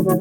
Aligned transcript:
Hallo 0.00 0.16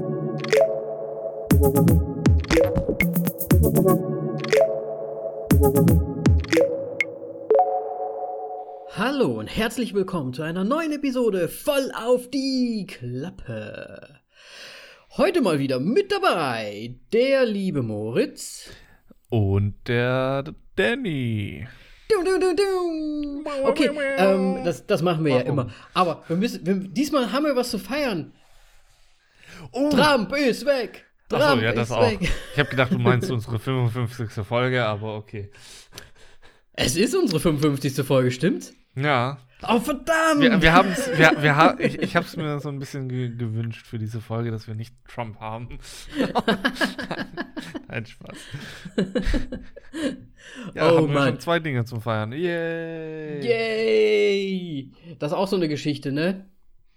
und 9.39 9.47
herzlich 9.47 9.93
willkommen 9.93 10.33
zu 10.33 10.41
einer 10.41 10.65
neuen 10.65 10.91
Episode 10.91 11.47
voll 11.47 11.93
auf 11.95 12.29
die 12.29 12.87
Klappe. 12.87 14.19
Heute 15.15 15.39
mal 15.39 15.59
wieder 15.59 15.79
mit 15.79 16.11
dabei 16.11 16.95
der 17.13 17.45
liebe 17.45 17.81
Moritz. 17.81 18.69
Und 19.29 19.75
der 19.87 20.43
Danny. 20.75 21.69
Okay, 23.63 23.91
ähm, 24.17 24.65
das, 24.65 24.85
das 24.85 25.01
machen 25.01 25.23
wir 25.23 25.37
ja 25.37 25.41
immer. 25.41 25.69
Aber 25.93 26.25
wir 26.27 26.35
müssen, 26.35 26.65
wir, 26.65 26.75
diesmal 26.75 27.31
haben 27.31 27.45
wir 27.45 27.55
was 27.55 27.71
zu 27.71 27.79
feiern. 27.79 28.33
Oh, 29.71 29.89
Trump 29.89 30.33
ist 30.35 30.65
weg. 30.65 31.05
Trump 31.29 31.43
Achso, 31.43 31.59
ja, 31.61 31.71
das 31.73 31.89
ist 31.89 31.95
auch. 31.95 32.09
weg. 32.09 32.19
Ich 32.53 32.59
habe 32.59 32.69
gedacht, 32.69 32.91
du 32.91 32.97
meinst 32.99 33.29
unsere 33.31 33.59
55. 33.59 34.45
Folge, 34.45 34.85
aber 34.85 35.15
okay. 35.15 35.51
Es 36.73 36.95
ist 36.95 37.15
unsere 37.15 37.39
55. 37.39 38.05
Folge, 38.05 38.31
stimmt's? 38.31 38.73
Ja, 38.95 39.37
Oh, 39.67 39.77
verdammt! 39.81 40.39
wir, 40.39 40.61
wir 40.61 40.71
haben 40.73 40.89
es, 40.89 41.05
wir, 41.17 41.33
wir 41.41 41.57
ha 41.57 41.75
ich, 41.79 41.99
ich 42.01 42.15
habe 42.15 42.25
es 42.25 42.37
mir 42.37 42.59
so 42.61 42.69
ein 42.69 42.79
bisschen 42.79 43.09
ge 43.09 43.35
gewünscht 43.35 43.85
für 43.85 43.99
diese 43.99 44.21
Folge, 44.21 44.51
dass 44.51 44.67
wir 44.67 44.73
nicht 44.75 44.95
Trump 45.05 45.37
haben. 45.41 45.79
Nein, 47.89 48.05
Spaß. 48.05 48.37
Ja, 50.75 50.89
Oh, 50.91 50.97
haben 50.99 51.13
wir 51.13 51.27
schon 51.27 51.39
zwei 51.41 51.59
Dinge 51.59 51.83
zum 51.83 52.01
Feiern. 52.01 52.31
Yay! 52.31 53.41
Yay! 53.45 54.91
Das 55.19 55.31
ist 55.31 55.37
auch 55.37 55.47
so 55.49 55.57
eine 55.57 55.67
Geschichte, 55.67 56.13
ne? 56.13 56.47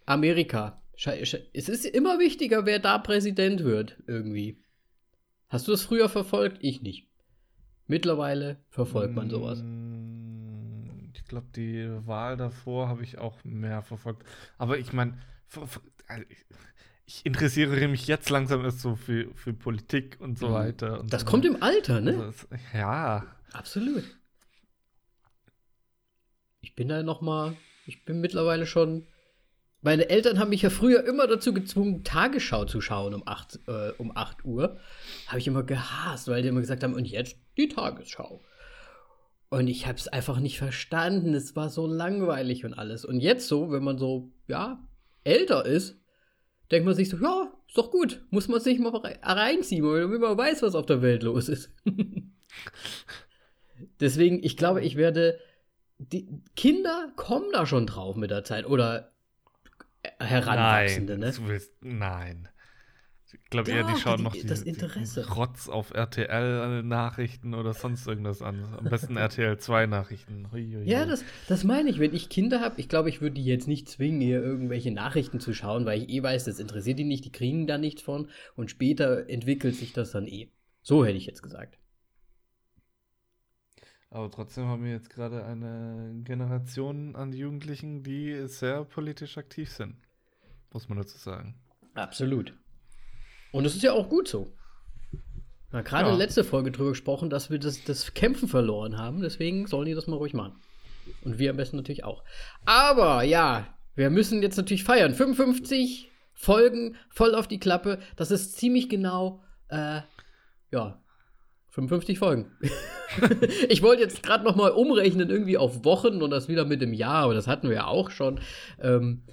Amerika. 0.06 0.81
Es 1.04 1.68
ist 1.68 1.84
immer 1.84 2.18
wichtiger, 2.18 2.64
wer 2.66 2.78
da 2.78 2.98
Präsident 2.98 3.64
wird, 3.64 3.96
irgendwie. 4.06 4.58
Hast 5.48 5.66
du 5.66 5.72
das 5.72 5.82
früher 5.82 6.08
verfolgt? 6.08 6.58
Ich 6.60 6.80
nicht. 6.82 7.08
Mittlerweile 7.88 8.58
verfolgt 8.70 9.14
man 9.14 9.28
sowas. 9.28 9.60
Mm, 9.62 11.10
Ich 11.14 11.24
glaube, 11.24 11.46
die 11.56 11.88
Wahl 12.06 12.36
davor 12.36 12.88
habe 12.88 13.02
ich 13.02 13.18
auch 13.18 13.42
mehr 13.44 13.82
verfolgt. 13.82 14.24
Aber 14.58 14.78
ich 14.78 14.92
meine, 14.92 15.18
ich 17.06 17.26
interessiere 17.26 17.88
mich 17.88 18.06
jetzt 18.06 18.30
langsam 18.30 18.64
erst 18.64 18.80
so 18.80 18.94
für, 18.96 19.34
für 19.34 19.52
Politik 19.52 20.16
und 20.20 20.38
so 20.38 20.48
Mhm. 20.48 20.52
weiter. 20.52 21.00
Und 21.00 21.12
Das 21.12 21.22
so. 21.22 21.26
kommt 21.26 21.44
im 21.44 21.62
Alter, 21.62 21.96
Also 21.96 22.10
ne? 22.10 22.24
es- 22.28 22.46
Ja. 22.72 23.26
Absolut. 23.52 24.04
Ich 26.60 26.74
bin 26.74 26.88
da 26.88 27.02
noch 27.02 27.20
mal, 27.20 27.56
ich 27.86 28.04
bin 28.04 28.20
mittlerweile 28.20 28.66
schon. 28.66 29.06
Meine 29.84 30.08
Eltern 30.08 30.38
haben 30.38 30.50
mich 30.50 30.62
ja 30.62 30.70
früher 30.70 31.04
immer 31.04 31.26
dazu 31.26 31.52
gezwungen, 31.52 32.04
Tagesschau 32.04 32.64
zu 32.66 32.80
schauen 32.80 33.14
um 33.14 33.26
8, 33.26 33.58
äh, 33.66 33.90
um 33.98 34.16
8 34.16 34.44
Uhr. 34.44 34.78
Habe 35.26 35.38
ich 35.40 35.46
immer 35.48 35.64
gehasst, 35.64 36.28
weil 36.28 36.42
die 36.42 36.48
immer 36.48 36.60
gesagt 36.60 36.84
haben, 36.84 36.94
und 36.94 37.04
jetzt 37.04 37.36
die 37.56 37.68
Tagesschau. 37.68 38.40
Und 39.50 39.66
ich 39.66 39.86
habe 39.86 39.98
es 39.98 40.08
einfach 40.08 40.38
nicht 40.38 40.58
verstanden. 40.58 41.34
Es 41.34 41.56
war 41.56 41.68
so 41.68 41.86
langweilig 41.86 42.64
und 42.64 42.74
alles. 42.74 43.04
Und 43.04 43.20
jetzt 43.20 43.48
so, 43.48 43.72
wenn 43.72 43.82
man 43.82 43.98
so, 43.98 44.30
ja, 44.46 44.78
älter 45.24 45.66
ist, 45.66 45.98
denkt 46.70 46.86
man 46.86 46.94
sich 46.94 47.10
so, 47.10 47.18
ja, 47.18 47.52
ist 47.66 47.76
doch 47.76 47.90
gut. 47.90 48.24
Muss 48.30 48.48
man 48.48 48.60
sich 48.60 48.78
mal 48.78 48.94
rei- 48.96 49.18
reinziehen, 49.22 49.84
damit 49.84 50.20
man 50.20 50.38
weiß, 50.38 50.62
was 50.62 50.74
auf 50.74 50.86
der 50.86 51.02
Welt 51.02 51.22
los 51.24 51.48
ist. 51.48 51.70
Deswegen, 54.00 54.42
ich 54.42 54.56
glaube, 54.56 54.82
ich 54.82 54.96
werde. 54.96 55.38
Die 55.98 56.28
Kinder 56.56 57.12
kommen 57.16 57.48
da 57.52 57.66
schon 57.66 57.86
drauf 57.86 58.16
mit 58.16 58.30
der 58.30 58.44
Zeit. 58.44 58.66
Oder 58.66 59.11
Heranwachsende, 60.20 61.18
nein, 61.18 61.30
ne? 61.30 61.36
Du 61.36 61.48
willst, 61.48 61.72
nein. 61.82 62.48
Ich 63.34 63.48
glaube 63.50 63.70
eher, 63.70 63.84
die 63.84 63.96
schauen 63.98 64.18
die- 64.18 64.22
noch 64.24 64.32
die, 64.32 64.46
das 64.46 64.62
die 64.64 64.68
Interesse. 64.70 65.30
Rotz 65.34 65.68
auf 65.68 65.94
RTL-Nachrichten 65.94 67.54
oder 67.54 67.72
sonst 67.72 68.06
irgendwas 68.06 68.42
an. 68.42 68.62
Am 68.78 68.84
besten 68.84 69.16
RTL 69.16 69.54
2-Nachrichten. 69.54 70.48
Ja, 70.84 71.06
das, 71.06 71.24
das 71.48 71.64
meine 71.64 71.88
ich. 71.88 71.98
Wenn 71.98 72.14
ich 72.14 72.28
Kinder 72.28 72.60
habe, 72.60 72.78
ich 72.78 72.88
glaube, 72.90 73.08
ich 73.08 73.22
würde 73.22 73.34
die 73.36 73.44
jetzt 73.44 73.68
nicht 73.68 73.88
zwingen, 73.88 74.20
hier 74.20 74.42
irgendwelche 74.42 74.90
Nachrichten 74.90 75.40
zu 75.40 75.54
schauen, 75.54 75.86
weil 75.86 76.02
ich 76.02 76.08
eh 76.10 76.22
weiß, 76.22 76.44
das 76.44 76.58
interessiert 76.58 76.98
die 76.98 77.04
nicht, 77.04 77.24
die 77.24 77.32
kriegen 77.32 77.66
da 77.66 77.78
nichts 77.78 78.02
von. 78.02 78.28
Und 78.54 78.70
später 78.70 79.28
entwickelt 79.30 79.76
sich 79.76 79.92
das 79.94 80.10
dann 80.10 80.26
eh. 80.26 80.48
So 80.82 81.04
hätte 81.04 81.16
ich 81.16 81.26
jetzt 81.26 81.42
gesagt. 81.42 81.78
Aber 84.12 84.30
trotzdem 84.30 84.66
haben 84.66 84.84
wir 84.84 84.90
jetzt 84.92 85.08
gerade 85.08 85.42
eine 85.46 86.20
Generation 86.22 87.16
an 87.16 87.32
Jugendlichen, 87.32 88.02
die 88.02 88.46
sehr 88.46 88.84
politisch 88.84 89.38
aktiv 89.38 89.70
sind. 89.70 89.96
Muss 90.70 90.88
man 90.90 90.98
dazu 90.98 91.16
sagen. 91.16 91.54
Absolut. 91.94 92.52
Und 93.52 93.64
es 93.64 93.74
ist 93.74 93.82
ja 93.82 93.92
auch 93.92 94.10
gut 94.10 94.28
so. 94.28 94.52
Wir 95.70 95.78
haben 95.78 95.84
gerade 95.84 96.10
Ja. 96.10 96.14
letzte 96.14 96.44
Folge 96.44 96.70
drüber 96.70 96.90
gesprochen, 96.90 97.30
dass 97.30 97.48
wir 97.50 97.58
das, 97.58 97.82
das 97.84 98.12
Kämpfen 98.12 98.48
verloren 98.48 98.98
haben. 98.98 99.22
Deswegen 99.22 99.66
sollen 99.66 99.86
die 99.86 99.94
das 99.94 100.06
mal 100.06 100.16
ruhig 100.16 100.34
machen. 100.34 100.60
Und 101.24 101.38
wir 101.38 101.50
am 101.50 101.56
besten 101.56 101.76
natürlich 101.78 102.04
auch. 102.04 102.22
Aber 102.66 103.22
ja, 103.22 103.66
wir 103.94 104.10
müssen 104.10 104.42
jetzt 104.42 104.58
natürlich 104.58 104.84
feiern. 104.84 105.14
55 105.14 106.10
Folgen 106.34 106.96
voll 107.08 107.34
auf 107.34 107.48
die 107.48 107.58
Klappe. 107.58 107.98
Das 108.16 108.30
ist 108.30 108.58
ziemlich 108.58 108.90
genau, 108.90 109.42
äh, 109.68 110.02
ja, 110.70 111.02
55 111.70 112.18
Folgen. 112.18 112.50
ich 113.68 113.82
wollte 113.82 114.02
jetzt 114.02 114.22
gerade 114.22 114.44
noch 114.44 114.56
mal 114.56 114.70
umrechnen, 114.70 115.30
irgendwie 115.30 115.58
auf 115.58 115.84
Wochen 115.84 116.22
und 116.22 116.30
das 116.30 116.48
wieder 116.48 116.64
mit 116.64 116.80
dem 116.80 116.92
Jahr, 116.92 117.24
aber 117.24 117.34
das 117.34 117.46
hatten 117.46 117.68
wir 117.68 117.76
ja 117.76 117.86
auch 117.86 118.10
schon. 118.10 118.40
Ähm, 118.80 119.24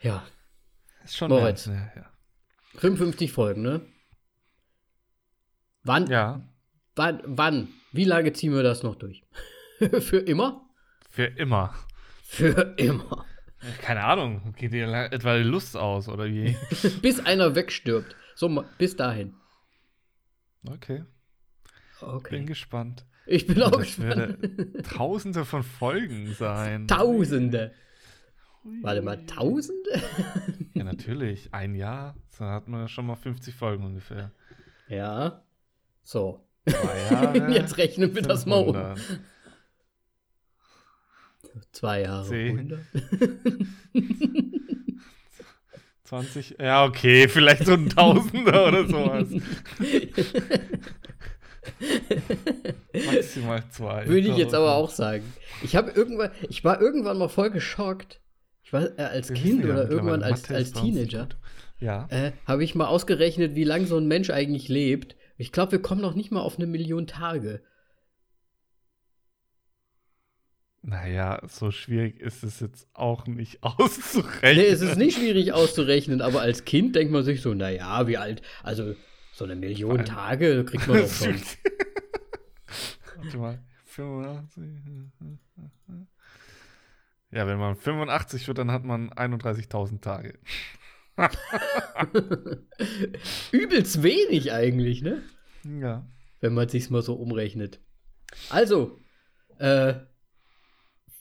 ja, 0.00 0.22
Ist 1.04 1.16
schon 1.16 1.30
Moritz. 1.30 1.66
mehr, 1.66 1.92
ja, 1.96 2.10
55 2.78 3.32
Folgen, 3.32 3.62
ne? 3.62 3.80
Wann, 5.84 6.06
ja. 6.08 6.42
wann, 6.94 7.22
wann, 7.24 7.68
wie 7.92 8.04
lange 8.04 8.32
ziehen 8.32 8.54
wir 8.54 8.62
das 8.62 8.82
noch 8.82 8.94
durch? 8.94 9.22
Für 10.00 10.18
immer? 10.18 10.68
für 11.12 11.26
immer. 11.26 11.74
Für 12.24 12.74
immer. 12.78 13.26
Keine 13.82 14.02
Ahnung, 14.02 14.54
geht 14.56 14.72
dir 14.72 14.88
etwa 15.12 15.36
die 15.36 15.44
Lust 15.44 15.76
aus 15.76 16.08
oder 16.08 16.24
wie? 16.24 16.56
Bis 17.02 17.20
einer 17.20 17.54
wegstirbt. 17.54 18.16
So, 18.34 18.64
bis 18.78 18.96
dahin. 18.96 19.34
Okay, 20.66 21.04
bin 22.02 22.14
Okay. 22.14 22.44
gespannt. 22.44 23.04
Ich 23.26 23.46
bin 23.46 23.62
auch 23.62 23.70
Das 23.70 23.80
gespannt. 23.96 24.38
tausende 24.92 25.44
von 25.44 25.62
Folgen 25.62 26.34
sein. 26.34 26.86
Tausende. 26.88 27.72
Warte 28.82 29.02
mal, 29.02 29.24
Tausende? 29.26 29.90
Ja, 30.74 30.84
natürlich. 30.84 31.52
Ein 31.52 31.74
Jahr. 31.74 32.14
Da 32.38 32.52
hat 32.52 32.68
man 32.68 32.80
ja 32.82 32.88
schon 32.88 33.06
mal 33.06 33.16
50 33.16 33.54
Folgen 33.54 33.84
ungefähr. 33.84 34.30
ja. 34.88 35.42
So. 36.04 36.44
Jahre. 36.66 37.50
Jetzt 37.52 37.76
rechnen 37.78 38.14
wir 38.14 38.22
das 38.22 38.44
mal 38.46 38.56
um. 38.56 38.74
500. 38.74 39.00
Zwei 41.72 42.00
Jahre. 42.02 42.26
Zehn. 42.28 42.58
100. 42.58 42.80
20. 46.04 46.56
Ja, 46.60 46.84
okay, 46.84 47.26
vielleicht 47.28 47.66
so 47.66 47.72
ein 47.74 47.88
Tausender 47.88 48.66
oder 48.68 48.86
sowas. 48.88 49.28
Maximal 53.06 53.62
zwei. 53.70 54.06
Würde 54.06 54.28
ich 54.28 54.36
jetzt 54.36 54.54
aber 54.54 54.74
auch 54.74 54.90
sagen. 54.90 55.24
Ich 55.62 55.76
habe 55.76 55.90
irgendwann, 55.90 56.30
ich 56.48 56.64
war 56.64 56.80
irgendwann 56.80 57.18
mal 57.18 57.28
voll 57.28 57.50
geschockt. 57.50 58.20
Ich 58.62 58.72
war 58.72 58.98
äh, 58.98 59.02
als 59.02 59.28
Wir 59.30 59.36
Kind 59.36 59.64
ja 59.64 59.72
oder 59.72 59.90
irgendwann 59.90 60.22
als, 60.22 60.50
als 60.50 60.72
Teenager. 60.72 61.28
Ja. 61.78 62.06
Äh, 62.10 62.32
habe 62.46 62.64
ich 62.64 62.74
mal 62.74 62.86
ausgerechnet, 62.86 63.54
wie 63.54 63.64
lang 63.64 63.86
so 63.86 63.96
ein 63.96 64.06
Mensch 64.06 64.30
eigentlich 64.30 64.68
lebt. 64.68 65.16
Ich 65.36 65.52
glaube, 65.52 65.72
wir 65.72 65.82
kommen 65.82 66.00
noch 66.00 66.14
nicht 66.14 66.30
mal 66.30 66.40
auf 66.40 66.56
eine 66.56 66.66
Million 66.66 67.06
Tage. 67.06 67.62
Naja, 70.84 71.40
so 71.48 71.70
schwierig 71.70 72.20
ist 72.20 72.42
es 72.42 72.58
jetzt 72.58 72.88
auch 72.92 73.26
nicht 73.26 73.58
auszurechnen. 73.62 74.56
Nee, 74.56 74.66
es 74.66 74.80
ist 74.80 74.96
nicht 74.96 75.18
schwierig 75.18 75.52
auszurechnen, 75.52 76.20
aber 76.20 76.40
als 76.40 76.64
Kind 76.64 76.96
denkt 76.96 77.12
man 77.12 77.22
sich 77.22 77.40
so, 77.40 77.54
naja, 77.54 78.06
wie 78.08 78.16
alt, 78.16 78.42
also 78.64 78.94
so 79.42 79.46
eine 79.46 79.56
Million 79.56 80.04
Tage 80.04 80.64
kriegt 80.64 80.86
man 80.86 80.98
doch 81.02 81.10
schon. 81.10 81.34
Warte 83.16 83.38
mal. 83.38 83.58
85. 83.86 84.62
Ja, 87.32 87.46
wenn 87.48 87.58
man 87.58 87.74
85 87.74 88.46
wird, 88.46 88.58
dann 88.58 88.70
hat 88.70 88.84
man 88.84 89.10
31.000 89.10 90.00
Tage. 90.00 90.38
Übelst 93.50 94.04
wenig 94.04 94.52
eigentlich, 94.52 95.02
ne? 95.02 95.24
Ja. 95.64 96.06
Wenn 96.40 96.54
man 96.54 96.68
sich's 96.68 96.88
mal 96.88 97.02
so 97.02 97.14
umrechnet. 97.14 97.80
Also, 98.48 99.00
äh, 99.58 99.94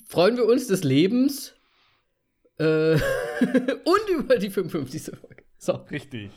freuen 0.05 0.37
wir 0.37 0.45
uns 0.45 0.67
des 0.67 0.83
Lebens 0.83 1.55
äh, 2.59 2.93
und 3.83 4.09
über 4.15 4.37
die 4.37 4.51
55. 4.51 5.17
Folge. 5.17 5.43
So. 5.57 5.73
Richtig. 5.89 6.29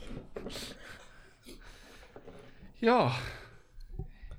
Ja. 2.85 3.13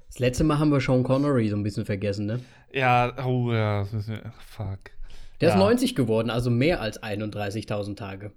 Das 0.08 0.20
letzte 0.20 0.44
Mal 0.44 0.60
haben 0.60 0.70
wir 0.72 0.80
Sean 0.80 1.04
Connery 1.04 1.50
so 1.50 1.56
ein 1.56 1.64
bisschen 1.64 1.86
vergessen, 1.86 2.26
ne? 2.28 2.40
Ja, 2.72 3.14
oh 3.26 3.52
ja, 3.52 3.82
das 3.82 3.92
müssen 3.92 4.14
wir. 4.16 4.34
Fuck. 4.40 4.92
Der 5.42 5.50
ist 5.50 5.56
Ja. 5.56 5.60
90 5.60 5.96
geworden, 5.96 6.30
also 6.30 6.50
mehr 6.50 6.80
als 6.80 7.02
31.000 7.02 7.96
Tage. 7.98 8.32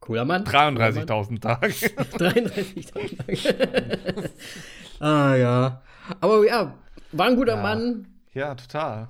Cooler 0.00 0.24
Mann. 0.24 0.44
33.000 0.44 1.40
Tage. 1.40 1.66
33.000 1.72 2.92
Tage. 3.26 4.30
ah 5.00 5.34
ja. 5.36 5.82
Aber 6.20 6.46
ja, 6.46 6.78
war 7.12 7.26
ein 7.28 7.36
guter 7.36 7.56
Ja. 7.56 7.62
Mann, 7.62 8.06
Ja, 8.32 8.54
total. 8.54 9.08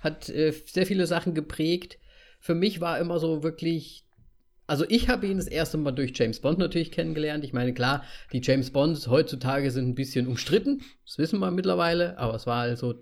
hat 0.00 0.28
äh, 0.28 0.52
sehr 0.66 0.86
viele 0.86 1.06
Sachen 1.06 1.34
geprägt. 1.34 1.98
Für 2.40 2.54
mich 2.54 2.80
war 2.80 2.98
immer 2.98 3.18
so 3.18 3.42
wirklich. 3.42 4.01
Also 4.72 4.86
ich 4.88 5.10
habe 5.10 5.26
ihn 5.26 5.36
das 5.36 5.48
erste 5.48 5.76
Mal 5.76 5.90
durch 5.90 6.12
James 6.14 6.40
Bond 6.40 6.58
natürlich 6.58 6.92
kennengelernt. 6.92 7.44
Ich 7.44 7.52
meine, 7.52 7.74
klar, 7.74 8.04
die 8.32 8.40
James 8.42 8.70
Bonds 8.70 9.06
heutzutage 9.06 9.70
sind 9.70 9.86
ein 9.86 9.94
bisschen 9.94 10.26
umstritten. 10.26 10.80
Das 11.04 11.18
wissen 11.18 11.40
wir 11.40 11.50
mittlerweile. 11.50 12.16
Aber 12.16 12.34
es 12.34 12.46
war 12.46 12.62
also 12.62 12.94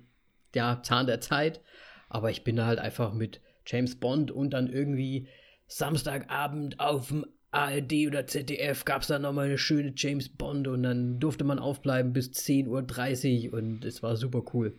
der 0.53 0.81
Zahn 0.83 1.07
der 1.07 1.21
Zeit. 1.21 1.61
Aber 2.09 2.29
ich 2.33 2.43
bin 2.43 2.57
da 2.57 2.67
halt 2.67 2.81
einfach 2.81 3.15
mit 3.15 3.41
James 3.65 3.95
Bond 4.01 4.33
und 4.33 4.51
dann 4.51 4.67
irgendwie 4.67 5.29
Samstagabend 5.69 6.81
auf 6.81 7.07
dem 7.07 7.25
ARD 7.53 8.09
oder 8.09 8.27
ZDF 8.27 8.85
gab 8.85 9.03
es 9.03 9.07
dann 9.07 9.23
nochmal 9.23 9.47
eine 9.47 9.57
schöne 9.57 9.93
James 9.95 10.29
Bond 10.29 10.67
und 10.67 10.83
dann 10.83 11.21
durfte 11.21 11.45
man 11.45 11.61
aufbleiben 11.61 12.13
bis 12.13 12.31
10.30 12.33 13.53
Uhr 13.53 13.59
und 13.61 13.85
es 13.85 14.03
war 14.03 14.17
super 14.17 14.43
cool. 14.55 14.75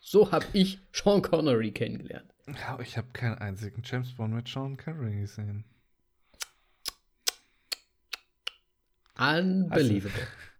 So 0.00 0.32
habe 0.32 0.46
ich 0.52 0.80
Sean 0.92 1.22
Connery 1.22 1.70
kennengelernt. 1.70 2.34
Ja, 2.48 2.80
ich 2.80 2.96
habe 2.96 3.06
keinen 3.12 3.38
einzigen 3.38 3.82
James 3.84 4.12
Bond 4.16 4.34
mit 4.34 4.48
Sean 4.48 4.76
Connery 4.76 5.20
gesehen. 5.20 5.64
Unbelievable. 9.18 10.26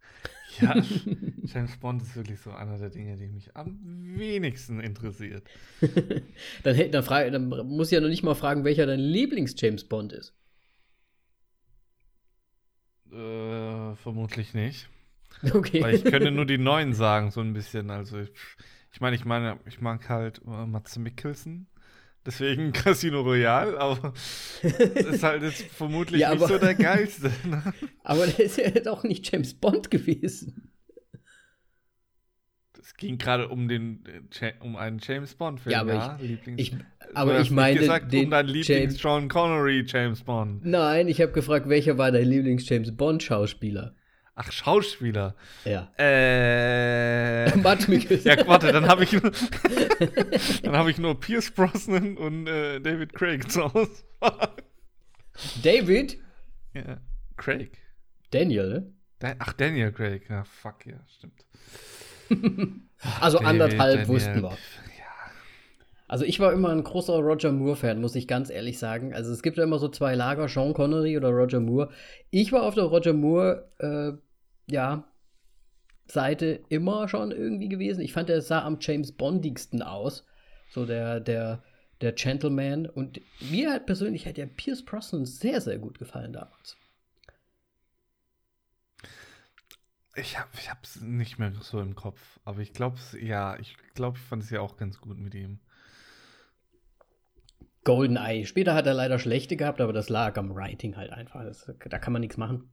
Ja, 0.60 0.75
James 1.44 1.76
Bond 1.78 2.02
ist 2.02 2.16
wirklich 2.16 2.40
so 2.40 2.50
einer 2.50 2.78
der 2.78 2.90
Dinge, 2.90 3.16
die 3.16 3.26
mich 3.26 3.56
am 3.56 3.78
wenigsten 4.19 4.81
interessiert. 4.81 5.49
dann, 6.62 6.90
dann, 6.90 7.02
frage, 7.02 7.31
dann 7.31 7.49
muss 7.49 7.88
ich 7.88 7.94
ja 7.94 8.00
noch 8.00 8.08
nicht 8.08 8.22
mal 8.22 8.34
fragen, 8.34 8.64
welcher 8.64 8.87
dein 8.87 9.00
Lieblings-James 9.00 9.84
Bond 9.84 10.12
ist. 10.12 10.34
Äh, 13.10 13.94
vermutlich 13.96 14.54
nicht. 14.54 14.88
Okay. 15.52 15.82
Weil 15.82 15.94
ich 15.96 16.04
könnte 16.04 16.31
nur 16.31 16.46
die 16.46 16.58
neuen 16.58 16.93
sagen, 16.93 17.31
so 17.31 17.40
ein 17.40 17.52
bisschen. 17.52 17.90
Also, 17.90 18.20
ich, 18.20 18.31
ich 18.93 19.00
meine, 19.00 19.16
ich 19.16 19.25
meine, 19.25 19.58
ich 19.66 19.81
mag 19.81 20.08
halt 20.08 20.40
äh, 20.46 20.66
Matze 20.66 21.00
Mikkelsen. 21.00 21.66
Deswegen 22.25 22.73
Casino 22.73 23.23
Royale, 23.23 23.79
aber 23.79 24.13
ist 24.63 25.23
halt 25.23 25.43
jetzt 25.43 25.63
vermutlich 25.77 26.21
Ja, 26.21 26.33
nicht 26.35 26.43
aber- 26.43 26.53
so 26.53 26.59
der 26.59 26.75
geilste. 26.75 27.31
Ne? 27.45 27.63
Aber 28.05 28.27
der 28.27 28.45
ist 28.47 28.59
ja 28.59 28.71
doch 28.71 29.03
nicht 29.05 29.31
James 29.31 29.55
Bond 29.55 29.91
gewesen. 29.91 30.69
Es 32.81 32.95
ging 32.97 33.17
gerade 33.19 33.49
um 33.49 33.69
den 33.69 34.05
äh, 34.41 34.53
um 34.61 34.77
einen 34.77 34.99
James 35.03 35.35
Bond 35.35 35.61
Film. 35.61 35.73
Ja, 35.73 35.81
aber 35.81 35.95
ja, 35.95 36.19
Lieblings 36.21 36.61
Ich, 36.61 36.77
aber 37.15 37.41
ich 37.41 37.51
meine 37.51 37.79
gesagt, 37.79 38.13
den 38.13 38.27
um 38.27 38.31
deinen 38.31 38.47
Lieblings 38.49 38.69
James. 38.69 38.99
Sean 39.01 39.29
Connery 39.29 39.85
James 39.87 40.23
Bond. 40.23 40.65
Nein, 40.65 41.09
ich 41.09 41.21
habe 41.21 41.33
gefragt, 41.33 41.69
welcher 41.69 41.97
war 41.99 42.11
dein 42.13 42.27
Lieblings-James 42.27 42.97
Bond-Schauspieler? 42.97 43.95
Ach, 44.34 44.50
Schauspieler. 44.50 45.34
Ja. 45.64 45.93
Äh. 45.99 47.55
Matt 47.62 47.87
Mikkelsen. 47.88 48.26
Ja, 48.31 48.46
warte, 48.46 48.73
dann 48.73 48.87
habe 48.88 49.05
ich, 49.05 49.12
nur- 49.12 49.31
dann 50.62 50.76
hab 50.76 50.88
ich 50.88 50.99
nur 50.99 51.20
Pierce 51.20 51.50
Brosnan 51.50 52.17
und 52.17 52.46
äh, 52.46 52.81
David 52.81 53.12
Craig 53.12 53.50
zur 53.50 53.67
Auswahl. 53.67 54.49
David? 55.62 56.19
Ja, 56.75 56.99
Craig. 57.37 57.79
Daniel, 58.31 58.69
ne? 58.69 58.93
Da, 59.19 59.34
ach, 59.38 59.52
Daniel 59.52 59.93
Craig. 59.93 60.23
Ja, 60.31 60.44
fuck, 60.44 60.87
ja, 60.87 60.96
stimmt. 61.17 61.44
Also 63.20 63.38
David, 63.38 63.49
anderthalb 63.50 63.78
Daniel. 64.00 64.08
wussten 64.08 64.43
wir. 64.43 64.56
Also 66.12 66.26
ich 66.26 66.41
war 66.41 66.53
immer 66.53 66.69
ein 66.69 66.85
großer 66.85 67.14
Roger 67.14 67.53
Moore-Fan, 67.53 67.99
muss 67.99 68.14
ich 68.17 68.29
ganz 68.29 68.50
ehrlich 68.50 68.79
sagen. 68.79 69.14
Also 69.14 69.32
es 69.32 69.43
gibt 69.43 69.56
ja 69.56 69.64
immer 69.64 69.79
so 69.79 69.88
zwei 69.88 70.14
Lager, 70.14 70.47
Sean 70.47 70.75
Connery 70.75 71.17
oder 71.17 71.31
Roger 71.31 71.59
Moore. 71.59 71.88
Ich 72.29 72.53
war 72.53 72.64
auf 72.64 72.75
der 72.75 72.85
Roger 72.85 73.14
Moore, 73.14 73.73
äh, 73.79 74.12
ja, 74.70 75.11
Seite 76.06 76.64
immer 76.69 77.09
schon 77.09 77.31
irgendwie 77.31 77.70
gewesen. 77.70 78.03
Ich 78.03 78.12
fand, 78.12 78.29
der 78.29 78.43
sah 78.43 78.62
am 78.62 78.76
James 78.79 79.12
Bondigsten 79.12 79.81
aus. 79.81 80.26
So 80.69 80.85
der, 80.85 81.19
der, 81.19 81.62
der 82.03 82.12
Gentleman. 82.12 82.85
Und 82.85 83.23
mir 83.50 83.70
halt 83.70 83.87
persönlich 83.87 84.26
hat 84.26 84.37
der 84.37 84.44
Pierce 84.44 84.85
Brosnan 84.85 85.25
sehr, 85.25 85.62
sehr 85.62 85.79
gut 85.79 85.99
gefallen 85.99 86.35
damals. 86.35 86.76
Ich 90.14 90.38
hab, 90.38 90.53
ich 90.59 90.69
hab's 90.69 91.00
nicht 91.00 91.38
mehr 91.38 91.55
so 91.62 91.81
im 91.81 91.94
Kopf. 91.94 92.38
Aber 92.44 92.61
ich 92.61 92.75
glaube, 92.75 92.99
ja, 93.19 93.59
ich 93.59 93.79
glaube, 93.94 94.19
ich 94.19 94.25
fand 94.25 94.43
es 94.43 94.50
ja 94.50 94.61
auch 94.61 94.76
ganz 94.76 95.00
gut 95.00 95.17
mit 95.17 95.35
ihm. 95.35 95.59
Goldeneye. 97.84 98.46
Später 98.46 98.75
hat 98.75 98.87
er 98.87 98.94
leider 98.94 99.19
schlechte 99.19 99.56
gehabt, 99.56 99.81
aber 99.81 99.93
das 99.93 100.08
lag 100.08 100.37
am 100.38 100.55
Writing 100.55 100.96
halt 100.96 101.12
einfach. 101.12 101.44
Das, 101.44 101.70
da 101.88 101.99
kann 101.99 102.12
man 102.12 102.20
nichts 102.20 102.37
machen. 102.37 102.70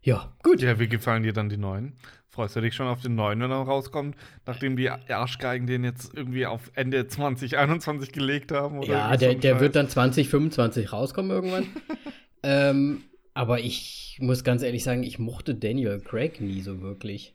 Ja, 0.00 0.36
gut. 0.42 0.60
Ja, 0.60 0.78
wie 0.78 0.88
gefallen 0.88 1.22
dir 1.22 1.32
dann 1.32 1.48
die 1.48 1.56
neuen? 1.56 1.96
Freust 2.28 2.56
du 2.56 2.60
dich 2.60 2.74
schon 2.74 2.88
auf 2.88 3.00
den 3.00 3.14
neuen, 3.14 3.40
wenn 3.40 3.50
er 3.50 3.58
rauskommt, 3.62 4.16
nachdem 4.44 4.76
die 4.76 4.90
Arschgeigen 4.90 5.66
den 5.66 5.84
jetzt 5.84 6.14
irgendwie 6.14 6.46
auf 6.46 6.70
Ende 6.74 7.06
2021 7.06 8.12
gelegt 8.12 8.52
haben? 8.52 8.78
Oder 8.78 8.88
Ja, 8.88 9.16
der, 9.16 9.34
der 9.36 9.52
Scheiß? 9.52 9.60
wird 9.60 9.76
dann 9.76 9.88
2025 9.88 10.92
rauskommen 10.92 11.30
irgendwann. 11.30 11.66
ähm, 12.42 13.04
aber 13.34 13.60
ich 13.60 14.18
muss 14.20 14.44
ganz 14.44 14.62
ehrlich 14.62 14.84
sagen, 14.84 15.04
ich 15.04 15.18
mochte 15.18 15.54
Daniel 15.54 16.00
Craig 16.00 16.40
nie 16.40 16.60
so 16.60 16.80
wirklich 16.82 17.34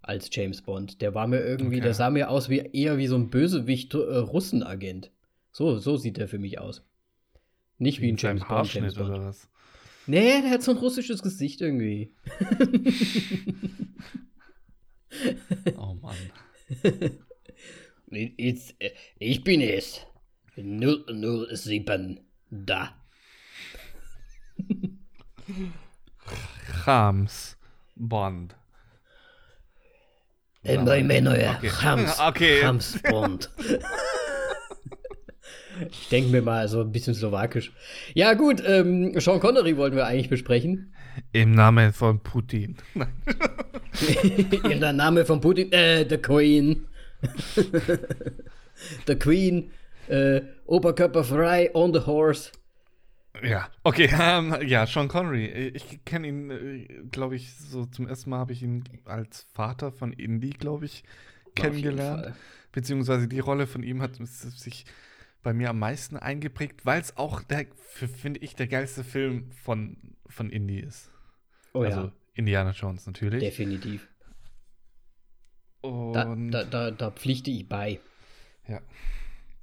als 0.00 0.28
James 0.32 0.62
Bond. 0.62 1.02
Der 1.02 1.14
war 1.14 1.26
mir 1.26 1.40
irgendwie, 1.40 1.76
Okay. 1.76 1.84
der 1.84 1.94
sah 1.94 2.10
mir 2.10 2.30
aus 2.30 2.48
wie 2.48 2.58
eher 2.58 2.96
wie 2.98 3.06
so 3.06 3.16
ein 3.16 3.28
Bösewicht 3.30 3.94
äh, 3.94 3.98
Russenagent. 3.98 5.12
So, 5.52 5.78
so 5.78 5.96
sieht 5.96 6.16
der 6.18 6.28
für 6.28 6.38
mich 6.38 6.58
aus. 6.58 6.84
Nicht 7.78 8.00
wie 8.00 8.08
ein 8.08 8.12
Mit 8.12 8.20
seinem 8.20 8.38
James 8.38 8.48
Bond. 8.48 8.74
James 8.74 8.94
Bond. 8.94 9.10
oder 9.10 9.24
was? 9.26 9.48
Nee, 10.06 10.40
der 10.42 10.50
hat 10.50 10.62
so 10.62 10.70
ein 10.72 10.78
russisches 10.78 11.22
Gesicht 11.22 11.60
irgendwie. 11.60 12.14
Oh 15.76 15.94
Mann. 15.94 16.16
Ich, 18.10 18.74
ich 19.18 19.44
bin 19.44 19.60
es. 19.60 20.00
007. 20.56 22.20
Da. 22.50 22.96
Rams 26.84 27.56
Bond. 27.96 28.54
Äh, 30.62 30.78
Mein. 30.78 31.28
Hams, 31.82 32.18
Okay. 32.20 32.62
Hams 32.64 33.02
Bond. 33.10 33.50
Ich 35.90 36.08
denke 36.08 36.30
mir 36.30 36.42
mal 36.42 36.68
so 36.68 36.80
ein 36.80 36.92
bisschen 36.92 37.14
slowakisch. 37.14 37.72
Ja, 38.14 38.34
gut, 38.34 38.62
ähm, 38.66 39.18
Sean 39.20 39.40
Connery 39.40 39.76
wollten 39.76 39.96
wir 39.96 40.06
eigentlich 40.06 40.28
besprechen. 40.28 40.94
Im 41.32 41.52
Namen 41.52 41.92
von 41.92 42.20
Putin. 42.20 42.76
In 44.64 44.80
der 44.80 44.92
Name 44.92 45.24
von 45.24 45.40
Putin, 45.40 45.72
äh, 45.72 46.06
the 46.08 46.18
Queen. 46.18 46.86
the 49.06 49.16
Queen, 49.16 49.70
äh, 50.08 50.40
Oberkörper 50.66 51.24
frei, 51.24 51.70
on 51.74 51.92
the 51.92 52.00
horse. 52.00 52.52
Ja, 53.42 53.68
okay, 53.84 54.10
ähm, 54.20 54.56
ja, 54.66 54.86
Sean 54.86 55.08
Connery. 55.08 55.72
Ich 55.74 56.04
kenne 56.04 56.28
ihn, 56.28 57.10
glaube 57.10 57.36
ich, 57.36 57.54
so 57.54 57.86
zum 57.86 58.08
ersten 58.08 58.30
Mal 58.30 58.38
habe 58.38 58.52
ich 58.52 58.62
ihn 58.62 58.84
als 59.04 59.46
Vater 59.54 59.92
von 59.92 60.12
Indy, 60.12 60.50
glaube 60.50 60.86
ich, 60.86 61.04
kennengelernt. 61.54 62.34
Beziehungsweise 62.72 63.28
die 63.28 63.40
Rolle 63.40 63.66
von 63.66 63.82
ihm 63.82 64.02
hat 64.02 64.16
sich 64.16 64.84
bei 65.42 65.52
mir 65.52 65.70
am 65.70 65.78
meisten 65.78 66.16
eingeprägt, 66.16 66.84
weil 66.84 67.00
es 67.00 67.16
auch 67.16 67.42
finde 67.88 68.40
ich, 68.40 68.54
der 68.54 68.66
geilste 68.66 69.04
Film 69.04 69.50
von, 69.52 69.96
von 70.26 70.50
Indy 70.50 70.80
ist. 70.80 71.10
Oh 71.72 71.82
also 71.82 72.00
ja, 72.00 72.12
Indiana 72.34 72.70
Jones 72.72 73.06
natürlich. 73.06 73.40
definitiv. 73.40 74.08
Da, 75.82 76.36
da, 76.36 76.64
da, 76.64 76.90
da 76.90 77.10
pflichte 77.10 77.50
ich 77.50 77.68
bei. 77.68 78.00
ja. 78.66 78.80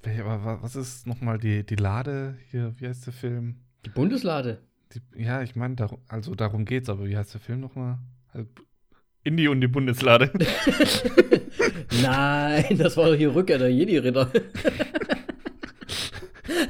Was 0.02 0.76
ist 0.76 1.06
nochmal 1.06 1.38
die, 1.38 1.64
die 1.66 1.74
Lade 1.74 2.38
hier? 2.50 2.74
Wie 2.78 2.86
heißt 2.86 3.06
der 3.06 3.12
Film? 3.12 3.56
Die 3.84 3.90
Bundeslade. 3.90 4.62
Die, 4.94 5.22
ja, 5.22 5.42
ich 5.42 5.56
meine, 5.56 5.74
darum, 5.74 6.00
also 6.06 6.34
darum 6.34 6.64
geht's, 6.64 6.88
aber 6.88 7.06
wie 7.06 7.16
heißt 7.16 7.34
der 7.34 7.40
Film 7.40 7.60
nochmal? 7.60 7.98
Also, 8.32 8.48
Indie 9.24 9.48
und 9.48 9.60
die 9.60 9.66
Bundeslade. 9.66 10.30
Nein, 12.02 12.78
das 12.78 12.96
war 12.96 13.06
doch 13.06 13.16
hier 13.16 13.34
Rückkehr 13.34 13.58
der 13.58 13.72
Jedi-Ritter. 13.72 14.30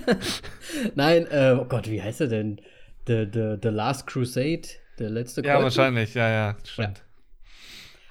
Nein, 0.94 1.26
äh, 1.30 1.56
oh 1.58 1.64
Gott, 1.64 1.88
wie 1.88 2.02
heißt 2.02 2.20
er 2.20 2.28
denn? 2.28 2.60
The, 3.06 3.26
the, 3.32 3.56
the 3.62 3.68
Last 3.68 4.06
Crusade, 4.06 4.68
der 4.98 5.10
letzte 5.10 5.42
ja, 5.42 5.54
Kreuzzug? 5.54 5.64
wahrscheinlich, 5.64 6.14
ja, 6.14 6.28
ja, 6.28 6.56
stimmt. 6.64 7.04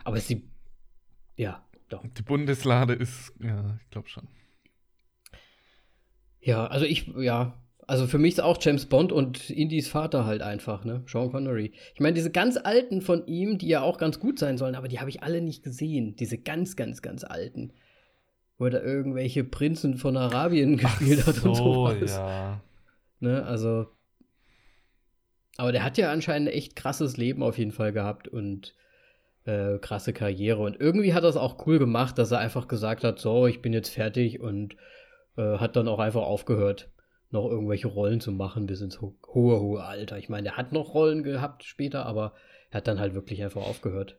Aber 0.04 0.18
ist 0.18 0.30
die. 0.30 0.44
Ja, 1.36 1.66
doch. 1.90 2.04
Die 2.18 2.22
Bundeslade 2.22 2.94
ist, 2.94 3.34
ja, 3.44 3.78
ich 3.82 3.90
glaube 3.90 4.08
schon. 4.08 4.28
Ja, 6.40 6.68
also 6.68 6.86
ich, 6.86 7.08
ja. 7.18 7.62
Also 7.88 8.08
für 8.08 8.18
mich 8.18 8.34
ist 8.34 8.40
auch 8.40 8.58
James 8.60 8.88
Bond 8.88 9.12
und 9.12 9.50
Indies 9.52 9.88
Vater 9.88 10.26
halt 10.26 10.42
einfach, 10.42 10.86
ne? 10.86 11.04
Sean 11.06 11.32
Connery. 11.32 11.72
Ich 11.94 12.00
meine, 12.00 12.14
diese 12.14 12.32
ganz 12.32 12.58
alten 12.58 13.02
von 13.02 13.28
ihm, 13.28 13.60
die 13.60 13.68
ja 13.68 13.82
auch 13.82 14.00
ganz 14.00 14.20
gut 14.20 14.40
sein 14.40 14.58
sollen, 14.58 14.74
aber 14.74 14.88
die 14.88 15.00
habe 15.00 15.10
ich 15.10 15.22
alle 15.22 15.42
nicht 15.42 15.64
gesehen. 15.64 16.16
Diese 16.16 16.40
ganz, 16.40 16.76
ganz, 16.76 17.04
ganz 17.04 17.24
alten. 17.24 17.74
Wo 18.58 18.66
er 18.66 18.72
da 18.72 18.82
irgendwelche 18.82 19.44
Prinzen 19.44 19.98
von 19.98 20.18
Arabien 20.18 20.78
gespielt 20.78 21.26
hat 21.26 21.44
und 21.44 21.56
sowas. 21.56 22.16
ja. 22.16 22.62
Ne, 23.20 23.46
also. 23.46 23.88
Aber 25.58 25.72
der 25.72 25.84
hat 25.84 25.98
ja 25.98 26.12
anscheinend 26.12 26.50
ein 26.50 26.54
echt 26.54 26.76
krasses 26.76 27.16
Leben 27.18 27.42
auf 27.42 27.58
jeden 27.58 27.72
Fall 27.72 27.94
gehabt 27.94 28.28
und 28.28 28.76
äh, 29.46 29.78
krasse 29.80 30.12
Karriere. 30.12 30.62
Und 30.62 30.80
irgendwie 30.80 31.14
hat 31.14 31.24
er 31.24 31.30
es 31.30 31.38
auch 31.38 31.66
cool 31.66 31.80
gemacht, 31.80 32.18
dass 32.18 32.32
er 32.32 32.40
einfach 32.40 32.68
gesagt 32.68 33.04
hat, 33.04 33.20
so, 33.20 33.48
ich 33.48 33.62
bin 33.62 33.72
jetzt 33.72 33.90
fertig 33.90 34.42
und 34.42 34.76
äh, 35.38 35.58
hat 35.58 35.76
dann 35.76 35.88
auch 35.88 36.00
einfach 36.00 36.24
aufgehört, 36.24 36.90
noch 37.32 37.50
irgendwelche 37.50 37.88
Rollen 37.88 38.20
zu 38.20 38.32
machen 38.32 38.66
bis 38.66 38.82
ins 38.82 39.02
ho 39.02 39.16
hohe, 39.34 39.60
hohe 39.60 39.84
Alter. 39.84 40.18
Ich 40.18 40.30
meine, 40.30 40.50
er 40.50 40.58
hat 40.58 40.72
noch 40.72 40.94
Rollen 40.94 41.24
gehabt 41.24 41.64
später, 41.64 42.06
aber 42.06 42.34
er 42.70 42.78
hat 42.78 42.88
dann 42.88 43.00
halt 43.00 43.14
wirklich 43.14 43.44
einfach 43.44 43.62
aufgehört. 43.62 44.18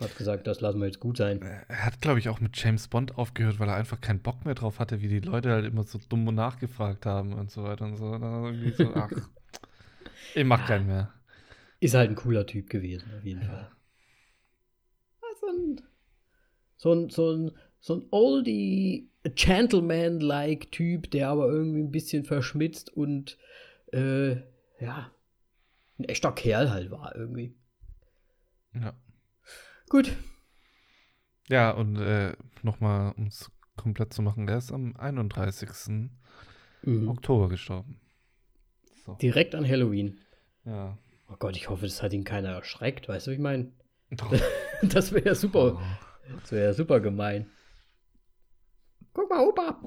Hat 0.00 0.16
gesagt, 0.16 0.46
das 0.46 0.62
lassen 0.62 0.80
wir 0.80 0.86
jetzt 0.86 0.98
gut 0.98 1.18
sein. 1.18 1.42
Er 1.42 1.84
hat, 1.84 2.00
glaube 2.00 2.18
ich, 2.18 2.30
auch 2.30 2.40
mit 2.40 2.56
James 2.56 2.88
Bond 2.88 3.18
aufgehört, 3.18 3.58
weil 3.58 3.68
er 3.68 3.76
einfach 3.76 4.00
keinen 4.00 4.20
Bock 4.20 4.46
mehr 4.46 4.54
drauf 4.54 4.78
hatte, 4.78 5.02
wie 5.02 5.08
die 5.08 5.20
Leute 5.20 5.50
halt 5.50 5.66
immer 5.66 5.82
so 5.82 6.00
dumm 6.08 6.24
nachgefragt 6.34 7.04
haben 7.04 7.34
und 7.34 7.50
so 7.50 7.64
weiter 7.64 7.84
und 7.84 7.96
so. 7.96 8.14
Irgendwie 8.14 8.70
so, 8.70 8.90
ach, 8.94 9.10
ich 10.34 10.44
mach 10.44 10.66
keinen 10.66 10.86
mehr. 10.86 11.12
Ist 11.80 11.94
halt 11.94 12.10
ein 12.10 12.16
cooler 12.16 12.46
Typ 12.46 12.70
gewesen, 12.70 13.10
auf 13.16 13.24
jeden 13.24 13.42
Fall. 13.42 13.70
So 15.38 15.46
ein, 15.48 15.80
so 16.76 16.92
ein, 16.92 17.10
so 17.10 17.32
ein, 17.32 17.50
so 17.80 17.94
ein 17.96 18.06
oldie, 18.10 19.10
gentleman-like 19.22 20.72
Typ, 20.72 21.10
der 21.10 21.28
aber 21.28 21.48
irgendwie 21.48 21.80
ein 21.80 21.90
bisschen 21.90 22.24
verschmitzt 22.24 22.90
und 22.90 23.36
äh, 23.92 24.36
ja, 24.80 25.10
ein 25.98 26.04
echter 26.04 26.32
Kerl 26.32 26.70
halt 26.70 26.90
war 26.90 27.14
irgendwie. 27.14 27.54
Ja. 28.72 28.94
Gut. 29.90 30.16
Ja, 31.48 31.72
und 31.72 31.96
äh, 31.96 32.32
nochmal, 32.62 33.12
um 33.16 33.26
es 33.26 33.50
komplett 33.76 34.14
zu 34.14 34.22
machen, 34.22 34.46
der 34.46 34.58
ist 34.58 34.70
am 34.72 34.96
31. 34.96 35.68
Mhm. 36.82 37.08
Oktober 37.08 37.48
gestorben. 37.48 38.00
So. 39.04 39.14
Direkt 39.14 39.54
an 39.56 39.68
Halloween. 39.68 40.20
Ja. 40.64 40.96
Oh 41.28 41.34
Gott, 41.38 41.56
ich 41.56 41.68
hoffe, 41.68 41.82
das 41.82 42.02
hat 42.02 42.12
ihn 42.12 42.24
keiner 42.24 42.50
erschreckt. 42.50 43.08
Weißt 43.08 43.26
du, 43.26 43.32
wie 43.32 43.34
ich 43.34 43.40
meine? 43.40 43.72
Das 44.82 45.12
wäre 45.12 45.26
ja 45.26 45.34
super. 45.34 45.74
Oh. 45.74 46.36
Das 46.40 46.52
wäre 46.52 46.66
ja 46.66 46.72
super 46.72 47.00
gemein. 47.00 47.50
Guck 49.12 49.28
mal, 49.28 49.46
Opa. 49.46 49.78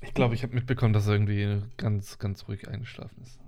Ich 0.00 0.14
glaube, 0.14 0.34
ich 0.34 0.42
habe 0.42 0.54
mitbekommen, 0.54 0.94
dass 0.94 1.06
er 1.06 1.14
irgendwie 1.14 1.62
ganz, 1.76 2.18
ganz 2.18 2.48
ruhig 2.48 2.66
eingeschlafen 2.68 3.22
ist. 3.22 3.38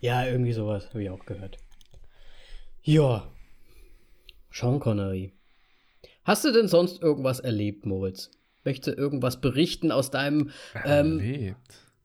Ja, 0.00 0.26
irgendwie 0.26 0.52
sowas 0.52 0.88
habe 0.90 1.02
ich 1.02 1.10
auch 1.10 1.24
gehört. 1.24 1.56
Ja. 2.82 3.26
Sean 4.50 4.80
Connery. 4.80 5.32
Hast 6.24 6.44
du 6.44 6.52
denn 6.52 6.68
sonst 6.68 7.02
irgendwas 7.02 7.40
erlebt, 7.40 7.86
Moritz? 7.86 8.30
Möchtest 8.64 8.96
du 8.96 9.00
irgendwas 9.00 9.40
berichten 9.40 9.90
aus 9.90 10.10
deinem 10.10 10.50
ähm, 10.84 11.54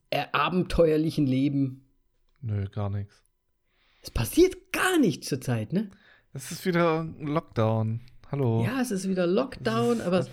äh, 0.10 0.26
abenteuerlichen 0.32 1.28
Leben? 1.28 1.86
Nö, 2.42 2.66
gar 2.70 2.90
nichts. 2.90 3.24
Es 4.02 4.12
passiert 4.12 4.72
gar 4.72 5.00
nichts 5.00 5.28
zurzeit, 5.28 5.74
ne? 5.74 5.90
Es 6.34 6.52
ist 6.52 6.66
wieder 6.66 7.08
Lockdown. 7.20 8.02
Hallo. 8.32 8.64
Ja, 8.64 8.82
es 8.82 8.92
ist 8.92 9.08
wieder 9.10 9.28
Lockdown, 9.28 10.00
Es 10.00 10.06
aber 10.06 10.20
es, 10.20 10.30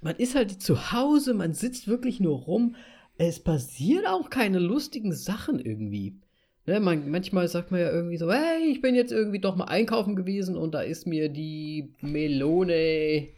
man 0.00 0.16
ist 0.16 0.34
halt 0.34 0.62
zu 0.62 0.92
Hause, 0.92 1.34
man 1.34 1.54
sitzt 1.54 1.88
wirklich 1.88 2.20
nur 2.20 2.38
rum. 2.38 2.76
Es 3.18 3.40
passieren 3.40 4.06
auch 4.06 4.30
keine 4.30 4.58
lustigen 4.58 5.12
Sachen 5.12 5.58
irgendwie. 5.58 6.16
Ne, 6.64 6.78
man, 6.78 7.10
manchmal 7.10 7.48
sagt 7.48 7.72
man 7.72 7.80
ja 7.80 7.90
irgendwie 7.90 8.18
so, 8.18 8.30
hey, 8.30 8.70
ich 8.70 8.80
bin 8.80 8.94
jetzt 8.94 9.10
irgendwie 9.10 9.40
doch 9.40 9.56
mal 9.56 9.64
einkaufen 9.64 10.14
gewesen 10.14 10.56
und 10.56 10.72
da 10.72 10.80
ist 10.80 11.06
mir 11.06 11.28
die 11.28 11.92
Melone 12.00 13.28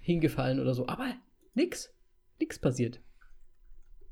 hingefallen 0.00 0.60
oder 0.60 0.74
so. 0.74 0.88
Aber 0.88 1.14
nix, 1.54 1.92
nix 2.40 2.58
passiert. 2.58 3.00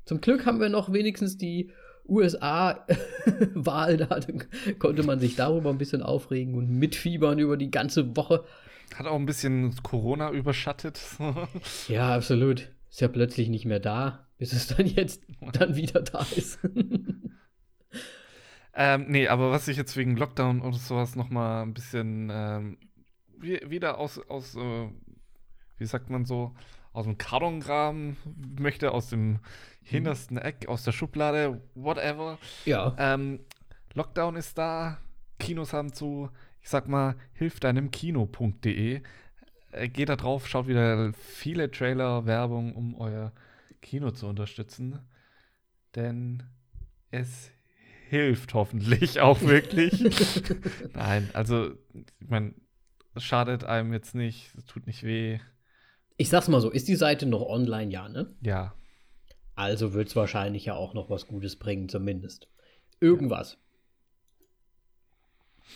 Zum 0.05 0.21
Glück 0.21 0.45
haben 0.45 0.59
wir 0.59 0.69
noch 0.69 0.93
wenigstens 0.93 1.37
die 1.37 1.71
USA-Wahl 2.07 3.97
da. 4.09 4.19
Dann 4.19 4.43
konnte 4.77 5.03
man 5.03 5.19
sich 5.19 5.35
darüber 5.35 5.69
ein 5.69 5.77
bisschen 5.77 6.03
aufregen 6.03 6.55
und 6.55 6.69
mitfiebern 6.69 7.39
über 7.39 7.57
die 7.57 7.71
ganze 7.71 8.15
Woche. 8.15 8.43
Hat 8.95 9.07
auch 9.07 9.15
ein 9.15 9.25
bisschen 9.25 9.75
Corona 9.81 10.31
überschattet. 10.31 11.01
Ja, 11.87 12.15
absolut. 12.15 12.69
Ist 12.89 13.01
ja 13.01 13.07
plötzlich 13.07 13.49
nicht 13.49 13.65
mehr 13.65 13.79
da, 13.79 14.27
bis 14.37 14.53
es 14.53 14.67
dann 14.67 14.85
jetzt 14.85 15.23
dann 15.53 15.75
wieder 15.75 16.01
da 16.01 16.25
ist. 16.35 16.59
ähm, 18.75 19.05
nee, 19.07 19.27
aber 19.27 19.51
was 19.51 19.67
ich 19.67 19.77
jetzt 19.77 19.95
wegen 19.97 20.17
Lockdown 20.17 20.61
oder 20.61 20.77
sowas 20.77 21.15
nochmal 21.15 21.63
ein 21.63 21.73
bisschen 21.73 22.29
ähm, 22.31 22.77
wie, 23.37 23.59
wieder 23.69 23.97
aus, 23.99 24.19
aus 24.29 24.55
äh, 24.55 24.89
wie 25.77 25.85
sagt 25.85 26.09
man 26.09 26.25
so, 26.25 26.55
aus 26.93 27.05
dem 27.05 27.17
Karton 27.17 27.59
graben 27.59 28.17
möchte, 28.59 28.91
aus 28.91 29.09
dem 29.09 29.39
hintersten 29.81 30.37
Eck, 30.37 30.67
aus 30.67 30.83
der 30.83 30.91
Schublade, 30.91 31.61
whatever. 31.75 32.37
ja. 32.65 32.95
Ähm, 32.97 33.39
Lockdown 33.95 34.35
ist 34.37 34.57
da, 34.57 34.97
Kinos 35.39 35.73
haben 35.73 35.93
zu. 35.93 36.29
Ich 36.61 36.69
sag 36.69 36.87
mal, 36.87 37.15
hilfdeinemkino.de. 37.33 39.01
Äh, 39.71 39.89
geht 39.89 40.09
da 40.09 40.15
drauf, 40.15 40.47
schaut 40.47 40.67
wieder 40.67 41.13
viele 41.13 41.69
Trailer, 41.69 42.25
Werbung, 42.25 42.75
um 42.75 42.95
euer 42.95 43.33
Kino 43.81 44.11
zu 44.11 44.27
unterstützen. 44.27 44.99
Denn 45.95 46.43
es 47.11 47.51
hilft 48.13 48.53
hoffentlich 48.53 49.19
auch 49.19 49.41
wirklich. 49.41 50.03
Nein, 50.93 51.29
also, 51.33 51.71
ich 52.19 52.29
meine, 52.29 52.53
es 53.15 53.23
schadet 53.23 53.63
einem 53.63 53.91
jetzt 53.91 54.13
nicht, 54.13 54.53
es 54.55 54.65
tut 54.65 54.85
nicht 54.85 55.03
weh. 55.03 55.39
Ich 56.17 56.29
sag's 56.29 56.47
mal 56.47 56.61
so, 56.61 56.69
ist 56.69 56.87
die 56.87 56.95
Seite 56.95 57.25
noch 57.25 57.41
online, 57.41 57.91
ja, 57.91 58.07
ne? 58.07 58.35
Ja, 58.41 58.75
Also 59.55 59.93
wird's 59.93 60.15
wahrscheinlich 60.15 60.65
ja 60.65 60.75
auch 60.75 60.93
noch 60.93 61.09
was 61.09 61.25
Gutes 61.27 61.57
bringen, 61.57 61.89
zumindest. 61.89 62.47
Irgendwas. 62.99 63.57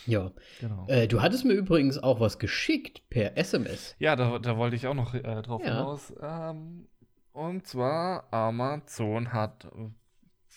Ja. 0.06 0.30
genau. 0.60 0.86
Äh, 0.88 1.08
du 1.08 1.20
hattest 1.22 1.44
mir 1.44 1.54
übrigens 1.54 1.98
auch 1.98 2.20
was 2.20 2.38
geschickt 2.38 3.02
per 3.10 3.36
SMS. 3.36 3.96
Ja, 3.98 4.14
da, 4.16 4.38
da 4.38 4.56
wollte 4.56 4.76
ich 4.76 4.86
auch 4.86 4.94
noch 4.94 5.14
äh, 5.14 5.42
drauf 5.42 5.60
Ja. 5.64 5.68
hinaus. 5.70 6.12
Ähm, 6.22 6.86
und 7.32 7.66
zwar, 7.66 8.32
Amazon 8.32 9.32
hat 9.32 9.68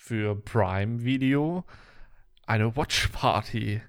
für 0.03 0.35
Prime 0.35 1.03
Video 1.03 1.63
eine 2.47 2.75
Watch 2.75 3.09
Party 3.09 3.81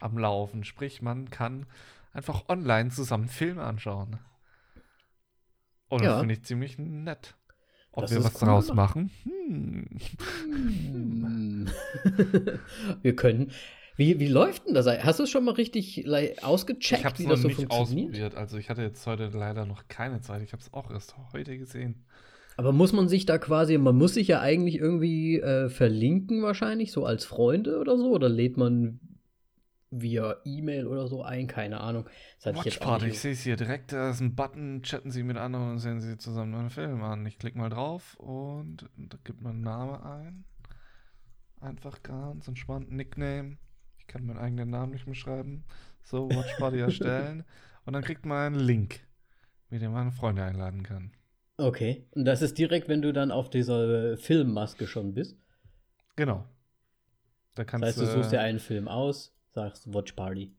am 0.00 0.16
Laufen. 0.16 0.64
Sprich, 0.64 1.02
man 1.02 1.28
kann 1.28 1.66
einfach 2.14 2.48
online 2.48 2.88
zusammen 2.88 3.28
Filme 3.28 3.62
anschauen. 3.62 4.18
Und 5.88 6.02
Ja. 6.02 6.12
das 6.12 6.20
finde 6.20 6.34
ich 6.34 6.42
ziemlich 6.44 6.78
nett. 6.78 7.36
Ob 7.92 8.04
Das 8.04 8.12
wir 8.12 8.24
was 8.24 8.40
cool 8.40 8.48
draus 8.48 8.72
machen? 8.72 9.10
Hm. 9.24 9.86
Hm. 10.46 11.68
Wir 13.02 13.14
können. 13.14 13.52
Wie, 13.96 14.18
wie 14.18 14.28
läuft 14.28 14.66
denn 14.66 14.72
das? 14.72 14.86
Hast 14.86 15.18
du 15.18 15.24
es 15.24 15.30
schon 15.30 15.44
mal 15.44 15.52
richtig 15.52 15.98
Ich 16.06 16.42
ausgecheckt, 16.42 17.04
habe 17.04 17.12
es 17.14 17.20
wie 17.20 17.24
noch 17.24 17.32
das 17.32 17.42
so 17.42 17.48
nicht 17.48 17.56
funktioniert? 17.56 18.06
ausprobiert. 18.08 18.34
Also 18.36 18.56
ich 18.56 18.70
hatte 18.70 18.80
jetzt 18.80 19.06
heute 19.06 19.26
leider 19.28 19.66
noch 19.66 19.86
keine 19.88 20.22
Zeit. 20.22 20.40
Ich 20.40 20.52
habe 20.54 20.62
es 20.62 20.72
auch 20.72 20.90
erst 20.90 21.14
heute 21.34 21.58
gesehen. 21.58 22.06
Aber 22.56 22.72
muss 22.72 22.92
man 22.92 23.08
sich 23.08 23.26
da 23.26 23.38
quasi, 23.38 23.78
man 23.78 23.96
muss 23.96 24.14
sich 24.14 24.28
ja 24.28 24.40
eigentlich 24.40 24.76
irgendwie 24.76 25.40
äh, 25.40 25.68
verlinken 25.68 26.42
wahrscheinlich, 26.42 26.92
so 26.92 27.04
als 27.04 27.24
Freunde 27.24 27.78
oder 27.78 27.96
so, 27.96 28.10
oder 28.10 28.28
lädt 28.28 28.56
man 28.56 29.00
via 29.92 30.36
E-Mail 30.44 30.86
oder 30.86 31.06
so 31.06 31.22
ein, 31.22 31.46
keine 31.46 31.80
Ahnung. 31.80 32.08
Das 32.42 32.54
ich 32.54 32.64
Watch 32.64 32.80
auch 32.80 32.84
Party, 32.84 33.06
ich 33.08 33.20
sehe 33.20 33.32
es 33.32 33.42
hier 33.42 33.56
direkt, 33.56 33.92
da 33.92 34.10
ist 34.10 34.20
ein 34.20 34.34
Button, 34.34 34.82
chatten 34.82 35.10
Sie 35.10 35.22
mit 35.22 35.36
anderen 35.36 35.72
und 35.72 35.78
sehen 35.78 36.00
Sie 36.00 36.16
zusammen 36.16 36.54
einen 36.54 36.70
Film 36.70 37.02
an. 37.02 37.24
Ich 37.26 37.38
klicke 37.38 37.58
mal 37.58 37.68
drauf 37.68 38.14
und 38.18 38.88
da 38.96 39.18
gibt 39.22 39.42
man 39.42 39.52
einen 39.52 39.62
Namen 39.62 40.02
ein. 40.02 40.44
Einfach 41.60 42.02
ganz 42.02 42.48
entspannt, 42.48 42.90
Nickname. 42.90 43.58
Ich 43.98 44.06
kann 44.06 44.24
meinen 44.24 44.38
eigenen 44.38 44.70
Namen 44.70 44.92
nicht 44.92 45.06
mehr 45.06 45.14
schreiben. 45.14 45.64
So, 46.02 46.28
Watch 46.30 46.56
Party 46.58 46.78
erstellen. 46.80 47.44
Und 47.84 47.92
dann 47.92 48.02
kriegt 48.02 48.26
man 48.26 48.38
einen 48.38 48.60
Link, 48.60 49.00
mit 49.68 49.82
dem 49.82 49.92
man 49.92 50.10
Freunde 50.10 50.42
einladen 50.42 50.82
kann. 50.82 51.12
Okay, 51.56 52.06
und 52.12 52.24
das 52.24 52.42
ist 52.42 52.58
direkt, 52.58 52.88
wenn 52.88 53.02
du 53.02 53.12
dann 53.12 53.30
auf 53.30 53.50
dieser 53.50 54.16
Filmmaske 54.16 54.86
schon 54.86 55.14
bist. 55.14 55.36
Genau. 56.16 56.44
Da 57.54 57.64
Das 57.64 57.66
kannst 57.66 57.86
heißt, 57.86 57.98
du 58.00 58.06
suchst 58.06 58.32
dir 58.32 58.36
äh, 58.36 58.40
einen 58.40 58.58
Film 58.58 58.88
aus, 58.88 59.34
sagst 59.50 59.92
Watch 59.92 60.12
Party. 60.12 60.54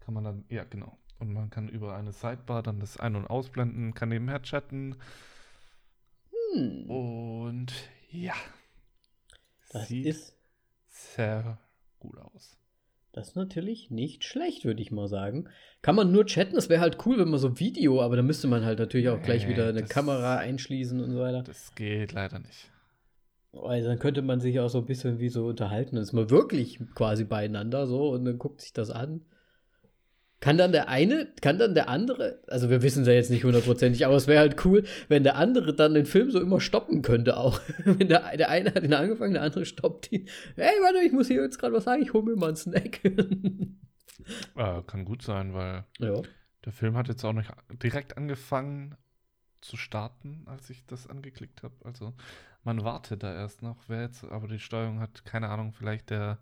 kann 0.00 0.14
man 0.14 0.24
dann, 0.24 0.44
ja 0.48 0.64
genau. 0.64 0.98
Und 1.18 1.32
man 1.32 1.48
kann 1.48 1.68
über 1.68 1.94
eine 1.96 2.12
Sidebar 2.12 2.62
dann 2.62 2.80
das 2.80 2.98
ein- 2.98 3.16
und 3.16 3.26
ausblenden, 3.26 3.94
kann 3.94 4.10
nebenher 4.10 4.42
chatten. 4.42 4.96
Hm, 6.54 6.90
Und 6.90 7.72
ja. 8.10 8.34
das 9.70 9.88
Sieht 9.88 10.06
ist 10.06 10.36
sehr 10.88 11.58
gut 11.98 12.18
aus. 12.18 12.58
Das 13.14 13.28
ist 13.28 13.36
natürlich 13.36 13.90
nicht 13.90 14.24
schlecht, 14.24 14.64
würde 14.64 14.82
ich 14.82 14.90
mal 14.90 15.08
sagen. 15.08 15.48
Kann 15.82 15.94
man 15.94 16.10
nur 16.12 16.26
chatten, 16.26 16.54
das 16.56 16.68
wäre 16.68 16.80
halt 16.80 16.98
cool, 17.06 17.18
wenn 17.18 17.30
man 17.30 17.38
so 17.38 17.58
Video, 17.60 18.02
aber 18.02 18.16
da 18.16 18.22
müsste 18.22 18.48
man 18.48 18.64
halt 18.64 18.78
natürlich 18.80 19.08
auch 19.08 19.22
gleich 19.22 19.44
Nee, 19.46 19.52
wieder 19.52 19.68
eine 19.68 19.80
das- 19.82 19.88
Kamera 19.88 20.36
einschließen 20.38 21.00
und 21.00 21.10
so 21.12 21.20
weiter. 21.20 21.42
Das 21.42 21.74
geht 21.74 22.12
leider 22.12 22.38
nicht. 22.40 22.70
Also 23.52 23.88
dann 23.88 24.00
könnte 24.00 24.20
man 24.22 24.40
sich 24.40 24.58
auch 24.58 24.68
so 24.68 24.78
ein 24.78 24.86
bisschen 24.86 25.20
wie 25.20 25.28
so 25.28 25.46
unterhalten. 25.46 25.94
Dann 25.94 26.02
ist 26.02 26.12
man 26.12 26.28
wirklich 26.28 26.80
quasi 26.96 27.22
beieinander 27.24 27.86
so 27.86 28.10
und 28.10 28.24
dann 28.24 28.36
guckt 28.38 28.60
sich 28.60 28.72
das 28.72 28.90
an. 28.90 29.22
Kann 30.40 30.58
dann 30.58 30.72
der 30.72 30.88
eine, 30.88 31.26
kann 31.40 31.58
dann 31.58 31.74
der 31.74 31.88
andere, 31.88 32.42
also 32.48 32.68
wir 32.68 32.82
wissen 32.82 33.02
es 33.02 33.08
ja 33.08 33.14
jetzt 33.14 33.30
nicht 33.30 33.44
hundertprozentig, 33.44 34.04
aber 34.04 34.16
es 34.16 34.26
wäre 34.26 34.40
halt 34.40 34.62
cool, 34.66 34.84
wenn 35.08 35.22
der 35.22 35.36
andere 35.36 35.74
dann 35.74 35.94
den 35.94 36.04
Film 36.04 36.30
so 36.30 36.40
immer 36.40 36.60
stoppen 36.60 37.00
könnte 37.00 37.36
auch. 37.38 37.60
wenn 37.84 38.08
der, 38.08 38.36
der 38.36 38.50
eine 38.50 38.74
hat 38.74 38.82
ihn 38.82 38.92
angefangen, 38.92 39.34
der 39.34 39.42
andere 39.42 39.64
stoppt 39.64 40.12
ihn. 40.12 40.28
Hey, 40.56 40.74
warte, 40.82 40.98
ich 40.98 41.12
muss 41.12 41.28
hier 41.28 41.42
jetzt 41.42 41.58
gerade 41.58 41.72
was 41.74 41.84
sagen, 41.84 42.02
ich 42.02 42.12
hole 42.12 42.24
mir 42.24 42.36
mal 42.36 42.48
einen 42.48 42.56
Snack. 42.56 43.02
äh, 44.56 44.82
kann 44.86 45.04
gut 45.04 45.22
sein, 45.22 45.54
weil 45.54 45.84
ja. 45.98 46.20
der 46.64 46.72
Film 46.72 46.96
hat 46.96 47.08
jetzt 47.08 47.24
auch 47.24 47.32
noch 47.32 47.44
direkt 47.82 48.18
angefangen 48.18 48.96
zu 49.62 49.78
starten, 49.78 50.42
als 50.46 50.68
ich 50.68 50.84
das 50.84 51.08
angeklickt 51.08 51.62
habe. 51.62 51.74
Also 51.84 52.12
man 52.64 52.84
wartet 52.84 53.22
da 53.22 53.34
erst 53.34 53.62
noch, 53.62 53.76
wer 53.88 54.02
jetzt 54.02 54.24
aber 54.24 54.48
die 54.48 54.58
Steuerung 54.58 55.00
hat, 55.00 55.24
keine 55.24 55.48
Ahnung, 55.48 55.72
vielleicht 55.72 56.10
der 56.10 56.38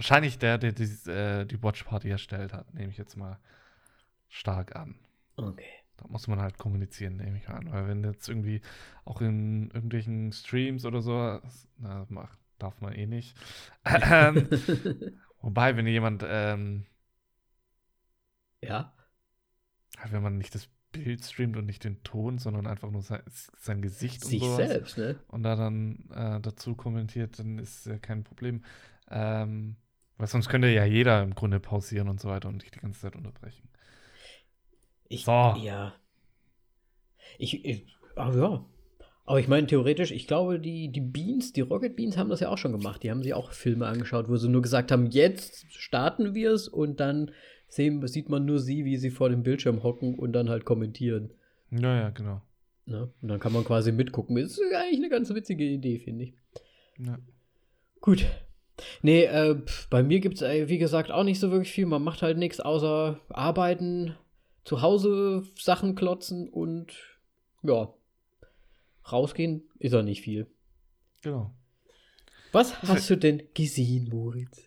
Wahrscheinlich 0.00 0.38
der, 0.38 0.56
der 0.56 0.72
die, 0.72 1.10
äh, 1.10 1.44
die 1.44 1.62
Watch 1.62 1.84
Party 1.84 2.08
erstellt 2.08 2.54
hat, 2.54 2.72
nehme 2.72 2.90
ich 2.90 2.96
jetzt 2.96 3.18
mal 3.18 3.38
stark 4.28 4.74
an. 4.74 4.94
Okay. 5.36 5.68
Da 5.98 6.06
muss 6.08 6.26
man 6.26 6.40
halt 6.40 6.56
kommunizieren, 6.56 7.18
nehme 7.18 7.36
ich 7.36 7.50
an. 7.50 7.70
Weil 7.70 7.86
wenn 7.86 8.02
jetzt 8.04 8.26
irgendwie 8.26 8.62
auch 9.04 9.20
in 9.20 9.70
irgendwelchen 9.72 10.32
Streams 10.32 10.86
oder 10.86 11.02
so, 11.02 11.38
na, 11.76 12.06
mach, 12.08 12.34
darf 12.58 12.80
man 12.80 12.94
eh 12.94 13.04
nicht. 13.04 13.36
Ähm, 13.84 14.48
wobei, 15.42 15.76
wenn 15.76 15.86
jemand, 15.86 16.24
ähm, 16.26 16.86
ja, 18.62 18.94
wenn 20.08 20.22
man 20.22 20.38
nicht 20.38 20.54
das 20.54 20.70
Bild 20.92 21.22
streamt 21.26 21.58
und 21.58 21.66
nicht 21.66 21.84
den 21.84 22.02
Ton, 22.04 22.38
sondern 22.38 22.66
einfach 22.66 22.90
nur 22.90 23.02
sein, 23.02 23.20
sein 23.26 23.82
Gesicht 23.82 24.24
Sich 24.24 24.40
und 24.40 24.48
sowas, 24.48 24.70
selbst, 24.70 24.96
ne? 24.96 25.18
und 25.28 25.42
da 25.42 25.56
dann 25.56 26.08
äh, 26.10 26.40
dazu 26.40 26.74
kommentiert, 26.74 27.38
dann 27.38 27.58
ist 27.58 27.84
ja 27.84 27.98
kein 27.98 28.24
Problem. 28.24 28.64
Ähm, 29.10 29.76
weil 30.20 30.26
sonst 30.26 30.50
könnte 30.50 30.68
ja 30.68 30.84
jeder 30.84 31.22
im 31.22 31.34
Grunde 31.34 31.60
pausieren 31.60 32.08
und 32.08 32.20
so 32.20 32.28
weiter 32.28 32.48
und 32.48 32.62
dich 32.62 32.70
die 32.70 32.80
ganze 32.80 33.00
Zeit 33.00 33.16
unterbrechen. 33.16 33.68
Ich, 35.08 35.24
So. 35.24 35.54
Ja. 35.58 35.94
Ich, 37.38 37.64
ich 37.64 37.86
aber 38.14 38.36
ja. 38.36 38.64
Aber 39.24 39.40
ich 39.40 39.48
meine, 39.48 39.66
theoretisch, 39.66 40.10
ich 40.10 40.26
glaube, 40.26 40.60
die, 40.60 40.92
die 40.92 41.00
Beans, 41.00 41.52
die 41.52 41.62
Rocket 41.62 41.96
Beans 41.96 42.18
haben 42.18 42.28
das 42.28 42.40
ja 42.40 42.50
auch 42.50 42.58
schon 42.58 42.72
gemacht. 42.72 43.02
Die 43.02 43.10
haben 43.10 43.22
sich 43.22 43.32
auch 43.32 43.52
Filme 43.52 43.86
angeschaut, 43.86 44.28
wo 44.28 44.36
sie 44.36 44.48
nur 44.48 44.60
gesagt 44.60 44.92
haben, 44.92 45.06
jetzt 45.06 45.72
starten 45.72 46.34
wir 46.34 46.50
es 46.50 46.68
und 46.68 47.00
dann 47.00 47.30
sehen, 47.68 48.06
sieht 48.06 48.28
man 48.28 48.44
nur 48.44 48.58
sie, 48.58 48.84
wie 48.84 48.98
sie 48.98 49.10
vor 49.10 49.30
dem 49.30 49.42
Bildschirm 49.42 49.82
hocken 49.82 50.18
und 50.18 50.32
dann 50.32 50.50
halt 50.50 50.66
kommentieren. 50.66 51.32
Ja, 51.70 51.96
ja, 51.96 52.10
genau. 52.10 52.42
Ne? 52.84 53.10
Und 53.22 53.28
dann 53.28 53.40
kann 53.40 53.52
man 53.52 53.64
quasi 53.64 53.92
mitgucken. 53.92 54.36
Das 54.36 54.58
ist 54.58 54.60
eigentlich 54.74 54.98
eine 54.98 55.08
ganz 55.08 55.32
witzige 55.32 55.64
Idee, 55.64 55.98
finde 55.98 56.24
ich. 56.24 56.34
Ja. 56.98 57.18
Gut. 58.00 58.26
Nee, 59.02 59.24
äh, 59.24 59.60
bei 59.88 60.02
mir 60.02 60.20
gibt 60.20 60.40
es, 60.40 60.68
wie 60.68 60.78
gesagt, 60.78 61.10
auch 61.10 61.24
nicht 61.24 61.40
so 61.40 61.50
wirklich 61.50 61.72
viel. 61.72 61.86
Man 61.86 62.02
macht 62.02 62.22
halt 62.22 62.38
nichts 62.38 62.60
außer 62.60 63.20
arbeiten, 63.28 64.16
zu 64.64 64.82
Hause 64.82 65.44
Sachen 65.58 65.94
klotzen 65.94 66.48
und 66.48 66.94
ja, 67.62 67.92
rausgehen 69.10 69.68
ist 69.78 69.92
er 69.92 70.02
nicht 70.02 70.22
viel. 70.22 70.46
Genau. 71.22 71.54
Was 72.52 72.82
hast 72.82 73.08
du 73.10 73.16
denn 73.16 73.42
gesehen, 73.54 74.08
Moritz? 74.08 74.60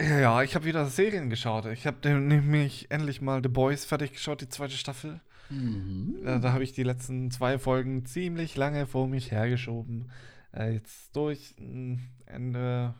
Ja, 0.00 0.18
ja 0.18 0.42
ich 0.42 0.54
habe 0.54 0.64
wieder 0.64 0.86
Serien 0.86 1.30
geschaut. 1.30 1.66
Ich 1.66 1.86
habe 1.86 2.08
nämlich 2.08 2.90
endlich 2.90 3.20
mal 3.20 3.42
The 3.42 3.48
Boys 3.48 3.84
fertig 3.84 4.12
geschaut, 4.12 4.40
die 4.40 4.48
zweite 4.48 4.74
Staffel. 4.74 5.20
Mhm. 5.50 6.22
Äh, 6.24 6.40
da 6.40 6.52
habe 6.52 6.64
ich 6.64 6.72
die 6.72 6.82
letzten 6.82 7.30
zwei 7.30 7.58
Folgen 7.58 8.06
ziemlich 8.06 8.56
lange 8.56 8.86
vor 8.86 9.06
mich 9.06 9.30
hergeschoben. 9.30 10.10
Äh, 10.54 10.74
jetzt 10.74 11.14
durch 11.16 11.54
mh, 11.58 11.98
Ende. 12.26 12.94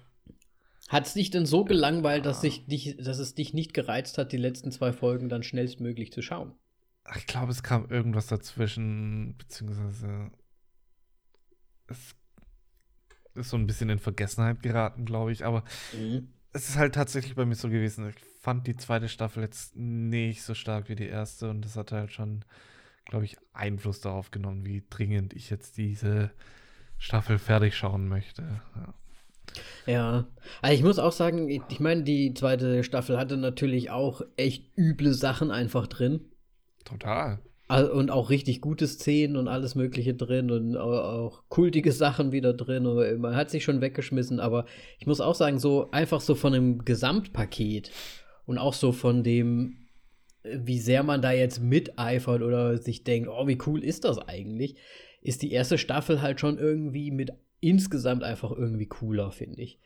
Hat 0.88 1.06
es 1.06 1.14
dich 1.14 1.30
denn 1.30 1.46
so 1.46 1.64
gelangweilt, 1.64 2.26
dass, 2.26 2.40
sich 2.40 2.66
dich, 2.66 2.96
dass 2.98 3.18
es 3.18 3.34
dich 3.34 3.54
nicht 3.54 3.72
gereizt 3.74 4.18
hat, 4.18 4.32
die 4.32 4.36
letzten 4.36 4.70
zwei 4.72 4.92
Folgen 4.92 5.28
dann 5.28 5.42
schnellstmöglich 5.42 6.12
zu 6.12 6.22
schauen? 6.22 6.54
Ich 7.16 7.26
glaube, 7.26 7.50
es 7.50 7.62
kam 7.62 7.90
irgendwas 7.90 8.26
dazwischen, 8.28 9.36
beziehungsweise 9.36 10.30
es 11.88 12.14
ist 13.34 13.50
so 13.50 13.56
ein 13.56 13.66
bisschen 13.66 13.88
in 13.88 13.98
Vergessenheit 13.98 14.62
geraten, 14.62 15.04
glaube 15.04 15.32
ich. 15.32 15.44
Aber 15.44 15.64
Mhm. 15.92 16.32
es 16.52 16.68
ist 16.68 16.76
halt 16.76 16.94
tatsächlich 16.94 17.34
bei 17.34 17.44
mir 17.44 17.54
so 17.54 17.68
gewesen. 17.68 18.08
Ich 18.10 18.16
fand 18.40 18.66
die 18.66 18.76
zweite 18.76 19.08
Staffel 19.08 19.42
jetzt 19.42 19.76
nicht 19.76 20.42
so 20.42 20.54
stark 20.54 20.88
wie 20.88 20.96
die 20.96 21.06
erste 21.06 21.50
und 21.50 21.64
das 21.64 21.76
hat 21.76 21.92
halt 21.92 22.12
schon, 22.12 22.44
glaube 23.06 23.24
ich, 23.24 23.36
Einfluss 23.52 24.00
darauf 24.00 24.30
genommen, 24.30 24.66
wie 24.66 24.84
dringend 24.88 25.34
ich 25.34 25.50
jetzt 25.50 25.76
diese 25.76 26.30
Staffel 27.02 27.38
fertig 27.38 27.74
schauen 27.76 28.06
möchte. 28.08 28.42
Ja. 28.76 28.94
Ja, 29.86 30.26
also 30.62 30.74
ich 30.74 30.82
muss 30.84 30.98
auch 31.00 31.12
sagen, 31.12 31.48
ich 31.48 31.80
meine, 31.80 32.04
die 32.04 32.32
zweite 32.32 32.84
Staffel 32.84 33.18
hatte 33.18 33.36
natürlich 33.36 33.90
auch 33.90 34.22
echt 34.36 34.70
üble 34.78 35.12
Sachen 35.12 35.50
einfach 35.50 35.88
drin. 35.88 36.20
Total. 36.84 37.40
Al- 37.68 37.90
Und 37.90 38.10
auch 38.10 38.30
richtig 38.30 38.60
gute 38.60 38.86
Szenen 38.86 39.36
und 39.36 39.48
alles 39.48 39.74
Mögliche 39.74 40.14
drin 40.14 40.50
und 40.50 40.76
au- 40.76 41.00
auch 41.00 41.42
kultige 41.48 41.90
Sachen 41.92 42.30
wieder 42.30 42.54
drin. 42.54 42.86
Und 42.86 43.18
man 43.20 43.34
hat 43.34 43.50
sich 43.50 43.64
schon 43.64 43.80
weggeschmissen, 43.80 44.38
aber 44.40 44.64
ich 44.98 45.06
muss 45.06 45.20
auch 45.20 45.34
sagen, 45.34 45.58
so 45.58 45.90
einfach 45.90 46.20
so 46.20 46.34
von 46.36 46.52
dem 46.52 46.84
Gesamtpaket 46.84 47.90
und 48.46 48.58
auch 48.58 48.74
so 48.74 48.92
von 48.92 49.24
dem, 49.24 49.88
äh, 50.44 50.58
wie 50.62 50.78
sehr 50.78 51.02
man 51.02 51.20
da 51.20 51.32
jetzt 51.32 51.60
miteifert 51.60 52.42
oder 52.42 52.78
sich 52.78 53.02
denkt, 53.04 53.28
oh, 53.28 53.46
wie 53.48 53.58
cool 53.66 53.82
ist 53.82 54.04
das 54.04 54.18
eigentlich, 54.18 54.76
ist 55.22 55.42
die 55.42 55.52
erste 55.52 55.78
Staffel 55.78 56.20
halt 56.20 56.40
schon 56.40 56.58
irgendwie 56.58 57.10
mit 57.10 57.32
insgesamt 57.60 58.24
einfach 58.24 58.50
irgendwie 58.50 58.86
cooler, 58.86 59.30
finde 59.32 59.62
ich. 59.62 59.78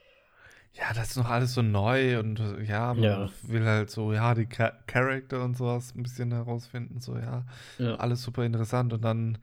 Ja, 0.73 0.93
das 0.93 1.11
ist 1.11 1.17
noch 1.17 1.31
alles 1.31 1.55
so 1.55 1.63
neu 1.63 2.19
und 2.19 2.39
ja, 2.67 2.93
man 2.95 3.03
Ja. 3.03 3.31
will 3.43 3.65
halt 3.65 3.91
so, 3.91 4.13
ja, 4.13 4.35
die 4.35 4.47
Cha 4.47 4.71
Charakter 4.87 5.43
und 5.45 5.57
sowas 5.57 5.95
ein 5.95 6.03
bisschen 6.03 6.33
herausfinden, 6.33 7.01
so, 7.01 7.17
ja, 7.17 7.47
Ja. 7.79 7.97
alles 7.97 8.23
super 8.23 8.45
interessant 8.45 8.93
und 8.93 9.03
dann 9.03 9.39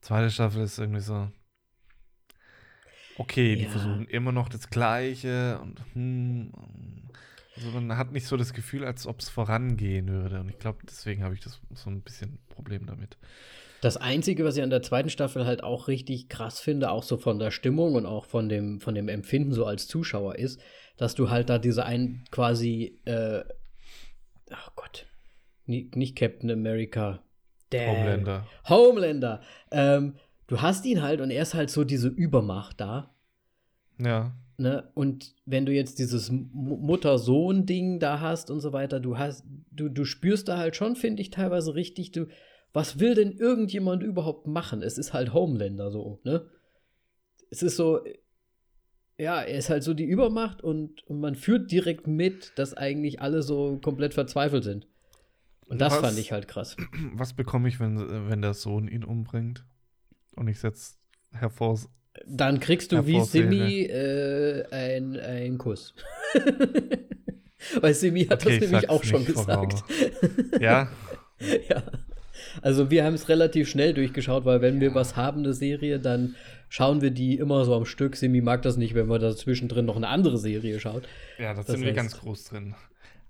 zweite 0.00 0.30
Staffel 0.30 0.62
ist 0.62 0.78
irgendwie 0.78 1.00
so, 1.00 1.28
okay, 3.14 3.56
die 3.56 3.64
Ja. 3.64 3.70
versuchen 3.70 4.06
immer 4.06 4.32
noch 4.32 4.48
das 4.48 4.70
Gleiche 4.70 5.60
und 5.60 5.80
hm, 5.94 6.52
also 7.54 7.70
man 7.70 7.96
hat 7.96 8.12
nicht 8.12 8.26
so 8.26 8.36
das 8.36 8.52
Gefühl, 8.52 8.84
als 8.84 9.06
ob 9.06 9.20
es 9.20 9.28
vorangehen 9.28 10.08
würde 10.08 10.40
und 10.40 10.48
ich 10.48 10.58
glaube, 10.58 10.80
deswegen 10.84 11.22
habe 11.22 11.34
ich 11.34 11.40
das 11.40 11.60
so 11.74 11.90
ein 11.90 12.00
bisschen 12.02 12.38
Problem 12.48 12.86
damit. 12.86 13.18
Das 13.82 13.96
Einzige, 13.96 14.44
was 14.44 14.56
ich 14.56 14.62
an 14.62 14.70
der 14.70 14.82
zweiten 14.82 15.10
Staffel 15.10 15.44
halt 15.44 15.64
auch 15.64 15.88
richtig 15.88 16.28
krass 16.28 16.60
finde, 16.60 16.92
auch 16.92 17.02
so 17.02 17.16
von 17.16 17.40
der 17.40 17.50
Stimmung 17.50 17.96
und 17.96 18.06
auch 18.06 18.26
von 18.26 18.48
dem, 18.48 18.80
von 18.80 18.94
dem 18.94 19.08
Empfinden 19.08 19.52
so 19.52 19.66
als 19.66 19.88
Zuschauer 19.88 20.36
ist, 20.36 20.60
dass 20.96 21.16
du 21.16 21.30
halt 21.30 21.50
da 21.50 21.58
diese 21.58 21.84
ein 21.84 22.22
quasi, 22.30 23.00
äh, 23.06 23.42
oh 24.52 24.70
Gott, 24.76 25.06
nie, 25.66 25.90
nicht 25.96 26.16
Captain 26.16 26.48
America, 26.52 27.24
damn. 27.70 27.96
Homelander. 27.96 28.46
Homelander. 28.68 29.40
Ähm, 29.72 30.14
du 30.46 30.62
hast 30.62 30.86
ihn 30.86 31.02
halt 31.02 31.20
und 31.20 31.32
er 31.32 31.42
ist 31.42 31.54
halt 31.54 31.68
so 31.68 31.82
diese 31.82 32.06
Übermacht 32.08 32.80
da. 32.80 33.12
Ja, 33.98 34.32
Ne? 34.58 34.88
Und 34.94 35.34
wenn 35.44 35.66
du 35.66 35.72
jetzt 35.72 35.98
dieses 35.98 36.30
Mutter-Sohn-Ding 36.30 37.98
da 37.98 38.20
hast 38.20 38.48
und 38.50 38.60
so 38.60 38.72
weiter, 38.72 39.00
du 39.00 39.18
hast, 39.18 39.44
du, 39.72 39.88
du 39.88 40.04
spürst 40.04 40.46
da 40.46 40.56
halt 40.56 40.76
schon, 40.76 40.94
finde 40.94 41.20
ich, 41.20 41.30
teilweise 41.30 41.74
richtig, 41.74 42.12
du, 42.12 42.26
was 42.72 42.98
will 42.98 43.14
denn 43.14 43.32
irgendjemand 43.32 44.02
überhaupt 44.02 44.46
machen? 44.46 44.82
Es 44.82 44.98
ist 44.98 45.12
halt 45.12 45.32
Homelander 45.34 45.90
so, 45.90 46.20
ne? 46.24 46.46
Es 47.50 47.62
ist 47.62 47.76
so, 47.76 48.00
ja, 49.18 49.42
er 49.42 49.58
ist 49.58 49.68
halt 49.70 49.82
so 49.82 49.92
die 49.94 50.04
Übermacht 50.04 50.62
und, 50.62 51.02
und 51.06 51.20
man 51.20 51.34
führt 51.34 51.70
direkt 51.70 52.06
mit, 52.06 52.52
dass 52.56 52.74
eigentlich 52.74 53.20
alle 53.20 53.42
so 53.42 53.78
komplett 53.82 54.14
verzweifelt 54.14 54.64
sind. 54.64 54.86
Und 55.66 55.80
das 55.80 55.92
Was? 55.94 56.00
fand 56.00 56.18
ich 56.18 56.32
halt 56.32 56.48
krass. 56.48 56.76
was 57.14 57.34
bekomme 57.34 57.68
ich, 57.68 57.78
wenn, 57.78 58.28
wenn 58.28 58.42
der 58.42 58.54
Sohn 58.54 58.88
ihn 58.88 59.04
umbringt? 59.04 59.64
Und 60.34 60.48
ich 60.48 60.58
setze 60.60 60.94
hervor, 61.32 61.78
Dann 62.26 62.58
kriegst 62.60 62.92
du 62.92 63.06
wie. 63.06 63.20
Simi 63.20 63.82
äh, 63.82 64.64
ein- 64.70 65.18
einen 65.18 65.58
Kuss. 65.58 65.94
Weil 67.80 67.94
Simi 67.94 68.24
hat 68.26 68.42
Okay, 68.42 68.58
das 68.58 68.64
ich 68.64 68.70
nämlich 68.70 68.90
auch 68.90 69.04
schon 69.04 69.24
gesagt. 69.24 69.84
ja, 70.60 70.88
ja. 71.68 71.82
Also 72.60 72.90
wir 72.90 73.04
haben 73.04 73.14
es 73.14 73.28
relativ 73.28 73.68
schnell 73.68 73.94
durchgeschaut, 73.94 74.44
weil 74.44 74.60
wenn 74.60 74.80
wir 74.80 74.94
was 74.94 75.16
haben, 75.16 75.40
eine 75.40 75.54
Serie, 75.54 75.98
dann 75.98 76.36
schauen 76.68 77.00
wir 77.00 77.10
die 77.10 77.36
immer 77.36 77.64
so 77.64 77.74
am 77.74 77.86
Stück. 77.86 78.16
Simi 78.16 78.40
mag 78.40 78.62
das 78.62 78.76
nicht, 78.76 78.94
wenn 78.94 79.06
man 79.06 79.20
da 79.20 79.34
zwischendrin 79.34 79.86
noch 79.86 79.96
eine 79.96 80.08
andere 80.08 80.38
Serie 80.38 80.80
schaut. 80.80 81.08
Ja, 81.38 81.54
das, 81.54 81.66
Das 81.66 81.76
sind 81.76 81.84
wir 81.84 81.92
ganz 81.92 82.18
groß 82.18 82.44
drin. 82.44 82.74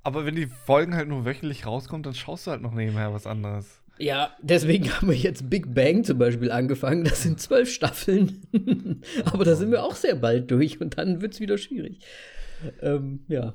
Aber 0.02 0.26
wenn 0.26 0.34
die 0.34 0.46
Folgen 0.46 0.96
halt 0.96 1.08
nur 1.08 1.24
wöchentlich 1.24 1.66
rauskommen, 1.66 2.02
dann 2.02 2.14
schaust 2.14 2.46
du 2.46 2.50
halt 2.50 2.62
noch 2.62 2.72
nebenher 2.72 3.12
was 3.12 3.26
anderes. 3.26 3.82
Ja, 3.98 4.36
deswegen 4.42 4.90
haben 4.94 5.08
wir 5.08 5.16
jetzt 5.16 5.48
Big 5.48 5.74
Bang 5.74 6.04
zum 6.04 6.18
Beispiel 6.18 6.50
angefangen. 6.50 7.04
Das 7.04 7.22
sind 7.22 7.40
zwölf 7.40 7.70
Staffeln. 7.70 8.42
Aber 9.24 9.44
da 9.44 9.54
sind 9.54 9.70
wir 9.70 9.84
auch 9.84 9.94
sehr 9.94 10.16
bald 10.16 10.50
durch 10.50 10.80
und 10.80 10.98
dann 10.98 11.20
wird 11.20 11.34
es 11.34 11.40
wieder 11.40 11.58
schwierig. 11.58 12.00
Ähm, 12.80 13.24
ja. 13.28 13.54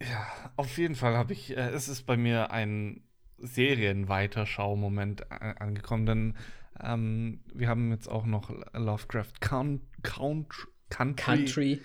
Ja, 0.00 0.26
auf 0.56 0.78
jeden 0.78 0.94
Fall 0.94 1.16
habe 1.16 1.32
ich, 1.32 1.56
äh, 1.56 1.70
es 1.70 1.88
ist 1.88 2.06
bei 2.06 2.16
mir 2.16 2.50
ein 2.50 3.02
Serienweiterschau-Moment 3.40 5.30
angekommen, 5.30 6.06
denn 6.06 6.34
ähm, 6.82 7.40
wir 7.54 7.68
haben 7.68 7.90
jetzt 7.90 8.08
auch 8.08 8.24
noch 8.26 8.50
Lovecraft 8.72 9.40
Count, 9.40 9.82
Count, 10.02 10.48
Country. 10.88 11.16
Country. 11.16 11.80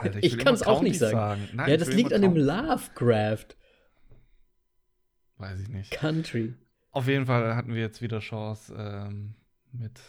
Alter, 0.00 0.22
Ich 0.22 0.32
will 0.36 0.44
kann's 0.44 0.62
immer 0.62 0.70
auch 0.70 0.82
nicht 0.82 1.00
County 1.00 1.12
sagen. 1.12 1.48
Nein, 1.52 1.68
ja, 1.68 1.74
ich 1.74 1.80
das 1.80 1.92
liegt 1.92 2.12
an 2.12 2.22
dem 2.22 2.36
Lovecraft. 2.36 3.48
weiß 5.38 5.60
ich 5.60 5.68
nicht. 5.68 5.90
Country. 5.92 6.54
Auf 6.90 7.08
jeden 7.08 7.26
Fall 7.26 7.54
hatten 7.54 7.74
wir 7.74 7.82
jetzt 7.82 8.00
wieder 8.00 8.20
Chance, 8.20 8.74
ähm, 8.74 9.34
mit, 9.72 10.00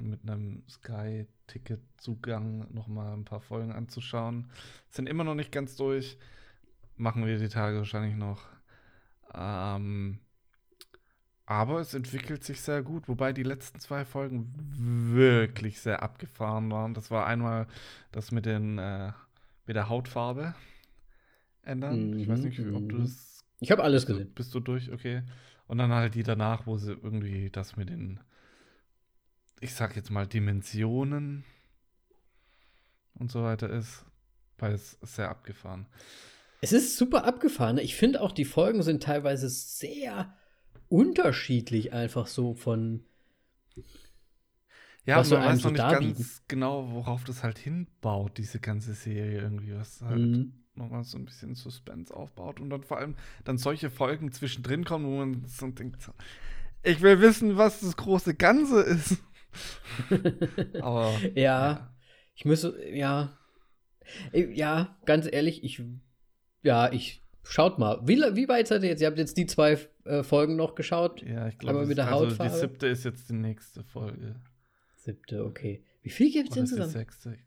mit 0.00 0.28
einem 0.28 0.64
Sky-Ticket-Zugang 0.68 2.74
nochmal 2.74 3.14
ein 3.14 3.24
paar 3.24 3.40
Folgen 3.40 3.72
anzuschauen. 3.72 4.50
Sind 4.90 5.08
immer 5.08 5.24
noch 5.24 5.34
nicht 5.34 5.50
ganz 5.50 5.76
durch. 5.76 6.18
Machen 6.96 7.24
wir 7.24 7.38
die 7.38 7.48
Tage 7.48 7.78
wahrscheinlich 7.78 8.16
noch. 8.16 8.42
Ähm, 9.32 10.18
aber 11.46 11.80
es 11.80 11.92
entwickelt 11.92 12.42
sich 12.42 12.62
sehr 12.62 12.82
gut, 12.82 13.08
wobei 13.08 13.32
die 13.32 13.42
letzten 13.42 13.78
zwei 13.78 14.04
Folgen 14.04 14.54
wirklich 15.14 15.80
sehr 15.80 16.02
abgefahren 16.02 16.70
waren. 16.70 16.94
Das 16.94 17.10
war 17.10 17.26
einmal 17.26 17.66
das 18.12 18.32
mit, 18.32 18.46
den, 18.46 18.78
äh, 18.78 19.12
mit 19.66 19.76
der 19.76 19.88
Hautfarbe 19.88 20.54
ändern. 21.62 22.10
Mhm, 22.10 22.18
ich 22.18 22.28
weiß 22.28 22.40
nicht, 22.40 22.58
ob 22.60 22.88
du 22.88 22.96
mhm. 22.96 23.02
das. 23.02 23.44
Ich 23.60 23.70
habe 23.70 23.84
alles 23.84 24.06
gesehen. 24.06 24.32
Bist 24.34 24.54
du 24.54 24.60
durch? 24.60 24.90
Okay. 24.90 25.22
Und 25.66 25.78
dann 25.78 25.92
halt 25.92 26.14
die 26.14 26.22
danach, 26.22 26.66
wo 26.66 26.78
sie 26.78 26.92
irgendwie 26.92 27.50
das 27.50 27.76
mit 27.76 27.90
den, 27.90 28.20
ich 29.60 29.74
sag 29.74 29.96
jetzt 29.96 30.10
mal, 30.10 30.26
Dimensionen 30.26 31.44
und 33.14 33.30
so 33.30 33.42
weiter 33.42 33.68
ist. 33.68 34.04
Beides 34.56 34.98
sehr 35.02 35.30
abgefahren. 35.30 35.86
Es 36.64 36.72
ist 36.72 36.96
super 36.96 37.24
abgefahren. 37.24 37.78
Ich 37.78 37.94
finde 37.94 38.20
auch, 38.20 38.32
die 38.32 38.44
Folgen 38.44 38.82
sind 38.82 39.02
teilweise 39.02 39.48
sehr 39.48 40.34
unterschiedlich, 40.88 41.92
einfach 41.92 42.26
so 42.26 42.54
von. 42.54 43.04
Ja, 45.06 45.18
was 45.18 45.30
man 45.30 45.44
weiß 45.44 45.64
noch 45.64 45.70
nicht 45.72 45.80
darbieten. 45.80 46.14
ganz 46.14 46.42
genau, 46.48 46.90
worauf 46.92 47.24
das 47.24 47.42
halt 47.42 47.58
hinbaut, 47.58 48.38
diese 48.38 48.58
ganze 48.58 48.94
Serie 48.94 49.40
irgendwie. 49.40 49.74
Was 49.74 50.00
halt 50.00 50.20
mhm 50.20 50.64
nochmal 50.76 51.04
so 51.04 51.18
ein 51.18 51.24
bisschen 51.24 51.54
Suspense 51.54 52.14
aufbaut 52.14 52.60
und 52.60 52.70
dann 52.70 52.82
vor 52.82 52.98
allem 52.98 53.14
dann 53.44 53.58
solche 53.58 53.90
Folgen 53.90 54.32
zwischendrin 54.32 54.84
kommen, 54.84 55.06
wo 55.06 55.18
man 55.18 55.44
so 55.46 55.66
denkt, 55.68 56.10
ich 56.82 57.00
will 57.00 57.20
wissen, 57.20 57.56
was 57.56 57.80
das 57.80 57.96
große 57.96 58.34
Ganze 58.34 58.80
ist. 58.80 59.18
Aber 60.80 61.12
ja, 61.34 61.42
ja, 61.42 61.94
ich 62.34 62.44
müsste, 62.44 62.76
ja, 62.92 63.38
ja, 64.32 64.96
ganz 65.06 65.28
ehrlich, 65.30 65.62
ich, 65.64 65.82
ja, 66.64 66.92
ich, 66.92 67.22
schaut 67.44 67.78
mal, 67.78 68.00
wie, 68.02 68.16
wie 68.16 68.48
weit 68.48 68.66
seid 68.66 68.82
ihr 68.82 68.88
jetzt? 68.88 69.00
Ihr 69.00 69.06
habt 69.06 69.18
jetzt 69.18 69.36
die 69.36 69.46
zwei 69.46 69.78
äh, 70.04 70.22
Folgen 70.22 70.56
noch 70.56 70.74
geschaut? 70.74 71.22
Ja, 71.22 71.46
ich 71.46 71.58
glaube, 71.58 71.80
also 71.80 72.26
die 72.26 72.48
siebte 72.48 72.86
ist 72.88 73.04
jetzt 73.04 73.28
die 73.28 73.34
nächste 73.34 73.84
Folge. 73.84 74.36
Siebte, 74.96 75.44
okay. 75.44 75.84
Wie 76.02 76.10
viel 76.10 76.32
gibt 76.32 76.50
es 76.50 76.56
insgesamt? 76.56 76.92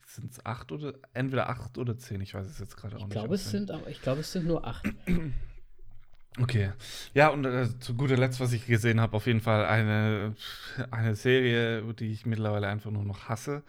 Sind 0.06 0.32
es 0.32 0.45
acht 0.45 0.71
oder 0.71 0.93
entweder 1.13 1.49
acht 1.49 1.77
oder 1.77 1.97
zehn? 1.97 2.21
Ich 2.21 2.34
weiß 2.34 2.47
es 2.47 2.60
jetzt 2.60 2.77
gerade 2.77 2.95
auch 2.95 3.01
ich 3.01 3.06
nicht. 3.06 3.13
Glaube, 3.13 3.36
es 3.36 3.51
sind, 3.51 3.71
ich 3.89 4.01
glaube, 4.01 4.21
es 4.21 4.32
sind 4.32 4.47
nur 4.47 4.65
acht. 4.65 4.88
Okay. 6.39 6.71
Ja, 7.15 7.30
und 7.30 7.45
äh, 7.45 7.67
zu 7.80 7.95
guter 7.95 8.15
Letzt, 8.15 8.39
was 8.39 8.53
ich 8.53 8.67
gesehen 8.67 9.01
habe, 9.01 9.17
auf 9.17 9.25
jeden 9.25 9.41
Fall 9.41 9.65
eine, 9.65 10.36
eine 10.91 11.15
Serie, 11.15 11.82
die 11.95 12.12
ich 12.12 12.27
mittlerweile 12.27 12.67
einfach 12.67 12.91
nur 12.91 13.03
noch 13.03 13.27
hasse. 13.27 13.63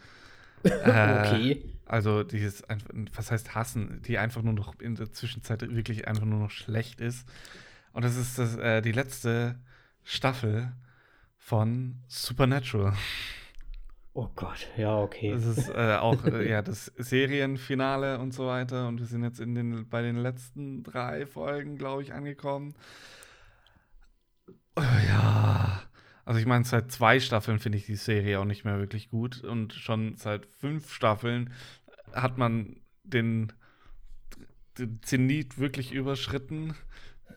okay. 0.65 1.53
Äh, 1.53 1.63
also, 1.87 2.23
die 2.23 2.39
ist 2.39 2.69
einfach, 2.69 2.91
was 3.15 3.31
heißt 3.31 3.55
hassen? 3.55 4.03
Die 4.03 4.19
einfach 4.19 4.43
nur 4.43 4.53
noch 4.53 4.79
in 4.81 4.95
der 4.95 5.11
Zwischenzeit 5.11 5.63
wirklich 5.75 6.07
einfach 6.07 6.27
nur 6.27 6.39
noch 6.39 6.51
schlecht 6.51 7.01
ist. 7.01 7.27
Und 7.93 8.05
das 8.05 8.17
ist 8.17 8.39
das, 8.39 8.57
äh, 8.57 8.83
die 8.83 8.93
letzte 8.93 9.59
Staffel 10.05 10.73
von 11.39 11.97
Supernatural. 12.09 12.93
Oh 14.13 14.29
Gott, 14.35 14.69
ja, 14.77 14.99
okay. 14.99 15.31
Das 15.33 15.45
ist 15.45 15.69
äh, 15.69 15.97
auch 15.97 16.25
äh, 16.25 16.49
ja, 16.51 16.61
das 16.61 16.87
Serienfinale 16.97 18.19
und 18.19 18.35
so 18.35 18.47
weiter. 18.47 18.89
Und 18.89 18.99
wir 18.99 19.07
sind 19.07 19.23
jetzt 19.23 19.41
in 19.41 19.55
den, 19.55 19.89
bei 19.89 20.03
den 20.03 20.17
letzten 20.17 20.83
drei 20.83 21.25
Folgen, 21.25 21.79
glaube 21.79 22.03
ich, 22.03 22.13
angekommen. 22.13 22.75
Oh, 24.77 24.83
ja. 25.09 25.83
Also 26.29 26.41
ich 26.41 26.47
meine, 26.47 26.63
seit 26.67 26.93
zwei 26.93 27.21
Staffeln 27.21 27.59
finde 27.59 27.79
ich 27.79 27.87
die 27.87 27.97
Serie 27.97 28.39
auch 28.39 28.45
nicht 28.45 28.63
mehr 28.63 28.79
wirklich 28.79 29.09
gut. 29.09 29.43
Und 29.45 29.73
schon 29.73 30.15
seit 30.17 30.45
fünf 30.45 30.93
Staffeln 30.93 31.55
hat 32.13 32.37
man 32.37 32.83
den, 33.03 33.51
den 34.77 35.01
Zenit 35.03 35.59
wirklich 35.59 35.91
überschritten. 35.91 36.75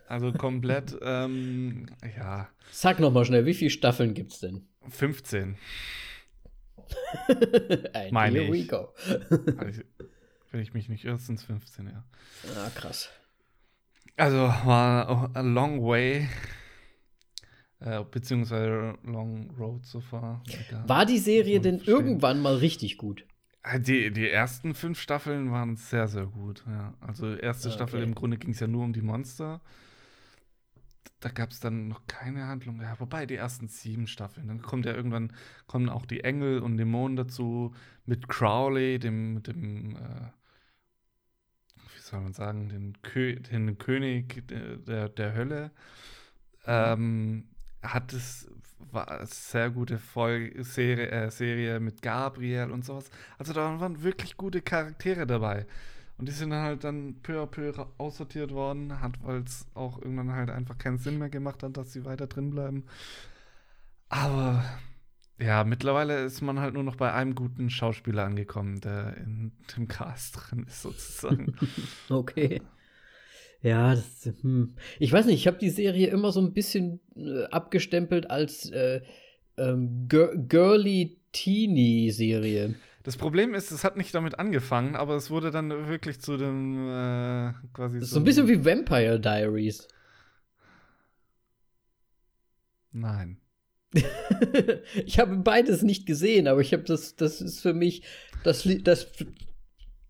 Also 0.09 0.33
komplett, 0.33 0.93
ähm, 1.01 1.85
ja. 2.17 2.49
Sag 2.69 2.99
noch 2.99 3.13
mal 3.13 3.23
schnell, 3.23 3.45
wie 3.45 3.53
viele 3.53 3.69
Staffeln 3.69 4.13
gibt 4.13 4.33
es 4.33 4.39
denn? 4.39 4.67
15. 4.89 5.55
Meine 8.11 8.39
here 8.41 8.51
we 8.51 8.65
go. 8.65 8.93
also, 9.55 9.83
wenn 10.51 10.59
ich 10.59 10.73
mich 10.73 10.89
nicht 10.89 11.05
irre, 11.05 11.17
sind 11.17 11.39
es 11.39 11.45
15, 11.45 11.87
ja. 11.87 12.03
Ah, 12.57 12.69
krass. 12.75 13.09
Also 14.17 14.37
war 14.37 15.31
a 15.33 15.39
long 15.39 15.81
way, 15.81 16.27
äh, 17.81 18.03
beziehungsweise 18.09 18.95
long 19.03 19.51
road 19.59 19.85
so 19.85 19.99
far. 19.99 20.41
War 20.87 21.05
die 21.05 21.19
Serie 21.19 21.59
denn 21.59 21.79
verstehen. 21.79 21.95
irgendwann 21.95 22.41
mal 22.41 22.55
richtig 22.55 22.97
gut? 22.97 23.25
Äh, 23.63 23.79
die, 23.79 24.11
die 24.11 24.29
ersten 24.29 24.73
fünf 24.73 24.99
Staffeln 24.99 25.51
waren 25.51 25.75
sehr, 25.75 26.07
sehr 26.07 26.25
gut. 26.25 26.63
Ja. 26.67 26.93
Also 27.01 27.35
erste 27.35 27.67
okay. 27.67 27.75
Staffel 27.75 28.03
im 28.03 28.15
Grunde 28.15 28.37
ging 28.37 28.51
es 28.51 28.59
ja 28.59 28.67
nur 28.67 28.83
um 28.83 28.93
die 28.93 29.01
Monster 29.01 29.61
da 31.21 31.29
gab 31.29 31.51
es 31.51 31.59
dann 31.59 31.87
noch 31.87 32.07
keine 32.07 32.47
Handlung. 32.47 32.81
Ja, 32.81 32.99
wobei 32.99 33.25
die 33.25 33.35
ersten 33.35 33.67
sieben 33.67 34.07
Staffeln. 34.07 34.47
Dann 34.47 34.61
kommt 34.61 34.85
ja 34.85 34.93
irgendwann, 34.93 35.31
kommen 35.67 35.87
auch 35.87 36.05
die 36.05 36.23
Engel 36.23 36.59
und 36.59 36.77
Dämonen 36.77 37.15
dazu 37.15 37.73
mit 38.05 38.27
Crowley, 38.27 38.97
dem, 38.97 39.43
dem 39.43 39.95
äh, 39.95 40.31
wie 41.75 42.01
soll 42.01 42.21
man 42.21 42.33
sagen, 42.33 42.69
den, 42.69 43.01
Kö 43.03 43.35
den 43.35 43.77
König 43.77 44.47
der, 44.47 45.09
der 45.09 45.33
Hölle. 45.35 45.71
Ähm, 46.65 47.49
hat 47.83 48.13
es 48.13 48.47
war 48.91 49.09
eine 49.09 49.25
sehr 49.25 49.69
gute 49.69 49.97
Folge, 49.97 50.63
Serie, 50.63 51.09
äh, 51.09 51.31
Serie 51.31 51.79
mit 51.79 52.01
Gabriel 52.01 52.71
und 52.71 52.85
sowas. 52.85 53.09
Also 53.37 53.53
da 53.53 53.79
waren 53.79 54.03
wirklich 54.03 54.37
gute 54.37 54.61
Charaktere 54.61 55.25
dabei. 55.25 55.65
Und 56.17 56.27
die 56.27 56.33
sind 56.33 56.51
dann 56.51 56.63
halt 56.63 56.83
dann 56.83 57.15
peu 57.23 57.41
à 57.41 57.47
peu 57.47 57.73
aussortiert 57.97 58.51
worden, 58.51 59.01
hat, 59.01 59.23
weil 59.23 59.41
es 59.41 59.65
auch 59.73 59.99
irgendwann 60.01 60.33
halt 60.33 60.49
einfach 60.49 60.77
keinen 60.77 60.99
Sinn 60.99 61.17
mehr 61.17 61.29
gemacht 61.29 61.63
hat, 61.63 61.77
dass 61.77 61.93
sie 61.93 62.05
weiter 62.05 62.27
drin 62.27 62.51
bleiben. 62.51 62.85
Aber 64.09 64.63
ja, 65.39 65.63
mittlerweile 65.63 66.23
ist 66.23 66.41
man 66.41 66.59
halt 66.59 66.75
nur 66.75 66.83
noch 66.83 66.95
bei 66.95 67.11
einem 67.11 67.33
guten 67.33 67.71
Schauspieler 67.71 68.25
angekommen, 68.25 68.81
der 68.81 69.17
in 69.17 69.51
dem 69.75 69.87
Cast 69.87 70.37
drin 70.37 70.65
ist, 70.67 70.83
sozusagen. 70.83 71.55
okay. 72.09 72.61
Ja, 73.61 73.93
das, 73.93 74.29
hm. 74.41 74.73
ich 74.99 75.11
weiß 75.11 75.27
nicht, 75.27 75.35
ich 75.35 75.47
habe 75.47 75.59
die 75.59 75.69
Serie 75.69 76.07
immer 76.07 76.31
so 76.31 76.41
ein 76.41 76.53
bisschen 76.53 76.99
äh, 77.15 77.43
abgestempelt 77.45 78.29
als 78.29 78.69
äh, 78.71 79.01
ähm, 79.57 80.07
girly 80.07 81.19
Teenie-Serie. 81.31 82.75
Das 83.03 83.17
Problem 83.17 83.53
ist, 83.53 83.71
es 83.71 83.83
hat 83.83 83.97
nicht 83.97 84.13
damit 84.13 84.37
angefangen, 84.37 84.95
aber 84.95 85.15
es 85.15 85.29
wurde 85.29 85.51
dann 85.51 85.69
wirklich 85.87 86.19
zu 86.21 86.37
dem 86.37 86.87
äh, 86.87 87.53
quasi. 87.73 87.99
Das 87.99 88.07
ist 88.07 88.13
so 88.13 88.19
ein 88.19 88.23
bisschen 88.23 88.47
wie 88.47 88.63
Vampire 88.63 89.19
Diaries. 89.19 89.87
Nein. 92.91 93.37
ich 95.05 95.19
habe 95.19 95.37
beides 95.37 95.81
nicht 95.81 96.05
gesehen, 96.05 96.47
aber 96.47 96.61
ich 96.61 96.73
habe 96.73 96.83
das, 96.83 97.15
das 97.15 97.41
ist 97.41 97.61
für 97.61 97.73
mich, 97.73 98.03
das, 98.43 98.67
das 98.83 99.07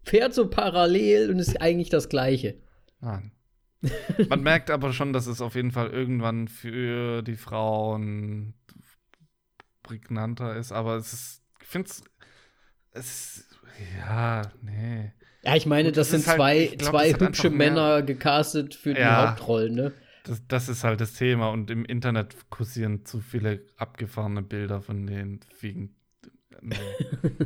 fährt 0.04 0.34
so 0.34 0.50
parallel 0.50 1.32
und 1.32 1.40
ist 1.40 1.62
eigentlich 1.62 1.90
das 1.90 2.10
Gleiche. 2.10 2.56
Nein. 3.00 3.32
Man 4.30 4.44
merkt 4.44 4.70
aber 4.70 4.94
schon, 4.94 5.14
dass 5.14 5.28
es 5.28 5.42
auf 5.42 5.56
jeden 5.56 5.72
Fall 5.72 5.90
irgendwann 5.90 6.48
für 6.48 7.22
die 7.24 7.36
Frauen 7.36 8.54
prägnanter 9.84 10.56
ist, 10.56 10.72
aber 10.72 10.96
es 10.96 11.14
ist, 11.14 11.44
ich 11.62 11.68
finde 11.68 11.90
es 12.94 13.48
ja, 13.98 14.44
nee. 14.62 15.12
Ja, 15.44 15.56
ich 15.56 15.66
meine, 15.66 15.92
das, 15.92 16.10
das 16.10 16.24
sind 16.24 16.36
zwei, 16.36 16.68
halt, 16.68 16.80
glaub, 16.80 16.92
zwei 16.92 17.14
hübsche 17.14 17.50
Männer 17.50 18.04
gecastet 18.04 18.76
für 18.76 18.94
die 18.94 19.02
ja, 19.02 19.30
Hauptrollen, 19.30 19.74
ne? 19.74 19.94
Das, 20.24 20.46
das 20.48 20.70
ist 20.70 20.84
halt 20.84 21.02
das 21.02 21.14
Thema 21.14 21.50
und 21.50 21.72
im 21.72 21.84
Internet 21.84 22.36
kursieren 22.52 23.06
zu 23.06 23.22
viele 23.22 23.66
abgefahrene 23.78 24.44
Bilder 24.44 24.82
von 24.82 25.08
den 25.08 25.40
Viegen. 25.56 25.96
Nee. 26.62 26.76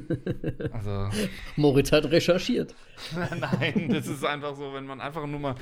also. 0.73 1.09
Moritz 1.55 1.93
hat 1.93 2.11
recherchiert. 2.11 2.75
Nein, 3.39 3.89
das 3.89 4.07
ist 4.07 4.25
einfach 4.25 4.55
so, 4.55 4.73
wenn 4.73 4.85
man 4.85 4.99
einfach 4.99 5.25
nur 5.25 5.39
mal 5.39 5.55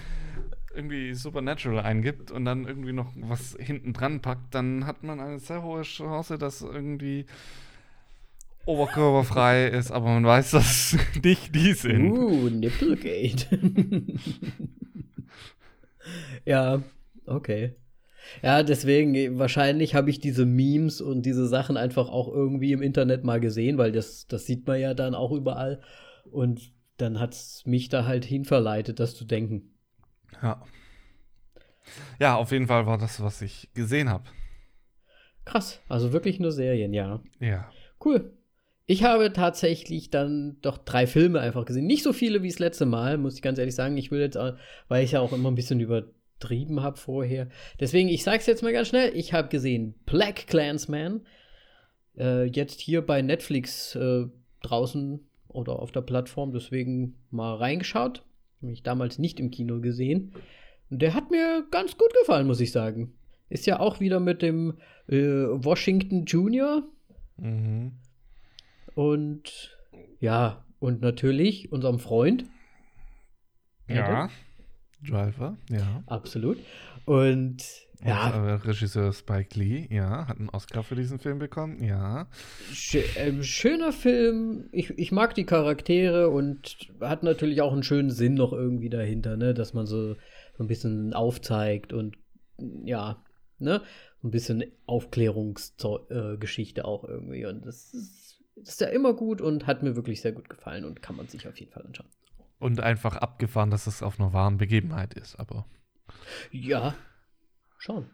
irgendwie 0.74 1.14
Supernatural 1.14 1.84
eingibt 1.84 2.32
und 2.32 2.46
dann 2.46 2.66
irgendwie 2.66 2.94
noch 2.94 3.12
was 3.16 3.56
hinten 3.60 3.94
dran 3.94 4.22
packt, 4.22 4.54
dann 4.54 4.86
hat 4.86 5.04
man 5.04 5.20
eine 5.20 5.40
sehr 5.40 5.64
hohe 5.64 5.84
Chance, 5.84 6.38
dass 6.38 6.62
irgendwie 6.62 7.26
oberkörperfrei 8.66 9.68
ist, 9.68 9.92
aber 9.92 10.08
man 10.08 10.26
weiß, 10.26 10.52
dass 10.52 10.98
nicht 11.24 11.54
die 11.54 11.74
sind. 11.74 12.12
Uh, 12.12 12.50
Nipplegate. 12.50 13.60
ja, 16.46 16.82
okay. 17.26 17.74
Ja, 18.42 18.64
deswegen, 18.64 19.38
wahrscheinlich 19.38 19.96
habe 19.96 20.10
ich 20.10 20.20
diese 20.20 20.46
Memes 20.46 21.02
und 21.02 21.26
diese 21.26 21.48
Sachen 21.48 21.78
einfach 21.78 22.10
auch 22.10 22.30
irgendwie 22.30 22.72
im 22.72 22.82
Internet 22.82 23.24
mal 23.24 23.40
gesehen, 23.40 23.78
weil 23.78 23.92
das, 23.92 24.28
das 24.28 24.46
sieht 24.46 24.66
man 24.66 24.80
ja 24.80 24.94
dann 24.94 25.14
auch 25.14 25.32
überall. 25.32 25.82
Und 26.32 26.72
dann 26.98 27.20
hat 27.20 27.34
es 27.34 27.64
mich 27.66 27.90
da 27.90 28.06
halt 28.06 28.26
hinverleitet, 28.26 29.00
das 29.00 29.16
zu 29.16 29.26
denken. 29.26 29.73
Ja. 30.42 30.62
Ja, 32.20 32.36
auf 32.38 32.52
jeden 32.52 32.68
Fall 32.68 32.86
war 32.86 32.98
das, 32.98 33.22
was 33.22 33.42
ich 33.42 33.70
gesehen 33.74 34.10
habe. 34.10 34.24
Krass, 35.46 35.82
also 35.90 36.14
wirklich 36.14 36.40
nur 36.40 36.52
Serien, 36.52 36.94
ja. 36.94 37.22
Ja. 37.40 37.70
Cool. 38.04 38.32
Ich 38.86 39.04
habe 39.04 39.32
tatsächlich 39.34 40.10
dann 40.10 40.58
doch 40.62 40.78
drei 40.78 41.08
Filme 41.08 41.40
einfach 41.40 41.66
gesehen. 41.66 41.86
Nicht 41.86 42.04
so 42.04 42.14
viele 42.14 42.42
wie 42.44 42.50
das 42.50 42.60
letzte 42.60 42.86
Mal, 42.86 43.18
muss 43.18 43.36
ich 43.36 43.42
ganz 43.42 43.58
ehrlich 43.60 43.76
sagen. 43.76 43.98
Ich 43.98 44.12
will 44.12 44.20
jetzt, 44.22 44.38
auch- 44.38 44.56
weil 44.88 45.04
ich 45.04 45.12
ja 45.14 45.20
auch 45.22 45.32
immer 45.34 45.50
ein 45.52 45.56
bisschen 45.56 45.80
übertrieben 45.80 46.82
habe 46.82 46.98
vorher. 46.98 47.48
Deswegen, 47.80 48.10
ich 48.10 48.24
sag's 48.24 48.46
jetzt 48.46 48.64
mal 48.64 48.74
ganz 48.74 48.88
schnell. 48.90 49.12
Ich 49.16 49.34
habe 49.34 49.48
gesehen 49.50 49.96
Black 50.06 50.48
Clansman. 50.48 51.26
Äh, 52.18 52.46
jetzt 52.46 52.80
hier 52.80 53.02
bei 53.06 53.22
Netflix 53.22 53.96
äh, 53.96 54.26
draußen 54.62 55.22
oder 55.48 55.80
auf 55.80 55.92
der 55.92 56.02
Plattform. 56.02 56.52
Deswegen 56.52 57.16
mal 57.32 57.56
reingeschaut. 57.56 58.24
Mich 58.64 58.84
damals 58.84 59.20
nicht 59.20 59.40
im 59.40 59.52
Kino 59.52 59.80
gesehen. 59.82 60.34
Und 60.90 61.02
der 61.02 61.14
hat 61.14 61.32
mir 61.32 61.66
ganz 61.72 61.98
gut 61.98 62.14
gefallen, 62.22 62.48
muss 62.48 62.60
ich 62.60 62.72
sagen. 62.72 63.14
Ist 63.50 63.66
ja 63.66 63.80
auch 63.80 64.00
wieder 64.00 64.20
mit 64.20 64.42
dem 64.42 64.78
äh, 65.08 65.18
Washington 65.18 66.26
Junior. 66.26 66.84
Mhm. 67.38 67.94
Und 68.96 69.78
ja, 70.20 70.66
und 70.80 71.02
natürlich 71.02 71.72
unserem 71.72 72.00
Freund. 72.00 72.46
Ja. 73.88 74.30
Driver, 75.06 75.58
ja. 75.70 76.04
Absolut. 76.08 76.58
Und 77.06 77.83
ja, 78.06 78.36
Und, 78.36 78.48
äh, 78.48 78.54
Regisseur 78.54 79.14
Spike 79.14 79.58
Lee, 79.58 79.88
ja, 79.90 80.28
hat 80.28 80.40
einen 80.40 80.50
Oscar 80.50 80.84
für 80.84 80.96
diesen 80.96 81.20
Film 81.20 81.40
bekommen, 81.40 81.84
ja. 81.84 82.28
schö 82.72 83.02
ähm, 83.16 83.44
schöner 83.44 83.92
Film. 83.94 84.70
Ich, 84.72 84.90
ich 84.98 85.12
mag 85.12 85.34
die 85.36 85.46
Charaktere 85.46 86.30
und 86.30 86.78
hat 87.00 87.24
natürlich 87.24 87.62
auch 87.62 87.72
einen 87.74 87.84
schönen 87.84 88.10
Sinn 88.10 88.34
noch 88.34 88.52
irgendwie 88.52 88.90
dahinter, 88.90 89.38
ne? 89.38 89.54
Dass 89.54 89.74
man 89.74 89.86
so, 89.86 90.14
so 90.14 90.64
ein 90.64 90.68
bisschen 90.68 91.14
aufzeigt 91.14 91.94
und 91.94 92.18
ja, 92.84 93.24
ne? 93.60 93.82
Ein 94.24 94.32
bisschen 94.32 94.64
Aufklärungsgeschichte 94.86 96.82
äh, 96.82 96.84
auch 96.84 97.04
irgendwie. 97.04 97.46
Und 97.46 97.66
das 97.66 97.94
ist, 97.94 98.42
das 98.56 98.70
ist 98.70 98.82
ja 98.82 98.88
immer 98.88 99.14
gut 99.14 99.42
und 99.42 99.68
hat 99.68 99.84
mir 99.84 99.96
wirklich 99.96 100.22
sehr 100.22 100.32
gut 100.32 100.50
gefallen 100.50 100.86
und 100.86 101.02
kann 101.02 101.16
man 101.16 101.28
sich 101.28 101.48
auf 101.48 101.58
jeden 101.58 101.72
Fall 101.72 101.86
anschauen. 101.86 102.10
Und 102.60 102.80
einfach 102.80 103.18
abgefahren, 103.18 103.72
dass 103.72 103.88
es 103.88 104.04
auf 104.04 104.20
einer 104.20 104.32
wahren 104.32 104.58
Begebenheit 104.58 105.14
ist, 105.14 105.38
aber. 105.38 105.66
Ja, 106.52 106.96
schon. 107.84 108.10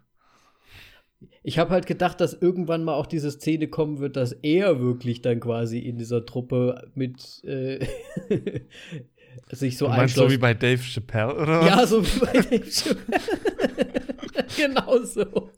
Ich 1.43 1.59
habe 1.59 1.71
halt 1.71 1.85
gedacht, 1.85 2.21
dass 2.21 2.33
irgendwann 2.33 2.83
mal 2.83 2.93
auch 2.93 3.05
diese 3.05 3.29
Szene 3.29 3.67
kommen 3.67 3.99
wird, 3.99 4.15
dass 4.15 4.31
er 4.31 4.79
wirklich 4.79 5.21
dann 5.21 5.39
quasi 5.39 5.79
in 5.79 5.97
dieser 5.97 6.25
Truppe 6.25 6.89
mit 6.95 7.43
äh, 7.43 7.85
sich 9.51 9.77
so 9.77 9.89
meinst 9.89 10.15
so 10.15 10.29
wie 10.29 10.37
bei 10.37 10.53
Dave 10.53 10.81
Chappelle, 10.81 11.35
oder? 11.35 11.65
ja, 11.65 11.85
so 11.85 12.03
wie 12.03 12.19
bei 12.19 12.33
Dave 12.33 12.71
Chappelle. 12.71 13.21
genau 14.57 15.03
so. 15.03 15.51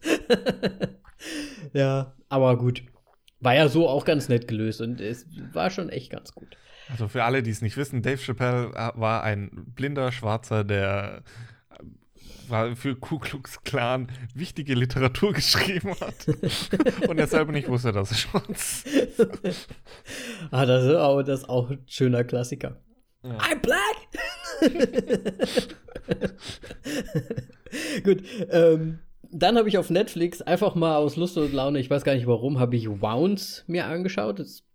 ja, 1.74 2.16
aber 2.30 2.58
gut. 2.58 2.84
War 3.40 3.56
ja 3.56 3.70
so 3.70 3.88
auch 3.88 4.06
ganz 4.06 4.30
nett 4.30 4.48
gelöst 4.48 4.82
und 4.82 5.00
es 5.00 5.26
war 5.54 5.70
schon 5.70 5.90
echt 5.90 6.12
ganz 6.12 6.34
gut. 6.34 6.58
Also 6.90 7.08
für 7.08 7.24
alle, 7.24 7.44
die 7.44 7.52
es 7.52 7.62
nicht 7.62 7.78
wissen, 7.78 8.02
Dave 8.02 8.18
Chappelle 8.18 8.72
äh, 8.76 8.92
war 9.00 9.24
ein 9.24 9.52
blinder 9.76 10.12
Schwarzer, 10.12 10.64
der 10.64 11.24
für 12.76 12.96
Ku 12.96 13.20
Klux 13.20 13.64
Klan 13.64 14.08
wichtige 14.34 14.74
Literatur 14.74 15.34
geschrieben 15.34 15.92
hat. 16.00 16.28
Und 17.08 17.20
er 17.20 17.28
selber 17.28 17.52
nicht 17.52 17.68
wusste, 17.68 17.92
dass 17.92 18.12
er 18.12 18.18
schwarz 18.18 18.86
ist. 18.86 19.68
ah, 20.52 20.66
das 20.66 20.86
ist 20.86 20.96
auch, 20.96 21.22
das 21.24 21.42
ist 21.42 21.50
auch 21.50 21.70
ein 21.70 21.84
schöner 21.88 22.24
Klassiker. 22.24 22.82
Ja. 23.24 23.38
I'm 23.38 23.60
black! 23.62 23.98
Gut, 28.04 28.24
ähm, 28.50 29.00
dann 29.32 29.58
habe 29.58 29.70
ich 29.70 29.78
auf 29.78 29.90
Netflix 29.90 30.42
einfach 30.42 30.76
mal 30.76 30.98
aus 30.98 31.16
Lust 31.16 31.38
und 31.38 31.54
Laune, 31.54 31.80
ich 31.80 31.90
weiß 31.90 32.04
gar 32.04 32.16
nicht 32.16 32.28
warum, 32.28 32.60
habe 32.60 32.76
ich 32.76 32.90
Wounds 32.90 33.64
mir 33.68 33.86
angeschaut. 33.86 34.40
Das 34.40 34.48
ist 34.48 34.66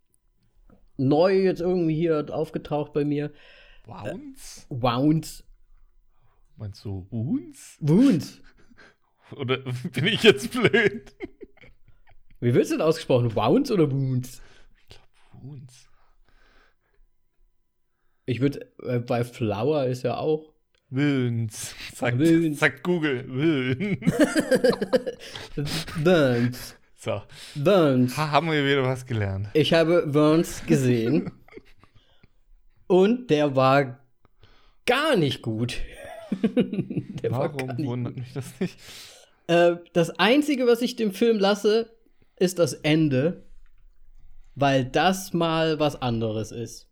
neu 0.97 1.43
jetzt 1.43 1.61
irgendwie 1.61 1.95
hier 1.95 2.27
aufgetaucht 2.31 2.93
bei 2.93 3.05
mir. 3.05 3.33
Wounds? 3.87 4.67
Wounds. 4.69 5.45
Meinst 6.57 6.85
du 6.85 7.07
Wounds? 7.11 7.77
Wounds. 7.81 8.41
Oder 9.37 9.59
bin 9.93 10.07
ich 10.07 10.23
jetzt 10.23 10.53
blöd? 10.53 11.15
Wie 12.41 12.55
wird 12.55 12.65
es 12.65 12.71
denn 12.71 12.81
ausgesprochen? 12.81 13.35
Wounds 13.35 13.71
oder 13.73 13.91
Wounds? 13.91 14.41
Ich 14.79 14.89
glaube 14.89 15.09
Wounds. 15.43 15.89
Ich 18.27 18.41
würde, 18.41 18.73
äh, 18.83 18.99
bei 19.01 19.25
Flower 19.25 19.87
ist 19.87 20.03
ja 20.05 20.17
auch. 20.17 20.53
Wounds. 20.91 21.75
Sagt, 21.95 22.19
Wounds. 22.19 22.61
sagt 22.61 22.83
Google. 22.85 23.25
Wounds. 23.29 24.15
Wounds. 26.05 26.77
So, 26.97 27.23
Wounds. 27.57 28.17
ha, 28.17 28.31
haben 28.31 28.51
wir 28.51 28.65
wieder 28.65 28.83
was 28.85 29.07
gelernt. 29.07 29.49
Ich 29.55 29.73
habe 29.73 30.07
Burns 30.07 30.65
gesehen. 30.67 31.33
und 32.87 33.31
der 33.31 33.57
war 33.57 34.01
gar 34.87 35.17
nicht 35.17 35.43
gut. 35.43 35.83
Warum 37.29 37.79
wundert 37.79 38.17
mich 38.17 38.33
das 38.33 38.61
nicht? 38.61 38.79
Äh, 39.47 39.77
das 39.93 40.11
Einzige, 40.19 40.67
was 40.67 40.83
ich 40.83 40.97
dem 40.97 41.13
Film 41.13 41.39
lasse, 41.39 41.91
ist 42.39 42.59
das 42.59 42.73
Ende. 42.75 43.45
Weil 44.55 44.85
das 44.87 45.35
mal 45.35 45.79
was 45.79 46.01
anderes 46.01 46.51
ist. 46.51 46.89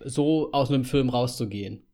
So 0.00 0.52
aus 0.52 0.70
einem 0.70 0.84
Film 0.84 1.10
rauszugehen. 1.10 1.86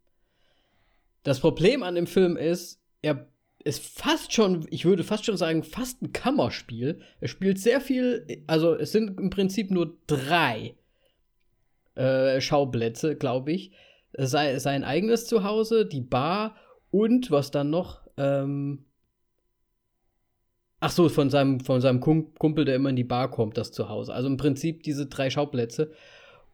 Das 1.22 1.40
Problem 1.40 1.82
an 1.82 1.96
dem 1.96 2.06
Film 2.06 2.36
ist, 2.36 2.80
er 3.02 3.26
ist 3.64 3.84
fast 3.84 4.32
schon, 4.32 4.66
ich 4.70 4.84
würde 4.84 5.04
fast 5.04 5.26
schon 5.26 5.36
sagen, 5.36 5.62
fast 5.64 6.00
ein 6.02 6.12
Kammerspiel. 6.12 7.00
Er 7.20 7.28
spielt 7.28 7.58
sehr 7.58 7.80
viel, 7.80 8.44
also 8.46 8.74
es 8.74 8.92
sind 8.92 9.18
im 9.18 9.30
Prinzip 9.30 9.70
nur 9.70 9.98
drei 10.06 10.76
äh, 11.94 12.40
Schauplätze, 12.40 13.16
glaube 13.16 13.52
ich. 13.52 13.72
Sei, 14.16 14.58
sein 14.58 14.82
eigenes 14.82 15.26
Zuhause, 15.26 15.86
die 15.86 16.00
Bar 16.00 16.56
und 16.90 17.30
was 17.30 17.50
dann 17.50 17.70
noch, 17.70 18.02
ähm, 18.16 18.84
ach 20.80 20.90
so, 20.90 21.08
von 21.08 21.30
seinem, 21.30 21.60
von 21.60 21.80
seinem 21.80 22.00
Kum- 22.00 22.34
Kumpel, 22.34 22.64
der 22.64 22.76
immer 22.76 22.90
in 22.90 22.96
die 22.96 23.04
Bar 23.04 23.30
kommt, 23.30 23.56
das 23.56 23.72
Zuhause. 23.72 24.12
Also 24.12 24.28
im 24.28 24.36
Prinzip 24.36 24.82
diese 24.82 25.06
drei 25.06 25.30
Schauplätze. 25.30 25.92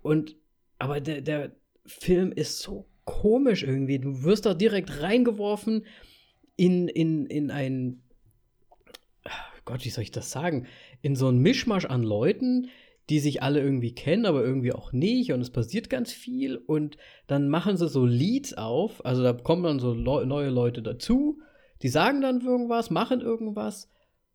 Und, 0.03 0.37
aber 0.79 1.01
der, 1.01 1.21
der 1.21 1.53
Film 1.87 2.33
ist 2.33 2.59
so 2.59 2.87
komisch 3.05 3.63
irgendwie. 3.63 3.99
Du 3.99 4.25
wirst 4.25 4.47
da 4.47 4.55
direkt 4.55 5.01
reingeworfen 5.01 5.87
in, 6.57 6.89
in, 6.89 7.27
in 7.27 7.51
ein, 7.51 8.03
Gott, 9.65 9.85
wie 9.85 9.91
soll 9.91 10.03
ich 10.03 10.11
das 10.11 10.31
sagen? 10.31 10.67
In 11.03 11.17
so 11.17 11.29
ein 11.29 11.39
Mischmasch 11.39 11.87
an 11.87 12.03
Leuten, 12.03 12.69
die 13.09 13.21
sich 13.21 13.43
alle 13.43 13.61
irgendwie 13.61 13.95
kennen, 13.95 14.27
aber 14.27 14.45
irgendwie 14.45 14.73
auch 14.73 14.93
nicht. 14.93 15.33
Und 15.33 15.41
es 15.41 15.51
passiert 15.51 15.91
ganz 15.91 16.13
viel. 16.13 16.57
Und 16.57 16.97
dann 17.27 17.49
machen 17.49 17.77
sie 17.77 17.89
so 17.89 18.05
Leads 18.05 18.55
auf. 18.55 19.05
Also 19.05 19.23
da 19.23 19.33
kommen 19.33 19.63
dann 19.63 19.79
so 19.79 19.95
Leu 19.95 20.25
neue 20.25 20.51
Leute 20.51 20.83
dazu. 20.83 21.39
Die 21.83 21.89
sagen 21.89 22.21
dann 22.21 22.41
irgendwas, 22.41 22.91
machen 22.91 23.21
irgendwas, 23.21 23.91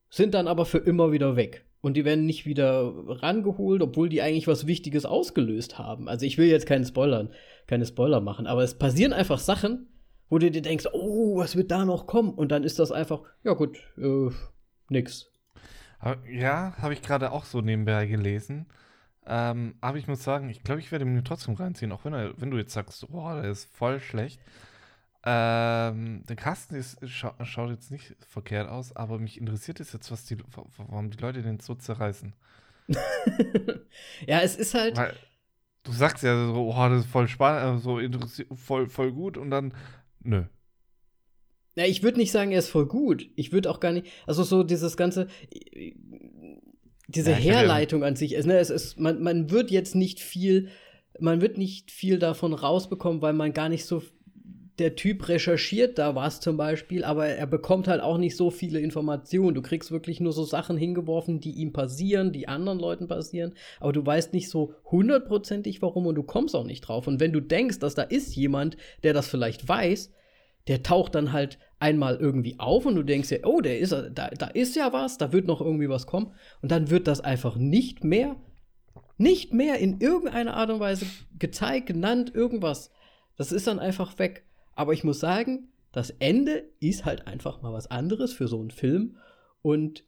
sind 0.10 0.34
dann 0.34 0.47
aber 0.47 0.65
für 0.65 0.77
immer 0.77 1.12
wieder 1.12 1.36
weg. 1.36 1.65
Und 1.81 1.97
die 1.97 2.05
werden 2.05 2.27
nicht 2.27 2.45
wieder 2.45 2.93
rangeholt, 3.07 3.81
obwohl 3.81 4.07
die 4.07 4.21
eigentlich 4.21 4.47
was 4.47 4.67
Wichtiges 4.67 5.05
ausgelöst 5.05 5.79
haben. 5.79 6.07
Also 6.07 6.27
ich 6.27 6.38
will 6.38 6.47
jetzt 6.47 6.67
keinen 6.67 6.86
Spoilern, 6.86 7.34
keine 7.65 7.88
Spoiler 7.88 8.21
machen, 8.21 8.45
aber 8.45 8.62
es 8.62 8.77
passieren 8.77 9.13
einfach 9.13 9.39
Sachen, 9.39 9.88
wo 10.29 10.38
du 10.38 10.51
dir 10.51 10.62
denkst, 10.62 10.86
oh, 10.93 11.38
was 11.38 11.55
wird 11.55 11.71
da 11.71 11.84
noch 11.84 12.05
kommen? 12.05 12.34
Und 12.34 12.51
dann 12.51 12.63
ist 12.63 12.77
das 12.77 12.91
einfach, 12.91 13.23
ja 13.43 13.53
gut, 13.53 13.77
äh, 13.97 14.29
nix. 14.89 15.31
Ja, 16.27 16.73
habe 16.79 16.93
ich 16.93 17.01
gerade 17.01 17.31
auch 17.31 17.45
so 17.45 17.61
nebenbei 17.61 18.05
gelesen. 18.07 18.65
Ähm, 19.27 19.75
aber 19.81 19.97
ich 19.97 20.07
muss 20.07 20.23
sagen, 20.23 20.49
ich 20.49 20.63
glaube, 20.63 20.81
ich 20.81 20.91
werde 20.91 21.05
mir 21.05 21.23
trotzdem 21.23 21.55
reinziehen, 21.55 21.91
auch 21.91 22.05
wenn, 22.05 22.13
er, 22.13 22.39
wenn 22.41 22.51
du 22.51 22.57
jetzt 22.57 22.73
sagst, 22.73 23.07
boah, 23.11 23.41
der 23.41 23.51
ist 23.51 23.65
voll 23.75 23.99
schlecht. 23.99 24.41
Ähm, 25.25 26.23
der 26.27 26.35
Kasten 26.37 26.75
ist, 26.75 26.97
scha 27.09 27.35
schaut 27.45 27.71
jetzt 27.71 27.91
nicht 27.91 28.15
verkehrt 28.27 28.69
aus, 28.69 28.95
aber 28.95 29.19
mich 29.19 29.39
interessiert 29.39 29.79
es 29.81 29.93
jetzt, 29.93 30.11
was 30.11 30.25
die, 30.25 30.39
wa- 30.39 30.65
warum 30.77 31.11
die 31.11 31.19
Leute 31.19 31.43
den 31.43 31.59
so 31.59 31.75
zerreißen. 31.75 32.33
ja, 34.27 34.41
es 34.41 34.55
ist 34.55 34.73
halt, 34.73 34.95
Weil 34.95 35.17
du 35.83 35.93
sagst 35.93 36.23
ja 36.23 36.35
so, 36.47 36.71
oh, 36.73 36.89
das 36.89 37.05
ist 37.05 37.11
voll 37.11 37.27
spannend, 37.29 37.81
so 37.83 37.99
interessiert, 37.99 38.49
voll, 38.57 38.89
voll 38.89 39.11
gut 39.13 39.37
und 39.37 39.51
dann, 39.51 39.73
nö. 40.21 40.45
Ja, 41.75 41.86
ich 41.86 42.03
würde 42.03 42.17
nicht 42.19 42.31
sagen, 42.31 42.51
er 42.51 42.60
ist 42.60 42.69
voll 42.69 42.86
gut. 42.86 43.29
Ich 43.36 43.53
würde 43.53 43.69
auch 43.69 43.79
gar 43.79 43.93
nicht, 43.93 44.07
also 44.27 44.43
so 44.43 44.63
dieses 44.63 44.97
ganze, 44.97 45.27
diese 47.07 47.31
Ja, 47.31 47.38
Herleitung 47.38 48.03
an 48.03 48.15
sich, 48.15 48.38
es, 48.38 48.45
ne, 48.45 48.57
es 48.57 48.69
ist, 48.69 48.99
man, 48.99 49.21
man 49.21 49.51
wird 49.51 49.71
jetzt 49.71 49.95
nicht 49.95 50.19
viel, 50.19 50.67
man 51.19 51.41
wird 51.41 51.57
nicht 51.57 51.91
viel 51.91 52.19
davon 52.19 52.53
rausbekommen, 52.53 53.21
weil 53.21 53.34
man 53.34 53.53
gar 53.53 53.69
nicht 53.69 53.86
so, 53.86 54.01
der 54.79 54.95
Typ 54.95 55.27
recherchiert 55.29 55.97
da 55.99 56.15
was 56.15 56.39
zum 56.41 56.57
Beispiel, 56.57 57.03
aber 57.03 57.27
er 57.27 57.45
bekommt 57.45 57.88
halt 57.88 58.01
auch 58.01 58.17
nicht 58.17 58.36
so 58.36 58.49
viele 58.49 58.79
Informationen. 58.79 59.53
Du 59.53 59.62
kriegst 59.62 59.91
wirklich 59.91 60.19
nur 60.19 60.34
so 60.34 60.43
Sachen 60.43 60.75
hingeworfen, 60.75 61.39
die 61.39 61.51
ihm 61.51 61.71
passieren, 61.71 62.31
die 62.31 62.47
anderen 62.47 62.79
Leuten 62.79 63.07
passieren, 63.07 63.53
aber 63.79 63.93
du 63.93 64.05
weißt 64.05 64.34
nicht 64.34 64.49
so 64.49 64.73
hundertprozentig 64.86 65.81
warum 65.81 66.07
und 66.07 66.15
du 66.15 66.23
kommst 66.23 66.55
auch 66.55 66.65
nicht 66.65 66.81
drauf. 66.81 67.07
Und 67.07 67.19
wenn 67.19 67.31
du 67.34 67.41
denkst, 67.41 67.79
dass 67.79 67.95
da 67.95 68.01
ist 68.01 68.36
jemand, 68.36 68.75
der 69.03 69.13
das 69.13 69.27
vielleicht 69.27 69.67
weiß, 69.67 70.12
der 70.67 70.84
taucht 70.84 71.15
dann 71.15 71.32
halt 71.32 71.58
einmal 71.80 72.17
irgendwie 72.17 72.60
auf 72.60 72.86
und 72.86 72.95
du 72.95 73.04
denkst 73.04 73.30
dir, 73.30 73.41
oh, 73.43 73.62
der 73.62 73.80
ist, 73.80 73.91
da, 73.91 74.30
da 74.30 74.47
ist 74.47 74.76
ja 74.76 74.93
was, 74.93 75.17
da 75.17 75.34
wird 75.34 75.47
noch 75.47 75.62
irgendwie 75.62 75.89
was 75.89 76.06
kommen. 76.06 76.34
Und 76.62 76.71
dann 76.71 76.89
wird 76.89 77.08
das 77.08 77.21
einfach 77.21 77.56
nicht 77.56 78.04
mehr, 78.04 78.36
nicht 79.17 79.54
mehr 79.54 79.80
in 79.80 80.00
irgendeiner 80.00 80.56
Art 80.56 80.69
und 80.69 80.80
Weise 80.80 81.08
gezeigt, 81.39 81.88
genannt, 81.88 82.34
irgendwas. 82.36 82.91
Das 83.36 83.52
ist 83.52 83.65
dann 83.65 83.80
einfach 83.80 84.19
weg. 84.19 84.45
Aber 84.76 84.93
ich 84.93 85.04
muss 85.04 85.19
sagen, 85.19 85.69
das 85.91 86.12
Ende 86.12 86.69
ist 86.80 87.06
halt 87.06 87.28
einfach 87.28 87.62
mal 87.62 87.74
was 87.74 87.89
anderes 87.89 88.34
für 88.34 88.47
so 88.47 88.60
einen 88.60 88.71
Film. 88.71 89.17
Und 89.63 90.04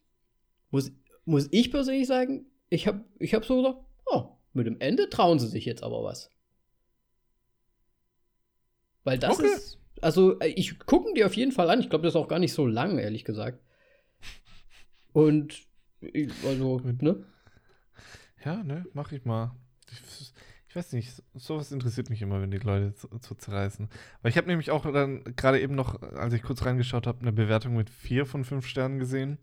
muss, 0.70 0.92
muss 1.26 1.48
ich 1.52 1.72
persönlich 1.72 2.08
sagen, 2.08 2.46
ich 2.70 2.88
habe 2.88 3.04
ich 3.20 3.34
hab 3.34 3.46
so 3.46 3.58
gesagt, 3.58 3.80
oh, 4.06 4.30
mit 4.54 4.68
dem 4.68 4.80
Ende 4.80 5.10
trauen 5.10 5.39
sie 5.39 5.48
sich 5.48 5.66
jetzt 5.66 5.84
aber 5.84 6.04
was. 6.04 6.30
Weil 9.04 9.18
das 9.18 9.39
okay. 9.39 9.48
ist. 9.48 9.80
Also, 10.04 10.39
äh, 10.39 10.48
ich 10.48 10.80
gucke 10.80 11.13
die 11.13 11.24
auf 11.24 11.36
jeden 11.36 11.52
Fall 11.52 11.70
an. 11.70 11.80
Ich 11.80 11.89
glaube, 11.89 12.04
das 12.04 12.13
ist 12.13 12.20
auch 12.20 12.28
gar 12.28 12.39
nicht 12.39 12.54
so 12.54 12.68
lang, 12.68 12.98
ehrlich 13.00 13.24
gesagt. 13.24 13.60
Und, 15.13 15.66
also, 16.46 16.80
ne? 16.80 17.24
Ja, 18.44 18.63
ne, 18.63 18.86
mach 18.94 19.12
ich 19.12 19.24
mal. 19.24 19.56
Ich, 19.92 20.34
ich 20.68 20.76
weiß 20.76 20.94
nicht, 20.94 21.22
sowas 21.36 21.72
interessiert 21.72 22.10
mich 22.10 22.22
immer, 22.22 22.42
wenn 22.42 22.52
die 22.52 22.58
Leute 22.58 22.94
zu, 22.96 23.08
zu 23.20 23.36
zerreißen. 23.36 23.89
Weil 24.22 24.32
ich 24.32 24.38
habe 24.38 24.48
nämlich 24.48 24.72
auch 24.72 24.92
dann 24.92 25.24
gerade 25.36 25.62
eben 25.62 25.76
noch, 25.76 26.02
als 26.02 26.34
ich 26.34 26.42
kurz 26.42 26.66
reingeschaut 26.66 27.08
habe, 27.08 27.22
eine 27.22 27.32
Bewertung 27.32 27.76
mit 27.76 27.89
vier 27.89 28.26
von 28.26 28.44
fünf 28.44 28.66
Sternen 28.66 29.00
gesehen. 29.00 29.38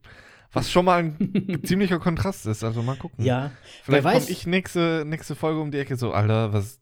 Was 0.53 0.71
schon 0.71 0.85
mal 0.85 1.05
ein 1.05 1.61
ziemlicher 1.65 2.01
Kontrast 2.01 2.47
ist. 2.47 2.65
Also 2.65 2.83
mal 2.83 2.97
gucken. 2.97 3.25
Ja. 3.25 3.53
Vielleicht 3.85 4.05
komme 4.05 4.31
ich 4.31 4.47
nächste, 4.47 5.05
nächste 5.07 5.37
Folge 5.37 5.61
um 5.61 5.71
die 5.71 5.79
Ecke 5.79 5.97
so, 5.97 6.13
Alter, 6.13 6.53
was 6.53 6.81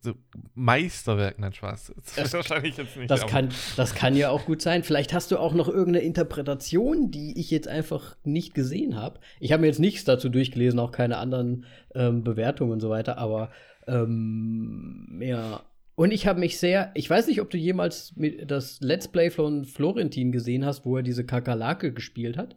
Meisterwerk, 0.55 1.37
nein, 1.37 1.53
Spaß. 1.53 1.93
Das, 1.95 2.15
das 2.15 2.33
wahrscheinlich 2.33 2.77
jetzt 2.77 2.97
nicht. 2.97 3.11
Das 3.11 3.27
kann, 3.27 3.49
das 3.77 3.93
kann 3.93 4.15
ja 4.15 4.29
auch 4.29 4.45
gut 4.45 4.61
sein. 4.61 4.83
Vielleicht 4.83 5.13
hast 5.13 5.29
du 5.31 5.37
auch 5.37 5.53
noch 5.53 5.67
irgendeine 5.67 6.03
Interpretation, 6.03 7.11
die 7.11 7.39
ich 7.39 7.51
jetzt 7.51 7.67
einfach 7.67 8.15
nicht 8.23 8.55
gesehen 8.55 8.95
habe. 8.95 9.19
Ich 9.39 9.51
habe 9.51 9.61
mir 9.61 9.67
jetzt 9.67 9.79
nichts 9.79 10.03
dazu 10.03 10.29
durchgelesen, 10.29 10.79
auch 10.79 10.91
keine 10.91 11.17
anderen 11.17 11.65
ähm, 11.93 12.23
Bewertungen 12.23 12.71
und 12.71 12.79
so 12.79 12.89
weiter, 12.89 13.19
aber 13.19 13.51
ähm, 13.87 15.19
ja. 15.21 15.61
Und 15.93 16.11
ich 16.11 16.27
habe 16.27 16.39
mich 16.39 16.57
sehr, 16.59 16.91
ich 16.95 17.09
weiß 17.09 17.27
nicht, 17.27 17.41
ob 17.41 17.49
du 17.49 17.57
jemals 17.57 18.15
das 18.45 18.79
Let's 18.79 19.09
Play 19.09 19.29
von 19.29 19.65
Florentin 19.65 20.31
gesehen 20.31 20.65
hast, 20.65 20.85
wo 20.85 20.97
er 20.97 21.03
diese 21.03 21.25
Kakerlake 21.25 21.91
gespielt 21.91 22.37
hat. 22.37 22.55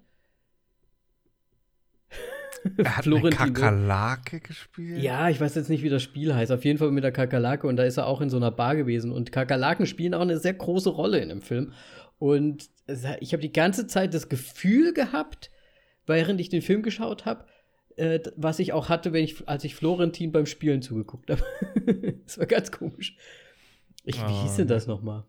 Er 2.77 2.97
hat 2.97 3.07
eine 3.07 3.31
Kakerlake 3.31 4.41
gespielt? 4.41 5.03
Ja, 5.03 5.29
ich 5.29 5.41
weiß 5.41 5.55
jetzt 5.55 5.69
nicht, 5.69 5.83
wie 5.83 5.89
das 5.89 6.03
Spiel 6.03 6.35
heißt. 6.35 6.53
Auf 6.53 6.65
jeden 6.65 6.79
Fall 6.79 6.91
mit 6.91 7.05
der 7.05 7.13
Kakerlake 7.13 7.67
und 7.67 7.77
da 7.77 7.85
ist 7.85 7.97
er 7.97 8.07
auch 8.07 8.21
in 8.21 8.31
so 8.31 8.37
einer 8.37 8.51
Bar 8.51 8.77
gewesen. 8.77 9.13
Und 9.13 9.33
Kakerlaken 9.33 9.87
spielen 9.87 10.15
auch 10.15 10.21
eine 10.21 10.39
sehr 10.39 10.55
große 10.55 10.91
Rolle 10.91 11.19
in 11.19 11.29
dem 11.29 11.43
Film. 11.43 11.73
Und 12.19 12.71
ich 13.21 13.33
habe 13.33 13.43
die 13.43 13.53
ganze 13.53 13.87
Zeit 13.87 14.15
das 14.15 14.29
Gefühl 14.29 14.93
gehabt, 14.93 15.51
während 16.07 16.41
ich 16.41 16.49
den 16.49 16.63
Film 16.63 16.83
geschaut 16.83 17.27
habe, 17.27 17.47
äh, 17.97 18.21
was 18.37 18.59
ich 18.59 18.73
auch 18.73 18.89
hatte, 18.89 19.13
wenn 19.13 19.25
ich, 19.25 19.49
als 19.49 19.65
ich 19.65 19.75
Florentin 19.75 20.33
beim 20.33 20.47
Spielen 20.47 20.83
zugeguckt 20.83 21.31
habe. 21.31 21.43
das 22.25 22.39
war 22.39 22.47
ganz 22.47 22.71
komisch. 22.71 23.17
Ich, 24.05 24.21
wie 24.21 24.33
hieß 24.43 24.57
denn 24.57 24.67
ah. 24.67 24.75
das 24.75 24.87
nochmal? 24.87 25.25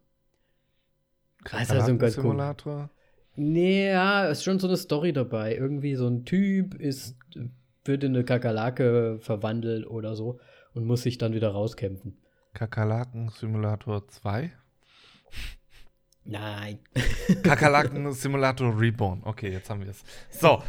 Simulator? 2.09 2.89
Nee, 3.35 3.89
ja, 3.89 4.27
ist 4.27 4.43
schon 4.43 4.59
so 4.59 4.67
eine 4.67 4.77
Story 4.77 5.11
dabei. 5.11 5.55
Irgendwie 5.55 5.95
so 5.95 6.07
ein 6.07 6.25
Typ 6.25 6.75
ist, 6.75 7.17
wird 7.83 8.03
in 8.03 8.15
eine 8.15 8.23
Kakerlake 8.23 9.17
verwandelt 9.19 9.87
oder 9.87 10.15
so 10.15 10.39
und 10.73 10.85
muss 10.85 11.01
sich 11.03 11.17
dann 11.17 11.33
wieder 11.33 11.49
rauskämpfen. 11.49 12.17
Kakerlaken-Simulator 12.53 14.07
2? 14.07 14.51
Nein. 16.25 16.79
Kakerlaken-Simulator 17.43 18.79
Reborn. 18.79 19.21
Okay, 19.23 19.51
jetzt 19.51 19.69
haben 19.69 19.81
wir 19.81 19.89
es. 19.89 20.03
So. 20.29 20.61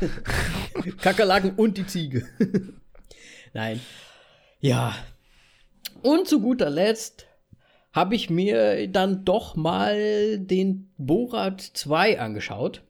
Kakerlaken 1.01 1.53
und 1.57 1.77
die 1.77 1.87
Ziege. 1.87 2.27
Nein. 3.53 3.81
Ja. 4.61 4.95
Und 6.03 6.27
zu 6.27 6.41
guter 6.41 6.71
Letzt 6.71 7.27
habe 7.95 8.17
ich 8.17 8.29
mir 8.29 8.89
dann 8.89 9.25
doch 9.25 9.55
mal 9.55 10.39
den 10.39 10.91
Borat 10.99 11.61
2 11.61 12.21
angeschaut. 12.21 12.83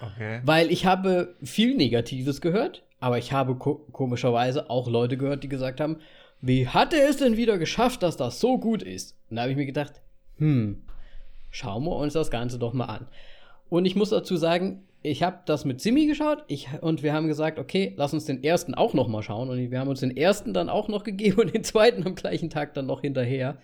Okay. 0.00 0.40
Weil 0.42 0.72
ich 0.72 0.86
habe 0.86 1.36
viel 1.42 1.76
Negatives 1.76 2.40
gehört, 2.40 2.82
aber 2.98 3.18
ich 3.18 3.32
habe 3.32 3.54
ko 3.56 3.86
komischerweise 3.92 4.70
auch 4.70 4.88
Leute 4.88 5.18
gehört, 5.18 5.44
die 5.44 5.48
gesagt 5.50 5.80
haben, 5.80 5.98
wie 6.40 6.66
hat 6.66 6.94
er 6.94 7.10
es 7.10 7.18
denn 7.18 7.36
wieder 7.36 7.58
geschafft, 7.58 8.02
dass 8.02 8.16
das 8.16 8.40
so 8.40 8.56
gut 8.56 8.82
ist? 8.82 9.14
Und 9.28 9.36
da 9.36 9.42
habe 9.42 9.52
ich 9.52 9.58
mir 9.58 9.66
gedacht, 9.66 10.00
hm, 10.38 10.80
schauen 11.50 11.84
wir 11.84 11.96
uns 11.96 12.14
das 12.14 12.30
Ganze 12.30 12.58
doch 12.58 12.72
mal 12.72 12.86
an. 12.86 13.06
Und 13.68 13.84
ich 13.84 13.94
muss 13.94 14.08
dazu 14.08 14.38
sagen, 14.38 14.82
ich 15.02 15.22
habe 15.22 15.38
das 15.46 15.64
mit 15.64 15.80
Simi 15.80 16.06
geschaut 16.06 16.44
ich, 16.46 16.68
und 16.80 17.02
wir 17.02 17.12
haben 17.12 17.26
gesagt, 17.26 17.58
okay, 17.58 17.94
lass 17.96 18.12
uns 18.12 18.26
den 18.26 18.44
ersten 18.44 18.74
auch 18.74 18.92
noch 18.92 19.08
mal 19.08 19.22
schauen. 19.22 19.48
Und 19.48 19.70
wir 19.70 19.78
haben 19.80 19.88
uns 19.88 20.00
den 20.00 20.16
ersten 20.16 20.52
dann 20.52 20.68
auch 20.68 20.88
noch 20.88 21.04
gegeben 21.04 21.40
und 21.40 21.54
den 21.54 21.64
zweiten 21.64 22.06
am 22.06 22.14
gleichen 22.14 22.50
Tag 22.50 22.74
dann 22.74 22.86
noch 22.86 23.00
hinterher. 23.00 23.58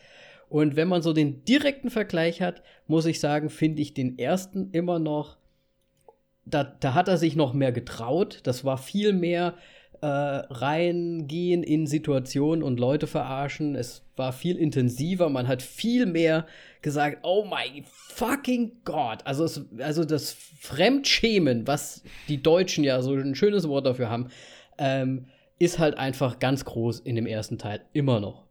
Und 0.49 0.77
wenn 0.77 0.88
man 0.88 1.03
so 1.03 1.12
den 1.12 1.44
direkten 1.44 1.90
Vergleich 1.90 2.40
hat, 2.40 2.62
muss 2.87 3.07
ich 3.07 3.20
sagen, 3.20 3.51
finde 3.51 3.83
ich 3.83 3.94
den 3.94 4.18
ersten 4.18 4.70
immer 4.70 4.99
noch, 4.99 5.37
da, 6.44 6.64
da 6.64 6.94
hat 6.94 7.09
er 7.09 7.18
sich 7.18 7.37
noch 7.37 7.53
mehr 7.53 7.72
getraut. 7.72 8.40
Das 8.44 8.64
war 8.64 8.79
viel 8.79 9.12
mehr 9.12 9.55
äh, 10.00 10.06
reingehen 10.06 11.62
in 11.62 11.87
Situationen 11.87 12.62
und 12.62 12.80
Leute 12.80 13.06
verarschen. 13.06 13.74
Es 13.74 14.02
war 14.16 14.32
viel 14.32 14.56
intensiver. 14.56 15.28
Man 15.28 15.48
hat 15.48 15.62
viel 15.62 16.06
mehr 16.06 16.46
gesagt, 16.82 17.18
oh 17.22 17.44
my 17.44 17.82
fucking 17.87 18.72
God. 18.85 19.18
Also, 19.24 19.44
es, 19.44 19.64
also 19.78 20.04
das 20.04 20.32
Fremdschämen, 20.61 21.66
was 21.66 22.02
die 22.28 22.42
Deutschen 22.42 22.85
ja 22.85 23.02
so 23.02 23.14
ein 23.14 23.35
schönes 23.35 23.68
Wort 23.68 23.87
dafür 23.87 24.11
haben, 24.11 24.28
ähm, 24.78 25.26
ist 25.59 25.78
halt 25.78 25.96
einfach 25.96 26.38
ganz 26.38 26.64
groß 26.64 27.00
in 27.00 27.16
dem 27.16 27.26
ersten 27.26 27.59
Teil 27.59 27.80
immer 27.92 28.20
noch. 28.20 28.46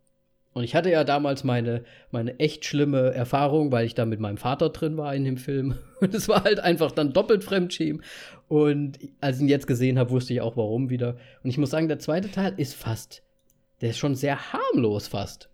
Und 0.56 0.64
ich 0.64 0.74
hatte 0.74 0.90
ja 0.90 1.04
damals 1.04 1.44
meine, 1.44 1.84
meine 2.12 2.40
echt 2.40 2.64
schlimme 2.64 3.14
Erfahrung, 3.14 3.74
weil 3.74 3.86
ich 3.86 3.94
da 3.94 4.06
mit 4.06 4.22
meinem 4.22 4.38
Vater 4.38 4.70
drin 4.70 4.96
war 4.96 5.14
in 5.14 5.26
dem 5.26 5.36
Film. 5.36 5.78
Und 6.00 6.14
es 6.14 6.30
war 6.30 6.46
halt 6.46 6.62
einfach 6.62 6.92
dann 6.92 7.12
doppelt 7.12 7.44
Fremdschämen. 7.44 8.02
Und 8.48 9.00
als 9.22 9.38
ich 9.38 9.44
ihn 9.44 9.50
jetzt 9.50 9.68
gesehen 9.68 9.98
habe, 9.98 10.12
wusste 10.12 10.34
ich 10.34 10.42
auch 10.42 10.58
warum 10.58 10.90
wieder. 10.90 11.18
Und 11.44 11.50
ich 11.50 11.58
muss 11.58 11.72
sagen, 11.72 11.88
der 11.88 12.00
zweite 12.00 12.30
Teil 12.32 12.54
ist 12.58 12.76
fast, 12.76 13.24
der 13.82 13.90
ist 13.90 13.98
schon 13.98 14.16
sehr 14.16 14.54
harmlos 14.54 15.08
fast. 15.08 15.50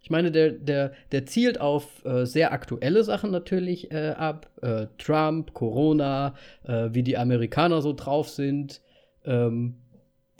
Ich 0.00 0.10
meine, 0.10 0.30
der, 0.30 0.52
der, 0.52 0.92
der 1.12 1.26
zielt 1.26 1.60
auf 1.60 2.04
äh, 2.04 2.24
sehr 2.24 2.52
aktuelle 2.52 3.02
Sachen 3.02 3.30
natürlich 3.30 3.90
äh, 3.90 4.14
ab. 4.16 4.48
Äh, 4.62 4.86
Trump, 4.96 5.52
Corona, 5.54 6.34
äh, 6.64 6.90
wie 6.92 7.02
die 7.02 7.18
Amerikaner 7.18 7.82
so 7.82 7.92
drauf 7.92 8.28
sind, 8.28 8.80
ähm, 9.24 9.74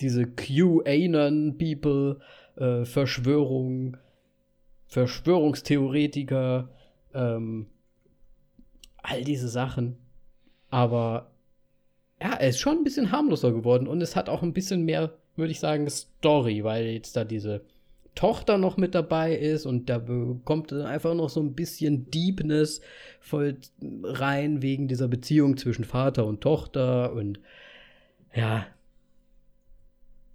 diese 0.01 0.25
QAnon-People 0.27 2.21
äh, 2.57 2.85
Verschwörung, 2.85 3.97
Verschwörungstheoretiker, 4.87 6.71
ähm, 7.14 7.66
all 9.03 9.25
diese 9.25 9.49
Sachen. 9.49 9.99
Aber 10.71 11.33
ja, 12.21 12.35
er 12.35 12.49
ist 12.49 12.59
schon 12.59 12.79
ein 12.79 12.85
bisschen 12.85 13.13
harmloser 13.13 13.53
geworden 13.53 13.87
und 13.87 14.01
es 14.03 14.17
hat 14.17 14.29
auch 14.29 14.43
ein 14.43 14.53
bisschen 14.53 14.85
mehr, 14.85 15.15
würde 15.37 15.53
ich 15.53 15.61
sagen, 15.61 15.89
Story, 15.89 16.65
weil 16.65 16.87
jetzt 16.87 17.17
da 17.17 17.25
diese 17.25 17.63
Tochter 18.15 18.59
noch 18.59 18.77
mit 18.77 18.97
dabei 18.97 19.37
ist 19.37 19.65
und 19.65 19.89
da 19.89 19.99
bekommt 19.99 20.73
einfach 20.73 21.15
noch 21.15 21.29
so 21.29 21.41
ein 21.41 21.55
bisschen 21.55 22.11
Deepness 22.11 22.81
voll 23.21 23.59
rein 24.03 24.61
wegen 24.61 24.89
dieser 24.89 25.07
Beziehung 25.07 25.57
zwischen 25.57 25.85
Vater 25.85 26.27
und 26.27 26.41
Tochter 26.41 27.13
und 27.13 27.39
ja. 28.35 28.67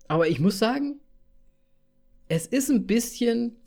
Aber 0.08 0.30
ich 0.30 0.40
muss 0.40 0.60
sagen, 0.60 1.02
es 2.30 2.48
ist 2.48 2.70
ein 2.70 2.88
bisschen 2.88 3.58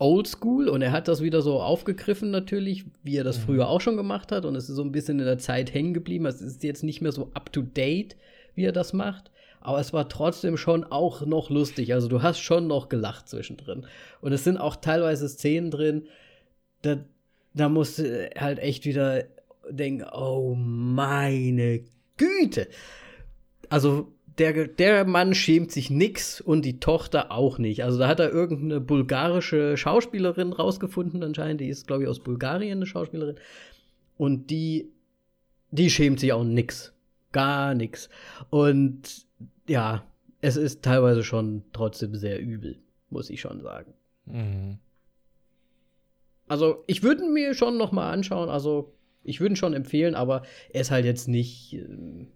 oldschool 0.00 0.68
und 0.68 0.82
er 0.82 0.92
hat 0.92 1.08
das 1.08 1.22
wieder 1.22 1.42
so 1.42 1.60
aufgegriffen 1.60 2.30
natürlich, 2.30 2.84
wie 3.02 3.16
er 3.16 3.24
das 3.24 3.38
mhm. 3.38 3.42
früher 3.42 3.68
auch 3.68 3.80
schon 3.80 3.96
gemacht 3.96 4.32
hat 4.32 4.44
und 4.44 4.56
es 4.56 4.68
ist 4.68 4.76
so 4.76 4.82
ein 4.82 4.92
bisschen 4.92 5.20
in 5.20 5.26
der 5.26 5.38
Zeit 5.38 5.72
hängen 5.74 5.94
geblieben. 5.94 6.26
Es 6.26 6.40
ist 6.40 6.64
jetzt 6.64 6.82
nicht 6.82 7.02
mehr 7.02 7.12
so 7.12 7.30
up 7.34 7.52
to 7.52 7.62
date, 7.62 8.16
wie 8.54 8.64
er 8.64 8.72
das 8.72 8.94
macht, 8.94 9.30
aber 9.60 9.78
es 9.78 9.92
war 9.92 10.08
trotzdem 10.08 10.56
schon 10.56 10.84
auch 10.84 11.26
noch 11.26 11.50
lustig. 11.50 11.92
Also 11.92 12.08
du 12.08 12.22
hast 12.22 12.40
schon 12.40 12.66
noch 12.66 12.88
gelacht 12.88 13.28
zwischendrin 13.28 13.86
und 14.22 14.32
es 14.32 14.42
sind 14.42 14.56
auch 14.56 14.76
teilweise 14.76 15.28
Szenen 15.28 15.70
drin, 15.70 16.06
da, 16.82 16.96
da 17.52 17.68
musst 17.68 17.98
du 17.98 18.30
halt 18.38 18.58
echt 18.58 18.86
wieder 18.86 19.24
denken, 19.68 20.06
oh 20.12 20.54
meine 20.54 21.84
Güte. 22.16 22.68
Also 23.68 24.12
der, 24.38 24.68
der 24.68 25.04
Mann 25.04 25.34
schämt 25.34 25.72
sich 25.72 25.90
nix 25.90 26.40
und 26.40 26.64
die 26.64 26.80
Tochter 26.80 27.32
auch 27.32 27.58
nicht. 27.58 27.84
Also 27.84 27.98
da 27.98 28.08
hat 28.08 28.20
er 28.20 28.30
irgendeine 28.30 28.80
bulgarische 28.80 29.76
Schauspielerin 29.76 30.52
rausgefunden, 30.52 31.22
anscheinend. 31.22 31.60
Die 31.60 31.68
ist, 31.68 31.86
glaube 31.86 32.04
ich, 32.04 32.08
aus 32.08 32.20
Bulgarien 32.20 32.78
eine 32.78 32.86
Schauspielerin. 32.86 33.36
Und 34.16 34.50
die, 34.50 34.90
die 35.70 35.90
schämt 35.90 36.20
sich 36.20 36.32
auch 36.32 36.44
nix. 36.44 36.92
Gar 37.32 37.74
nix. 37.74 38.08
Und 38.50 39.26
ja, 39.68 40.04
es 40.40 40.56
ist 40.56 40.82
teilweise 40.82 41.22
schon 41.22 41.62
trotzdem 41.72 42.14
sehr 42.14 42.40
übel, 42.40 42.78
muss 43.10 43.30
ich 43.30 43.40
schon 43.40 43.60
sagen. 43.60 43.92
Mhm. 44.26 44.78
Also, 46.48 46.82
ich 46.86 47.02
würde 47.02 47.24
mir 47.28 47.54
schon 47.54 47.76
noch 47.76 47.92
mal 47.92 48.10
anschauen. 48.10 48.48
Also, 48.48 48.92
ich 49.22 49.40
würde 49.40 49.52
ihn 49.54 49.56
schon 49.56 49.74
empfehlen, 49.74 50.14
aber 50.14 50.42
er 50.72 50.80
ist 50.80 50.90
halt 50.90 51.04
jetzt 51.04 51.28
nicht. 51.28 51.74
ähm, 51.74 52.28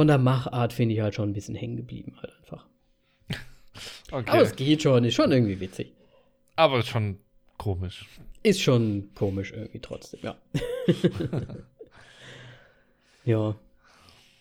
von 0.00 0.06
der 0.06 0.16
Machart 0.16 0.72
finde 0.72 0.94
ich 0.94 1.02
halt 1.02 1.14
schon 1.14 1.28
ein 1.28 1.34
bisschen 1.34 1.54
hängen 1.54 1.76
geblieben, 1.76 2.16
halt 2.22 2.32
einfach. 2.38 2.64
Okay. 4.10 4.30
Aber 4.30 4.40
es 4.40 4.56
geht 4.56 4.80
schon, 4.80 5.04
ist 5.04 5.12
schon 5.12 5.30
irgendwie 5.30 5.60
witzig. 5.60 5.92
Aber 6.56 6.82
schon 6.82 7.18
komisch. 7.58 8.08
Ist 8.42 8.62
schon 8.62 9.10
komisch 9.14 9.52
irgendwie 9.52 9.80
trotzdem, 9.80 10.20
ja. 10.22 10.38
ja. 13.26 13.54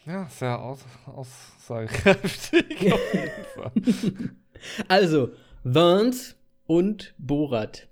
Ja, 0.05 0.29
sehr 0.29 0.61
aus 0.61 0.85
aussagekräftig 1.05 2.79
jeden 2.79 3.45
Fall. 3.53 3.71
Also, 4.87 5.33
Vance 5.65 6.35
und 6.67 7.13
Borat. 7.17 7.89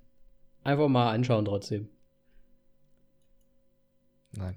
Einfach 0.64 0.88
mal 0.88 1.10
anschauen 1.10 1.44
trotzdem. 1.44 1.90
Nein. 4.32 4.56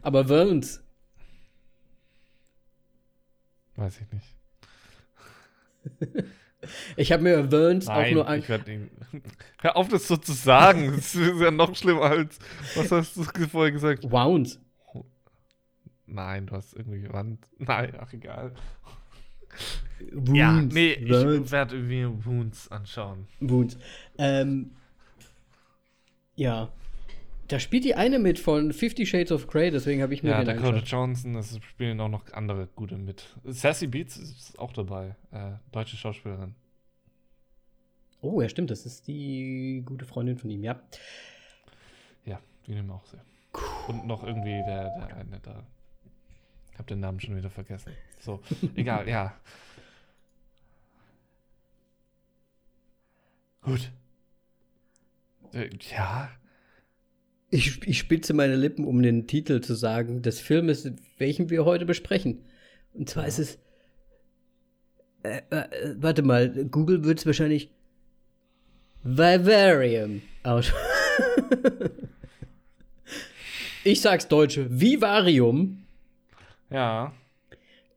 Aber 0.00 0.30
Vance. 0.30 0.80
Weiß 3.78 4.00
ich 4.00 4.12
nicht. 4.12 4.34
Ich 6.96 7.12
habe 7.12 7.22
mir 7.22 7.52
Vance 7.52 7.88
auch 7.90 8.10
nur 8.10 8.26
an. 8.26 8.40
ich 8.40 8.48
werde 8.48 8.72
ihm. 8.72 8.90
Hör 9.62 9.76
auf, 9.76 9.86
das 9.88 10.08
so 10.08 10.16
zu 10.16 10.32
sagen. 10.32 10.92
Das 10.96 11.14
ist 11.14 11.40
ja 11.40 11.52
noch 11.52 11.74
schlimmer 11.76 12.02
als. 12.02 12.40
Was 12.74 12.90
hast 12.90 13.16
du 13.16 13.22
vorher 13.46 13.70
gesagt? 13.70 14.10
Wounds. 14.10 14.58
Nein, 16.04 16.46
du 16.46 16.56
hast 16.56 16.74
irgendwie 16.74 17.08
Wand. 17.12 17.46
Nein, 17.58 17.92
ach 18.00 18.12
egal. 18.12 18.52
Wounds. 20.10 20.32
Ja, 20.36 20.60
nee, 20.60 20.94
ich 20.94 21.08
werde 21.08 21.76
irgendwie 21.76 22.24
Wounds 22.26 22.68
anschauen. 22.72 23.28
Wounds. 23.38 23.78
Ähm, 24.18 24.72
ja. 26.34 26.72
Da 27.48 27.58
spielt 27.58 27.84
die 27.84 27.94
eine 27.94 28.18
mit 28.18 28.38
von 28.38 28.74
Fifty 28.74 29.06
Shades 29.06 29.32
of 29.32 29.46
Grey, 29.46 29.70
deswegen 29.70 30.02
habe 30.02 30.12
ich 30.12 30.22
mir 30.22 30.30
Ja, 30.30 30.38
den 30.44 30.48
Dakota 30.48 30.68
angeschaut. 30.68 30.88
Johnson, 30.88 31.34
es 31.34 31.58
spielen 31.64 31.98
auch 32.00 32.10
noch 32.10 32.30
andere 32.34 32.68
gute 32.76 32.96
mit. 32.98 33.24
Sassy 33.44 33.86
Beats 33.86 34.18
ist 34.18 34.58
auch 34.58 34.72
dabei. 34.74 35.16
Äh, 35.32 35.52
deutsche 35.72 35.96
Schauspielerin. 35.96 36.54
Oh, 38.20 38.42
ja, 38.42 38.48
stimmt, 38.50 38.70
das 38.70 38.84
ist 38.84 39.06
die 39.08 39.82
gute 39.86 40.04
Freundin 40.04 40.36
von 40.36 40.50
ihm, 40.50 40.62
ja. 40.62 40.78
Ja, 42.26 42.38
die 42.66 42.72
nehmen 42.74 42.88
wir 42.88 42.96
auch 42.96 43.06
sehr. 43.06 43.24
Und 43.88 44.06
noch 44.06 44.24
irgendwie 44.24 44.62
der, 44.66 44.90
der 44.98 45.16
eine 45.16 45.40
da. 45.40 45.64
Ich 46.72 46.78
habe 46.78 46.88
den 46.88 47.00
Namen 47.00 47.18
schon 47.18 47.34
wieder 47.34 47.48
vergessen. 47.48 47.92
So, 48.20 48.40
egal, 48.76 49.08
ja. 49.08 49.34
Gut. 53.62 53.90
Äh, 55.54 55.70
ja, 55.90 56.30
Ich, 57.50 57.86
ich 57.86 57.98
spitze 57.98 58.34
meine 58.34 58.56
Lippen, 58.56 58.84
um 58.84 59.02
den 59.02 59.26
Titel 59.26 59.60
zu 59.60 59.74
sagen, 59.74 60.22
des 60.22 60.40
Filmes, 60.40 60.90
welchen 61.16 61.48
wir 61.48 61.64
heute 61.64 61.86
besprechen. 61.86 62.44
Und 62.92 63.08
zwar 63.08 63.26
ist 63.26 63.38
es. 63.38 63.58
Äh, 65.22 65.40
äh, 65.50 65.94
warte 65.96 66.22
mal, 66.22 66.48
Google 66.66 67.04
wird 67.04 67.18
es 67.18 67.26
wahrscheinlich 67.26 67.70
Vivarium 69.02 70.22
aus. 70.42 70.72
ich 73.84 74.00
sag's 74.00 74.28
Deutsche. 74.28 74.68
Vivarium. 74.70 75.84
ja. 76.70 77.12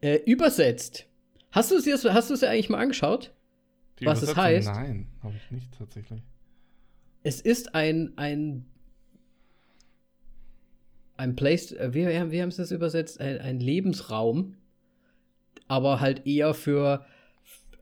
Äh, 0.01 0.15
übersetzt. 0.25 1.05
Hast 1.51 1.69
du 1.69 1.75
es 1.75 1.83
dir, 1.83 1.95
hast 2.13 2.29
du 2.29 2.33
es 2.33 2.39
dir 2.39 2.49
eigentlich 2.49 2.69
mal 2.69 2.79
angeschaut? 2.79 3.31
Die 3.99 4.05
Was 4.05 4.23
es 4.23 4.35
heißt? 4.35 4.67
Nein, 4.67 5.07
habe 5.21 5.35
ich 5.35 5.51
nicht 5.51 5.77
tatsächlich. 5.77 6.23
Es 7.21 7.39
ist 7.39 7.75
ein, 7.75 8.13
ein, 8.15 8.65
ein 11.21 11.35
Place, 11.35 11.71
äh, 11.71 11.93
wie, 11.93 12.07
wie 12.07 12.41
haben 12.41 12.51
sie 12.51 12.61
das 12.61 12.71
übersetzt? 12.71 13.21
Ein, 13.21 13.37
ein 13.37 13.59
Lebensraum, 13.59 14.55
aber 15.67 15.99
halt 15.99 16.25
eher 16.25 16.53
für 16.55 17.05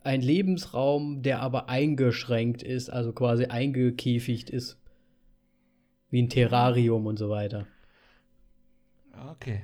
ein 0.03 0.21
Lebensraum, 0.21 1.21
der 1.21 1.39
aber 1.39 1.69
eingeschränkt 1.69 2.63
ist, 2.63 2.89
also 2.89 3.13
quasi 3.13 3.45
eingekäfigt 3.45 4.49
ist. 4.49 4.77
Wie 6.09 6.21
ein 6.21 6.29
Terrarium 6.29 7.05
und 7.05 7.17
so 7.17 7.29
weiter. 7.29 7.65
Okay. 9.31 9.63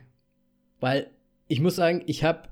Weil 0.80 1.10
ich 1.48 1.60
muss 1.60 1.76
sagen, 1.76 2.02
ich 2.06 2.24
habe 2.24 2.48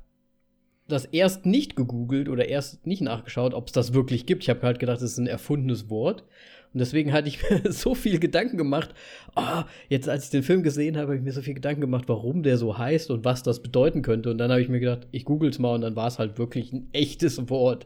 das 0.93 1.05
erst 1.05 1.45
nicht 1.45 1.75
gegoogelt 1.75 2.29
oder 2.29 2.47
erst 2.47 2.87
nicht 2.87 3.01
nachgeschaut, 3.01 3.53
ob 3.53 3.67
es 3.67 3.73
das 3.73 3.93
wirklich 3.93 4.25
gibt. 4.25 4.43
Ich 4.43 4.49
habe 4.49 4.61
halt 4.61 4.79
gedacht, 4.79 4.97
es 4.97 5.11
ist 5.11 5.17
ein 5.17 5.27
erfundenes 5.27 5.89
Wort. 5.89 6.23
Und 6.73 6.79
deswegen 6.79 7.13
hatte 7.13 7.27
ich 7.27 7.39
mir 7.63 7.71
so 7.71 7.95
viel 7.95 8.19
Gedanken 8.19 8.57
gemacht. 8.57 8.93
Ah, 9.35 9.65
jetzt 9.89 10.09
als 10.09 10.25
ich 10.25 10.31
den 10.31 10.43
Film 10.43 10.63
gesehen 10.63 10.95
habe, 10.95 11.07
habe 11.07 11.17
ich 11.17 11.21
mir 11.21 11.33
so 11.33 11.41
viel 11.41 11.53
Gedanken 11.53 11.81
gemacht, 11.81 12.05
warum 12.07 12.43
der 12.43 12.57
so 12.57 12.77
heißt 12.77 13.11
und 13.11 13.25
was 13.25 13.43
das 13.43 13.61
bedeuten 13.61 14.01
könnte. 14.01 14.31
Und 14.31 14.37
dann 14.37 14.51
habe 14.51 14.61
ich 14.61 14.69
mir 14.69 14.79
gedacht, 14.79 15.07
ich 15.11 15.25
google's 15.25 15.59
mal 15.59 15.75
und 15.75 15.81
dann 15.81 15.95
war 15.95 16.07
es 16.07 16.19
halt 16.19 16.37
wirklich 16.37 16.73
ein 16.73 16.89
echtes 16.93 17.49
Wort. 17.49 17.85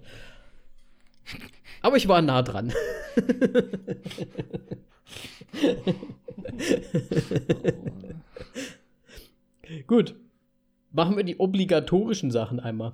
Aber 1.81 1.97
ich 1.97 2.07
war 2.07 2.21
nah 2.21 2.41
dran. 2.41 2.71
Gut. 9.87 10.15
Machen 10.97 11.15
wir 11.15 11.23
die 11.23 11.37
obligatorischen 11.37 12.31
Sachen 12.31 12.59
einmal. 12.59 12.91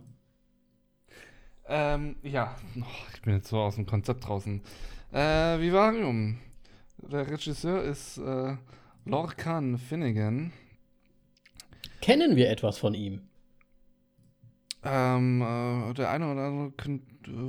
Ähm, 1.68 2.18
ja. 2.22 2.54
Oh, 2.78 2.84
ich 3.14 3.22
bin 3.22 3.36
jetzt 3.36 3.47
so 3.47 3.60
aus 3.62 3.76
dem 3.76 3.86
Konzept 3.86 4.28
draußen. 4.28 4.62
Äh, 5.14 5.62
Vivarium. 5.62 6.38
Der 6.97 7.32
Regisseur 7.32 7.82
ist 7.82 8.18
äh, 8.18 8.58
Lorcan 9.06 9.78
Finnegan. 9.78 10.51
Kennen 12.01 12.36
wir 12.36 12.49
etwas 12.49 12.78
von 12.78 12.93
ihm? 12.93 13.22
Ähm, 14.84 15.41
äh, 15.41 15.93
der 15.93 16.10
eine 16.10 16.30
oder 16.30 16.41
andere 16.41 16.72
könnte 16.72 17.06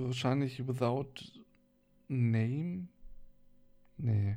wahrscheinlich 0.07 0.69
Without 0.69 1.15
Name. 2.07 2.87
Nee. 3.97 4.37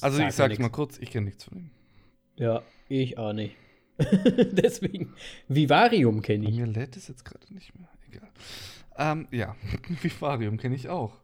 Also 0.00 0.16
Sagt 0.16 0.30
ich 0.30 0.34
sag's 0.34 0.58
mal 0.60 0.70
kurz, 0.70 0.96
ich 0.96 1.10
kenne 1.10 1.26
nichts 1.26 1.44
von 1.44 1.58
ihm. 1.58 1.70
Ja, 2.36 2.62
ich 2.88 3.18
auch 3.18 3.34
nicht. 3.34 3.54
Deswegen, 4.52 5.14
Vivarium 5.48 6.20
kenne 6.22 6.48
ich. 6.48 6.56
mir 6.56 6.66
lädt 6.66 6.96
es 6.96 7.08
jetzt 7.08 7.24
gerade 7.24 7.52
nicht 7.52 7.74
mehr. 7.78 7.88
Egal. 8.08 8.28
Ähm, 8.98 9.28
ja, 9.30 9.56
Vivarium 10.02 10.56
kenne 10.56 10.74
ich 10.74 10.88
auch. 10.88 11.18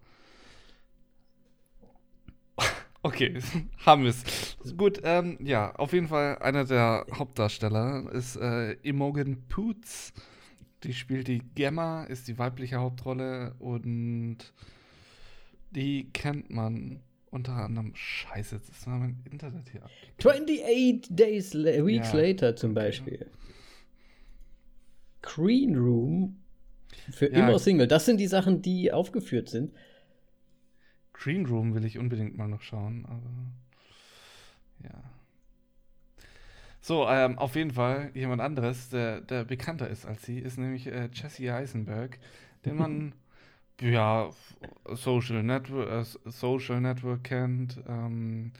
Okay, 3.04 3.40
haben 3.84 4.04
wir 4.04 4.10
es. 4.10 4.56
Gut, 4.76 5.00
ähm, 5.02 5.36
ja, 5.40 5.74
auf 5.74 5.92
jeden 5.92 6.06
Fall 6.06 6.38
einer 6.38 6.64
der 6.64 7.04
Hauptdarsteller 7.12 8.08
ist 8.12 8.36
äh, 8.36 8.74
Imogen 8.82 9.42
Poots. 9.48 10.12
Die 10.84 10.94
spielt 10.94 11.26
die 11.26 11.42
Gemma, 11.56 12.04
ist 12.04 12.28
die 12.28 12.38
weibliche 12.38 12.76
Hauptrolle 12.76 13.56
und 13.58 14.38
die 15.72 16.12
kennt 16.12 16.50
man 16.50 17.00
unter 17.32 17.54
anderem. 17.54 17.92
Scheiße, 17.94 18.56
jetzt 18.56 18.68
ist 18.68 18.86
mein 18.86 19.18
Internet 19.30 19.68
hier 19.70 19.82
ab. 19.82 19.90
28 20.18 21.08
Days 21.10 21.54
la 21.54 21.84
Weeks 21.84 22.12
Ja, 22.12 22.18
Later 22.20 22.54
zum. 22.56 22.74
Beispiel. 22.74 23.26
Green 25.22 25.76
Room 25.76 26.36
für 27.10 27.32
Ja. 27.32 27.38
immer 27.48 27.58
Single. 27.58 27.88
Das 27.88 28.04
sind 28.04 28.18
die 28.18 28.26
Sachen, 28.26 28.62
die 28.62 28.92
aufgeführt 28.92 29.48
sind. 29.48 29.72
Green 31.12 31.46
Room 31.46 31.74
will 31.74 31.84
ich 31.84 31.98
unbedingt 31.98 32.36
mal 32.36 32.48
noch 32.48 32.62
schauen, 32.62 33.06
aber 33.06 33.30
ja. 34.84 35.02
So, 36.80 37.08
ähm, 37.08 37.38
auf 37.38 37.54
jeden 37.54 37.70
Fall 37.70 38.10
jemand 38.14 38.42
anderes, 38.42 38.88
der, 38.90 39.20
der 39.20 39.44
bekannter 39.44 39.88
ist 39.88 40.04
als 40.04 40.24
sie, 40.24 40.40
ist 40.40 40.58
nämlich 40.58 40.88
äh, 40.88 41.08
Jesse 41.12 41.54
Eisenberg, 41.54 42.18
den 42.64 42.76
man 42.76 43.14
ja 43.90 44.30
Social 44.94 45.42
Network, 45.42 45.90
äh, 45.90 46.30
Social 46.30 46.80
Network 46.80 47.24
kennt, 47.24 47.82
ähm, 47.88 48.52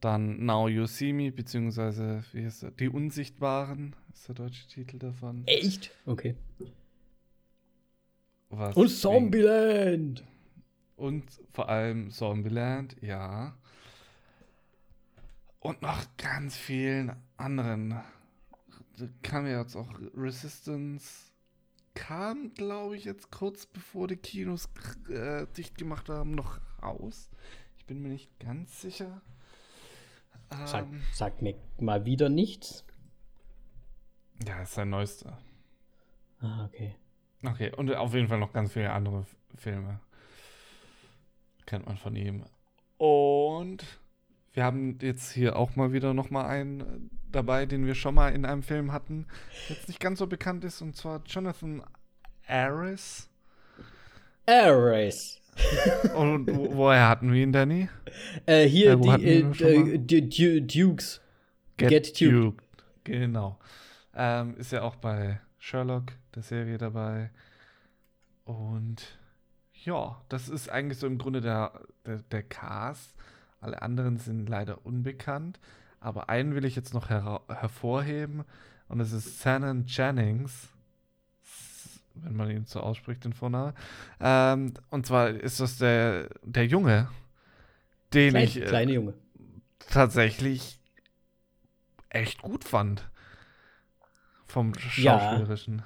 dann 0.00 0.44
Now 0.44 0.68
You 0.68 0.86
See 0.86 1.12
Me, 1.12 1.30
beziehungsweise 1.30 2.24
wie 2.32 2.44
heißt 2.44 2.62
der? 2.62 2.70
Die 2.72 2.88
Unsichtbaren 2.88 3.94
ist 4.12 4.28
der 4.28 4.34
deutsche 4.34 4.66
Titel 4.66 4.98
davon. 4.98 5.42
Echt? 5.46 5.90
Okay. 6.06 6.34
Was 8.50 8.76
Und 8.76 8.88
Zombieland! 8.88 10.24
Und 10.96 11.24
vor 11.52 11.68
allem 11.68 12.10
Zombieland, 12.10 12.96
ja. 13.00 13.56
Und 15.60 15.82
noch 15.82 16.04
ganz 16.16 16.56
vielen 16.56 17.12
anderen. 17.36 18.00
Da 18.98 19.08
kam 19.22 19.46
ja 19.46 19.60
jetzt 19.60 19.76
auch 19.76 19.88
Resistance. 20.14 21.29
Kam, 21.94 22.54
glaube 22.54 22.96
ich, 22.96 23.04
jetzt 23.04 23.30
kurz 23.30 23.66
bevor 23.66 24.06
die 24.08 24.16
Kinos 24.16 24.68
äh, 25.08 25.46
dicht 25.56 25.76
gemacht 25.76 26.08
haben, 26.08 26.32
noch 26.32 26.60
raus. 26.82 27.30
Ich 27.78 27.86
bin 27.86 28.00
mir 28.00 28.08
nicht 28.08 28.38
ganz 28.38 28.80
sicher. 28.80 29.22
Ähm, 30.50 31.02
sagt 31.12 31.42
mir 31.42 31.54
mal 31.78 32.04
wieder 32.04 32.28
nichts. 32.28 32.84
ja, 34.46 34.62
ist 34.62 34.74
sein 34.74 34.90
neuester. 34.90 35.38
Ah, 36.40 36.64
okay. 36.64 36.96
Okay, 37.44 37.72
und 37.74 37.94
auf 37.94 38.14
jeden 38.14 38.28
Fall 38.28 38.38
noch 38.38 38.52
ganz 38.52 38.72
viele 38.72 38.92
andere 38.92 39.24
Filme. 39.56 40.00
kennt 41.66 41.86
man 41.86 41.96
von 41.96 42.16
ihm. 42.16 42.44
Und 42.98 43.84
wir 44.52 44.64
haben 44.64 44.98
jetzt 45.00 45.30
hier 45.32 45.56
auch 45.56 45.76
mal 45.76 45.92
wieder 45.92 46.12
noch 46.12 46.30
mal 46.30 46.46
einen 46.46 47.19
dabei, 47.32 47.66
den 47.66 47.86
wir 47.86 47.94
schon 47.94 48.14
mal 48.14 48.34
in 48.34 48.44
einem 48.44 48.62
Film 48.62 48.92
hatten, 48.92 49.26
jetzt 49.68 49.88
nicht 49.88 50.00
ganz 50.00 50.18
so 50.18 50.26
bekannt 50.26 50.64
ist, 50.64 50.82
und 50.82 50.96
zwar 50.96 51.22
Jonathan 51.26 51.82
Aris. 52.46 53.28
Aris. 54.46 55.40
und 56.14 56.46
wo, 56.54 56.76
woher 56.76 57.08
hatten 57.08 57.32
wir 57.32 57.42
ihn, 57.42 57.52
Danny? 57.52 57.88
Äh, 58.46 58.66
hier 58.66 58.92
Äh, 58.92 59.98
die 59.98 60.46
äh, 60.46 60.60
Dukes. 60.60 61.20
Get, 61.76 61.88
Get 61.90 62.20
Duked. 62.20 62.32
Duked. 62.32 62.64
Genau. 63.04 63.58
Ähm, 64.14 64.56
ist 64.56 64.72
ja 64.72 64.82
auch 64.82 64.96
bei 64.96 65.40
Sherlock, 65.58 66.12
der 66.34 66.42
Serie, 66.42 66.78
dabei. 66.78 67.30
Und 68.44 69.18
ja, 69.84 70.20
das 70.28 70.48
ist 70.48 70.68
eigentlich 70.68 70.98
so 70.98 71.06
im 71.06 71.18
Grunde 71.18 71.40
der, 71.40 71.80
der, 72.04 72.18
der 72.30 72.42
Cast. 72.42 73.14
Alle 73.60 73.80
anderen 73.82 74.16
sind 74.16 74.48
leider 74.48 74.84
unbekannt. 74.84 75.60
Aber 76.00 76.28
einen 76.30 76.54
will 76.54 76.64
ich 76.64 76.76
jetzt 76.76 76.94
noch 76.94 77.10
hera- 77.10 77.42
hervorheben. 77.48 78.44
Und 78.88 78.98
das 78.98 79.12
ist 79.12 79.42
Shannon 79.42 79.84
Jennings. 79.86 80.68
Wenn 82.14 82.34
man 82.36 82.50
ihn 82.50 82.64
so 82.66 82.80
ausspricht, 82.80 83.24
den 83.24 83.32
Vornamen. 83.32 83.72
Ähm, 84.20 84.74
und 84.90 85.06
zwar 85.06 85.28
ist 85.30 85.60
das 85.60 85.78
der, 85.78 86.28
der 86.42 86.66
Junge, 86.66 87.08
den 88.12 88.30
Klein, 88.30 88.44
ich 88.44 88.56
äh, 88.60 88.64
kleine 88.64 88.92
Junge. 88.92 89.14
tatsächlich 89.88 90.78
echt 92.08 92.42
gut 92.42 92.64
fand. 92.64 93.08
Vom 94.46 94.72
Ja. 94.96 95.18
Schauspielerischen. 95.20 95.82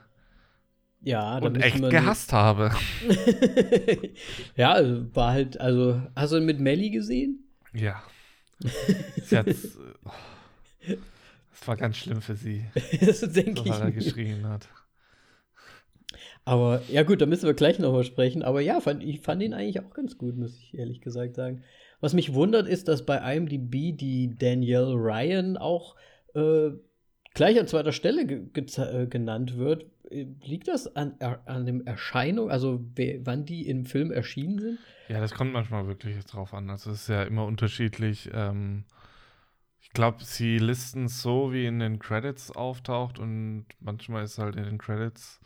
Ja, 1.03 1.39
da 1.39 1.47
Und 1.47 1.57
echt 1.61 1.81
wir 1.83 1.91
gehasst 1.91 2.33
habe. 2.33 2.71
ja, 4.57 4.73
also 4.73 5.15
war 5.15 5.33
halt, 5.33 5.61
also, 5.61 6.01
hast 6.17 6.33
du 6.33 6.39
ihn 6.39 6.47
mit 6.47 6.61
Melly 6.61 6.89
gesehen? 6.91 7.45
Ja. 7.75 8.03
Hat's, 9.33 9.77
äh, 10.87 10.97
Es 11.53 11.67
war 11.69 11.77
ganz 11.77 11.97
schlimm 11.97 12.21
für 12.21 12.35
sie, 12.37 12.65
das 13.01 13.21
denke 13.21 13.63
so 13.63 13.71
er 13.71 13.79
ich. 13.79 13.85
mir. 13.85 13.93
geschrien 13.93 14.49
hat. 14.49 14.69
Aber 16.45 16.83
ja, 16.91 17.03
gut, 17.05 17.21
da 17.23 17.27
müssen 17.27 17.47
wir 17.47 17.55
gleich 17.55 17.79
nochmal 17.79 18.05
sprechen. 18.05 18.43
Aber 18.43 18.61
ja, 18.61 18.81
fand, 18.81 19.03
ich 19.03 19.21
fand 19.21 19.43
ihn 19.43 19.55
eigentlich 19.55 19.81
auch 19.81 19.91
ganz 19.95 20.19
gut, 20.19 20.37
muss 20.37 20.57
ich 20.59 20.75
ehrlich 20.77 21.01
gesagt 21.01 21.37
sagen. 21.37 21.63
Was 22.01 22.13
mich 22.13 22.35
wundert, 22.35 22.69
ist, 22.69 22.89
dass 22.89 23.07
bei 23.07 23.17
IMDb 23.35 23.97
die 23.97 24.37
Danielle 24.39 24.93
Ryan 24.95 25.57
auch 25.57 25.97
äh, 26.35 26.71
gleich 27.33 27.59
an 27.59 27.67
zweiter 27.67 27.93
Stelle 27.93 28.27
ge 28.27 28.43
geze- 28.53 29.05
äh, 29.05 29.07
genannt 29.07 29.57
wird. 29.57 29.87
Äh, 30.15 30.27
Liegt 30.45 30.69
das 30.69 30.95
an, 30.97 31.15
an 31.21 31.67
dem 31.67 31.87
Erscheinung, 31.87 32.51
also 32.51 32.85
wann 33.25 33.45
die 33.45 33.67
im 33.69 33.85
Film 33.85 34.11
erschienen 34.13 34.59
sind? 34.59 34.79
Ja, 35.09 35.21
das 35.21 35.35
kommt 35.35 35.53
manchmal 35.53 35.87
wirklich 35.87 36.25
drauf 36.25 36.55
an. 36.55 36.71
Also 36.71 36.91
es 36.91 37.03
ist 37.03 37.09
ja 37.09 37.23
immer 37.25 37.45
unterschiedlich. 37.45 38.31
Ähm, 38.33 38.85
ich 39.81 39.91
glaube, 39.91 40.25
sie 40.25 40.59
listen 40.59 41.09
so, 41.09 41.53
wie 41.53 41.67
in 41.67 41.79
den 41.79 41.99
Credits 41.99 42.51
auftaucht 42.51 43.19
und 43.19 43.67
manchmal 43.81 44.25
ist 44.25 44.39
halt 44.39 44.57
in 44.57 44.65
den 44.65 44.79
Credits 44.79 45.41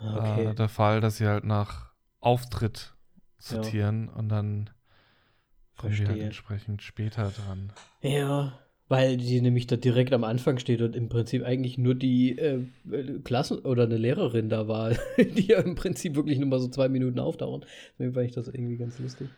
Ah, 0.00 0.52
äh, 0.52 0.54
der 0.54 0.68
Fall, 0.68 1.00
dass 1.00 1.18
sie 1.18 1.26
halt 1.28 1.44
nach 1.44 1.92
Auftritt 2.20 2.94
sortieren 3.38 4.08
und 4.08 4.28
dann 4.30 4.70
kommen 5.76 5.96
die 5.96 6.08
halt 6.08 6.22
Verstehe. 6.22 6.22
entsprechend 6.22 6.80
später 6.80 7.30
dran. 7.30 7.74
Ja, 8.02 8.61
weil 8.92 9.16
die 9.16 9.40
nämlich 9.40 9.66
da 9.66 9.76
direkt 9.76 10.12
am 10.12 10.22
Anfang 10.22 10.58
steht 10.58 10.82
und 10.82 10.94
im 10.94 11.08
Prinzip 11.08 11.42
eigentlich 11.46 11.78
nur 11.78 11.94
die 11.94 12.36
äh, 12.36 12.66
Klassen- 13.24 13.60
oder 13.60 13.84
eine 13.84 13.96
Lehrerin 13.96 14.50
da 14.50 14.68
war, 14.68 14.90
die 15.16 15.46
ja 15.46 15.60
im 15.60 15.76
Prinzip 15.76 16.14
wirklich 16.14 16.38
nur 16.38 16.48
mal 16.48 16.60
so 16.60 16.68
zwei 16.68 16.90
Minuten 16.90 17.18
auftauchen. 17.18 17.64
Deswegen 17.94 18.12
fand 18.12 18.26
ich 18.26 18.34
das 18.34 18.48
irgendwie 18.48 18.76
ganz 18.76 18.98
lustig. 18.98 19.30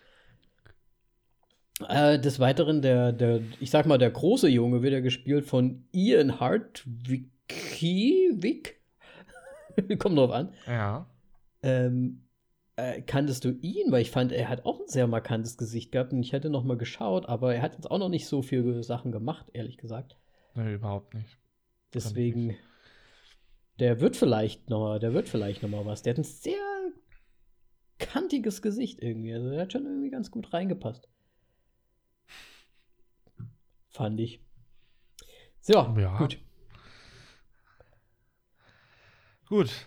Äh, 1.88 2.18
des 2.18 2.40
Weiteren, 2.40 2.82
der, 2.82 3.12
der, 3.12 3.42
ich 3.61 3.70
sag 3.70 3.86
mal, 3.86 3.96
der 3.98 4.11
große 4.11 4.48
Junge 4.48 4.82
wird 4.82 4.92
ja 4.92 4.98
gespielt 4.98 5.44
von 5.44 5.84
Ian 5.92 6.40
Hartwig. 6.40 7.30
Kommt 10.00 10.18
drauf 10.18 10.32
an. 10.32 10.48
Ja. 10.66 11.07
Ähm, 11.62 12.24
äh, 12.77 13.03
kanntest 13.03 13.45
du 13.45 13.51
ihn? 13.51 13.91
Weil 13.93 14.03
ich 14.03 14.11
fand, 14.11 14.33
er 14.33 14.49
hat 14.49 14.64
auch 14.64 14.81
ein 14.81 14.89
sehr 14.89 15.07
markantes 15.07 15.57
Gesicht 15.57 15.93
gehabt 15.93 16.12
und 16.12 16.20
ich 16.22 16.33
hätte 16.33 16.51
noch 16.51 16.64
mal 16.64 16.77
geschaut, 16.77 17.27
aber 17.27 17.55
er 17.55 17.62
hat 17.62 17.75
jetzt 17.75 17.91
auch 17.91 17.99
noch 17.99 18.09
nicht 18.09 18.27
so 18.27 18.43
viele 18.43 18.83
Sachen 18.83 19.12
gemacht, 19.12 19.47
ehrlich 19.53 19.79
gesagt. 19.79 20.16
Nee, 20.55 20.75
überhaupt 20.75 21.14
nicht. 21.14 21.39
Deswegen, 21.93 22.57
der 23.79 24.01
wird 24.01 24.16
vielleicht 24.16 24.68
noch, 24.70 24.99
der 24.99 25.14
wird 25.14 25.29
vielleicht 25.29 25.62
noch 25.62 25.70
mal 25.70 25.87
was. 25.87 26.03
Der 26.03 26.12
hat 26.12 26.18
ein 26.18 26.25
sehr 26.25 26.59
kantiges 27.99 28.62
Gesicht 28.62 29.03
irgendwie. 29.03 29.33
Also 29.35 29.51
der 29.51 29.62
hat 29.62 29.72
schon 29.72 29.85
irgendwie 29.87 30.11
ganz 30.11 30.31
gut 30.31 30.53
reingepasst. 30.53 31.09
Fand 33.91 34.18
ich. 34.18 34.41
So, 35.61 35.75
Ja. 35.97 36.18
gut. 36.18 36.39
Gut. 39.49 39.87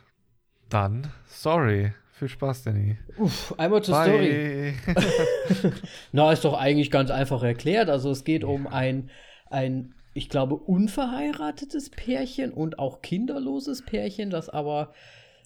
Dann, 0.69 1.11
sorry. 1.27 1.93
Viel 2.17 2.29
Spaß, 2.29 2.63
Danny. 2.63 2.97
Uff, 3.19 3.53
einmal 3.59 3.83
zur 3.83 3.93
Story. 3.93 4.73
Bye. 4.85 4.93
Na, 6.11 6.31
ist 6.31 6.45
doch 6.45 6.57
eigentlich 6.57 6.89
ganz 6.89 7.11
einfach 7.11 7.43
erklärt. 7.43 7.89
Also 7.91 8.09
es 8.09 8.23
geht 8.23 8.43
um 8.43 8.65
ein, 8.65 9.11
ein, 9.51 9.93
ich 10.15 10.27
glaube, 10.27 10.55
unverheiratetes 10.55 11.91
Pärchen 11.91 12.51
und 12.51 12.79
auch 12.79 13.03
kinderloses 13.03 13.85
Pärchen, 13.85 14.31
das 14.31 14.49
aber 14.49 14.93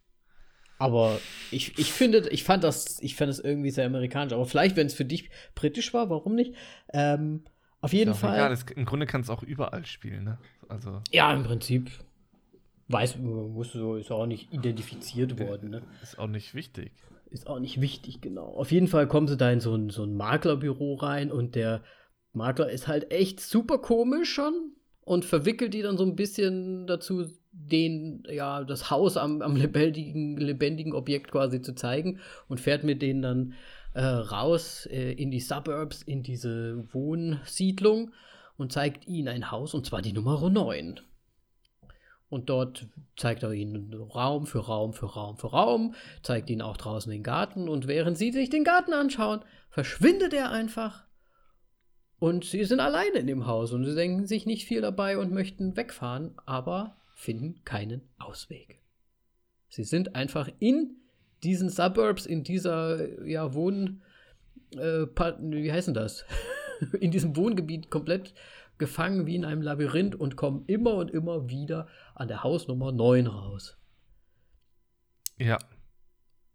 Aber 0.79 1.21
ich, 1.51 1.77
ich 1.79 1.93
finde, 1.93 2.29
ich 2.31 2.45
fand 2.45 2.63
das, 2.65 3.01
ich 3.01 3.17
fand 3.17 3.29
das 3.31 3.41
irgendwie 3.41 3.71
sehr 3.71 3.87
amerikanisch. 3.87 4.33
Aber 4.33 4.47
vielleicht, 4.47 4.77
wenn 4.77 4.87
es 4.87 4.95
für 4.95 5.05
dich 5.05 5.31
britisch 5.55 5.93
war, 5.93 6.09
warum 6.09 6.35
nicht? 6.35 6.55
Ähm, 6.93 7.45
auf 7.81 7.93
jeden 7.93 8.15
Fall. 8.15 8.35
Egal, 8.35 8.53
es, 8.53 8.65
Im 8.75 8.85
Grunde 8.85 9.07
kann 9.07 9.21
es 9.21 9.31
auch 9.31 9.43
überall 9.43 9.85
spielen, 9.87 10.25
ne? 10.25 10.39
Also, 10.69 11.03
Ja, 11.13 11.33
im 11.33 11.45
Prinzip. 11.45 11.91
Weiß, 12.89 13.19
muss 13.19 13.73
so, 13.73 13.97
ist 13.97 14.11
auch 14.11 14.27
nicht 14.27 14.53
identifiziert 14.53 15.39
worden, 15.39 15.71
ne? 15.71 15.83
ist 16.03 16.19
auch 16.19 16.27
nicht 16.27 16.55
wichtig. 16.55 16.93
Ist 17.29 17.47
auch 17.47 17.59
nicht 17.59 17.83
wichtig, 17.83 18.23
genau. 18.23 18.47
Auf 18.47 18.73
jeden 18.73 18.89
Fall 18.89 19.07
kommen 19.07 19.29
sie 19.29 19.37
da 19.37 19.51
in 19.51 19.61
so 19.61 19.75
ein, 19.75 19.91
so 19.91 20.05
ein 20.05 20.17
Maklerbüro 20.17 20.95
rein 20.95 21.31
und 21.31 21.55
der 21.55 21.83
Makler 22.33 22.71
ist 22.71 22.89
halt 22.89 23.11
echt 23.11 23.41
super 23.41 23.77
komisch 23.79 24.33
schon 24.33 24.73
und 25.03 25.27
verwickelt 25.27 25.75
die 25.75 25.83
dann 25.83 25.99
so 25.99 26.05
ein 26.05 26.17
bisschen 26.17 26.87
dazu, 26.87 27.27
den, 27.67 28.23
ja, 28.31 28.65
das 28.65 28.91
Haus 28.91 29.17
am, 29.17 29.43
am 29.43 29.57
lebendigen, 29.57 30.37
lebendigen 30.37 30.95
Objekt 30.95 31.31
quasi 31.31 31.61
zu 31.61 31.75
zeigen 31.75 32.21
und 32.49 32.61
fährt 32.61 32.85
mit 32.85 33.03
denen 33.03 33.23
dann 33.23 33.55
äh, 33.95 34.05
raus 34.05 34.87
äh, 34.87 35.13
in 35.13 35.31
die 35.31 35.41
Suburbs, 35.41 36.03
in 36.03 36.23
diese 36.23 36.85
Wohnsiedlung 36.93 38.13
und 38.57 38.73
zeigt 38.73 39.07
ihnen 39.07 39.29
ein 39.29 39.51
Haus 39.51 39.75
und 39.75 39.87
zwar 39.87 40.03
die 40.03 40.13
Nummer 40.13 40.49
9. 40.49 41.01
Und 42.31 42.51
dort 42.51 42.87
zeigt 43.17 43.43
er 43.43 43.53
ihnen 43.53 43.95
Raum 43.95 44.47
für 44.47 44.59
Raum 44.59 44.93
für 44.93 45.07
Raum 45.07 45.39
für 45.39 45.49
Raum, 45.49 45.95
zeigt 46.23 46.51
ihnen 46.51 46.61
auch 46.61 46.77
draußen 46.77 47.11
den 47.11 47.23
Garten 47.23 47.69
und 47.69 47.87
während 47.87 48.19
sie 48.19 48.33
sich 48.33 48.51
den 48.51 48.65
Garten 48.65 48.93
anschauen, 48.93 49.41
verschwindet 49.71 50.35
er 50.35 50.51
einfach. 50.51 51.05
Und 52.19 52.45
sie 52.45 52.65
sind 52.65 52.81
alleine 52.81 53.19
in 53.19 53.27
dem 53.27 53.47
Haus 53.47 53.73
und 53.73 53.85
sie 53.85 53.95
denken 53.95 54.27
sich 54.27 54.45
nicht 54.45 54.67
viel 54.67 54.83
dabei 54.83 55.19
und 55.19 55.33
möchten 55.33 55.77
wegfahren, 55.77 56.35
aber 56.45 56.97
finden 57.19 57.65
keinen 57.65 58.03
Ausweg. 58.17 58.81
Sie 59.69 59.83
sind 59.83 60.15
einfach 60.15 60.49
in 60.61 60.97
diesen 61.43 61.69
Suburbs, 61.69 62.27
in 62.27 62.45
dieser 62.45 63.25
ja, 63.27 63.55
Wohn... 63.55 64.03
Äh, 64.77 65.07
wie 65.07 65.73
heißt 65.73 65.89
denn 65.89 65.95
das? 65.95 66.25
in 67.01 67.11
diesem 67.11 67.37
Wohngebiet 67.37 67.91
komplett 67.91 68.35
gefangen 68.79 69.27
wie 69.27 69.35
in 69.35 69.45
einem 69.45 69.63
Labyrinth 69.63 70.15
und 70.15 70.37
kommen 70.37 70.63
immer 70.69 70.95
und 70.95 71.11
immer 71.11 71.51
wieder 71.51 71.89
an 72.15 72.29
der 72.29 72.45
Hausnummer 72.45 72.93
9 72.93 73.27
raus. 73.27 73.77
Ja. 75.37 75.59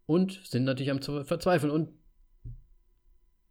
Und 0.06 0.40
sind 0.44 0.64
natürlich 0.64 0.90
am 0.90 1.00
Zwe- 1.00 1.24
Verzweifeln. 1.24 1.70
Und 1.70 1.90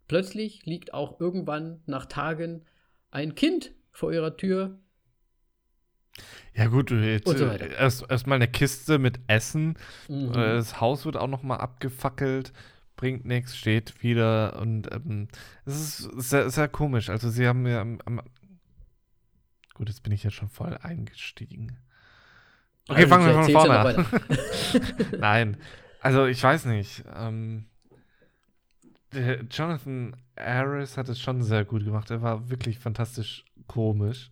plötzlich 0.08 0.66
liegt 0.66 0.96
auch 0.96 1.20
irgendwann 1.20 1.84
nach 1.86 2.08
Tagen 2.08 2.66
ein 3.12 3.36
Kind 3.36 3.72
vor 3.92 4.12
ihrer 4.12 4.36
Tür. 4.36 4.80
Ja 6.54 6.68
gut, 6.68 6.92
jetzt 6.92 7.28
so 7.28 7.46
äh, 7.46 7.74
erst 7.74 8.10
erstmal 8.10 8.36
eine 8.36 8.48
Kiste 8.48 9.00
mit 9.00 9.20
Essen. 9.28 9.76
Mhm. 10.08 10.32
Äh, 10.32 10.56
Das 10.56 10.80
Haus 10.80 11.06
wird 11.06 11.18
auch 11.18 11.28
noch 11.28 11.42
mal 11.44 11.58
abgefackelt, 11.58 12.54
bringt 12.96 13.26
nichts, 13.26 13.58
steht 13.58 14.04
wieder 14.04 14.60
und 14.60 14.92
ähm, 14.94 15.28
es 15.66 15.76
ist 15.76 15.98
sehr, 16.30 16.50
sehr 16.50 16.68
komisch. 16.68 17.10
Also 17.10 17.30
sie 17.30 17.48
haben 17.48 17.64
mir 17.64 17.80
am, 17.80 18.00
am 18.06 18.22
Gut, 19.74 19.90
jetzt 19.90 20.04
bin 20.04 20.14
ich 20.14 20.24
jetzt 20.24 20.36
schon 20.36 20.50
voll 20.50 20.78
eingestiegen. 20.84 21.78
Okay, 22.88 23.04
Also, 23.04 23.08
fangen 23.08 23.26
wir 23.26 23.34
von 23.34 23.52
vorne 23.52 23.74
ja 23.74 23.82
an. 23.82 24.06
Nein, 25.20 25.58
also 26.02 26.26
ich 26.26 26.44
weiß 26.44 26.66
nicht. 26.66 27.04
Ähm, 27.16 27.66
Jonathan 29.50 30.16
Harris 30.38 30.98
hat 30.98 31.10
es 31.10 31.20
schon 31.20 31.44
sehr 31.44 31.66
gut 31.66 31.84
gemacht. 31.86 32.10
Er 32.12 32.22
war 32.22 32.50
wirklich 32.50 32.80
fantastisch 32.80 33.46
komisch. 33.68 34.32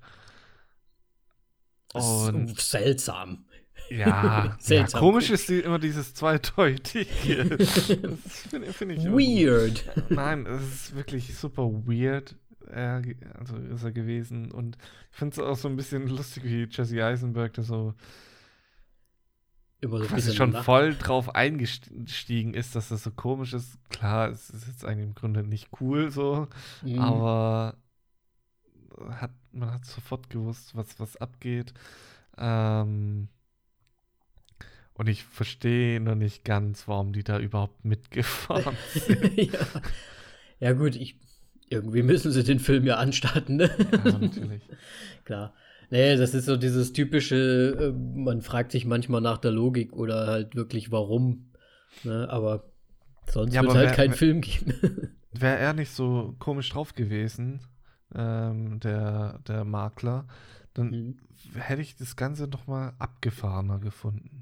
Das 1.93 2.05
ist 2.05 2.27
Und 2.33 2.59
seltsam. 2.59 3.45
ja, 3.89 3.97
ja 4.45 4.57
Seltsam. 4.59 4.99
komisch 5.01 5.29
ist 5.29 5.49
die, 5.49 5.59
immer 5.59 5.79
dieses 5.79 6.13
Zweideutige. 6.13 7.57
Das 7.57 8.37
finde 8.49 8.71
find 8.73 8.91
ich. 8.93 9.05
Weird. 9.05 9.83
Nein, 10.09 10.45
es 10.45 10.61
ist 10.63 10.95
wirklich 10.95 11.35
super 11.37 11.63
weird. 11.85 12.35
Er, 12.69 13.01
also 13.37 13.57
ist 13.57 13.83
er 13.83 13.91
gewesen. 13.91 14.51
Und 14.51 14.77
ich 15.11 15.17
finde 15.17 15.33
es 15.33 15.39
auch 15.39 15.57
so 15.57 15.67
ein 15.67 15.75
bisschen 15.75 16.07
lustig, 16.07 16.43
wie 16.45 16.67
Jesse 16.71 17.03
Eisenberg 17.03 17.53
da 17.53 17.63
so 17.63 17.93
Immer 19.81 20.03
so 20.19 20.31
schon 20.33 20.51
nach- 20.51 20.63
voll 20.63 20.93
drauf 20.95 21.33
eingestiegen 21.33 22.53
ist, 22.53 22.75
dass 22.75 22.89
das 22.89 23.03
so 23.03 23.09
komisch 23.11 23.53
ist. 23.53 23.77
Klar, 23.89 24.29
es 24.29 24.51
ist 24.51 24.67
jetzt 24.67 24.85
eigentlich 24.85 25.07
im 25.07 25.15
Grunde 25.15 25.43
nicht 25.43 25.69
cool 25.81 26.11
so, 26.11 26.47
Mhm. 26.83 26.99
aber 26.99 27.75
man 29.61 29.71
hat 29.73 29.85
sofort 29.85 30.29
gewusst, 30.29 30.75
was, 30.75 30.99
was 30.99 31.15
abgeht. 31.17 31.73
Ähm, 32.37 33.29
und 34.93 35.07
ich 35.07 35.23
verstehe 35.23 35.99
noch 35.99 36.15
nicht 36.15 36.43
ganz, 36.43 36.87
warum 36.87 37.13
die 37.13 37.23
da 37.23 37.39
überhaupt 37.39 37.85
mitgefahren 37.85 38.75
sind. 38.93 39.37
ja. 39.53 39.59
ja, 40.59 40.73
gut, 40.73 40.95
ich, 40.95 41.17
irgendwie 41.69 42.03
müssen 42.03 42.31
sie 42.31 42.43
den 42.43 42.59
Film 42.59 42.85
ja 42.85 42.97
anstarten, 42.97 43.55
ne? 43.57 43.69
ja, 44.05 44.17
natürlich. 44.17 44.63
Klar. 45.25 45.53
Nee, 45.89 46.15
das 46.15 46.33
ist 46.33 46.45
so 46.45 46.55
dieses 46.55 46.93
typische, 46.93 47.93
äh, 47.93 48.17
man 48.19 48.41
fragt 48.41 48.71
sich 48.71 48.85
manchmal 48.85 49.21
nach 49.21 49.37
der 49.37 49.51
Logik 49.51 49.93
oder 49.93 50.27
halt 50.27 50.55
wirklich 50.55 50.91
warum. 50.91 51.51
Ne? 52.03 52.29
Aber 52.29 52.63
sonst 53.29 53.53
Ja, 53.53 53.61
wird 53.61 53.73
halt 53.75 53.89
wer- 53.89 53.95
keinen 53.95 54.11
wer- 54.11 54.17
Film 54.17 54.41
geben. 54.41 54.73
Wäre 55.33 55.57
er 55.57 55.73
nicht 55.73 55.91
so 55.91 56.35
komisch 56.39 56.69
drauf 56.69 56.93
gewesen, 56.95 57.61
ähm, 58.15 58.79
der, 58.79 59.39
der 59.47 59.63
Makler, 59.65 60.25
dann 60.73 60.91
Mhm. 60.91 61.19
hätte 61.55 61.81
ich 61.81 61.95
das 61.95 62.15
Ganze 62.15 62.47
noch 62.47 62.67
mal 62.67 62.93
abgefahrener 62.99 63.79
gefunden. 63.79 64.41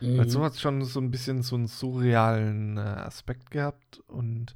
Mhm. 0.00 0.18
Weil 0.18 0.28
so 0.28 0.44
hat 0.44 0.54
es 0.54 0.60
schon 0.60 0.84
so 0.84 1.00
ein 1.00 1.10
bisschen 1.10 1.42
so 1.42 1.56
einen 1.56 1.68
surrealen 1.68 2.78
äh, 2.78 2.80
Aspekt 2.80 3.50
gehabt 3.50 4.00
und 4.08 4.54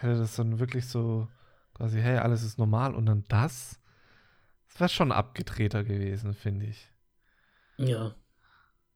hätte 0.00 0.18
das 0.18 0.36
dann 0.36 0.58
wirklich 0.58 0.88
so 0.88 1.28
quasi, 1.74 2.00
hey, 2.00 2.18
alles 2.18 2.42
ist 2.42 2.58
normal 2.58 2.94
und 2.94 3.06
dann 3.06 3.24
das, 3.28 3.78
das 4.70 4.80
wäre 4.80 4.90
schon 4.90 5.12
abgedrehter 5.12 5.84
gewesen, 5.84 6.34
finde 6.34 6.66
ich. 6.66 6.90
Ja. 7.78 8.14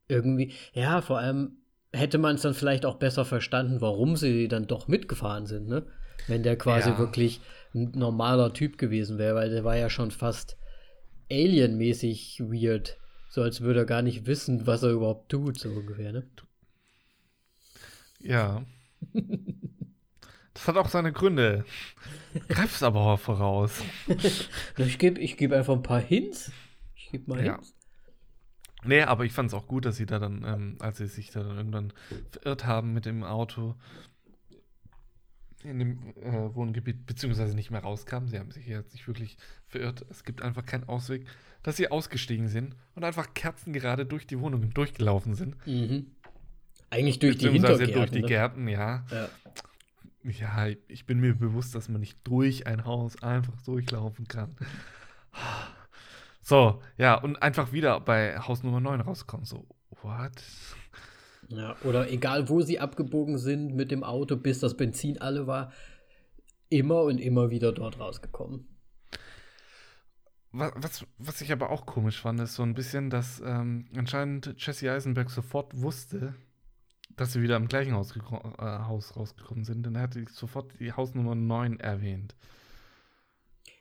Irgendwie, 0.09 0.53
ja, 0.73 1.01
vor 1.01 1.19
allem 1.19 1.57
hätte 1.93 2.17
man 2.19 2.35
es 2.35 2.41
dann 2.43 2.53
vielleicht 2.55 2.85
auch 2.85 2.97
besser 2.97 3.25
verstanden, 3.25 3.81
warum 3.81 4.17
sie 4.17 4.47
dann 4.47 4.67
doch 4.67 4.87
mitgefahren 4.87 5.45
sind, 5.47 5.67
ne? 5.67 5.87
Wenn 6.27 6.43
der 6.43 6.57
quasi 6.57 6.91
Ja. 6.91 6.97
wirklich 6.97 7.41
ein 7.73 7.91
normaler 7.91 8.53
Typ 8.53 8.77
gewesen 8.77 9.17
wäre, 9.17 9.35
weil 9.35 9.49
der 9.49 9.63
war 9.63 9.77
ja 9.77 9.89
schon 9.89 10.11
fast 10.11 10.57
alienmäßig 11.31 12.39
weird. 12.41 12.97
So 13.29 13.41
als 13.43 13.61
würde 13.61 13.81
er 13.81 13.85
gar 13.85 14.01
nicht 14.01 14.25
wissen, 14.25 14.65
was 14.65 14.83
er 14.83 14.91
überhaupt 14.91 15.29
tut, 15.29 15.59
so 15.59 15.69
ungefähr, 15.69 16.11
ne? 16.11 16.27
Ja. 18.19 18.65
Das 20.53 20.67
hat 20.67 20.77
auch 20.77 20.89
seine 20.89 21.13
Gründe. 21.13 21.63
Greif's 22.49 22.83
aber 22.83 22.99
auch 23.01 23.19
voraus. 23.19 23.81
Ich 24.77 24.97
gebe 24.97 25.19
ich 25.21 25.37
geb 25.37 25.51
einfach 25.53 25.73
ein 25.75 25.83
paar 25.83 26.01
Hints. 26.01 26.51
Ich 26.95 27.11
gebe 27.11 27.29
mal 27.31 27.45
Ja. 27.45 27.53
Hints. 27.53 27.75
Nee, 28.83 29.01
aber 29.01 29.25
ich 29.25 29.33
fand 29.33 29.49
es 29.49 29.53
auch 29.53 29.67
gut, 29.67 29.85
dass 29.85 29.97
sie 29.97 30.05
da 30.05 30.19
dann, 30.19 30.43
ähm, 30.45 30.77
als 30.79 30.97
sie 30.97 31.07
sich 31.07 31.31
da 31.31 31.43
dann 31.43 31.57
irgendwann 31.57 31.93
verirrt 32.31 32.65
haben 32.65 32.93
mit 32.93 33.05
dem 33.05 33.23
Auto 33.23 33.75
in 35.63 35.79
dem 35.79 36.13
äh, 36.21 36.55
Wohngebiet, 36.55 37.05
beziehungsweise 37.05 37.55
nicht 37.55 37.71
mehr 37.71 37.81
rauskamen. 37.81 38.29
Sie 38.29 38.39
haben 38.39 38.51
sich 38.51 38.67
jetzt 38.67 38.93
nicht 38.93 39.07
wirklich 39.07 39.37
verirrt. 39.67 40.05
Es 40.09 40.23
gibt 40.23 40.41
einfach 40.41 40.65
keinen 40.65 40.85
Ausweg, 40.85 41.25
dass 41.63 41.77
sie 41.77 41.91
ausgestiegen 41.91 42.47
sind 42.47 42.75
und 42.95 43.03
einfach 43.03 43.33
kerzengerade 43.33 44.05
durch 44.05 44.25
die 44.25 44.39
Wohnungen 44.39 44.71
durchgelaufen 44.73 45.35
sind. 45.35 45.55
Mhm. 45.67 46.07
Eigentlich 46.89 47.19
durch 47.19 47.37
die 47.37 47.45
beziehungsweise 47.45 47.85
Hintergärten. 47.85 47.95
durch 47.95 48.11
die 48.11 48.21
ne? 48.21 48.27
Gärten, 48.27 48.67
ja. 48.67 49.05
Ja. 49.11 49.29
Ja, 50.23 50.67
ich 50.87 51.05
bin 51.05 51.19
mir 51.19 51.33
bewusst, 51.33 51.75
dass 51.75 51.87
man 51.87 52.01
nicht 52.01 52.17
durch 52.25 52.67
ein 52.67 52.85
Haus 52.85 53.21
einfach 53.23 53.61
durchlaufen 53.61 54.27
kann. 54.27 54.55
So, 56.41 56.81
ja, 56.97 57.15
und 57.15 57.41
einfach 57.41 57.71
wieder 57.71 57.99
bei 57.99 58.37
Haus 58.39 58.63
Nummer 58.63 58.79
9 58.79 59.01
rauskommen. 59.01 59.45
So, 59.45 59.67
what? 60.01 60.31
Ja, 61.49 61.75
oder 61.83 62.11
egal, 62.11 62.47
wo 62.49 62.61
sie 62.61 62.79
abgebogen 62.79 63.37
sind 63.37 63.75
mit 63.75 63.91
dem 63.91 64.03
Auto, 64.03 64.35
bis 64.35 64.59
das 64.59 64.77
Benzin 64.77 65.19
alle 65.19 65.47
war, 65.47 65.71
immer 66.69 67.01
und 67.03 67.19
immer 67.19 67.49
wieder 67.49 67.71
dort 67.71 67.99
rausgekommen. 67.99 68.67
Was, 70.51 70.71
was, 70.75 71.05
was 71.17 71.41
ich 71.41 71.51
aber 71.51 71.69
auch 71.69 71.85
komisch 71.85 72.19
fand, 72.21 72.39
ist 72.39 72.55
so 72.55 72.63
ein 72.63 72.73
bisschen, 72.73 73.09
dass 73.09 73.41
ähm, 73.45 73.85
anscheinend 73.95 74.55
Jesse 74.57 74.91
Eisenberg 74.91 75.29
sofort 75.29 75.79
wusste, 75.79 76.35
dass 77.15 77.33
sie 77.33 77.41
wieder 77.41 77.55
im 77.55 77.67
gleichen 77.67 77.93
Haus, 77.93 78.15
äh, 78.15 78.19
Haus 78.61 79.15
rausgekommen 79.15 79.63
sind, 79.63 79.85
denn 79.85 79.95
er 79.95 80.03
hatte 80.03 80.23
sofort 80.31 80.79
die 80.79 80.93
Hausnummer 80.93 81.35
9 81.35 81.79
erwähnt. 81.79 82.35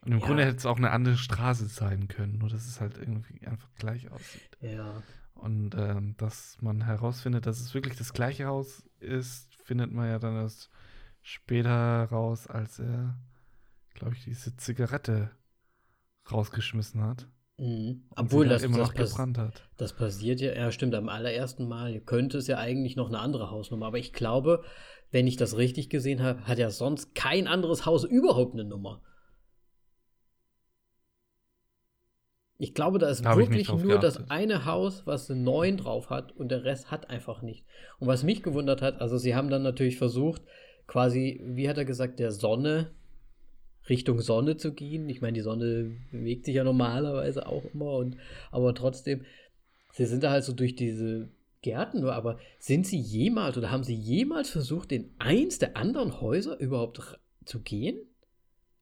Und 0.05 0.13
im 0.13 0.19
Ja. 0.19 0.27
Grunde 0.27 0.45
hätte 0.45 0.57
es 0.57 0.67
auch 0.67 0.77
eine 0.77 0.91
andere 0.91 1.17
Straße 1.17 1.67
sein 1.67 2.09
können, 2.09 2.39
nur 2.39 2.49
dass 2.49 2.67
es 2.67 2.81
halt 2.81 2.99
irgendwie 2.99 3.47
einfach 3.47 3.69
gleich 3.77 4.11
aussieht. 4.11 4.57
Ja. 4.61 5.03
Und 5.39 5.75
ähm, 5.77 6.17
dass 6.19 6.59
man 6.61 6.85
herausfindet, 6.85 7.47
dass 7.47 7.61
es 7.61 7.73
wirklich 7.73 7.97
das 7.97 8.13
gleiche 8.13 8.47
Haus 8.47 8.83
ist, 8.99 9.55
findet 9.63 9.93
man 9.93 10.09
ja 10.09 10.19
dann 10.19 10.35
erst 10.35 10.69
später 11.23 11.71
heraus, 11.71 12.49
als 12.49 12.81
er, 12.81 13.17
glaube 13.95 14.15
ich, 14.15 14.25
diese 14.25 14.57
Zigarette 14.57 15.31
rausgeschmissen 16.31 17.03
hat. 17.03 17.29
Mhm. 17.57 18.03
Obwohl 18.17 18.49
das, 18.49 18.63
immer 18.63 18.79
das, 18.79 18.89
noch 18.89 18.95
gebrannt 18.95 19.39
hat. 19.39 19.69
das 19.77 19.93
passiert 19.93 20.41
ja, 20.41 20.53
ja, 20.53 20.73
stimmt, 20.73 20.95
am 20.95 21.09
allerersten 21.09 21.69
Mal 21.69 22.01
könnte 22.01 22.39
es 22.39 22.47
ja 22.47 22.59
eigentlich 22.59 22.97
noch 22.97 23.09
eine 23.09 23.21
andere 23.21 23.51
Hausnummer. 23.51 23.87
Aber 23.87 23.99
ich 23.99 24.13
glaube, 24.13 24.65
wenn 25.11 25.27
ich 25.27 25.37
das 25.37 25.57
richtig 25.57 25.89
gesehen 25.89 26.23
habe, 26.23 26.45
hat 26.47 26.59
ja 26.59 26.71
sonst 26.71 27.15
kein 27.15 27.47
anderes 27.47 27.87
Haus 27.87 28.05
überhaupt 28.05 28.55
eine 28.55 28.65
Nummer. 28.65 29.03
Ich 32.61 32.75
glaube, 32.75 32.99
da 32.99 33.09
ist 33.09 33.25
Da 33.25 33.37
wirklich 33.37 33.69
nur 33.69 33.99
das 33.99 34.15
geachtet. 34.15 34.31
eine 34.31 34.65
Haus, 34.65 35.07
was 35.07 35.31
eine 35.31 35.41
9 35.41 35.77
drauf 35.77 36.11
hat 36.11 36.33
und 36.33 36.51
der 36.51 36.65
Rest 36.65 36.91
hat 36.91 37.09
einfach 37.09 37.41
nicht. 37.41 37.65
Und 38.01 38.09
was 38.09 38.25
mich 38.25 38.43
gewundert 38.43 38.83
hat, 38.83 39.01
also 39.01 39.17
sie 39.17 39.37
haben 39.37 39.49
dann 39.49 39.63
natürlich 39.63 39.97
versucht, 39.97 40.43
quasi, 40.89 41.41
wie 41.45 41.69
hat 41.69 41.79
er 41.79 41.85
gesagt, 41.85 42.19
der 42.19 42.33
Sonne, 42.33 42.91
Richtung 43.89 44.21
Sonne 44.21 44.57
zu 44.57 44.73
gehen. 44.73 45.09
Ich 45.09 45.21
meine, 45.21 45.35
die 45.35 45.41
Sonne 45.43 45.93
bewegt 46.11 46.47
sich 46.47 46.57
ja 46.57 46.65
normalerweise 46.65 47.47
auch 47.47 47.65
immer, 47.73 47.93
und, 47.93 48.17
aber 48.51 48.75
trotzdem, 48.75 49.25
sie 49.93 50.07
sind 50.07 50.25
da 50.25 50.31
halt 50.31 50.45
so 50.45 50.53
durch 50.53 50.75
diese 50.75 51.29
Gärten 51.63 52.01
nur, 52.01 52.15
aber 52.15 52.39
sind 52.59 52.87
sie 52.87 52.99
jemals 52.99 53.57
oder 53.57 53.71
haben 53.71 53.85
sie 53.85 53.95
jemals 53.95 54.51
versucht, 54.51 54.93
in 54.93 55.11
eins 55.19 55.59
der 55.59 55.77
anderen 55.77 56.21
Häuser 56.21 56.59
überhaupt 56.59 57.01
zu 57.45 57.61
gehen? 57.61 57.99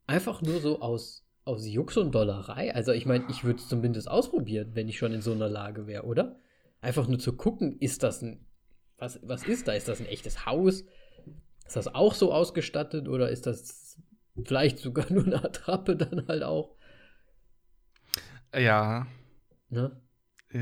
Einfach 0.07 0.41
nur 0.41 0.61
so 0.61 0.81
aus, 0.81 1.26
aus 1.47 1.66
Jux 1.66 1.97
und 1.97 2.14
Dollerei. 2.14 2.74
Also 2.74 2.92
ich 2.92 3.07
meine, 3.07 3.24
ich 3.30 3.44
würde 3.44 3.61
es 3.61 3.68
zumindest 3.68 4.11
ausprobieren, 4.11 4.72
wenn 4.74 4.88
ich 4.88 4.99
schon 4.99 5.12
in 5.12 5.22
so 5.22 5.32
einer 5.32 5.49
Lage 5.49 5.86
wäre, 5.86 6.05
oder? 6.05 6.40
Einfach 6.80 7.07
nur 7.07 7.20
zu 7.20 7.36
gucken, 7.36 7.78
ist 7.78 8.03
das 8.03 8.20
ein, 8.20 8.44
was, 8.99 9.20
was 9.22 9.44
ist 9.44 9.68
da? 9.68 9.72
Ist 9.72 9.88
das 9.88 10.01
ein 10.01 10.07
echtes 10.07 10.44
Haus? 10.44 10.84
Ist 11.64 11.76
das 11.76 11.94
auch 11.94 12.14
so 12.14 12.32
ausgestattet 12.32 13.09
oder 13.09 13.30
ist 13.30 13.47
das 13.47 14.03
vielleicht 14.44 14.78
sogar 14.78 15.07
nur 15.12 15.24
eine 15.24 15.42
Attrappe 15.44 15.97
dann 15.97 16.26
halt 16.26 16.42
auch? 16.42 16.74
Ja. 18.53 19.07
Ne? 19.68 20.01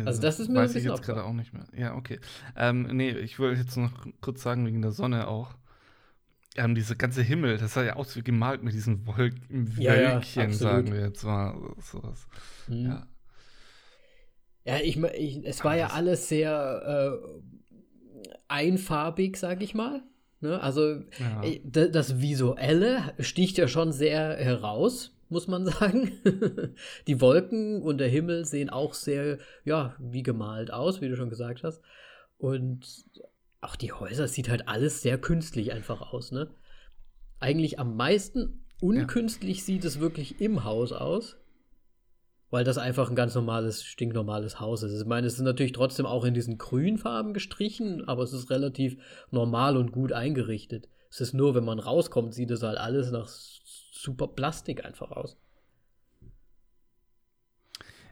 Also 0.05 0.21
das 0.21 0.39
ist 0.39 0.49
mir 0.49 0.61
ein 0.61 0.65
Weiß 0.65 0.75
ich 0.75 0.85
jetzt 0.85 1.03
gerade 1.03 1.25
auch 1.25 1.33
nicht 1.33 1.55
mehr. 1.55 1.67
Ja, 1.75 1.95
okay. 1.95 2.21
Ähm, 2.57 2.89
nee, 2.93 3.11
ich 3.11 3.39
wollte 3.39 3.61
jetzt 3.61 3.77
noch 3.77 4.07
kurz 4.21 4.43
sagen, 4.43 4.67
wegen 4.67 4.83
der 4.83 4.93
Sonne 4.93 5.29
auch. 5.29 5.55
Ähm, 6.57 6.75
dieser 6.75 6.95
ganze 6.95 7.23
Himmel, 7.23 7.59
das 7.59 7.75
sah 7.75 7.83
ja 7.85 7.97
aus 7.97 8.15
wie 8.17 8.23
gemalt 8.23 8.63
mit 8.63 8.75
diesen 8.75 9.07
Wolk 9.07 9.35
Ja, 9.79 9.95
ja, 9.95 10.13
Wölkchen, 10.15 10.53
sagen 10.53 10.93
wir 10.93 11.01
jetzt 11.01 11.25
mal. 11.25 11.55
Sowas. 11.81 12.27
Hm. 12.67 12.85
Ja. 12.87 13.07
Ja, 14.65 14.77
ich, 14.79 14.97
ich 15.03 15.45
es 15.45 15.65
war 15.65 15.77
ja 15.77 15.87
das- 15.89 15.95
alles 15.97 16.29
sehr 16.29 17.21
äh, 17.23 18.29
einfarbig, 18.49 19.37
sag 19.37 19.63
ich 19.63 19.75
mal. 19.75 20.03
Ne? 20.41 20.61
Also 20.61 21.03
Ja. 21.19 21.43
äh, 21.43 21.61
das 21.91 22.21
Visuelle 22.21 23.15
sticht 23.19 23.59
ja 23.59 23.67
schon 23.69 23.93
sehr 23.93 24.37
heraus, 24.37 25.17
muss 25.29 25.49
man 25.49 25.67
sagen. 25.67 26.13
Die 27.07 27.21
Wolken 27.21 27.83
und 27.83 27.99
der 27.99 28.09
Himmel 28.09 28.45
sehen 28.45 28.71
auch 28.71 28.95
sehr, 28.95 29.39
ja, 29.65 29.97
wie 29.99 30.23
gemalt 30.23 30.73
aus, 30.73 31.01
wie 31.01 31.09
du 31.09 31.17
schon 31.17 31.31
gesagt 31.31 31.65
hast. 31.65 31.83
Und 32.39 33.05
auch 33.65 33.77
die 33.77 33.93
Häuser 33.93 34.29
sieht 34.29 34.49
halt 34.49 34.69
alles 34.69 35.03
sehr 35.03 35.19
künstlich 35.19 35.73
einfach 35.73 36.13
aus, 36.13 36.33
ne? 36.33 36.51
Eigentlich 37.41 37.79
am 37.79 37.97
meisten 37.97 38.65
unkünstlich 38.81 39.65
sieht 39.65 39.85
es 39.85 40.01
wirklich 40.01 40.41
im 40.41 40.65
Haus 40.65 40.93
aus. 40.93 41.37
Weil 42.51 42.65
das 42.65 42.79
einfach 42.79 43.11
ein 43.11 43.17
ganz 43.17 43.35
normales, 43.35 43.83
stinknormales 43.83 44.61
Haus 44.61 44.85
ist. 44.85 45.01
Ich 45.01 45.07
meine, 45.07 45.27
es 45.27 45.35
ist 45.35 45.41
natürlich 45.41 45.73
trotzdem 45.73 46.07
auch 46.07 46.25
in 46.25 46.35
diesen 46.35 46.57
Grünfarben 46.57 47.35
gestrichen, 47.35 48.07
aber 48.07 48.23
es 48.23 48.33
ist 48.33 48.49
relativ 48.49 48.97
normal 49.33 49.77
und 49.77 49.91
gut 49.91 50.13
eingerichtet. 50.13 50.89
Es 51.11 51.21
ist 51.21 51.35
nur, 51.35 51.57
wenn 51.57 51.65
man 51.65 51.81
rauskommt, 51.81 52.33
sieht 52.33 52.53
es 52.53 52.63
halt 52.63 52.79
alles 52.79 53.11
nach 53.11 53.27
super 53.27 54.29
Plastik 54.29 54.85
einfach 54.85 55.11
aus. 55.11 55.37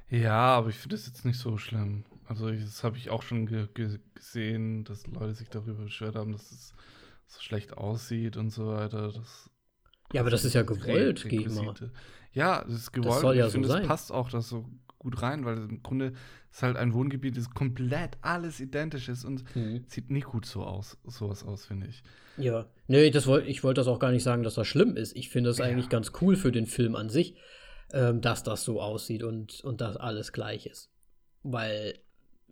Ja, 0.09 0.57
aber 0.57 0.71
ich 0.71 0.77
finde 0.77 0.97
das 0.97 1.07
jetzt 1.07 1.25
nicht 1.25 1.39
so 1.39 1.57
schlimm. 1.57 2.05
Also 2.27 2.49
ich, 2.49 2.63
das 2.63 2.85
habe 2.85 2.97
ich 2.97 3.11
auch 3.11 3.23
schon 3.23 3.47
ge 3.47 3.67
ge 3.75 3.99
gesehen, 4.15 4.85
dass 4.85 5.07
Leute 5.07 5.35
sich 5.35 5.49
darüber 5.49 5.85
beschwert 5.85 6.15
haben, 6.17 6.33
dass 6.33 6.51
es 6.51 6.75
so 7.27 7.41
schlecht 7.41 7.77
aussieht 7.77 8.37
und 8.37 8.51
so 8.51 8.69
weiter. 8.69 9.13
Das, 9.13 9.51
Ja, 10.13 10.21
aber 10.21 10.31
das 10.31 10.45
ist 10.45 10.55
ja 10.55 10.63
gewollt, 10.63 11.29
gehe 11.29 11.41
ich 11.41 11.49
mal. 11.49 11.75
Ja, 12.33 12.65
das 12.65 12.75
ist 12.75 12.93
gewollt. 12.93 13.21
soll 13.21 13.33
und 13.33 13.39
ja 13.39 13.47
ich 13.47 13.53
so 13.53 13.57
finde, 13.57 13.69
sein. 13.69 13.81
das 13.83 13.89
passt 13.89 14.13
auch 14.13 14.31
das 14.31 14.49
so 14.49 14.69
gut 14.99 15.21
rein, 15.21 15.45
weil 15.45 15.57
im 15.59 15.83
Grunde 15.83 16.13
ist 16.51 16.63
halt 16.63 16.77
ein 16.77 16.95
Wohngebiet, 16.95 17.37
das 17.37 17.51
komplett 17.51 18.17
alles 18.21 18.61
identisch 18.61 19.09
ist 19.09 19.25
und 19.25 19.45
Mhm. 19.57 19.85
sieht 19.89 20.11
nie 20.11 20.21
gut 20.21 20.47
so 20.47 20.63
aus, 20.63 20.97
sowas 21.05 21.45
aus, 21.45 21.67
finde 21.67 21.89
ich. 21.89 22.03
Ja, 22.39 22.67
nee, 22.87 23.11
das 23.11 23.27
wollt, 23.27 23.47
ich 23.49 23.65
wollte 23.65 23.81
das 23.81 23.89
auch 23.89 23.99
gar 23.99 24.13
nicht 24.13 24.23
sagen, 24.23 24.43
dass 24.45 24.55
das 24.55 24.67
schlimm 24.69 24.97
ist. 24.97 25.17
Ich 25.17 25.29
finde 25.29 25.51
das 25.51 25.61
eigentlich 25.61 25.89
ganz 25.89 26.13
cool 26.21 26.37
für 26.37 26.53
den 26.53 26.67
Film 26.67 26.95
an 26.95 27.09
sich, 27.11 27.37
ähm, 27.93 28.21
dass 28.21 28.43
das 28.45 28.65
so 28.65 28.81
aussieht 28.81 29.23
und, 29.25 29.61
und 29.63 29.81
dass 29.81 29.97
alles 29.97 30.33
gleich 30.33 30.67
ist. 30.67 30.91
Weil, 31.43 31.99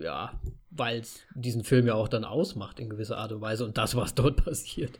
ja, 0.00 0.40
weil 0.70 1.00
es 1.00 1.20
diesen 1.34 1.64
Film 1.64 1.86
ja 1.86 1.94
auch 1.94 2.08
dann 2.08 2.24
ausmacht 2.24 2.80
in 2.80 2.88
gewisser 2.90 3.18
Art 3.18 3.32
und 3.32 3.40
Weise 3.40 3.64
und 3.64 3.76
das, 3.78 3.94
was 3.96 4.14
dort 4.14 4.44
passiert. 4.44 4.98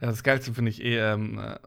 Ja, 0.00 0.08
das 0.08 0.22
Geilste 0.22 0.54
finde 0.54 0.70
ich 0.70 0.82
eh 0.82 0.98
ähm, 0.98 1.38
äh, 1.38 1.58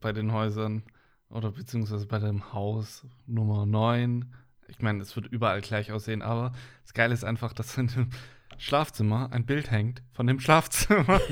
bei 0.00 0.12
den 0.12 0.32
Häusern 0.32 0.82
oder 1.30 1.52
beziehungsweise 1.52 2.06
bei 2.06 2.18
dem 2.18 2.52
Haus 2.52 3.06
Nummer 3.26 3.64
9. 3.66 4.34
Ich 4.68 4.80
meine, 4.80 5.00
es 5.02 5.14
wird 5.16 5.26
überall 5.26 5.60
gleich 5.60 5.90
aussehen, 5.92 6.22
aber 6.22 6.52
das 6.82 6.92
Geile 6.94 7.14
ist 7.14 7.24
einfach, 7.24 7.52
dass 7.52 7.76
in 7.78 7.86
dem 7.88 8.10
Schlafzimmer 8.58 9.30
ein 9.32 9.46
Bild 9.46 9.70
hängt 9.70 10.02
von 10.12 10.26
dem 10.26 10.40
Schlafzimmer. 10.40 11.20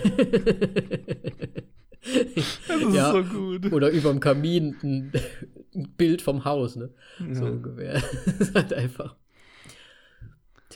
Das 2.00 2.80
ist 2.80 2.94
Ja. 2.94 3.10
so 3.12 3.24
gut. 3.24 3.72
Oder 3.72 3.90
überm 3.90 4.20
Kamin 4.20 4.76
ein, 4.82 5.12
ein 5.74 5.90
Bild 5.96 6.22
vom 6.22 6.44
Haus, 6.44 6.76
ne? 6.76 6.90
So 7.32 7.44
Ja. 7.46 7.50
ungefähr. 7.50 8.02
ist 8.38 8.54
halt 8.54 8.72
einfach. 8.72 9.16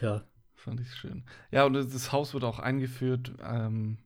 Tja. 0.03 0.25
Fand 0.57 0.81
ich 0.81 0.93
schön. 0.95 1.23
Ja, 1.53 1.65
und 1.65 1.75
das 1.75 2.11
Haus 2.11 2.35
wird 2.35 2.43
auch 2.43 2.59
eingeführt, 2.59 3.35
ähm, 3.41 3.99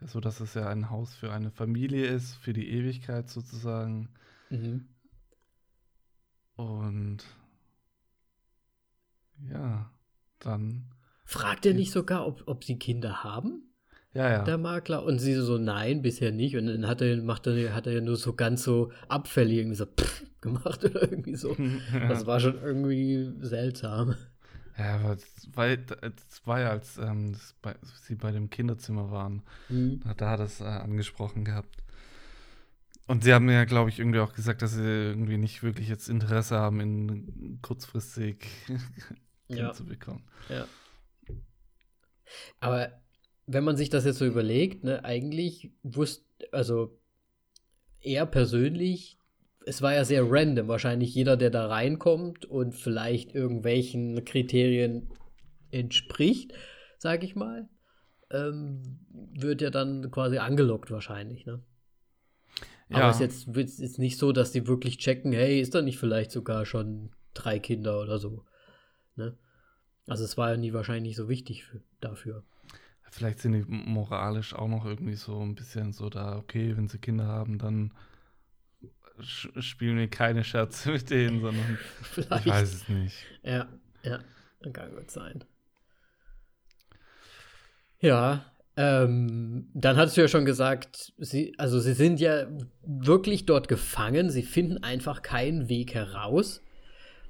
so 0.00 0.18
dass 0.18 0.40
es 0.40 0.54
ja 0.54 0.66
ein 0.66 0.88
Haus 0.88 1.14
für 1.14 1.30
eine 1.30 1.50
Familie 1.50 2.06
ist, 2.06 2.36
für 2.36 2.54
die 2.54 2.70
Ewigkeit 2.70 3.28
sozusagen. 3.28 4.08
Mhm. 4.48 4.88
Und 6.56 7.18
ja, 9.50 9.90
dann. 10.38 10.86
Fragt 11.26 11.66
er 11.66 11.74
nicht 11.74 11.92
sogar, 11.92 12.26
ob, 12.26 12.42
ob 12.46 12.64
sie 12.64 12.78
Kinder 12.78 13.22
haben? 13.22 13.62
Ja, 14.14 14.30
ja. 14.30 14.44
der 14.44 14.56
Makler 14.56 15.04
und 15.04 15.18
sie 15.18 15.34
so 15.34 15.58
nein 15.58 16.00
bisher 16.00 16.32
nicht 16.32 16.56
und 16.56 16.68
dann 16.68 16.86
hat 16.86 17.02
er 17.02 17.22
macht 17.22 17.46
er 17.46 17.74
hat 17.74 17.86
er 17.86 17.92
ja 17.92 18.00
nur 18.00 18.16
so 18.16 18.32
ganz 18.32 18.62
so 18.62 18.90
abfällig 19.08 19.58
irgendwie 19.58 19.76
so 19.76 19.84
pff, 19.84 20.24
gemacht 20.40 20.82
oder 20.86 21.02
irgendwie 21.02 21.34
so 21.34 21.54
das 22.08 22.24
war 22.24 22.40
schon 22.40 22.58
irgendwie 22.62 23.30
seltsam 23.40 24.14
Ja, 24.78 24.96
aber 24.96 25.12
es 25.14 26.46
war, 26.46 26.60
ja, 26.60 26.70
als 26.70 26.98
ähm, 26.98 27.34
bei, 27.62 27.74
sie 28.02 28.14
bei 28.14 28.30
dem 28.32 28.50
Kinderzimmer 28.50 29.10
waren, 29.10 29.42
Hm. 29.68 30.00
da 30.04 30.10
hat 30.10 30.20
er 30.20 30.36
das 30.36 30.60
äh, 30.60 30.64
angesprochen 30.64 31.44
gehabt. 31.44 31.82
Und 33.06 33.22
sie 33.24 33.32
haben 33.32 33.46
mir 33.46 33.54
ja, 33.54 33.64
glaube 33.64 33.88
ich, 33.88 33.98
irgendwie 34.00 34.18
auch 34.18 34.34
gesagt, 34.34 34.62
dass 34.62 34.72
sie 34.72 34.82
irgendwie 34.82 35.38
nicht 35.38 35.62
wirklich 35.62 35.88
jetzt 35.88 36.08
Interesse 36.08 36.56
haben, 36.58 36.80
in 36.80 37.58
kurzfristig 37.62 38.46
Ja. 39.48 39.72
zu 39.72 39.84
bekommen. 39.84 40.24
ja 40.48 40.66
aber 42.60 43.00
wenn 43.46 43.62
man 43.64 43.76
sich 43.76 43.90
das 43.90 44.04
jetzt 44.04 44.18
so 44.18 44.26
überlegt 44.26 44.82
ne 44.84 45.04
eigentlich 45.04 45.70
wusste 45.84 46.24
also 46.52 46.98
er 48.00 48.26
persönlich 48.26 49.15
es 49.66 49.82
war 49.82 49.94
ja 49.94 50.04
sehr 50.04 50.24
random 50.26 50.68
wahrscheinlich 50.68 51.14
jeder 51.14 51.36
der 51.36 51.50
da 51.50 51.66
reinkommt 51.66 52.46
und 52.46 52.72
vielleicht 52.74 53.34
irgendwelchen 53.34 54.24
Kriterien 54.24 55.10
entspricht 55.70 56.54
sage 56.98 57.26
ich 57.26 57.36
mal 57.36 57.68
ähm, 58.30 59.00
wird 59.34 59.60
ja 59.60 59.70
dann 59.70 60.10
quasi 60.10 60.38
angelockt 60.38 60.90
wahrscheinlich 60.90 61.44
ne 61.46 61.62
Aber 62.90 63.10
es 63.10 63.20
ist 63.20 63.46
jetzt, 63.46 63.80
jetzt 63.80 63.98
nicht 63.98 64.18
so, 64.18 64.32
dass 64.32 64.52
die 64.52 64.68
wirklich 64.68 64.98
checken, 64.98 65.32
hey, 65.32 65.60
ist 65.60 65.74
da 65.74 65.82
nicht 65.82 65.98
vielleicht 65.98 66.30
sogar 66.30 66.64
schon 66.66 67.10
drei 67.34 67.58
Kinder 67.58 68.00
oder 68.00 68.18
so. 68.18 68.44
Ne? 69.16 69.36
Also 70.06 70.24
es 70.24 70.36
war 70.36 70.50
ja 70.50 70.56
nie 70.56 70.72
wahrscheinlich 70.72 71.16
so 71.16 71.28
wichtig 71.28 71.64
für, 71.64 71.82
dafür. 72.00 72.44
Vielleicht 73.10 73.40
sind 73.40 73.52
die 73.52 73.64
moralisch 73.66 74.54
auch 74.54 74.68
noch 74.68 74.84
irgendwie 74.84 75.16
so 75.16 75.40
ein 75.40 75.54
bisschen 75.54 75.92
so 75.92 76.10
da, 76.10 76.36
okay, 76.36 76.76
wenn 76.76 76.88
sie 76.88 76.98
Kinder 76.98 77.26
haben, 77.26 77.58
dann 77.58 77.92
spielen 79.20 79.98
wir 79.98 80.08
keine 80.08 80.44
Scherze 80.44 80.90
mit 80.90 81.10
denen, 81.10 81.40
sondern 81.40 81.78
Vielleicht. 82.02 82.46
ich 82.46 82.52
weiß 82.52 82.74
es 82.74 82.88
nicht. 82.88 83.16
Ja, 83.42 83.68
ja, 84.02 84.20
kann 84.72 84.94
gut 84.94 85.10
sein. 85.10 85.44
Ja, 88.00 88.44
ähm, 88.76 89.70
dann 89.72 89.96
hast 89.96 90.16
du 90.16 90.20
ja 90.20 90.28
schon 90.28 90.44
gesagt, 90.44 91.12
sie, 91.16 91.54
also 91.56 91.80
sie 91.80 91.94
sind 91.94 92.20
ja 92.20 92.46
wirklich 92.84 93.46
dort 93.46 93.68
gefangen, 93.68 94.30
sie 94.30 94.42
finden 94.42 94.82
einfach 94.82 95.22
keinen 95.22 95.68
Weg 95.68 95.94
heraus, 95.94 96.62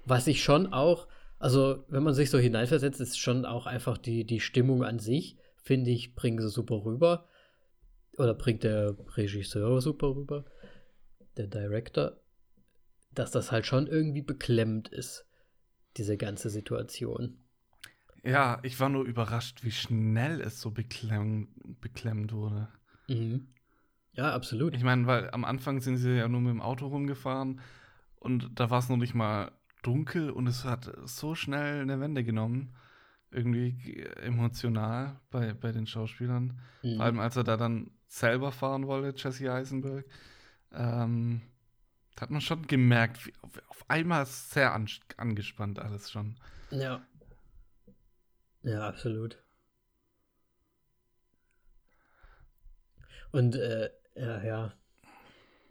was 0.05 0.27
ich 0.27 0.43
schon 0.43 0.73
auch, 0.73 1.07
also 1.39 1.85
wenn 1.89 2.03
man 2.03 2.15
sich 2.15 2.31
so 2.31 2.39
hineinversetzt, 2.39 3.01
ist 3.01 3.19
schon 3.19 3.45
auch 3.45 3.67
einfach 3.67 3.97
die, 3.97 4.25
die 4.25 4.41
Stimmung 4.41 4.83
an 4.83 4.99
sich, 4.99 5.37
finde 5.63 5.91
ich, 5.91 6.15
bringen 6.15 6.41
sie 6.41 6.49
super 6.49 6.85
rüber. 6.85 7.29
Oder 8.19 8.35
bringt 8.35 8.65
der 8.65 8.97
Regisseur 9.17 9.81
super 9.83 10.17
rüber, 10.17 10.47
der 11.37 11.47
Director, 11.47 12.21
dass 13.13 13.31
das 13.31 13.53
halt 13.53 13.67
schon 13.67 13.87
irgendwie 13.87 14.23
beklemmt 14.23 14.89
ist, 14.89 15.27
diese 15.97 16.17
ganze 16.17 16.51
Situation. 16.51 17.39
Ja, 18.23 18.59
ich 18.63 18.81
war 18.81 18.89
nur 18.89 19.05
überrascht, 19.05 19.63
wie 19.63 19.71
schnell 19.71 20.41
es 20.41 20.61
so 20.61 20.71
beklemm, 20.71 21.49
beklemmt 21.81 22.33
wurde. 22.33 22.69
Mhm. 23.09 23.49
Ja, 24.13 24.35
absolut. 24.35 24.75
Ich 24.75 24.83
meine, 24.83 25.07
weil 25.07 25.31
am 25.31 25.45
Anfang 25.45 25.81
sind 25.81 25.99
sie 25.99 26.17
ja 26.17 26.29
nur 26.29 26.41
mit 26.41 26.51
dem 26.51 26.63
Auto 26.63 26.87
rumgefahren 26.87 27.61
und 28.17 28.51
da 28.59 28.71
war 28.71 28.79
es 28.79 28.89
noch 28.89 28.97
nicht 28.97 29.15
mal 29.15 29.53
dunkel 29.83 30.31
und 30.31 30.47
es 30.47 30.65
hat 30.65 30.91
so 31.05 31.35
schnell 31.35 31.83
eine 31.83 32.01
Wende 32.01 32.25
genommen. 32.25 32.75
Irgendwie 33.31 34.03
emotional 34.23 35.21
bei, 35.31 35.53
bei 35.53 35.73
den 35.73 35.87
Schauspielern. 35.87 36.59
Mhm. 36.83 36.97
Vor 36.97 37.05
allem, 37.05 37.21
als 37.21 37.37
er 37.37 37.45
da 37.45 37.57
dann 37.57 37.91
selber 38.07 38.53
fahren 38.53 38.87
wollte, 38.87 39.21
Jesse 39.23 39.53
Eisenberg, 39.53 40.07
ähm, 40.73 41.43
hat 42.21 42.31
man 42.31 42.41
schon 42.41 42.67
gemerkt, 42.67 43.27
wie, 43.27 43.33
auf, 43.43 43.85
einmal 43.89 44.23
ist 44.23 44.51
sehr 44.51 44.73
an, 44.73 44.89
angespannt 45.17 45.79
alles 45.79 46.11
schon. 46.11 46.37
Ja. 46.71 47.07
Ja, 48.63 48.89
absolut. 48.89 49.39
Und 53.31 53.55
äh, 53.57 53.91
ja, 54.15 54.45
ja. 54.45 54.75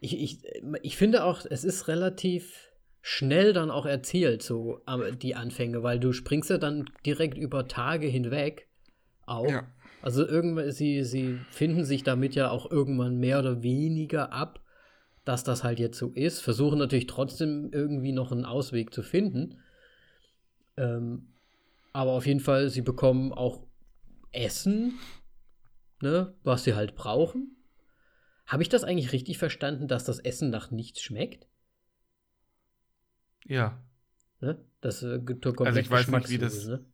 Ich, 0.00 0.18
ich, 0.18 0.44
ich 0.82 0.96
finde 0.96 1.24
auch, 1.24 1.44
es 1.48 1.64
ist 1.64 1.88
relativ 1.88 2.70
schnell 3.00 3.52
dann 3.52 3.70
auch 3.70 3.86
erzählt, 3.86 4.42
so 4.42 4.80
die 5.22 5.34
Anfänge, 5.34 5.82
weil 5.82 6.00
du 6.00 6.12
springst 6.12 6.50
ja 6.50 6.58
dann 6.58 6.90
direkt 7.04 7.38
über 7.38 7.68
Tage 7.68 8.06
hinweg 8.06 8.68
auch. 9.26 9.48
Ja. 9.48 9.66
Also 10.02 10.26
irgendwann, 10.26 10.70
sie, 10.72 11.04
sie 11.04 11.38
finden 11.50 11.84
sich 11.84 12.02
damit 12.02 12.34
ja 12.34 12.50
auch 12.50 12.70
irgendwann 12.70 13.18
mehr 13.18 13.38
oder 13.38 13.62
weniger 13.62 14.32
ab, 14.32 14.60
dass 15.26 15.44
das 15.44 15.64
halt 15.64 15.78
jetzt 15.80 15.98
so 15.98 16.08
ist, 16.14 16.40
versuchen 16.40 16.78
natürlich 16.78 17.08
trotzdem 17.08 17.70
irgendwie 17.72 18.12
noch 18.12 18.30
einen 18.32 18.44
Ausweg 18.44 18.94
zu 18.94 19.02
finden. 19.02 19.58
Ähm, 20.76 21.26
aber 21.92 22.12
auf 22.12 22.26
jeden 22.26 22.40
Fall, 22.40 22.68
sie 22.70 22.80
bekommen 22.80 23.32
auch 23.32 23.66
Essen, 24.30 24.94
ne, 26.00 26.32
was 26.44 26.64
sie 26.64 26.74
halt 26.74 26.94
brauchen. 26.94 27.56
Habe 28.46 28.62
ich 28.62 28.68
das 28.68 28.84
eigentlich 28.84 29.12
richtig 29.12 29.36
verstanden, 29.38 29.88
dass 29.88 30.04
das 30.04 30.20
Essen 30.20 30.50
nach 30.50 30.70
nichts 30.70 31.02
schmeckt? 31.02 31.48
Ja. 33.44 33.82
Ne? 34.40 34.64
Das 34.80 35.02
äh, 35.02 35.20
Also 35.58 35.80
ich 35.80 35.90
weiß 35.90 36.08
nicht, 36.08 36.30
wie 36.30 36.38
das- 36.38 36.66
Ne? 36.66 36.84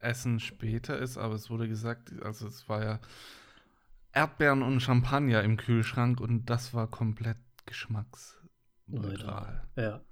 Essen 0.00 0.40
später 0.40 0.98
ist, 0.98 1.16
aber 1.18 1.34
es 1.34 1.48
wurde 1.50 1.68
gesagt, 1.68 2.12
also 2.22 2.46
es 2.46 2.68
war 2.68 2.82
ja 2.84 3.00
Erdbeeren 4.12 4.62
und 4.62 4.80
Champagner 4.80 5.42
im 5.42 5.56
Kühlschrank 5.56 6.20
und 6.20 6.46
das 6.50 6.72
war 6.74 6.90
komplett 6.90 7.38
geschmacksneutral. 7.66 9.68
Ja. 9.76 10.04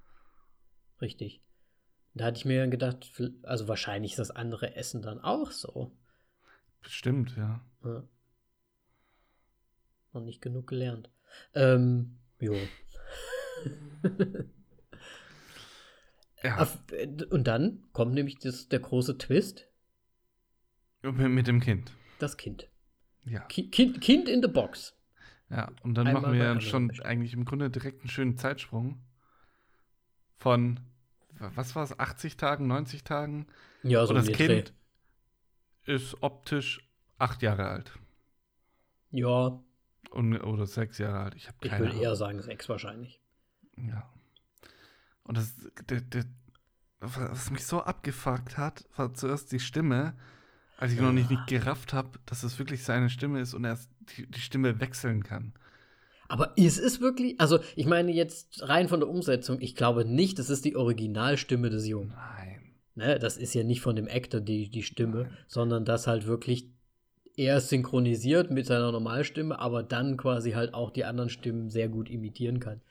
Richtig. 1.01 1.41
Da 2.13 2.25
hatte 2.25 2.37
ich 2.37 2.45
mir 2.45 2.67
gedacht, 2.67 3.11
also 3.43 3.67
wahrscheinlich 3.67 4.13
ist 4.13 4.19
das 4.19 4.31
andere 4.31 4.75
Essen 4.75 5.01
dann 5.01 5.19
auch 5.19 5.51
so. 5.51 5.91
Bestimmt, 6.81 7.35
ja. 7.35 7.61
ja. 7.83 8.03
Noch 10.13 10.21
nicht 10.21 10.41
genug 10.41 10.67
gelernt. 10.67 11.09
Ähm, 11.55 12.19
jo. 12.39 12.53
ja. 16.43 16.67
Und 17.31 17.47
dann 17.47 17.83
kommt 17.93 18.13
nämlich 18.13 18.37
das, 18.37 18.69
der 18.69 18.79
große 18.79 19.17
Twist. 19.17 19.67
Mit 21.01 21.47
dem 21.47 21.59
Kind. 21.59 21.91
Das 22.19 22.37
Kind. 22.37 22.69
Ja. 23.25 23.41
Kind, 23.47 24.01
kind 24.01 24.29
in 24.29 24.41
the 24.41 24.47
Box. 24.47 24.95
Ja, 25.53 25.69
und 25.83 25.93
dann 25.93 26.07
Einmal 26.07 26.23
machen 26.23 26.33
wir 26.33 26.43
ja 26.43 26.59
schon 26.59 26.89
eigentlich 27.01 27.33
im 27.33 27.45
Grunde 27.45 27.69
direkt 27.69 28.01
einen 28.01 28.09
schönen 28.09 28.37
Zeitsprung 28.37 28.99
von, 30.35 30.79
was 31.37 31.75
war 31.75 31.83
es, 31.83 31.99
80 31.99 32.37
Tagen, 32.37 32.65
90 32.65 33.03
Tagen? 33.03 33.45
Ja, 33.83 34.03
so 34.05 34.15
Und 34.15 34.27
das 34.27 34.35
Kind 34.35 34.73
ist 35.85 36.23
optisch 36.23 36.89
acht 37.19 37.43
Jahre 37.43 37.67
alt. 37.67 37.91
Ja. 39.11 39.59
Und, 40.09 40.37
oder 40.39 40.65
sechs 40.65 40.97
Jahre 40.97 41.19
alt. 41.19 41.35
Ich, 41.35 41.49
ich 41.61 41.79
würde 41.79 41.99
eher 41.99 42.15
sagen 42.15 42.41
sechs 42.41 42.67
wahrscheinlich. 42.67 43.21
Ja. 43.77 44.11
Und 45.23 45.37
das, 45.37 45.53
der, 45.87 46.01
der, 46.01 46.25
was 46.99 47.51
mich 47.51 47.65
so 47.65 47.81
abgefuckt 47.83 48.57
hat, 48.57 48.85
war 48.95 49.13
zuerst 49.13 49.51
die 49.51 49.59
Stimme 49.59 50.15
als 50.83 50.91
ich 50.91 50.99
noch 50.99 51.13
nicht, 51.13 51.31
nicht 51.31 51.47
gerafft 51.47 51.93
habe, 51.93 52.19
dass 52.25 52.43
es 52.43 52.59
wirklich 52.59 52.83
seine 52.83 53.09
Stimme 53.09 53.39
ist 53.39 53.53
und 53.53 53.63
er 53.63 53.79
die, 54.17 54.29
die 54.29 54.41
Stimme 54.41 54.81
wechseln 54.81 55.23
kann. 55.23 55.53
Aber 56.27 56.57
ist 56.57 56.77
es 56.77 56.99
wirklich? 56.99 57.39
Also, 57.39 57.59
ich 57.77 57.85
meine 57.85 58.11
jetzt 58.11 58.67
rein 58.67 58.89
von 58.89 58.99
der 58.99 59.07
Umsetzung, 59.07 59.61
ich 59.61 59.75
glaube 59.75 60.03
nicht, 60.03 60.39
das 60.39 60.49
ist 60.49 60.65
die 60.65 60.75
Originalstimme 60.75 61.69
des 61.69 61.87
Jungen. 61.87 62.09
Nein. 62.09 62.73
Ne, 62.95 63.17
das 63.17 63.37
ist 63.37 63.53
ja 63.53 63.63
nicht 63.63 63.79
von 63.79 63.95
dem 63.95 64.09
Actor 64.09 64.41
die, 64.41 64.69
die 64.69 64.83
Stimme, 64.83 65.23
Nein. 65.23 65.37
sondern 65.47 65.85
das 65.85 66.05
halt 66.05 66.27
wirklich 66.27 66.69
er 67.37 67.61
synchronisiert 67.61 68.51
mit 68.51 68.65
seiner 68.65 68.91
Normalstimme, 68.91 69.57
aber 69.57 69.83
dann 69.83 70.17
quasi 70.17 70.51
halt 70.51 70.73
auch 70.73 70.91
die 70.91 71.05
anderen 71.05 71.29
Stimmen 71.29 71.69
sehr 71.69 71.87
gut 71.87 72.09
imitieren 72.09 72.59
kann. 72.59 72.81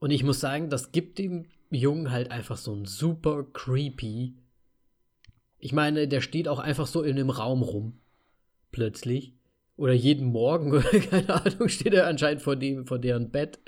Und 0.00 0.10
ich 0.10 0.22
muss 0.22 0.38
sagen, 0.38 0.68
das 0.68 0.92
gibt 0.92 1.18
dem 1.18 1.46
Jungen 1.70 2.10
halt 2.10 2.30
einfach 2.30 2.58
so 2.58 2.74
ein 2.74 2.84
super 2.84 3.42
creepy 3.54 4.34
ich 5.64 5.72
meine, 5.72 6.06
der 6.06 6.20
steht 6.20 6.46
auch 6.46 6.58
einfach 6.58 6.86
so 6.86 7.02
in 7.02 7.16
dem 7.16 7.30
Raum 7.30 7.62
rum. 7.62 7.98
Plötzlich. 8.70 9.32
Oder 9.76 9.94
jeden 9.94 10.26
Morgen, 10.26 10.72
oder 10.72 10.82
keine 11.10 11.42
Ahnung, 11.42 11.70
steht 11.70 11.94
er 11.94 12.06
anscheinend 12.06 12.42
vor, 12.42 12.54
dem, 12.54 12.86
vor 12.86 12.98
deren 12.98 13.30
Bett. 13.30 13.60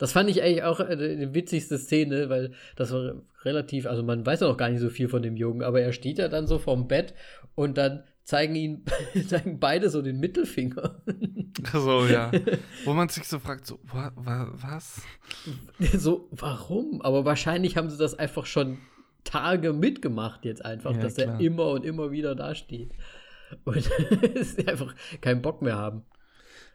Das 0.00 0.10
fand 0.10 0.28
ich 0.28 0.42
eigentlich 0.42 0.64
auch 0.64 0.80
eine 0.80 1.32
witzigste 1.32 1.78
Szene, 1.78 2.28
weil 2.28 2.54
das 2.74 2.90
war 2.90 3.22
relativ, 3.44 3.86
also 3.86 4.02
man 4.02 4.26
weiß 4.26 4.40
ja 4.40 4.48
noch 4.48 4.56
gar 4.56 4.68
nicht 4.68 4.80
so 4.80 4.90
viel 4.90 5.08
von 5.08 5.22
dem 5.22 5.36
Jungen, 5.36 5.62
aber 5.62 5.80
er 5.80 5.92
steht 5.92 6.18
ja 6.18 6.26
dann 6.26 6.48
so 6.48 6.58
vorm 6.58 6.88
Bett 6.88 7.14
und 7.54 7.78
dann 7.78 8.02
zeigen 8.24 8.56
ihn, 8.56 8.84
zeigen 9.28 9.60
beide 9.60 9.90
so 9.90 10.02
den 10.02 10.18
Mittelfinger. 10.18 11.02
So, 11.72 12.04
ja. 12.06 12.32
Wo 12.84 12.94
man 12.94 13.10
sich 13.10 13.28
so 13.28 13.38
fragt, 13.38 13.64
so, 13.64 13.78
wa, 13.84 14.10
wa, 14.16 14.48
was? 14.54 15.02
So, 15.78 16.28
warum? 16.32 17.00
Aber 17.00 17.24
wahrscheinlich 17.24 17.76
haben 17.76 17.90
sie 17.90 17.96
das 17.96 18.18
einfach 18.18 18.44
schon 18.44 18.78
Tage 19.24 19.72
mitgemacht 19.72 20.44
jetzt 20.44 20.64
einfach, 20.64 20.92
ja, 20.92 21.02
dass 21.02 21.14
klar. 21.16 21.34
er 21.34 21.40
immer 21.40 21.68
und 21.68 21.84
immer 21.84 22.10
wieder 22.10 22.34
dasteht. 22.34 22.92
Und 23.64 23.82
sie 24.40 24.66
einfach 24.68 24.94
keinen 25.20 25.42
Bock 25.42 25.62
mehr 25.62 25.76
haben. 25.76 26.04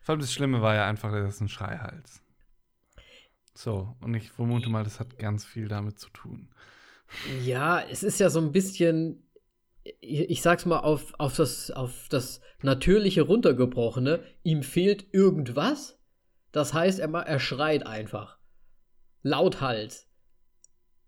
Vor 0.02 0.14
allem 0.14 0.22
das 0.22 0.34
Schlimme 0.34 0.62
war 0.62 0.76
ja 0.76 0.88
einfach, 0.88 1.12
dass 1.12 1.36
es 1.36 1.42
ein 1.42 1.50
Schreihals. 1.50 2.22
So, 3.54 3.96
und 4.02 4.14
ich 4.14 4.32
vermute 4.32 4.70
mal, 4.70 4.84
das 4.84 5.00
hat 5.00 5.18
ganz 5.20 5.46
viel 5.46 5.68
damit 5.68 6.00
zu 6.00 6.10
tun. 6.10 6.50
Ja, 7.44 7.82
es 7.82 8.04
ist 8.04 8.20
ja 8.20 8.30
so 8.30 8.40
ein 8.40 8.52
bisschen, 8.52 9.28
ich 10.00 10.42
sag's 10.42 10.66
mal, 10.66 10.80
auf, 10.80 11.14
auf, 11.18 11.36
das, 11.36 11.72
auf 11.72 12.08
das 12.10 12.42
Natürliche 12.62 13.24
runtergebrochene. 13.24 14.24
Ihm 14.44 14.64
fehlt 14.64 15.14
irgendwas. 15.14 16.00
Das 16.52 16.74
heißt, 16.74 17.00
er, 17.00 17.10
er 17.14 17.40
schreit 17.40 17.86
einfach. 17.86 18.38
Lauthals. 19.24 20.08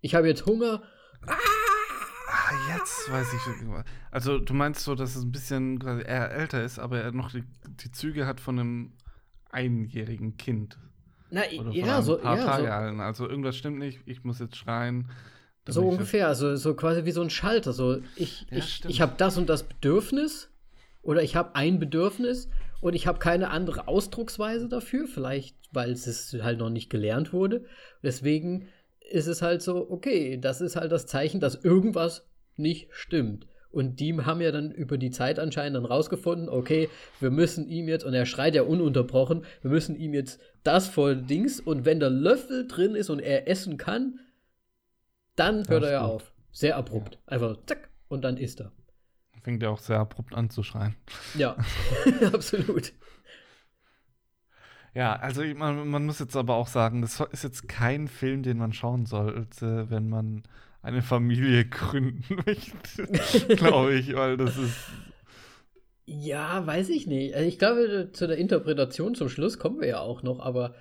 Ich 0.02 0.16
habe 0.16 0.28
jetzt 0.28 0.46
Hunger 0.46 0.84
Ah, 1.28 2.76
jetzt 2.76 3.12
weiß 3.12 3.34
ich. 3.34 3.68
Also, 4.12 4.40
du 4.40 4.54
meinst 4.54 4.84
so, 4.84 4.96
dass 4.96 5.16
es 5.16 5.24
ein 5.24 5.32
bisschen 5.32 5.80
quasi 5.80 6.02
eher 6.02 6.32
älter 6.32 6.64
ist, 6.64 6.80
aber 6.80 7.02
er 7.02 7.12
noch 7.12 7.32
die, 7.32 7.44
die 7.68 7.92
Züge 7.92 8.26
hat 8.26 8.40
von 8.40 8.60
einem 8.60 8.94
einjährigen 9.50 10.38
Kind. 10.38 10.78
Na, 11.30 11.42
Oder 11.60 11.72
ja, 11.72 11.98
ein 11.98 12.04
so. 12.04 12.18
Paar 12.18 12.38
ja, 12.38 12.46
Tage 12.46 12.96
so. 12.96 13.02
Also, 13.02 13.30
irgendwas 13.30 13.56
stimmt 13.58 13.80
nicht, 13.80 14.02
ich 14.06 14.24
muss 14.24 14.40
jetzt 14.40 14.58
schreien. 14.58 15.10
So 15.68 15.88
ungefähr, 15.88 16.28
also 16.28 16.56
so 16.56 16.74
quasi 16.74 17.06
wie 17.06 17.12
so 17.12 17.22
ein 17.22 17.30
Schalter. 17.30 17.72
So, 17.72 18.02
ich, 18.16 18.48
ja, 18.50 18.58
ich, 18.58 18.84
ich 18.86 19.02
habe 19.02 19.14
das 19.18 19.38
und 19.38 19.48
das 19.48 19.64
Bedürfnis 19.64 20.50
oder 21.02 21.22
ich 21.22 21.36
habe 21.36 21.56
ein 21.56 21.80
Bedürfnis 21.80 22.50
und 22.82 22.96
ich 22.96 23.06
habe 23.06 23.20
keine 23.20 23.52
andere 23.52 23.88
Ausdrucksweise 23.88 24.68
dafür, 24.68 25.08
vielleicht 25.08 25.56
weil 25.72 25.92
es 25.92 26.36
halt 26.42 26.60
noch 26.60 26.70
nicht 26.70 26.90
gelernt 26.90 27.32
wurde. 27.32 27.66
Deswegen 28.04 28.68
ist 29.12 29.28
es 29.28 29.42
halt 29.42 29.62
so, 29.62 29.90
okay, 29.90 30.38
das 30.38 30.62
ist 30.62 30.76
halt 30.76 30.92
das 30.92 31.06
Zeichen, 31.06 31.40
dass 31.40 31.56
irgendwas 31.56 32.28
nicht 32.56 32.90
stimmt. 32.92 33.48
Und 33.72 34.02
die 34.02 34.14
haben 34.18 34.42
ja 34.42 34.52
dann 34.52 34.72
über 34.72 34.98
die 34.98 35.12
Zeit 35.12 35.40
anscheinend 35.40 35.78
dann 35.78 35.86
rausgefunden, 35.86 36.50
okay, 36.50 36.90
wir 37.22 37.32
müssen 37.32 37.68
ihm 37.68 37.88
jetzt, 37.88 38.04
und 38.04 38.14
er 38.14 38.26
schreit 38.26 38.54
ja 38.54 38.64
ununterbrochen, 38.64 39.46
wir 39.62 39.72
müssen 39.72 39.96
ihm 39.96 40.14
jetzt 40.14 40.42
das 40.64 40.90
voll 40.90 41.16
Dings, 41.16 41.62
und 41.62 41.86
wenn 41.86 42.00
der 42.00 42.10
Löffel 42.10 42.68
drin 42.68 42.96
ist 42.96 43.10
und 43.10 43.20
er 43.20 43.48
essen 43.48 43.78
kann, 43.78 44.20
dann 45.38 45.68
hört 45.70 45.84
er 45.84 45.92
ja 45.92 46.02
auf. 46.02 46.34
Sehr 46.52 46.76
abrupt. 46.76 47.16
Ja. 47.16 47.22
Einfach 47.28 47.58
zack, 47.66 47.90
und 48.10 48.24
dann 48.24 48.36
isst 48.36 48.60
er. 48.60 48.74
Fängt 49.42 49.64
er 49.64 49.72
auch 49.72 49.80
sehr 49.80 50.00
abrupt 50.00 50.36
an 50.36 50.50
zu 50.50 50.64
schreien. 50.64 50.96
Ja, 51.36 51.56
absolut. 52.34 52.94
Ja, 54.94 55.16
also 55.16 55.44
man, 55.56 55.88
man 55.88 56.06
muss 56.06 56.20
jetzt 56.20 56.36
aber 56.36 56.56
auch 56.56 56.68
sagen, 56.68 57.02
das 57.02 57.22
ist 57.32 57.44
jetzt 57.44 57.70
kein 57.70 58.08
Film, 58.08 58.44
den 58.44 58.58
man 58.58 58.74
schauen 58.74 59.06
sollte, 59.06 59.90
wenn 59.90 60.10
man 60.10 60.44
eine 60.82 61.02
Familie 61.02 61.66
gründen 61.70 62.38
möchte, 62.46 63.08
glaube 63.56 63.94
ich, 63.94 64.14
weil 64.16 64.38
das 64.38 64.58
ist. 64.58 64.78
Ja, 66.06 66.66
weiß 66.66 66.90
ich 66.90 67.08
nicht. 67.08 67.36
Also 67.36 67.48
ich 67.48 67.58
glaube, 67.58 68.10
zu 68.12 68.28
der 68.28 68.38
Interpretation 68.38 69.16
zum 69.16 69.30
Schluss 69.30 69.60
kommen 69.60 69.80
wir 69.80 69.88
ja 69.88 70.00
auch 70.00 70.24
noch, 70.24 70.40
aber 70.40 70.76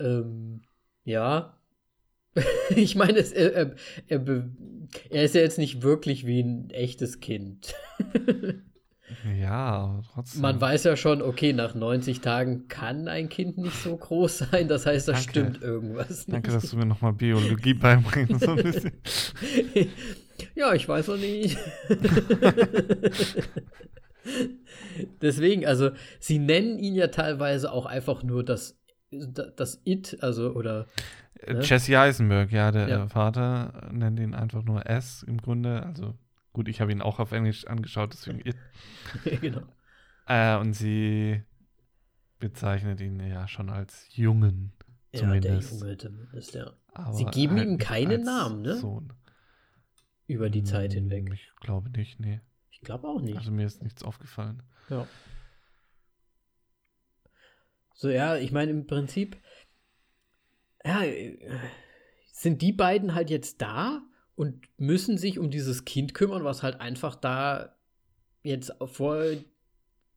ähm, 0.00 0.62
ja. 1.04 1.58
ich 2.74 2.96
meine, 2.96 3.18
er, 3.18 3.54
er, 3.54 3.74
er, 4.08 4.50
er 5.10 5.22
ist 5.22 5.36
ja 5.36 5.42
jetzt 5.42 5.58
nicht 5.58 5.82
wirklich 5.82 6.26
wie 6.26 6.40
ein 6.40 6.70
echtes 6.70 7.20
Kind. 7.20 7.74
Ja, 9.38 10.00
trotzdem. 10.12 10.42
Man 10.42 10.60
weiß 10.60 10.84
ja 10.84 10.96
schon, 10.96 11.22
okay, 11.22 11.52
nach 11.52 11.74
90 11.74 12.20
Tagen 12.20 12.68
kann 12.68 13.08
ein 13.08 13.28
Kind 13.28 13.58
nicht 13.58 13.76
so 13.76 13.96
groß 13.96 14.38
sein. 14.38 14.68
Das 14.68 14.86
heißt, 14.86 15.08
da 15.08 15.12
Danke. 15.12 15.30
stimmt 15.30 15.62
irgendwas. 15.62 16.08
Nicht. 16.08 16.32
Danke, 16.32 16.52
dass 16.52 16.70
du 16.70 16.76
mir 16.76 16.86
nochmal 16.86 17.12
Biologie 17.12 17.74
beibringst. 17.80 18.40
So 18.40 18.56
ja, 20.54 20.74
ich 20.74 20.88
weiß 20.88 21.08
noch 21.08 21.16
nicht. 21.16 21.58
Deswegen, 25.20 25.66
also, 25.66 25.90
sie 26.18 26.38
nennen 26.38 26.78
ihn 26.78 26.94
ja 26.94 27.08
teilweise 27.08 27.72
auch 27.72 27.86
einfach 27.86 28.22
nur 28.22 28.44
das, 28.44 28.78
das 29.10 29.80
It, 29.84 30.18
also, 30.20 30.52
oder. 30.52 30.86
Ne? 31.46 31.60
Jesse 31.60 31.98
Eisenberg, 31.98 32.52
ja, 32.52 32.70
der 32.70 32.88
ja. 32.88 33.08
Vater 33.08 33.90
nennt 33.92 34.18
ihn 34.20 34.34
einfach 34.34 34.62
nur 34.62 34.86
S 34.86 35.22
im 35.24 35.38
Grunde, 35.38 35.82
also 35.82 36.14
Gut, 36.54 36.68
ich 36.68 36.80
habe 36.80 36.92
ihn 36.92 37.02
auch 37.02 37.18
auf 37.18 37.32
Englisch 37.32 37.66
angeschaut, 37.66 38.12
deswegen. 38.12 38.42
genau. 39.40 39.62
Äh, 40.26 40.56
und 40.56 40.72
sie 40.72 41.42
bezeichnet 42.38 43.00
ihn 43.00 43.18
ja 43.20 43.48
schon 43.48 43.70
als 43.70 44.06
Jungen. 44.16 44.72
Zumindest. 45.12 45.72
Ja, 45.72 45.78
der 45.78 45.88
Junge 45.88 45.96
zumindest, 45.98 46.54
ja. 46.54 46.72
Aber 46.92 47.12
sie 47.12 47.24
geben 47.24 47.56
halt 47.56 47.68
ihm 47.68 47.78
keinen 47.78 48.22
Namen, 48.22 48.62
ne? 48.62 48.76
Sohn. 48.76 49.12
Über 50.28 50.48
die 50.48 50.62
Zeit 50.62 50.94
hm, 50.94 51.10
hinweg. 51.10 51.32
Ich 51.34 51.50
glaube 51.60 51.90
nicht, 51.90 52.20
nee. 52.20 52.40
Ich 52.70 52.80
glaube 52.80 53.08
auch 53.08 53.20
nicht. 53.20 53.36
Also 53.36 53.50
mir 53.50 53.66
ist 53.66 53.82
nichts 53.82 54.04
aufgefallen. 54.04 54.62
Ja. 54.88 55.08
So, 57.94 58.10
ja, 58.10 58.36
ich 58.36 58.52
meine, 58.52 58.70
im 58.70 58.86
Prinzip, 58.86 59.36
ja, 60.84 61.02
äh, 61.02 61.36
sind 62.32 62.62
die 62.62 62.72
beiden 62.72 63.14
halt 63.14 63.28
jetzt 63.28 63.60
da 63.60 64.02
und 64.36 64.66
müssen 64.78 65.18
sich 65.18 65.38
um 65.38 65.50
dieses 65.50 65.84
Kind 65.84 66.14
kümmern, 66.14 66.44
was 66.44 66.62
halt 66.62 66.80
einfach 66.80 67.14
da 67.14 67.76
jetzt 68.42 68.72
vor 68.86 69.24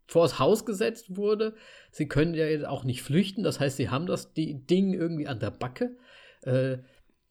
vors 0.09 0.39
Haus 0.39 0.65
gesetzt 0.65 1.18
wurde. 1.18 1.55
Sie 1.91 2.07
können 2.07 2.34
ja 2.34 2.45
jetzt 2.45 2.65
auch 2.65 2.86
nicht 2.86 3.03
flüchten, 3.03 3.43
das 3.43 3.59
heißt, 3.59 3.78
sie 3.78 3.89
haben 3.89 4.07
das 4.07 4.34
Ding 4.34 4.93
irgendwie 4.93 5.28
an 5.28 5.39
der 5.39 5.51
Backe. 5.51 5.97
Äh, 6.43 6.78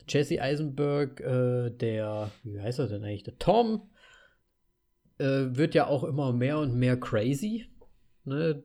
Jesse 0.08 0.42
Eisenberg, 0.42 1.20
äh, 1.20 1.70
der, 1.70 2.30
wie 2.42 2.60
heißt 2.60 2.78
er 2.78 2.88
denn 2.88 3.02
eigentlich, 3.02 3.24
der 3.24 3.38
Tom, 3.38 3.90
äh, 5.18 5.46
wird 5.56 5.74
ja 5.74 5.86
auch 5.86 6.04
immer 6.04 6.32
mehr 6.32 6.58
und 6.58 6.74
mehr 6.74 7.00
crazy 7.00 7.66
ne? 8.26 8.62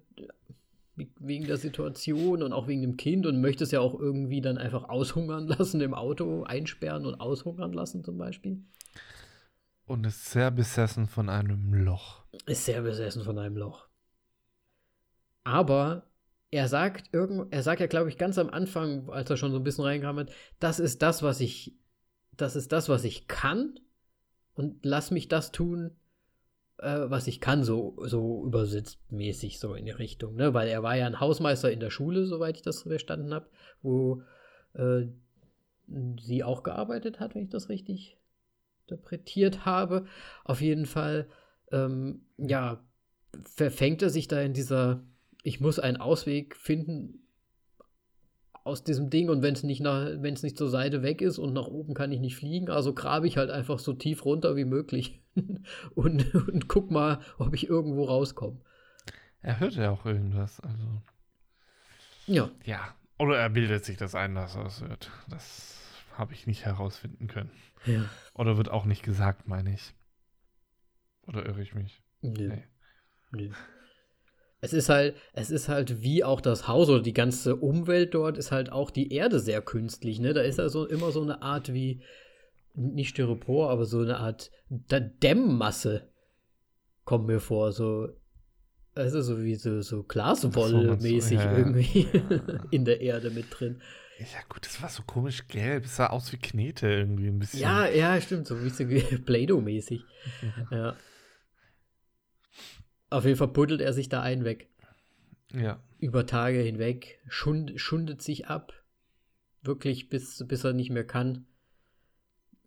Wegen 0.95 1.45
der 1.45 1.57
Situation 1.57 2.43
und 2.43 2.53
auch 2.53 2.67
wegen 2.67 2.81
dem 2.81 2.97
Kind 2.97 3.25
und 3.25 3.41
möchte 3.41 3.63
es 3.63 3.71
ja 3.71 3.79
auch 3.79 3.97
irgendwie 3.97 4.41
dann 4.41 4.57
einfach 4.57 4.89
aushungern 4.89 5.47
lassen 5.47 5.81
im 5.81 5.93
Auto, 5.93 6.43
einsperren 6.43 7.05
und 7.05 7.15
aushungern 7.15 7.73
lassen 7.73 8.03
zum 8.03 8.17
Beispiel. 8.17 8.63
Und 9.85 10.05
ist 10.05 10.25
sehr 10.31 10.51
besessen 10.51 11.07
von 11.07 11.29
einem 11.29 11.73
Loch. 11.73 12.23
Ist 12.45 12.65
sehr 12.65 12.81
besessen 12.81 13.23
von 13.23 13.37
einem 13.37 13.57
Loch. 13.57 13.87
Aber 15.43 16.11
er 16.51 16.67
sagt 16.67 17.13
irgend, 17.13 17.51
er 17.51 17.63
sagt 17.63 17.79
ja, 17.79 17.87
glaube 17.87 18.09
ich, 18.09 18.17
ganz 18.17 18.37
am 18.37 18.49
Anfang, 18.49 19.09
als 19.09 19.29
er 19.29 19.37
schon 19.37 19.51
so 19.51 19.57
ein 19.57 19.63
bisschen 19.63 19.85
reinkam, 19.85 20.19
hat, 20.19 20.31
das 20.59 20.79
ist 20.79 21.01
das, 21.01 21.23
was 21.23 21.39
ich, 21.39 21.77
das 22.35 22.55
ist 22.55 22.71
das, 22.71 22.89
was 22.89 23.05
ich 23.05 23.27
kann 23.27 23.79
und 24.53 24.85
lass 24.85 25.11
mich 25.11 25.29
das 25.29 25.51
tun, 25.51 25.95
äh, 26.81 27.09
was 27.09 27.27
ich 27.27 27.39
kann, 27.39 27.63
so, 27.63 27.95
so 28.05 28.45
übersetzt 28.45 28.99
mäßig 29.09 29.59
so 29.59 29.73
in 29.73 29.85
die 29.85 29.91
Richtung, 29.91 30.35
ne? 30.35 30.53
Weil 30.53 30.67
er 30.67 30.83
war 30.83 30.95
ja 30.95 31.05
ein 31.05 31.19
Hausmeister 31.19 31.71
in 31.71 31.79
der 31.79 31.89
Schule, 31.89 32.25
soweit 32.25 32.57
ich 32.57 32.63
das 32.63 32.83
verstanden 32.83 33.33
habe, 33.33 33.47
wo 33.81 34.23
äh, 34.73 35.05
sie 36.19 36.43
auch 36.43 36.63
gearbeitet 36.63 37.19
hat, 37.19 37.35
wenn 37.35 37.43
ich 37.43 37.49
das 37.49 37.69
richtig 37.69 38.17
interpretiert 38.87 39.65
habe. 39.65 40.05
Auf 40.43 40.61
jeden 40.61 40.85
Fall, 40.85 41.27
ähm, 41.71 42.25
ja, 42.37 42.83
verfängt 43.43 44.01
er 44.01 44.09
sich 44.09 44.27
da 44.27 44.41
in 44.41 44.53
dieser 44.53 45.03
ich 45.43 45.59
muss 45.59 45.79
einen 45.79 45.97
Ausweg 45.97 46.55
finden 46.55 47.19
aus 48.63 48.83
diesem 48.83 49.09
Ding 49.09 49.29
und 49.29 49.41
wenn 49.41 49.55
es 49.55 49.63
nicht 49.63 49.83
wenn 49.83 50.33
es 50.33 50.43
nicht 50.43 50.57
zur 50.57 50.69
Seite 50.69 51.01
weg 51.01 51.21
ist 51.21 51.39
und 51.39 51.53
nach 51.53 51.67
oben 51.67 51.93
kann 51.93 52.11
ich 52.11 52.19
nicht 52.19 52.35
fliegen, 52.35 52.69
also 52.69 52.93
grabe 52.93 53.27
ich 53.27 53.37
halt 53.37 53.49
einfach 53.49 53.79
so 53.79 53.93
tief 53.93 54.23
runter 54.23 54.55
wie 54.55 54.65
möglich 54.65 55.20
und, 55.95 56.35
und 56.35 56.67
guck 56.67 56.91
mal, 56.91 57.21
ob 57.37 57.53
ich 57.53 57.67
irgendwo 57.67 58.05
rauskomme. 58.05 58.59
Er 59.41 59.59
hört 59.59 59.73
ja 59.73 59.89
auch 59.89 60.05
irgendwas, 60.05 60.59
also. 60.59 61.01
Ja. 62.27 62.51
Ja. 62.63 62.95
Oder 63.17 63.37
er 63.37 63.49
bildet 63.49 63.85
sich 63.85 63.97
das 63.97 64.15
ein, 64.15 64.35
dass 64.35 64.55
er 64.55 64.65
es 64.65 64.81
hört. 64.81 65.11
Das 65.29 65.77
habe 66.17 66.33
ich 66.33 66.47
nicht 66.47 66.65
herausfinden 66.65 67.27
können. 67.27 67.51
Ja. 67.85 68.05
Oder 68.33 68.57
wird 68.57 68.69
auch 68.69 68.85
nicht 68.85 69.03
gesagt, 69.03 69.47
meine 69.47 69.73
ich. 69.73 69.93
Oder 71.27 71.45
irre 71.45 71.61
ich 71.61 71.73
mich? 71.73 72.01
Nö. 72.21 72.49
Nee. 72.49 72.63
Nö 73.31 73.51
es 74.61 74.73
ist 74.73 74.89
halt, 74.89 75.15
es 75.33 75.49
ist 75.49 75.67
halt 75.67 76.03
wie 76.03 76.23
auch 76.23 76.39
das 76.39 76.67
Haus 76.67 76.87
oder 76.87 77.01
die 77.01 77.13
ganze 77.13 77.55
Umwelt 77.55 78.13
dort 78.13 78.37
ist 78.37 78.51
halt 78.51 78.71
auch 78.71 78.91
die 78.91 79.11
Erde 79.11 79.39
sehr 79.39 79.61
künstlich, 79.61 80.19
ne? 80.19 80.33
Da 80.33 80.41
ist 80.41 80.59
also 80.59 80.85
immer 80.85 81.11
so 81.11 81.21
eine 81.21 81.41
Art 81.41 81.73
wie, 81.73 82.01
nicht 82.73 83.09
Styropor, 83.09 83.69
aber 83.69 83.85
so 83.85 83.99
eine 83.99 84.17
Art 84.17 84.51
Dämmmasse 84.69 86.09
kommt 87.05 87.27
mir 87.27 87.39
vor, 87.39 87.71
so, 87.71 88.09
also 88.95 89.21
so 89.21 89.41
wie 89.41 89.55
so, 89.55 89.81
so 89.81 90.03
Glaswolle-mäßig 90.03 91.39
ja, 91.39 91.57
irgendwie 91.57 92.07
ja. 92.11 92.59
in 92.71 92.85
der 92.85 93.01
Erde 93.01 93.31
mit 93.31 93.45
drin. 93.49 93.81
Ja, 94.19 94.39
gut, 94.49 94.65
das 94.65 94.81
war 94.81 94.89
so 94.89 95.01
komisch 95.03 95.47
gelb. 95.47 95.85
Es 95.85 95.95
sah 95.95 96.07
aus 96.07 96.31
wie 96.31 96.37
Knete 96.37 96.87
irgendwie 96.87 97.27
ein 97.27 97.39
bisschen. 97.39 97.59
Ja, 97.59 97.87
ja, 97.87 98.21
stimmt, 98.21 98.45
so 98.45 98.63
wie 98.63 98.69
so 98.69 98.83
Play-Doh-mäßig. 99.25 100.03
ja. 100.71 100.95
Auf 103.09 103.25
jeden 103.25 103.37
Fall 103.37 103.47
buddelt 103.47 103.81
er 103.81 103.93
sich 103.93 104.09
da 104.09 104.21
einen 104.21 104.45
weg. 104.45 104.69
Ja. 105.53 105.81
Über 105.99 106.25
Tage 106.25 106.59
hinweg, 106.59 107.19
schund, 107.27 107.73
schundet 107.75 108.21
sich 108.21 108.47
ab. 108.47 108.73
Wirklich, 109.63 110.09
bis, 110.09 110.45
bis 110.47 110.63
er 110.63 110.73
nicht 110.73 110.91
mehr 110.91 111.05
kann. 111.05 111.45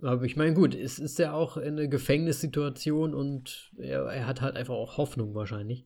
Aber 0.05 0.25
ich 0.25 0.37
meine, 0.37 0.53
gut, 0.53 0.75
es 0.75 0.99
ist 0.99 1.19
ja 1.19 1.33
auch 1.33 1.57
eine 1.57 1.89
Gefängnissituation 1.89 3.15
und 3.15 3.73
er, 3.79 4.03
er 4.05 4.27
hat 4.27 4.43
halt 4.43 4.55
einfach 4.55 4.75
auch 4.75 4.99
Hoffnung 4.99 5.35
wahrscheinlich. 5.35 5.85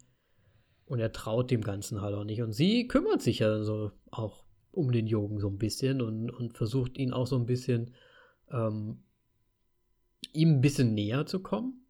Und 0.87 0.99
er 0.99 1.13
traut 1.13 1.51
dem 1.51 1.61
Ganzen 1.61 2.01
halt 2.01 2.15
auch 2.15 2.25
nicht. 2.25 2.43
Und 2.43 2.53
sie 2.53 2.89
kümmert 2.89 3.23
sich 3.23 3.41
ja 3.41 3.63
so 3.63 3.93
auch 4.11 4.45
um 4.73 4.91
den 4.91 5.07
Jungen 5.07 5.39
so 5.39 5.49
ein 5.49 5.59
bisschen 5.59 6.03
und, 6.03 6.31
und 6.31 6.57
versucht 6.57 6.99
ihn 6.99 7.13
auch 7.13 7.27
so 7.27 7.37
ein 7.37 7.47
bisschen 7.47 7.95
ähm, 8.51 9.05
ihm 10.33 10.57
ein 10.57 10.61
bisschen 10.61 10.95
näher 10.95 11.27
zu 11.27 11.41
kommen. 11.41 11.85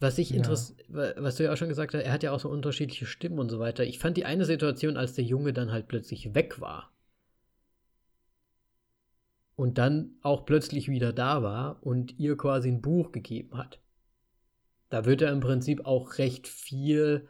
Was 0.00 0.18
ich 0.18 0.30
ja. 0.30 0.48
was 0.48 1.36
du 1.36 1.44
ja 1.44 1.52
auch 1.52 1.56
schon 1.56 1.68
gesagt 1.68 1.94
hast, 1.94 2.02
er 2.02 2.12
hat 2.12 2.22
ja 2.22 2.32
auch 2.32 2.40
so 2.40 2.48
unterschiedliche 2.48 3.06
Stimmen 3.06 3.38
und 3.38 3.50
so 3.50 3.58
weiter. 3.58 3.84
Ich 3.84 3.98
fand 3.98 4.16
die 4.16 4.24
eine 4.24 4.44
Situation, 4.44 4.96
als 4.96 5.14
der 5.14 5.24
Junge 5.24 5.52
dann 5.52 5.70
halt 5.70 5.86
plötzlich 5.86 6.34
weg 6.34 6.60
war 6.60 6.93
und 9.56 9.78
dann 9.78 10.16
auch 10.22 10.44
plötzlich 10.46 10.88
wieder 10.88 11.12
da 11.12 11.42
war 11.42 11.84
und 11.84 12.18
ihr 12.18 12.36
quasi 12.36 12.68
ein 12.68 12.82
Buch 12.82 13.12
gegeben 13.12 13.56
hat. 13.56 13.80
Da 14.90 15.04
wird 15.04 15.22
er 15.22 15.32
im 15.32 15.40
Prinzip 15.40 15.86
auch 15.86 16.18
recht 16.18 16.46
viel 16.46 17.28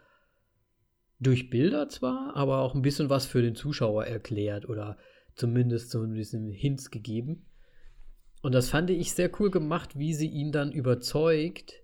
durch 1.21 1.51
Bilder 1.51 1.89
zwar, 1.89 2.35
aber 2.37 2.59
auch 2.59 2.75
ein 2.75 2.83
bisschen 2.83 3.11
was 3.11 3.27
für 3.27 3.43
den 3.43 3.55
Zuschauer 3.55 4.07
erklärt 4.07 4.69
oder 4.69 4.99
zumindest 5.35 5.91
so 5.91 6.03
ein 6.03 6.15
bisschen 6.15 6.51
Hints 6.51 6.91
gegeben. 6.91 7.47
Und 8.43 8.53
das 8.53 8.69
fand 8.69 8.91
ich 8.91 9.13
sehr 9.13 9.31
cool 9.41 9.51
gemacht, 9.51 9.99
wie 9.99 10.13
sie 10.15 10.29
ihn 10.29 10.53
dann 10.53 10.73
überzeugt, 10.73 11.83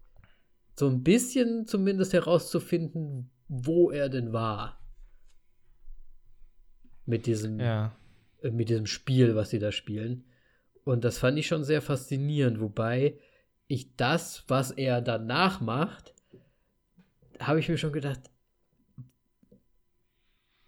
so 0.78 0.88
ein 0.88 1.02
bisschen 1.02 1.66
zumindest 1.66 2.12
herauszufinden, 2.12 3.30
wo 3.48 3.90
er 3.90 4.08
denn 4.08 4.32
war. 4.32 4.78
Mit 7.06 7.26
diesem, 7.26 7.58
ja. 7.58 7.96
äh, 8.42 8.50
mit 8.50 8.68
diesem 8.68 8.86
Spiel, 8.86 9.34
was 9.34 9.50
sie 9.50 9.58
da 9.58 9.72
spielen. 9.72 10.24
Und 10.90 11.04
das 11.04 11.18
fand 11.18 11.38
ich 11.38 11.46
schon 11.46 11.62
sehr 11.62 11.82
faszinierend, 11.82 12.60
wobei 12.60 13.16
ich 13.68 13.94
das, 13.94 14.42
was 14.48 14.72
er 14.72 15.00
danach 15.00 15.60
macht, 15.60 16.14
habe 17.38 17.60
ich 17.60 17.68
mir 17.68 17.78
schon 17.78 17.92
gedacht, 17.92 18.18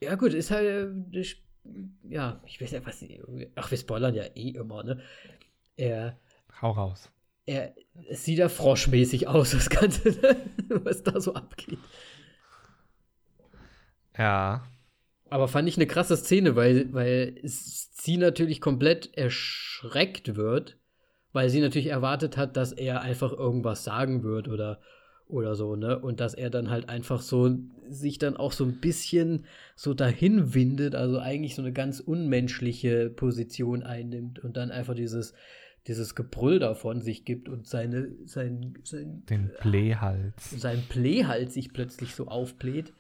ja 0.01 0.14
gut, 0.14 0.33
ist 0.33 0.53
halt, 0.53 0.95
äh, 1.12 1.25
ja, 2.09 2.41
ich 2.47 2.61
weiß 2.61 2.70
ja, 2.70 2.87
was, 2.87 3.05
ach, 3.57 3.70
wir 3.73 3.79
spoilern 3.79 4.14
ja 4.14 4.23
eh 4.37 4.51
immer, 4.51 4.85
ne? 4.85 5.01
Er, 5.77 6.20
Hau 6.61 6.70
raus 6.70 7.11
er 7.45 7.75
es 8.09 8.25
sieht 8.25 8.39
ja 8.39 8.49
froschmäßig 8.49 9.27
aus, 9.27 9.51
das 9.51 9.68
Ganze, 9.68 10.16
was 10.68 11.03
da 11.03 11.20
so 11.20 11.35
abgeht. 11.35 11.81
Ja. 14.16 14.62
Aber 15.33 15.49
fand 15.49 15.66
ich 15.66 15.78
eine 15.78 15.87
krasse 15.87 16.18
Szene, 16.18 16.57
weil, 16.57 16.93
weil 16.93 17.41
sie 17.43 18.18
natürlich 18.18 18.61
komplett 18.61 19.16
erschreckt 19.16 20.37
wird, 20.37 20.76
weil 21.33 21.49
sie 21.49 21.62
natürlich 21.62 21.87
erwartet 21.87 22.37
hat, 22.37 22.59
dass 22.59 22.72
er 22.72 23.01
einfach 23.01 23.33
irgendwas 23.33 23.83
sagen 23.83 24.24
wird 24.24 24.47
oder, 24.47 24.78
oder 25.28 25.55
so, 25.55 25.74
ne? 25.74 25.99
Und 25.99 26.20
dass 26.20 26.35
er 26.35 26.51
dann 26.51 26.68
halt 26.68 26.91
einfach 26.91 27.22
so 27.22 27.49
sich 27.89 28.18
dann 28.18 28.37
auch 28.37 28.53
so 28.53 28.64
ein 28.64 28.78
bisschen 28.80 29.47
so 29.74 29.95
dahin 29.95 30.53
windet, 30.53 30.95
also 30.95 31.18
eigentlich 31.18 31.55
so 31.55 31.62
eine 31.62 31.72
ganz 31.72 32.01
unmenschliche 32.01 33.09
Position 33.09 33.83
einnimmt 33.83 34.39
und 34.39 34.59
dann 34.59 34.70
einfach 34.70 34.95
dieses, 34.95 35.33
dieses 35.87 36.14
Gebrüll 36.14 36.59
davon 36.59 37.01
sich 37.01 37.24
gibt 37.24 37.49
und 37.49 37.66
seine, 37.66 38.11
sein, 38.26 38.74
sein 38.85 39.24
den 39.30 39.51
Playhals. 39.61 40.51
Sein 40.51 40.83
Playhals 40.91 41.55
sich 41.55 41.72
plötzlich 41.72 42.14
so 42.14 42.26
aufbläht. 42.26 42.93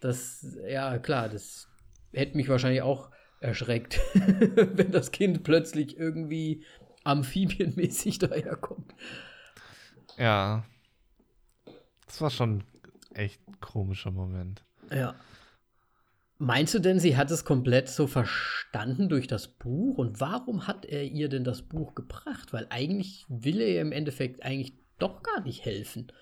Das, 0.00 0.58
ja, 0.68 0.98
klar, 0.98 1.30
das 1.30 1.67
hätte 2.12 2.36
mich 2.36 2.48
wahrscheinlich 2.48 2.82
auch 2.82 3.10
erschreckt, 3.40 4.00
wenn 4.14 4.90
das 4.90 5.12
Kind 5.12 5.44
plötzlich 5.44 5.96
irgendwie 5.96 6.64
amphibienmäßig 7.04 8.18
daherkommt. 8.18 8.94
Ja. 10.16 10.64
Das 12.06 12.20
war 12.20 12.30
schon 12.30 12.64
echt 13.14 13.40
komischer 13.60 14.10
Moment. 14.10 14.64
Ja. 14.90 15.14
Meinst 16.38 16.72
du 16.72 16.78
denn, 16.78 17.00
sie 17.00 17.16
hat 17.16 17.30
es 17.32 17.44
komplett 17.44 17.88
so 17.88 18.06
verstanden 18.06 19.08
durch 19.08 19.26
das 19.26 19.48
Buch? 19.48 19.98
Und 19.98 20.20
warum 20.20 20.68
hat 20.68 20.84
er 20.86 21.04
ihr 21.04 21.28
denn 21.28 21.42
das 21.42 21.62
Buch 21.62 21.96
gebracht? 21.96 22.52
Weil 22.52 22.66
eigentlich 22.70 23.26
will 23.28 23.60
er 23.60 23.68
ihr 23.68 23.80
im 23.80 23.92
Endeffekt 23.92 24.44
eigentlich 24.44 24.74
doch 24.98 25.22
gar 25.22 25.40
nicht 25.40 25.64
helfen. 25.64 26.12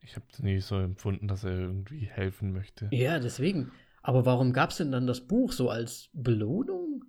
Ich 0.00 0.16
habe 0.16 0.26
nie 0.38 0.60
so 0.60 0.78
empfunden, 0.78 1.26
dass 1.28 1.44
er 1.44 1.52
irgendwie 1.52 2.06
helfen 2.06 2.52
möchte. 2.52 2.88
Ja, 2.92 3.18
deswegen. 3.18 3.72
Aber 4.02 4.26
warum 4.26 4.52
gab 4.52 4.70
es 4.70 4.78
denn 4.78 4.92
dann 4.92 5.06
das 5.06 5.20
Buch 5.20 5.52
so 5.52 5.70
als 5.70 6.10
Belohnung? 6.12 7.04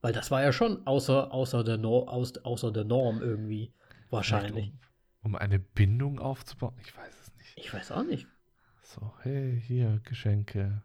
Weil 0.00 0.12
das 0.12 0.30
war 0.30 0.42
ja 0.42 0.52
schon 0.52 0.86
außer, 0.86 1.32
außer, 1.32 1.64
der, 1.64 1.78
no 1.78 2.06
aus, 2.08 2.36
außer 2.38 2.72
der 2.72 2.84
Norm 2.84 3.22
irgendwie. 3.22 3.72
Wahrscheinlich. 4.10 4.72
Um, 5.22 5.32
um 5.32 5.36
eine 5.36 5.58
Bindung 5.58 6.18
aufzubauen? 6.18 6.74
Ich 6.82 6.96
weiß 6.96 7.20
es 7.20 7.34
nicht. 7.36 7.52
Ich 7.56 7.72
weiß 7.72 7.92
auch 7.92 8.02
nicht. 8.02 8.26
So, 8.82 9.14
hey, 9.22 9.62
hier, 9.66 10.00
Geschenke. 10.04 10.82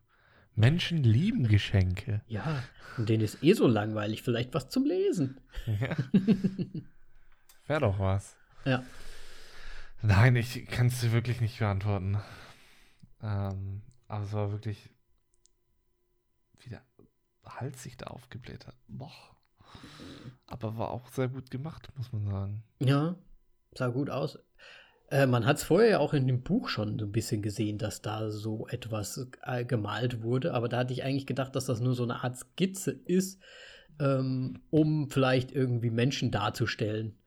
Menschen 0.56 1.04
lieben 1.04 1.48
Geschenke. 1.48 2.22
Ja, 2.28 2.64
und 2.98 3.10
denen 3.10 3.24
ist 3.24 3.44
eh 3.44 3.54
so 3.54 3.68
langweilig. 3.68 4.24
Vielleicht 4.24 4.54
was 4.54 4.70
zum 4.70 4.86
Lesen. 4.86 5.40
Ja. 5.66 5.96
Wäre 7.68 7.82
doch 7.82 8.00
was. 8.00 8.38
Ja. 8.66 8.84
Nein, 10.02 10.36
ich 10.36 10.66
kann 10.68 10.88
es 10.88 11.02
dir 11.02 11.12
wirklich 11.12 11.42
nicht 11.42 11.60
beantworten. 11.60 12.18
Ähm, 13.22 13.82
aber 14.08 14.24
es 14.24 14.34
war 14.34 14.52
wirklich, 14.52 14.90
wie 16.60 16.70
der 16.70 16.84
Hals 17.46 17.84
sich 17.84 17.98
da 17.98 18.08
aufgebläht 18.08 18.68
hat. 18.68 18.76
Boah. 18.88 19.12
Aber 20.48 20.78
war 20.78 20.92
auch 20.92 21.08
sehr 21.10 21.28
gut 21.28 21.52
gemacht, 21.52 21.90
muss 21.96 22.12
man 22.12 22.26
sagen. 22.26 22.64
Ja, 22.80 23.16
sah 23.74 23.88
gut 23.88 24.10
aus. 24.10 24.40
Äh, 25.10 25.26
man 25.26 25.46
hat 25.46 25.58
es 25.58 25.64
vorher 25.64 25.90
ja 25.90 26.00
auch 26.00 26.14
in 26.14 26.28
dem 26.28 26.44
Buch 26.44 26.68
schon 26.68 27.00
so 27.00 27.06
ein 27.06 27.12
bisschen 27.12 27.42
gesehen, 27.42 27.78
dass 27.78 28.02
da 28.02 28.30
so 28.30 28.68
etwas 28.68 29.28
äh, 29.44 29.64
gemalt 29.64 30.22
wurde, 30.22 30.54
aber 30.54 30.68
da 30.68 30.80
hatte 30.80 30.94
ich 30.94 31.04
eigentlich 31.04 31.28
gedacht, 31.28 31.56
dass 31.56 31.66
das 31.66 31.80
nur 31.80 31.96
so 31.96 32.04
eine 32.04 32.24
Art 32.24 32.38
Skizze 32.38 32.92
ist, 32.92 33.42
ähm, 34.00 34.62
um 34.70 35.10
vielleicht 35.10 35.52
irgendwie 35.52 35.92
Menschen 35.92 36.32
darzustellen. 36.32 37.18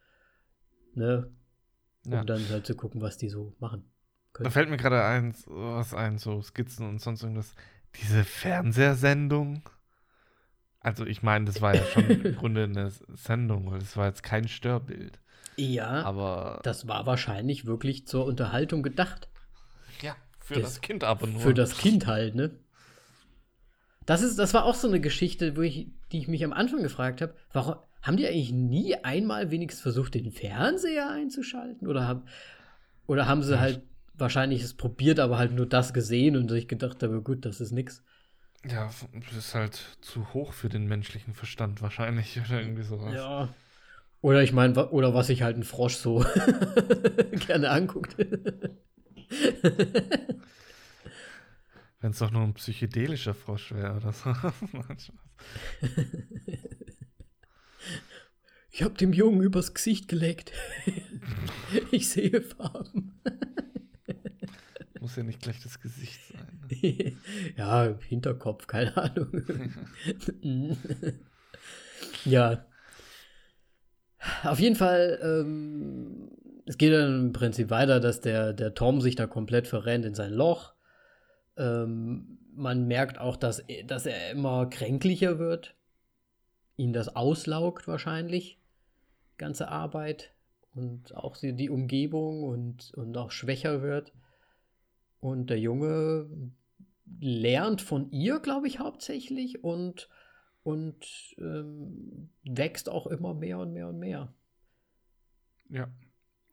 Ne? 0.94 1.32
Um 2.04 2.12
Ja. 2.12 2.24
dann 2.24 2.46
halt 2.48 2.66
zu 2.66 2.74
gucken, 2.74 3.00
was 3.00 3.16
die 3.16 3.28
so 3.28 3.54
machen. 3.60 3.90
Da 4.42 4.50
fällt 4.50 4.70
mir 4.70 4.76
gerade 4.76 5.04
ein, 5.04 5.34
was 5.46 5.94
ein, 5.94 6.18
so 6.18 6.42
Skizzen 6.42 6.88
und 6.88 7.00
sonst 7.00 7.22
irgendwas. 7.22 7.54
Diese 8.00 8.24
Fernsehsendung. 8.24 9.62
Also 10.80 11.04
ich 11.04 11.22
meine, 11.22 11.44
das 11.44 11.60
war 11.60 11.74
ja 11.74 11.84
schon 11.84 12.08
im 12.24 12.36
Grunde 12.36 12.64
eine 12.64 12.90
Sendung, 13.14 13.70
weil 13.70 13.80
das 13.80 13.96
war 13.96 14.06
jetzt 14.06 14.22
kein 14.22 14.48
Störbild. 14.48 15.18
Ja, 15.56 16.02
Aber 16.02 16.60
das 16.62 16.88
war 16.88 17.04
wahrscheinlich 17.06 17.66
wirklich 17.66 18.06
zur 18.06 18.24
Unterhaltung 18.24 18.82
gedacht. 18.82 19.28
ja, 20.00 20.16
für 20.38 20.54
das- 20.54 20.74
das, 20.74 20.80
Kind 20.80 21.04
aber 21.04 21.26
nur. 21.26 21.40
Für 21.40 21.54
das 21.54 21.76
Kind 21.76 22.06
halt, 22.06 22.34
ne? 22.34 22.50
Das, 24.06 24.22
ist, 24.22 24.38
das 24.38 24.54
war 24.54 24.64
auch 24.64 24.74
so 24.74 24.88
eine 24.88 25.00
Geschichte, 25.00 25.56
wo 25.56 25.60
ich, 25.60 25.88
die 26.12 26.18
ich 26.18 26.28
mich 26.28 26.44
am 26.44 26.52
Anfang 26.52 26.82
gefragt 26.82 27.20
habe, 27.20 27.34
warum 27.52 27.76
haben 28.02 28.16
die 28.16 28.26
eigentlich 28.26 28.52
nie 28.52 28.96
einmal 28.96 29.50
wenigstens 29.50 29.82
versucht, 29.82 30.14
den 30.14 30.30
Fernseher 30.32 31.10
einzuschalten? 31.10 31.86
Oder, 31.86 32.08
haben 32.08 32.22
oder 33.06 33.26
haben 33.26 33.42
sie 33.42 33.60
halt 33.60 33.82
wahrscheinlich 34.20 34.62
es 34.62 34.74
probiert, 34.74 35.18
aber 35.18 35.38
halt 35.38 35.52
nur 35.52 35.66
das 35.66 35.92
gesehen 35.92 36.36
und 36.36 36.48
sich 36.48 36.68
gedacht, 36.68 37.02
aber 37.02 37.20
gut, 37.20 37.44
das 37.44 37.60
ist 37.60 37.72
nix. 37.72 38.02
Ja, 38.68 38.90
das 39.12 39.36
ist 39.36 39.54
halt 39.54 39.80
zu 40.00 40.32
hoch 40.34 40.52
für 40.52 40.68
den 40.68 40.86
menschlichen 40.86 41.34
Verstand 41.34 41.80
wahrscheinlich 41.80 42.38
oder 42.38 42.60
irgendwie 42.60 42.82
sowas. 42.82 43.14
Ja. 43.14 43.48
Oder 44.20 44.42
ich 44.42 44.52
meine, 44.52 44.90
oder 44.90 45.14
was 45.14 45.28
sich 45.28 45.42
halt 45.42 45.56
ein 45.56 45.62
Frosch 45.62 45.94
so 45.96 46.24
gerne 47.46 47.70
anguckt. 47.70 48.16
Wenn 52.00 52.12
es 52.12 52.18
doch 52.18 52.30
nur 52.30 52.42
ein 52.42 52.54
psychedelischer 52.54 53.34
Frosch 53.34 53.72
wäre 53.72 53.96
oder 53.96 54.12
so. 54.12 54.32
Ich 58.72 58.84
hab 58.84 58.96
dem 58.98 59.12
Jungen 59.12 59.42
übers 59.42 59.74
Gesicht 59.74 60.08
gelegt. 60.08 60.52
ich 61.90 62.08
sehe 62.08 62.40
Farben. 62.40 63.20
Muss 65.10 65.16
ja 65.16 65.22
nicht 65.24 65.42
gleich 65.42 65.60
das 65.60 65.80
Gesicht 65.80 66.20
sein. 66.32 66.60
Ne? 66.70 67.16
ja, 67.56 67.98
Hinterkopf, 68.06 68.68
keine 68.68 68.96
Ahnung. 68.96 69.42
ja. 72.24 72.64
Auf 74.44 74.60
jeden 74.60 74.76
Fall, 74.76 75.18
ähm, 75.20 76.30
es 76.64 76.78
geht 76.78 76.92
dann 76.92 77.26
im 77.26 77.32
Prinzip 77.32 77.70
weiter, 77.70 77.98
dass 77.98 78.20
der, 78.20 78.52
der 78.52 78.74
Tom 78.74 79.00
sich 79.00 79.16
da 79.16 79.26
komplett 79.26 79.66
verrennt 79.66 80.04
in 80.04 80.14
sein 80.14 80.32
Loch. 80.32 80.74
Ähm, 81.56 82.38
man 82.54 82.86
merkt 82.86 83.18
auch, 83.18 83.34
dass, 83.34 83.64
dass 83.88 84.06
er 84.06 84.30
immer 84.30 84.70
kränklicher 84.70 85.40
wird. 85.40 85.74
Ihn 86.76 86.92
das 86.92 87.16
auslaugt 87.16 87.88
wahrscheinlich. 87.88 88.60
Ganze 89.38 89.66
Arbeit. 89.70 90.30
Und 90.72 91.16
auch 91.16 91.36
die, 91.36 91.68
Umgebung 91.68 92.44
und, 92.44 92.94
und 92.94 93.16
auch 93.16 93.32
schwächer 93.32 93.82
wird. 93.82 94.12
Und 95.20 95.50
der 95.50 95.58
Junge 95.60 96.28
lernt 97.20 97.82
von 97.82 98.10
ihr, 98.10 98.40
glaube 98.40 98.66
ich, 98.66 98.78
hauptsächlich 98.78 99.62
und, 99.62 100.08
und 100.62 101.34
ähm, 101.38 102.30
wächst 102.44 102.88
auch 102.88 103.06
immer 103.06 103.34
mehr 103.34 103.58
und 103.58 103.72
mehr 103.72 103.88
und 103.88 103.98
mehr. 103.98 104.32
Ja. 105.68 105.88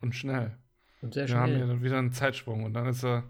Und 0.02 0.14
schnell. 0.16 0.58
Und 1.02 1.14
sehr 1.14 1.28
Wir 1.28 1.38
haben 1.38 1.52
ja 1.52 1.58
schnell. 1.58 1.68
dann 1.68 1.84
wieder 1.84 1.98
einen 1.98 2.12
Zeitsprung 2.12 2.64
und 2.64 2.74
dann 2.74 2.88
ist 2.88 3.04
er 3.04 3.24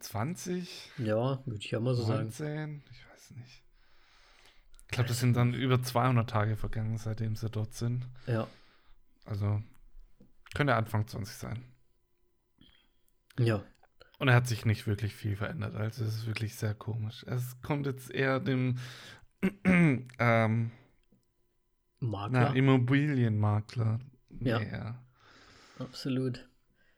20, 0.00 0.90
Ja, 0.98 1.44
würde 1.46 1.58
ich 1.60 1.70
ja 1.70 1.78
mal 1.80 1.94
so 1.94 2.02
sagen. 2.04 2.24
19, 2.24 2.82
ich 2.90 3.08
weiß 3.10 3.30
nicht. 3.32 3.62
Ich 4.86 4.88
glaube, 4.92 5.08
das 5.08 5.20
sind 5.20 5.36
dann 5.36 5.54
über 5.54 5.82
200 5.82 6.28
Tage 6.28 6.56
vergangen, 6.56 6.96
seitdem 6.96 7.36
sie 7.36 7.48
dort 7.50 7.74
sind. 7.74 8.08
Ja. 8.26 8.48
Also 9.24 9.62
könnte 10.54 10.74
Anfang 10.74 11.06
20 11.06 11.36
sein. 11.36 11.64
Ja. 13.46 13.62
Und 14.18 14.28
er 14.28 14.34
hat 14.34 14.46
sich 14.46 14.64
nicht 14.66 14.86
wirklich 14.86 15.14
viel 15.14 15.36
verändert. 15.36 15.74
Also 15.74 16.04
es 16.04 16.14
ist 16.16 16.26
wirklich 16.26 16.54
sehr 16.56 16.74
komisch. 16.74 17.24
Es 17.26 17.60
kommt 17.62 17.86
jetzt 17.86 18.10
eher 18.10 18.38
dem 18.38 18.76
ähm, 19.64 20.70
Makler. 22.00 22.50
na, 22.50 22.54
Immobilienmakler 22.54 24.00
Ja. 24.40 24.58
näher. 24.58 25.02
Absolut. 25.78 26.46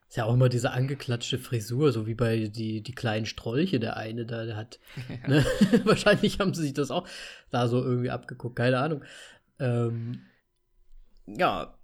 Ist 0.09 0.17
ja 0.17 0.25
auch 0.25 0.35
immer 0.35 0.49
diese 0.49 0.73
angeklatschte 0.73 1.39
Frisur, 1.39 1.93
so 1.93 2.07
wie 2.07 2.15
bei 2.15 2.49
die, 2.49 2.83
die 2.83 2.95
kleinen 2.95 3.25
Strolche, 3.25 3.81
der 3.81 3.97
eine 3.97 4.27
da, 4.27 4.45
der 4.45 4.57
hat. 4.57 4.79
Ne? 5.27 5.45
Wahrscheinlich 5.85 6.41
haben 6.41 6.53
sie 6.55 6.63
sich 6.63 6.75
das 6.75 6.91
auch 6.91 7.09
da 7.51 7.69
so 7.69 7.83
irgendwie 7.83 8.11
abgeguckt, 8.11 8.57
keine 8.57 8.79
Ahnung. 8.79 9.05
Ähm, 9.59 10.23
ja, 11.27 11.79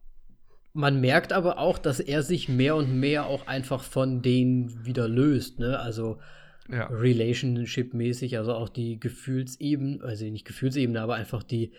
man 0.78 1.00
merkt 1.00 1.32
aber 1.32 1.58
auch, 1.58 1.76
dass 1.78 1.98
er 2.00 2.22
sich 2.22 2.48
mehr 2.48 2.76
und 2.76 3.00
mehr 3.00 3.26
auch 3.26 3.46
einfach 3.48 3.82
von 3.82 4.22
denen 4.22 4.84
wieder 4.86 5.08
löst, 5.08 5.58
ne? 5.58 5.78
Also 5.78 6.18
Ja. 6.70 6.86
Relationship-mäßig, 6.86 8.36
also 8.38 8.52
auch 8.54 8.68
die 8.68 9.00
Gefühlsebene, 9.00 10.04
also 10.04 10.24
nicht 10.26 10.46
Gefühlsebene, 10.46 11.00
aber 11.00 11.14
einfach 11.14 11.42
die, 11.42 11.72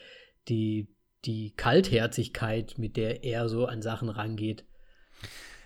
die, 0.47 0.88
die 1.26 1.52
Kaltherzigkeit, 1.52 2.76
mit 2.78 2.97
der 2.97 3.24
er 3.24 3.50
so 3.50 3.66
an 3.68 3.82
Sachen 3.82 4.10
rangeht. 4.10 4.66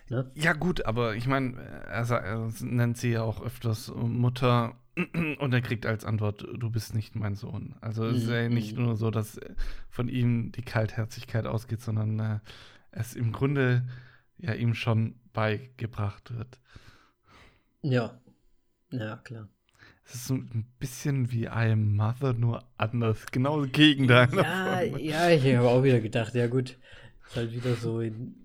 Ne? 0.09 0.29
Ja, 0.35 0.53
gut, 0.53 0.85
aber 0.85 1.15
ich 1.15 1.25
meine, 1.27 1.55
er, 1.87 2.05
sa- 2.05 2.17
er 2.17 2.51
nennt 2.61 2.97
sie 2.97 3.11
ja 3.13 3.23
auch 3.23 3.41
öfters 3.41 3.91
Mutter 3.95 4.75
und 5.39 5.53
er 5.53 5.61
kriegt 5.61 5.85
als 5.85 6.03
Antwort, 6.05 6.45
du 6.57 6.69
bist 6.69 6.93
nicht 6.93 7.15
mein 7.15 7.35
Sohn. 7.35 7.75
Also 7.81 8.05
es 8.05 8.23
ist 8.23 8.29
ja 8.29 8.47
Mhm. 8.47 8.53
nicht 8.53 8.77
nur 8.77 8.95
so, 8.97 9.09
dass 9.09 9.39
von 9.89 10.07
ihm 10.09 10.51
die 10.51 10.61
Kaltherzigkeit 10.63 11.45
ausgeht, 11.47 11.81
sondern 11.81 12.19
äh, 12.19 12.39
es 12.93 13.15
im 13.15 13.31
Grunde 13.31 13.83
ja 14.37 14.53
ihm 14.53 14.73
schon 14.73 15.15
beigebracht 15.33 16.35
wird. 16.35 16.59
Ja. 17.81 18.19
Ja, 18.91 19.17
klar. 19.17 19.49
Es 20.05 20.15
ist 20.15 20.25
so 20.27 20.35
ein 20.35 20.65
bisschen 20.79 21.31
wie 21.31 21.45
I 21.45 21.71
Am 21.71 21.95
Mother, 21.95 22.33
nur 22.33 22.63
anders. 22.77 23.25
Genau 23.31 23.61
das 23.61 23.71
Gegenteil. 23.71 24.27
Ja, 24.33 24.81
davon. 24.85 24.99
ja, 24.99 25.29
ich 25.29 25.55
habe 25.55 25.67
auch 25.69 25.83
wieder 25.83 25.99
gedacht, 26.01 26.35
ja 26.35 26.47
gut, 26.47 26.77
ist 27.27 27.35
halt 27.35 27.51
wieder 27.53 27.75
so 27.75 28.01
in 28.01 28.35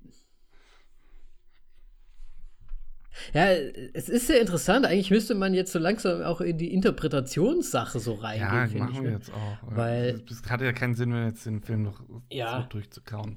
Ja, 3.35 3.47
es 3.95 4.09
ist 4.09 4.29
sehr 4.29 4.41
interessant. 4.41 4.87
Eigentlich 4.87 5.11
müsste 5.11 5.35
man 5.35 5.53
jetzt 5.53 5.73
so 5.73 5.79
langsam 5.81 6.23
auch 6.23 6.41
in 6.41 6.57
die 6.57 6.73
Interpretationssache 6.73 7.99
so 7.99 8.15
reingehen, 8.15 8.79
Ja, 8.79 8.85
machen 8.85 8.95
ich. 8.95 9.03
wir 9.03 9.11
Ne? 9.11 9.17
jetzt 9.17 9.33
auch. 9.33 9.59
Weil- 9.63 10.23
Es 10.31 10.49
hat 10.49 10.61
ja 10.61 10.73
keinen 10.73 10.95
Sinn, 10.95 11.13
wenn 11.13 11.27
jetzt 11.27 11.45
den 11.45 11.61
Film 11.61 11.83
noch 11.83 12.01
Ja. 12.31 12.63
so 12.63 12.69
durchzukauen. 12.69 13.37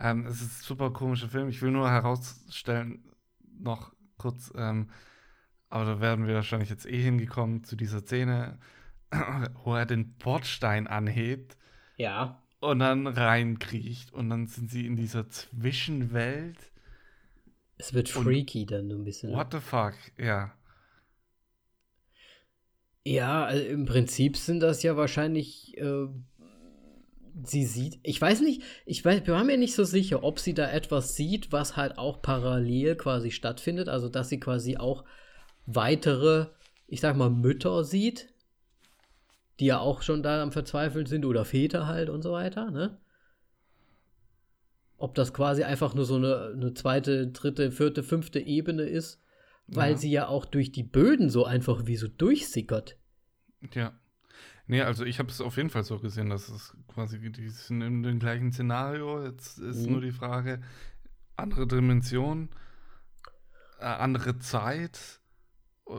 Ähm, 0.00 0.26
es 0.26 0.40
ist 0.42 0.60
ein 0.60 0.64
super 0.64 0.90
komischer 0.92 1.28
Film. 1.28 1.48
Ich 1.48 1.60
will 1.62 1.70
nur 1.70 1.90
herausstellen, 1.90 3.04
noch 3.58 3.92
kurz, 4.16 4.52
ähm, 4.56 4.90
aber 5.68 5.84
da 5.84 6.00
werden 6.00 6.26
wir 6.26 6.34
wahrscheinlich 6.34 6.70
jetzt 6.70 6.86
eh 6.86 7.00
hingekommen 7.02 7.64
zu 7.64 7.76
dieser 7.76 8.00
Szene, 8.00 8.58
wo 9.64 9.74
er 9.74 9.86
den 9.86 10.14
Bordstein 10.18 10.86
anhebt 10.86 11.56
Ja, 11.96 12.42
und 12.60 12.78
dann 12.80 13.06
reinkriecht 13.06 14.12
und 14.12 14.30
dann 14.30 14.46
sind 14.46 14.70
sie 14.70 14.86
in 14.86 14.96
dieser 14.96 15.28
Zwischenwelt. 15.30 16.72
es 17.78 17.94
wird 17.94 18.08
freaky 18.08 18.66
dann 18.66 18.88
so 18.88 18.96
ein 18.96 19.04
bisschen. 19.04 19.32
What 19.32 19.52
the 19.52 19.60
fuck? 19.60 19.94
Ja. 20.18 20.52
Ja, 23.04 23.44
also 23.44 23.64
im 23.64 23.86
Prinzip 23.86 24.36
sind 24.36 24.60
das 24.60 24.82
ja 24.82 24.96
wahrscheinlich. 24.96 25.76
Äh, 25.78 26.08
sie 27.44 27.64
sieht. 27.64 27.98
Ich 28.02 28.20
weiß 28.20 28.40
nicht, 28.40 28.62
ich 28.86 29.04
weiß, 29.04 29.26
wir 29.26 29.34
waren 29.34 29.46
mir 29.46 29.56
nicht 29.58 29.74
so 29.74 29.84
sicher, 29.84 30.22
ob 30.24 30.38
sie 30.38 30.54
da 30.54 30.70
etwas 30.70 31.14
sieht, 31.16 31.52
was 31.52 31.76
halt 31.76 31.98
auch 31.98 32.22
parallel 32.22 32.96
quasi 32.96 33.30
stattfindet. 33.30 33.88
Also, 33.88 34.08
dass 34.08 34.28
sie 34.28 34.40
quasi 34.40 34.76
auch 34.76 35.04
weitere, 35.66 36.46
ich 36.86 37.00
sag 37.00 37.16
mal, 37.16 37.30
Mütter 37.30 37.84
sieht, 37.84 38.28
die 39.58 39.66
ja 39.66 39.78
auch 39.78 40.02
schon 40.02 40.22
da 40.22 40.42
am 40.42 40.52
Verzweifeln 40.52 41.06
sind 41.06 41.24
oder 41.24 41.44
Väter 41.44 41.86
halt 41.86 42.08
und 42.08 42.22
so 42.22 42.32
weiter, 42.32 42.70
ne? 42.70 42.98
Ob 44.96 45.14
das 45.14 45.32
quasi 45.32 45.62
einfach 45.64 45.94
nur 45.94 46.04
so 46.04 46.16
eine, 46.16 46.52
eine 46.54 46.74
zweite, 46.74 47.28
dritte, 47.28 47.70
vierte, 47.70 48.02
fünfte 48.02 48.40
Ebene 48.40 48.82
ist, 48.82 49.20
weil 49.66 49.92
Ja. 49.92 49.96
sie 49.96 50.10
ja 50.10 50.28
auch 50.28 50.44
durch 50.44 50.72
die 50.72 50.82
Böden 50.82 51.30
so 51.30 51.44
einfach 51.44 51.86
wie 51.86 51.96
so 51.96 52.08
durchsickert. 52.08 52.96
Ja. 53.74 53.98
Nee, 54.70 54.82
also 54.82 55.04
ich 55.04 55.18
habe 55.18 55.30
es 55.30 55.40
auf 55.40 55.56
jeden 55.56 55.68
Fall 55.68 55.82
so 55.82 55.98
gesehen, 55.98 56.30
dass 56.30 56.48
es 56.48 56.76
quasi, 56.94 57.18
die 57.18 57.48
sind 57.48 57.82
in 57.82 58.04
dem 58.04 58.20
gleichen 58.20 58.52
Szenario. 58.52 59.24
Jetzt 59.24 59.58
ist 59.58 59.84
Mhm. 59.86 59.92
nur 59.92 60.00
die 60.00 60.12
Frage, 60.12 60.60
andere 61.36 61.66
Dimension, 61.66 62.50
äh, 63.80 63.84
andere 63.84 64.38
Zeit. 64.38 65.20
Äh, 65.88 65.92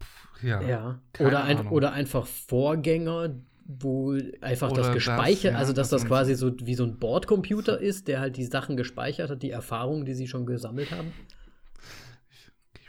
pf, 0.00 0.42
ja. 0.44 0.60
Ja. 0.62 1.00
Oder, 1.18 1.42
ein, 1.42 1.66
oder 1.66 1.92
einfach 1.92 2.28
Vorgänger, 2.28 3.34
wo 3.66 4.16
einfach 4.40 4.70
Oder 4.70 4.82
das 4.82 4.86
das, 4.86 4.94
gespeichert, 4.94 5.54
ja, 5.54 5.58
also 5.58 5.72
dass 5.72 5.88
das 5.88 6.02
man 6.02 6.08
quasi 6.10 6.36
so 6.36 6.52
wie 6.60 6.76
so 6.76 6.84
ein 6.84 6.98
Bordcomputer 7.00 7.80
ist, 7.80 8.06
der 8.06 8.20
halt 8.20 8.36
die 8.36 8.44
Sachen 8.44 8.76
gespeichert 8.76 9.30
hat, 9.30 9.42
die 9.42 9.50
Erfahrungen, 9.50 10.04
die 10.04 10.14
sie 10.14 10.28
schon 10.28 10.46
gesammelt 10.46 10.92
haben. 10.92 11.12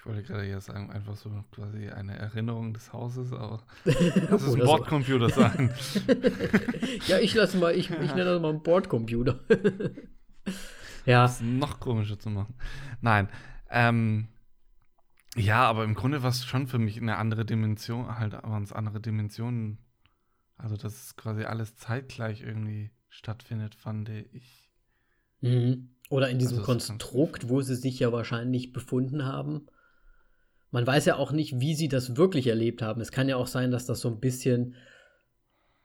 Ich 0.07 0.13
wollte 0.13 0.23
gerade 0.23 0.45
hier 0.45 0.61
sagen, 0.61 0.89
einfach 0.89 1.17
so 1.17 1.29
quasi 1.51 1.89
eine 1.89 2.17
Erinnerung 2.17 2.73
des 2.73 2.93
Hauses, 2.93 3.33
aber 3.33 3.61
das 3.83 4.41
ist 4.41 4.53
ein. 4.53 4.59
Bordcomputer 4.61 5.29
sein. 5.29 5.73
Ja, 7.07 7.19
ich 7.19 7.33
lasse 7.33 7.57
mal, 7.57 7.75
ich, 7.75 7.89
ich 7.89 8.15
nenne 8.15 8.23
das 8.23 8.41
mal 8.41 8.51
einen 8.51 8.63
Bordcomputer. 8.63 9.41
ja, 11.05 11.23
Das 11.23 11.41
noch 11.41 11.81
komischer 11.81 12.17
zu 12.17 12.29
machen. 12.29 12.55
Nein. 13.01 13.27
Ähm, 13.69 14.29
ja, 15.35 15.65
aber 15.65 15.83
im 15.83 15.93
Grunde 15.93 16.23
war 16.23 16.29
es 16.29 16.45
schon 16.45 16.67
für 16.67 16.79
mich 16.79 17.01
eine 17.01 17.17
andere 17.17 17.43
Dimension, 17.43 18.17
halt 18.17 18.31
waren 18.31 18.63
es 18.63 18.71
andere 18.71 19.01
Dimensionen. 19.01 19.77
Also, 20.55 20.77
dass 20.77 21.03
es 21.03 21.15
quasi 21.17 21.43
alles 21.43 21.75
zeitgleich 21.75 22.43
irgendwie 22.43 22.91
stattfindet, 23.09 23.75
fand 23.75 24.07
ich. 24.07 24.71
Mhm. 25.41 25.89
Oder 26.09 26.29
in 26.29 26.39
diesem 26.39 26.59
Also 26.59 26.65
Konstrukt, 26.65 27.49
wo 27.49 27.61
sie 27.61 27.75
sich 27.75 27.99
ja 27.99 28.13
wahrscheinlich 28.13 28.71
befunden 28.71 29.25
haben. 29.25 29.67
Man 30.71 30.85
weiß 30.85 31.05
ja 31.05 31.15
auch 31.15 31.31
nicht, 31.31 31.59
wie 31.59 31.75
sie 31.75 31.87
das 31.87 32.17
wirklich 32.17 32.47
erlebt 32.47 32.81
haben. 32.81 32.99
Es 33.01 33.11
kann 33.11 33.29
ja 33.29 33.37
auch 33.37 33.47
sein, 33.47 33.71
dass 33.71 33.85
das 33.85 34.01
so 34.01 34.09
ein 34.09 34.19
bisschen, 34.19 34.75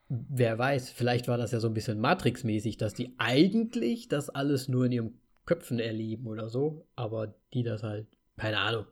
wer 0.09 0.59
weiß, 0.59 0.91
vielleicht 0.91 1.29
war 1.29 1.39
das 1.39 1.53
ja 1.53 1.61
so 1.61 1.69
ein 1.69 1.75
bisschen 1.75 2.01
Matrix-mäßig, 2.01 2.77
dass 2.79 2.95
die 2.95 3.15
eigentlich 3.19 4.09
das 4.09 4.29
alles 4.29 4.69
nur 4.69 4.87
in 4.87 4.93
ihren 4.93 5.21
Köpfen 5.47 5.79
erleben 5.79 6.27
oder 6.27 6.49
so, 6.49 6.87
aber 6.97 7.35
die 7.55 7.63
das 7.63 7.83
halt, 7.83 8.07
keine 8.37 8.59
Ahnung. 8.59 8.87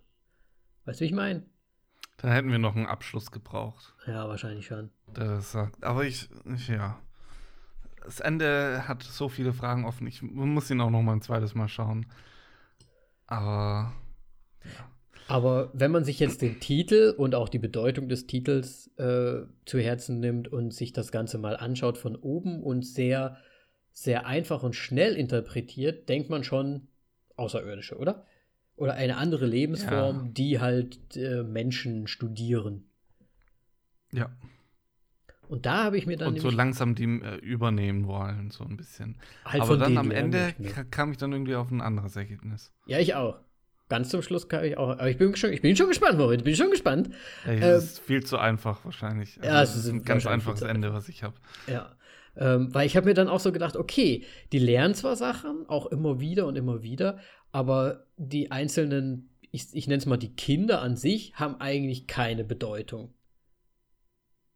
Weißt 0.85 1.01
du, 1.01 1.03
wie 1.05 1.09
ich 1.09 1.13
meine? 1.15 1.45
Da 2.17 2.29
hätten 2.29 2.51
wir 2.51 2.59
noch 2.59 2.77
einen 2.77 2.87
Abschluss 2.87 3.31
gebraucht, 3.31 3.95
Ja, 4.07 4.29
wahrscheinlich 4.29 4.67
schon. 4.67 4.91
das 5.15 5.53
sagt. 5.53 5.83
Aber 5.83 6.05
ich, 6.05 6.29
ich 6.55 6.69
ja. 6.69 7.01
Das 8.05 8.21
Ende 8.21 8.89
hat 8.89 9.03
so 9.03 9.29
viele 9.29 9.53
Fragen 9.53 9.85
offen. 9.85 10.07
Ich 10.07 10.23
muss 10.23 10.71
ihn 10.71 10.81
auch 10.81 10.91
noch 10.91 11.03
mal 11.03 11.13
ein 11.13 11.23
zweites 11.23 11.55
Mal 11.55 11.69
schauen. 11.69 12.07
Aber 13.27 13.93
Aber 15.31 15.71
wenn 15.73 15.91
man 15.91 16.05
sich 16.05 16.19
jetzt 16.19 16.43
den 16.43 16.61
Titel 16.61 17.15
und 17.17 17.35
auch 17.35 17.49
die 17.49 17.59
Bedeutung 17.59 18.09
des 18.09 18.27
Titels 18.27 18.89
äh, 18.99 19.43
zu 19.65 19.79
Herzen 19.79 20.21
nimmt 20.21 20.49
und 20.49 20.75
sich 20.75 20.93
das 20.93 21.13
Ganze 21.13 21.39
mal 21.39 21.57
anschaut 21.57 21.99
von 21.99 22.17
oben 22.17 22.63
und 22.63 22.85
sehr, 22.85 23.37
sehr 23.93 24.27
einfach 24.27 24.63
und 24.63 24.75
schnell 24.75 25.15
interpretiert, 25.15 26.09
denkt 26.09 26.31
man 26.31 26.45
schon 26.45 26.89
Außerirdische, 27.37 27.97
oder? 27.97 28.25
Oder 28.77 28.95
eine 28.95 29.17
andere 29.19 29.47
Lebensform, 29.47 30.17
Ja. 30.27 30.29
die 30.33 30.61
halt 30.61 31.17
äh, 31.17 31.43
Menschen 31.43 32.07
studieren. 32.07 32.85
ja. 34.13 34.31
Und 35.49 35.67
da 35.67 35.83
habe 35.83 35.99
ich 35.99 36.07
mir 36.07 36.17
dann 36.17 36.29
Und 36.35 36.39
so 36.41 36.49
langsam 36.49 36.95
die 36.95 37.03
äh, 37.03 37.35
übernehmen 37.39 38.07
wollen, 38.07 38.53
so 38.53 38.63
ein 38.63 38.77
bisschen. 38.77 39.19
halt 39.45 39.63
Aber 39.63 39.77
dann 39.77 39.99
am 39.99 40.13
Ende 40.13 40.55
kam 40.93 41.11
ich 41.11 41.19
dann 41.19 41.33
irgendwie 41.33 41.57
auf 41.57 41.73
ein 41.73 41.81
anderes 41.81 42.15
Ergebnis. 42.15 42.73
Ja, 42.87 43.01
ich 43.01 43.17
auch. 43.17 43.41
Ganz 43.91 44.09
zum 44.09 44.23
Schluss 44.23 44.49
kam 44.49 44.63
ich 44.63 44.79
auch. 44.79 44.91
Aber 44.91 45.11
ich 45.11 45.19
bin 45.19 45.35
schon, 45.35 45.53
ich 45.53 45.63
bin 45.63 45.75
schon 45.75 45.89
gespannt, 45.89 46.17
Moritz. 46.17 46.45
Bin 46.45 46.55
schon 46.55 46.71
gespannt. 46.71 47.11
Ähm, 47.45 47.61
das 47.61 47.85
ist 47.85 47.99
viel 47.99 48.25
zu 48.25 48.39
einfach 48.39 48.85
wahrscheinlich. 48.85 49.37
Also 49.41 49.49
Ja, 49.49 49.63
es 49.63 49.75
ist 49.75 49.89
ein 49.89 50.05
ganz 50.05 50.27
einfaches 50.27 50.63
Ende, 50.63 50.95
was 50.95 51.09
ich 51.09 51.25
habe. 51.25 51.35
Ja. 51.67 51.91
Ähm, 52.37 52.73
weil 52.73 52.87
ich 52.87 52.97
habe 52.97 53.07
mir 53.07 53.15
dann 53.15 53.29
auch 53.29 53.41
so 53.41 53.51
gedacht, 53.51 53.77
okay, 53.77 54.25
die 54.53 54.61
lernen 54.61 54.95
zwar 54.95 55.17
Sachen, 55.17 55.69
auch 55.69 55.87
immer 55.87 56.21
wieder 56.21 56.47
und 56.47 56.55
immer 56.57 56.85
wieder, 56.85 57.19
aber 57.51 58.07
die 58.17 58.53
einzelnen, 58.53 59.29
ich, 59.51 59.67
ich 59.73 59.89
nenne 59.89 59.99
es 59.99 60.07
mal 60.07 60.17
die 60.17 60.37
Kinder 60.37 60.81
an 60.81 60.95
sich, 60.97 61.35
haben 61.35 61.61
eigentlich 61.61 62.07
keine 62.07 62.45
Bedeutung. 62.45 63.13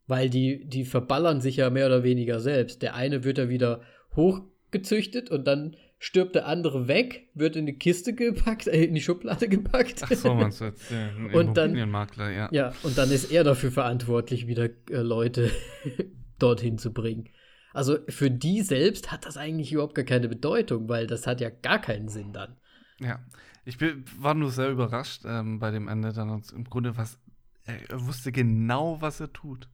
Weil 0.07 0.29
die, 0.29 0.63
die 0.65 0.85
verballern 0.85 1.41
sich 1.41 1.57
ja 1.57 1.69
mehr 1.69 1.87
oder 1.87 2.03
weniger 2.03 2.39
selbst. 2.39 2.81
Der 2.81 2.95
eine 2.95 3.25
wird 3.25 3.37
ja 3.37 3.49
wieder 3.49 3.81
hochgezüchtet 4.15 5.29
und 5.29 5.45
dann 5.45 5.75
stirbt 5.97 6.35
der 6.35 6.47
andere 6.47 6.87
weg, 6.87 7.29
wird 7.33 7.55
in 7.55 7.65
die 7.65 7.77
Kiste 7.77 8.13
gepackt, 8.13 8.67
äh, 8.67 8.83
in 8.83 8.93
die 8.95 9.01
Schublade 9.01 9.47
gepackt. 9.47 10.03
Ach 10.03 10.11
so, 10.11 10.29
du 10.35 10.43
jetzt 10.65 10.91
den 10.91 11.33
Und 11.33 11.55
dann- 11.57 11.75
ja. 11.75 12.49
Ja, 12.51 12.73
und 12.83 12.97
dann 12.97 13.09
ist 13.11 13.31
er 13.31 13.43
dafür 13.43 13.71
verantwortlich, 13.71 14.47
wieder 14.47 14.65
äh, 14.89 14.97
Leute 15.01 15.51
dorthin 16.39 16.77
zu 16.77 16.91
bringen. 16.93 17.29
Also 17.73 17.97
für 18.07 18.31
die 18.31 18.61
selbst 18.61 19.11
hat 19.11 19.25
das 19.25 19.35
eigentlich 19.37 19.73
überhaupt 19.73 19.95
gar 19.95 20.05
keine 20.05 20.29
Bedeutung, 20.29 20.87
weil 20.87 21.07
das 21.07 21.27
hat 21.27 21.41
ja 21.41 21.49
gar 21.49 21.79
keinen 21.79 22.07
Sinn 22.07 22.31
dann. 22.33 22.55
Ja. 22.99 23.23
Ich 23.65 23.77
bin, 23.77 24.05
war 24.19 24.33
nur 24.33 24.51
sehr 24.51 24.69
überrascht 24.69 25.23
ähm, 25.25 25.59
bei 25.59 25.71
dem 25.71 25.87
Ende 25.87 26.13
dann 26.13 26.29
und 26.29 26.51
im 26.51 26.65
Grunde 26.65 26.95
was, 26.97 27.17
er, 27.63 27.89
er 27.89 28.05
wusste 28.05 28.31
genau, 28.31 29.01
was 29.01 29.19
er 29.19 29.33
tut. 29.33 29.67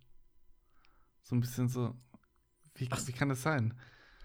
So 1.24 1.36
ein 1.36 1.42
bisschen 1.42 1.68
so, 1.68 1.94
wie, 2.76 2.90
wie 3.06 3.12
kann 3.12 3.30
das 3.30 3.42
sein? 3.44 3.74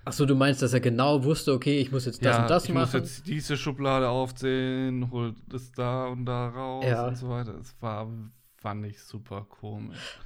Achso, 0.07 0.25
du 0.25 0.37
meinst, 0.37 0.63
dass 0.63 0.73
er 0.73 0.79
genau 0.79 1.25
wusste, 1.25 1.53
okay, 1.53 1.81
ich 1.81 1.91
muss 1.91 2.07
jetzt 2.07 2.25
das 2.25 2.37
ja, 2.37 2.43
und 2.43 2.49
das 2.51 2.65
ich 2.67 2.73
muss 2.73 2.93
machen. 2.93 3.01
jetzt 3.03 3.27
diese 3.27 3.57
Schublade 3.57 4.09
aufzählen, 4.09 5.11
hol 5.11 5.35
das 5.49 5.73
da 5.73 6.07
und 6.07 6.27
da 6.27 6.49
raus 6.49 6.85
Ja. 6.87 7.09
und 7.09 7.17
so 7.17 7.29
weiter. 7.29 7.57
Es 7.59 7.75
war, 7.81 8.09
fand 8.57 8.87
ich 8.87 9.03
super 9.03 9.45
komisch. 9.51 10.21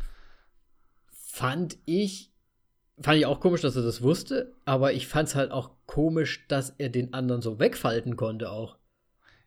Fand 1.11 1.79
ich, 1.87 2.31
fand 3.01 3.17
ich 3.19 3.25
auch 3.25 3.41
komisch, 3.41 3.63
dass 3.63 3.75
er 3.75 3.81
das 3.83 4.03
wusste, 4.03 4.55
aber 4.67 4.93
ich 4.93 5.07
fand 5.07 5.31
es 5.31 5.35
halt 5.35 5.51
auch 5.51 5.71
komisch, 5.87 6.47
dass 6.49 6.75
er 6.77 6.91
den 6.91 7.15
anderen 7.15 7.41
so 7.41 7.59
wegfalten 7.59 8.17
konnte 8.17 8.51
auch. 8.51 8.77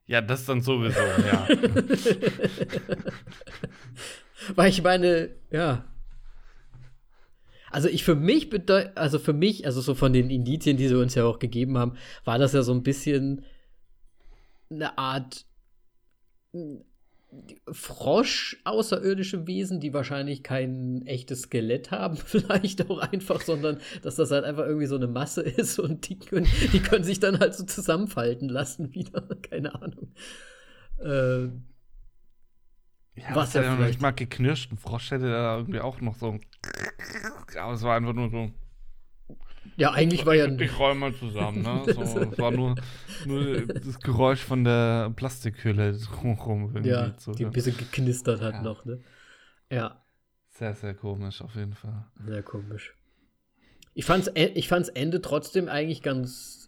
Ja, 0.08 0.20
das 0.20 0.46
dann 0.48 0.62
sowieso, 0.62 1.00
ja. 1.00 1.48
Weil 4.56 4.70
ich 4.72 4.82
meine, 4.82 5.30
ja. 5.52 5.86
Also 7.74 7.90
ich 7.90 8.04
für 8.04 8.16
mich 8.16 8.50
bedeutet, 8.50 8.96
also 8.98 9.18
für 9.18 9.34
mich, 9.34 9.66
also 9.66 9.82
so 9.82 9.96
von 9.96 10.14
den 10.14 10.30
Indizien, 10.30 10.78
die 10.78 10.88
sie 10.88 10.98
uns 10.98 11.16
ja 11.16 11.26
auch 11.26 11.40
gegeben 11.40 11.78
haben, 11.78 11.98
war 12.24 12.38
das 12.38 12.54
ja 12.54 12.62
so 12.62 12.72
ein 12.72 12.84
bisschen 12.84 13.44
eine 14.70 14.98
Art 14.98 15.46
mm, 16.54 16.78
Frosch 17.72 18.62
außerirdische 18.64 19.48
Wesen, 19.48 19.80
die 19.80 19.92
wahrscheinlich 19.92 20.44
kein 20.44 21.04
echtes 21.08 21.44
Skelett 21.44 21.90
haben, 21.90 22.16
vielleicht 22.26 22.88
auch 22.92 23.00
einfach, 23.00 23.42
sondern 23.42 23.80
dass 24.04 24.18
das 24.18 24.30
halt 24.30 24.44
einfach 24.46 24.68
irgendwie 24.68 24.86
so 24.86 24.96
eine 24.96 25.08
Masse 25.08 25.42
ist 25.42 25.80
und 25.80 26.08
die 26.10 26.20
können, 26.20 26.48
die 26.74 26.80
können 26.80 27.04
sich 27.04 27.20
dann 27.20 27.40
halt 27.40 27.56
so 27.56 27.66
zusammenfalten 27.66 28.50
lassen 28.50 28.94
wieder. 28.94 29.22
Keine 29.42 29.74
Ahnung. 29.74 30.12
Äh, 31.00 31.50
Ja, 33.16 33.30
Was 33.36 33.36
was 33.36 33.54
ja 33.54 33.62
vielleicht- 33.76 33.88
nicht 33.90 34.02
mal 34.02 34.12
geknirscht. 34.12 34.72
Ein 34.72 34.78
Frosch 34.78 35.12
hätte 35.12 35.30
da 35.30 35.58
irgendwie 35.58 35.80
auch 35.80 36.02
noch 36.02 36.16
so. 36.16 36.40
Aber 37.60 37.74
es 37.74 37.84
war 37.84 37.96
einfach 37.96 38.14
nur 38.14 38.30
so. 38.30 38.52
ja, 39.78 39.92
eigentlich 39.92 40.26
war 40.26 40.34
ja 40.36 40.48
Ich 40.48 40.80
räume 40.80 41.00
mal 41.00 41.14
zusammen, 41.16 41.62
ne? 41.62 41.84
So, 41.94 42.02
es 42.02 42.38
war 42.40 42.52
nur, 42.52 42.76
nur 43.26 43.68
das 43.68 44.00
Geräusch 44.00 44.42
von 44.44 44.64
der 44.64 45.12
Plastikhülle 45.16 45.94
drumherum. 45.94 46.84
Ja, 46.84 47.16
zu 47.18 47.32
die 47.34 47.46
ein 47.46 47.52
bisschen 47.52 47.78
geknistert 47.78 48.42
hat 48.42 48.56
Ja. 48.56 48.62
noch, 48.64 48.84
ne? 48.86 49.00
Ja, 49.72 50.04
Sehr, 50.50 50.74
sehr 50.76 50.94
komisch 50.96 51.42
auf 51.42 51.56
jeden 51.56 51.74
Fall. 51.74 52.06
sehr 52.26 52.44
komisch. 52.44 52.96
Ich 53.96 54.06
fand's, 54.06 54.28
e- 54.34 54.52
ich 54.56 54.68
fand's 54.68 54.90
Ende 54.90 55.22
trotzdem 55.22 55.68
eigentlich 55.70 56.02
ganz. 56.02 56.63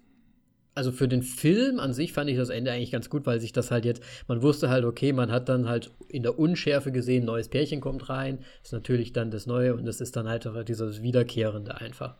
Also 0.76 0.92
für 0.92 1.08
den 1.08 1.24
Film 1.24 1.80
an 1.80 1.94
sich 1.94 2.14
fand 2.14 2.30
ich 2.30 2.38
das 2.38 2.50
Ende 2.50 2.72
eigentlich 2.72 2.92
ganz 2.92 3.10
gut, 3.10 3.26
weil 3.26 3.40
sich 3.40 3.54
das 3.54 3.72
halt 3.72 3.86
jetzt, 3.86 4.04
man 4.28 4.42
wusste 4.42 4.70
halt, 4.70 4.84
okay, 4.86 5.14
man 5.14 5.32
hat 5.32 5.48
dann 5.50 5.68
halt 5.70 5.92
in 6.10 6.22
der 6.24 6.38
Unschärfe 6.38 6.92
gesehen, 6.92 7.26
neues 7.26 7.48
Pärchen 7.50 7.82
kommt 7.82 8.10
rein, 8.10 8.40
ist 8.64 8.74
natürlich 8.74 9.14
dann 9.14 9.32
das 9.32 9.46
Neue 9.48 9.76
und 9.76 9.88
es 9.88 10.02
ist 10.02 10.16
dann 10.18 10.28
halt 10.28 10.46
auch 10.48 10.64
dieses 10.64 11.02
Wiederkehrende 11.02 11.76
einfach. 11.80 12.18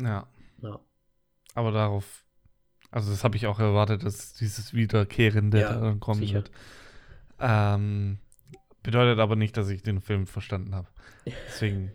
Ja, 0.00 0.26
Ja, 0.62 0.80
aber 1.54 1.72
darauf. 1.72 2.24
Also, 2.90 3.10
das 3.10 3.24
habe 3.24 3.36
ich 3.36 3.46
auch 3.46 3.60
erwartet, 3.60 4.04
dass 4.04 4.34
dieses 4.34 4.74
Wiederkehrende 4.74 5.60
Ja, 5.60 5.80
dann 5.80 6.00
kommen 6.00 6.20
sicher. 6.20 6.34
wird. 6.34 6.50
Ähm, 7.40 8.18
bedeutet 8.82 9.18
aber 9.20 9.36
nicht, 9.36 9.56
dass 9.56 9.70
ich 9.70 9.82
den 9.82 10.00
Film 10.00 10.26
verstanden 10.26 10.74
habe. 10.74 10.88
Deswegen 11.48 11.92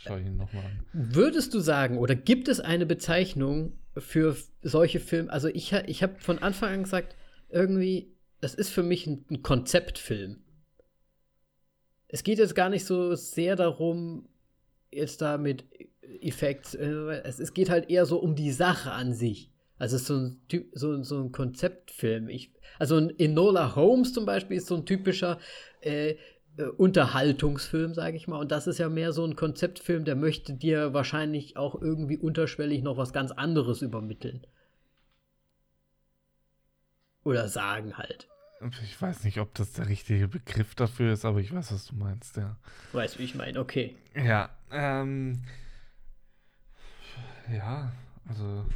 schaue 0.00 0.20
ich 0.20 0.26
ihn 0.26 0.36
nochmal 0.36 0.64
an. 0.64 0.84
Würdest 0.92 1.54
du 1.54 1.60
sagen, 1.60 1.98
oder 1.98 2.14
gibt 2.14 2.48
es 2.48 2.60
eine 2.60 2.86
Bezeichnung 2.86 3.72
für 3.96 4.36
solche 4.62 5.00
Filme? 5.00 5.30
Also 5.30 5.48
ich, 5.48 5.72
ich 5.72 6.02
habe 6.02 6.14
von 6.18 6.38
Anfang 6.38 6.72
an 6.72 6.82
gesagt, 6.84 7.16
irgendwie, 7.50 8.12
das 8.40 8.54
ist 8.54 8.70
für 8.70 8.82
mich 8.82 9.06
ein, 9.06 9.24
ein 9.30 9.42
Konzeptfilm. 9.42 10.42
Es 12.08 12.24
geht 12.24 12.38
jetzt 12.38 12.54
gar 12.54 12.70
nicht 12.70 12.84
so 12.84 13.14
sehr 13.14 13.56
darum, 13.56 14.28
jetzt 14.90 15.20
da 15.20 15.38
mit 15.38 15.64
Effekts, 16.20 16.74
äh, 16.74 16.86
es, 17.22 17.54
geht 17.54 17.70
halt 17.70 17.90
eher 17.90 18.06
so 18.06 18.18
um 18.18 18.34
die 18.34 18.52
Sache 18.52 18.90
an 18.90 19.12
sich. 19.12 19.52
Also 19.78 19.96
es 19.96 20.02
ist 20.02 20.08
so 20.08 20.16
ein, 20.16 20.40
Typ, 20.48 20.70
so, 20.74 21.02
so 21.02 21.22
ein 21.22 21.32
Konzeptfilm. 21.32 22.28
Ich, 22.28 22.52
also 22.78 22.98
Enola 22.98 23.76
Holmes 23.76 24.12
zum 24.12 24.26
Beispiel 24.26 24.56
ist 24.56 24.66
so 24.66 24.76
ein 24.76 24.86
typischer 24.86 25.38
äh, 25.80 26.16
äh, 26.60 26.64
Unterhaltungsfilm, 26.68 27.94
sage 27.94 28.16
ich 28.16 28.28
mal. 28.28 28.38
Und 28.38 28.52
das 28.52 28.66
ist 28.66 28.78
ja 28.78 28.88
mehr 28.88 29.12
so 29.12 29.24
ein 29.24 29.36
Konzeptfilm, 29.36 30.04
der 30.04 30.16
möchte 30.16 30.54
dir 30.54 30.92
wahrscheinlich 30.92 31.56
auch 31.56 31.80
irgendwie 31.80 32.18
unterschwellig 32.18 32.82
noch 32.82 32.96
was 32.96 33.12
ganz 33.12 33.32
anderes 33.32 33.82
übermitteln. 33.82 34.46
Oder 37.24 37.48
sagen 37.48 37.98
halt. 37.98 38.28
Ich 38.82 39.00
weiß 39.00 39.24
nicht, 39.24 39.38
ob 39.38 39.54
das 39.54 39.72
der 39.72 39.88
richtige 39.88 40.28
Begriff 40.28 40.74
dafür 40.74 41.14
ist, 41.14 41.24
aber 41.24 41.40
ich 41.40 41.52
weiß, 41.52 41.72
was 41.72 41.86
du 41.86 41.94
meinst, 41.94 42.36
ja. 42.36 42.56
Weißt 42.92 43.18
wie 43.18 43.24
ich 43.24 43.34
meine, 43.34 43.58
okay. 43.58 43.96
Ja, 44.14 44.50
ähm. 44.70 45.42
Ja, 47.50 47.92
also 48.28 48.66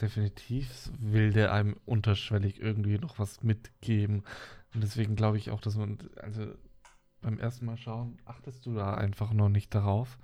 definitiv 0.00 0.90
will 0.98 1.32
der 1.32 1.52
einem 1.52 1.76
unterschwellig 1.84 2.60
irgendwie 2.60 2.98
noch 2.98 3.18
was 3.18 3.42
mitgeben. 3.42 4.24
Und 4.74 4.82
deswegen 4.82 5.16
glaube 5.16 5.36
ich 5.36 5.50
auch, 5.50 5.60
dass 5.60 5.76
man, 5.76 5.98
also 6.16 6.46
beim 7.24 7.38
ersten 7.38 7.66
Mal 7.66 7.76
schauen, 7.76 8.18
achtest 8.24 8.64
du 8.66 8.74
da 8.74 8.94
einfach 8.94 9.32
noch 9.32 9.48
nicht 9.48 9.74
darauf. 9.74 10.18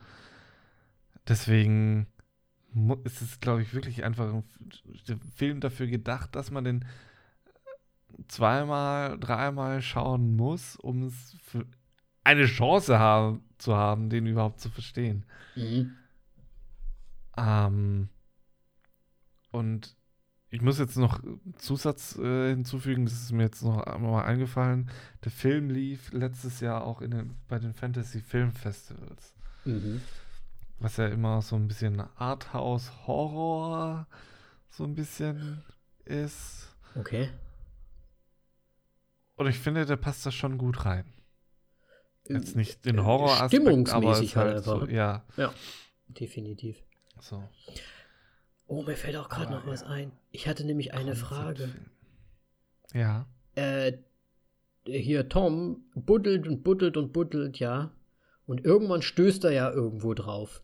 Deswegen 1.26 2.06
ist 3.04 3.22
es, 3.22 3.40
glaube 3.40 3.62
ich, 3.62 3.74
wirklich 3.74 4.04
einfach 4.04 4.32
ein 4.32 4.44
Film 5.34 5.60
dafür 5.60 5.86
gedacht, 5.86 6.36
dass 6.36 6.50
man 6.50 6.64
den 6.64 6.84
zweimal, 8.28 9.18
dreimal 9.18 9.82
schauen 9.82 10.36
muss, 10.36 10.76
um 10.76 11.04
es 11.04 11.36
für 11.42 11.66
eine 12.22 12.44
Chance 12.44 12.98
haben, 12.98 13.42
zu 13.58 13.74
haben, 13.74 14.10
den 14.10 14.26
überhaupt 14.26 14.60
zu 14.60 14.68
verstehen. 14.68 15.24
Mhm. 15.56 15.96
Ähm, 17.36 18.08
und 19.50 19.96
ich 20.50 20.62
muss 20.62 20.78
jetzt 20.78 20.96
noch 20.96 21.20
Zusatz 21.56 22.18
äh, 22.18 22.50
hinzufügen, 22.50 23.04
das 23.04 23.14
ist 23.14 23.32
mir 23.32 23.44
jetzt 23.44 23.62
noch 23.62 23.82
einmal 23.82 24.24
eingefallen. 24.24 24.90
Der 25.24 25.30
Film 25.30 25.70
lief 25.70 26.12
letztes 26.12 26.60
Jahr 26.60 26.84
auch 26.84 27.00
in 27.02 27.12
den, 27.12 27.36
bei 27.48 27.58
den 27.58 27.72
Fantasy 27.72 28.20
Film 28.20 28.50
Festivals. 28.50 29.32
Mhm. 29.64 30.00
Was 30.80 30.96
ja 30.96 31.06
immer 31.06 31.40
so 31.42 31.56
ein 31.56 31.68
bisschen 31.68 32.00
Arthouse-Horror 32.16 34.06
so 34.70 34.84
ein 34.84 34.94
bisschen 34.94 35.62
ist. 36.04 36.68
Okay. 36.96 37.28
Und 39.36 39.46
ich 39.46 39.58
finde, 39.58 39.86
der 39.86 39.96
passt 39.96 40.26
da 40.26 40.30
schon 40.30 40.58
gut 40.58 40.84
rein. 40.84 41.04
Jetzt 42.24 42.56
nicht 42.56 42.84
den 42.84 43.04
Horror 43.04 43.40
aber 43.90 44.20
es 44.20 44.36
halt 44.36 44.58
einfach. 44.58 44.80
So, 44.80 44.86
ja. 44.86 45.24
Ja, 45.36 45.52
definitiv. 46.08 46.76
So. 47.20 47.42
Oh, 48.70 48.84
mir 48.84 48.96
fällt 48.96 49.16
auch 49.16 49.28
gerade 49.28 49.50
noch 49.50 49.66
ja. 49.66 49.72
was 49.72 49.82
ein. 49.82 50.12
Ich 50.30 50.46
hatte 50.46 50.64
nämlich 50.64 50.94
eine 50.94 51.16
Frage. 51.16 51.70
Ja. 52.94 53.26
Äh, 53.56 53.94
hier 54.84 55.28
Tom 55.28 55.90
buddelt 55.96 56.46
und 56.46 56.62
buddelt 56.62 56.96
und 56.96 57.12
buddelt, 57.12 57.58
ja. 57.58 57.90
Und 58.46 58.64
irgendwann 58.64 59.02
stößt 59.02 59.42
er 59.42 59.50
ja 59.50 59.72
irgendwo 59.72 60.14
drauf. 60.14 60.62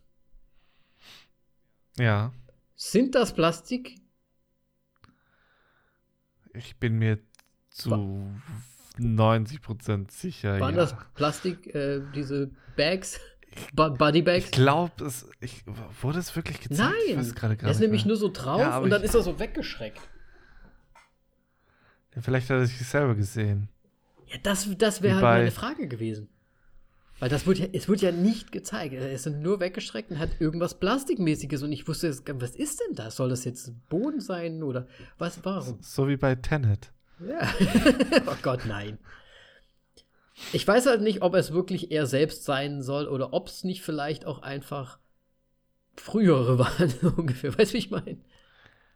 Ja. 1.97 2.31
Sind 2.75 3.13
das 3.13 3.33
Plastik? 3.33 3.99
Ich 6.53 6.77
bin 6.77 6.93
mir 6.93 7.19
zu 7.71 8.33
90% 8.97 10.11
sicher. 10.11 10.61
Waren 10.61 10.75
ja. 10.75 10.81
das 10.81 10.95
Plastik, 11.13 11.75
äh, 11.75 12.01
diese 12.15 12.51
Bags? 12.77 13.19
Body 13.73 14.21
Bags? 14.21 14.45
Ich 14.45 14.51
glaube, 14.51 15.05
es 15.05 15.29
ich, 15.39 15.63
wurde 16.01 16.19
es 16.19 16.35
wirklich 16.35 16.59
gezeigt. 16.59 16.93
Nein, 17.07 17.57
er 17.61 17.69
ist 17.71 17.79
nämlich 17.79 18.05
nur 18.05 18.17
so 18.17 18.29
drauf 18.31 18.59
ja, 18.59 18.77
und 18.77 18.89
dann 18.89 19.03
ist 19.03 19.15
er 19.15 19.23
so 19.23 19.39
weggeschreckt. 19.39 19.99
Ja, 22.15 22.21
vielleicht 22.21 22.49
hat 22.49 22.57
er 22.57 22.65
sich 22.65 22.77
selber 22.87 23.15
gesehen. 23.15 23.69
Ja, 24.27 24.37
das, 24.43 24.67
das 24.77 25.01
wäre 25.01 25.15
halt 25.15 25.23
meine 25.23 25.51
Frage 25.51 25.87
gewesen. 25.87 26.29
Weil 27.19 27.29
das 27.29 27.47
wird 27.47 27.57
ja, 27.57 27.67
es 27.73 27.87
wird 27.87 28.01
ja 28.01 28.11
nicht 28.11 28.51
gezeigt. 28.51 28.93
Er 28.93 29.11
ist 29.11 29.25
nur 29.25 29.59
weggestreckt 29.59 30.11
und 30.11 30.19
hat 30.19 30.39
irgendwas 30.39 30.79
Plastikmäßiges 30.79 31.63
und 31.63 31.71
ich 31.71 31.87
wusste, 31.87 32.09
was 32.09 32.55
ist 32.55 32.79
denn 32.79 32.95
das? 32.95 33.15
Soll 33.15 33.29
das 33.29 33.43
jetzt 33.43 33.73
Boden 33.89 34.19
sein 34.19 34.61
oder 34.61 34.87
was, 35.17 35.43
warum? 35.43 35.79
So, 35.81 36.03
so 36.03 36.07
wie 36.07 36.17
bei 36.17 36.35
Tenet. 36.35 36.91
Ja. 37.19 37.51
oh 38.27 38.35
Gott, 38.43 38.61
nein. 38.67 38.99
Ich 40.53 40.67
weiß 40.67 40.85
halt 40.85 41.01
nicht, 41.01 41.21
ob 41.21 41.33
es 41.33 41.51
wirklich 41.51 41.91
er 41.91 42.05
selbst 42.05 42.45
sein 42.45 42.81
soll 42.81 43.07
oder 43.07 43.33
ob 43.33 43.47
es 43.47 43.63
nicht 43.63 43.81
vielleicht 43.81 44.25
auch 44.25 44.41
einfach 44.41 44.99
frühere 45.95 46.59
waren, 46.59 46.93
ungefähr. 47.17 47.57
Weißt 47.57 47.71
du, 47.71 47.73
wie 47.75 47.79
ich 47.79 47.91
meine? 47.91 48.19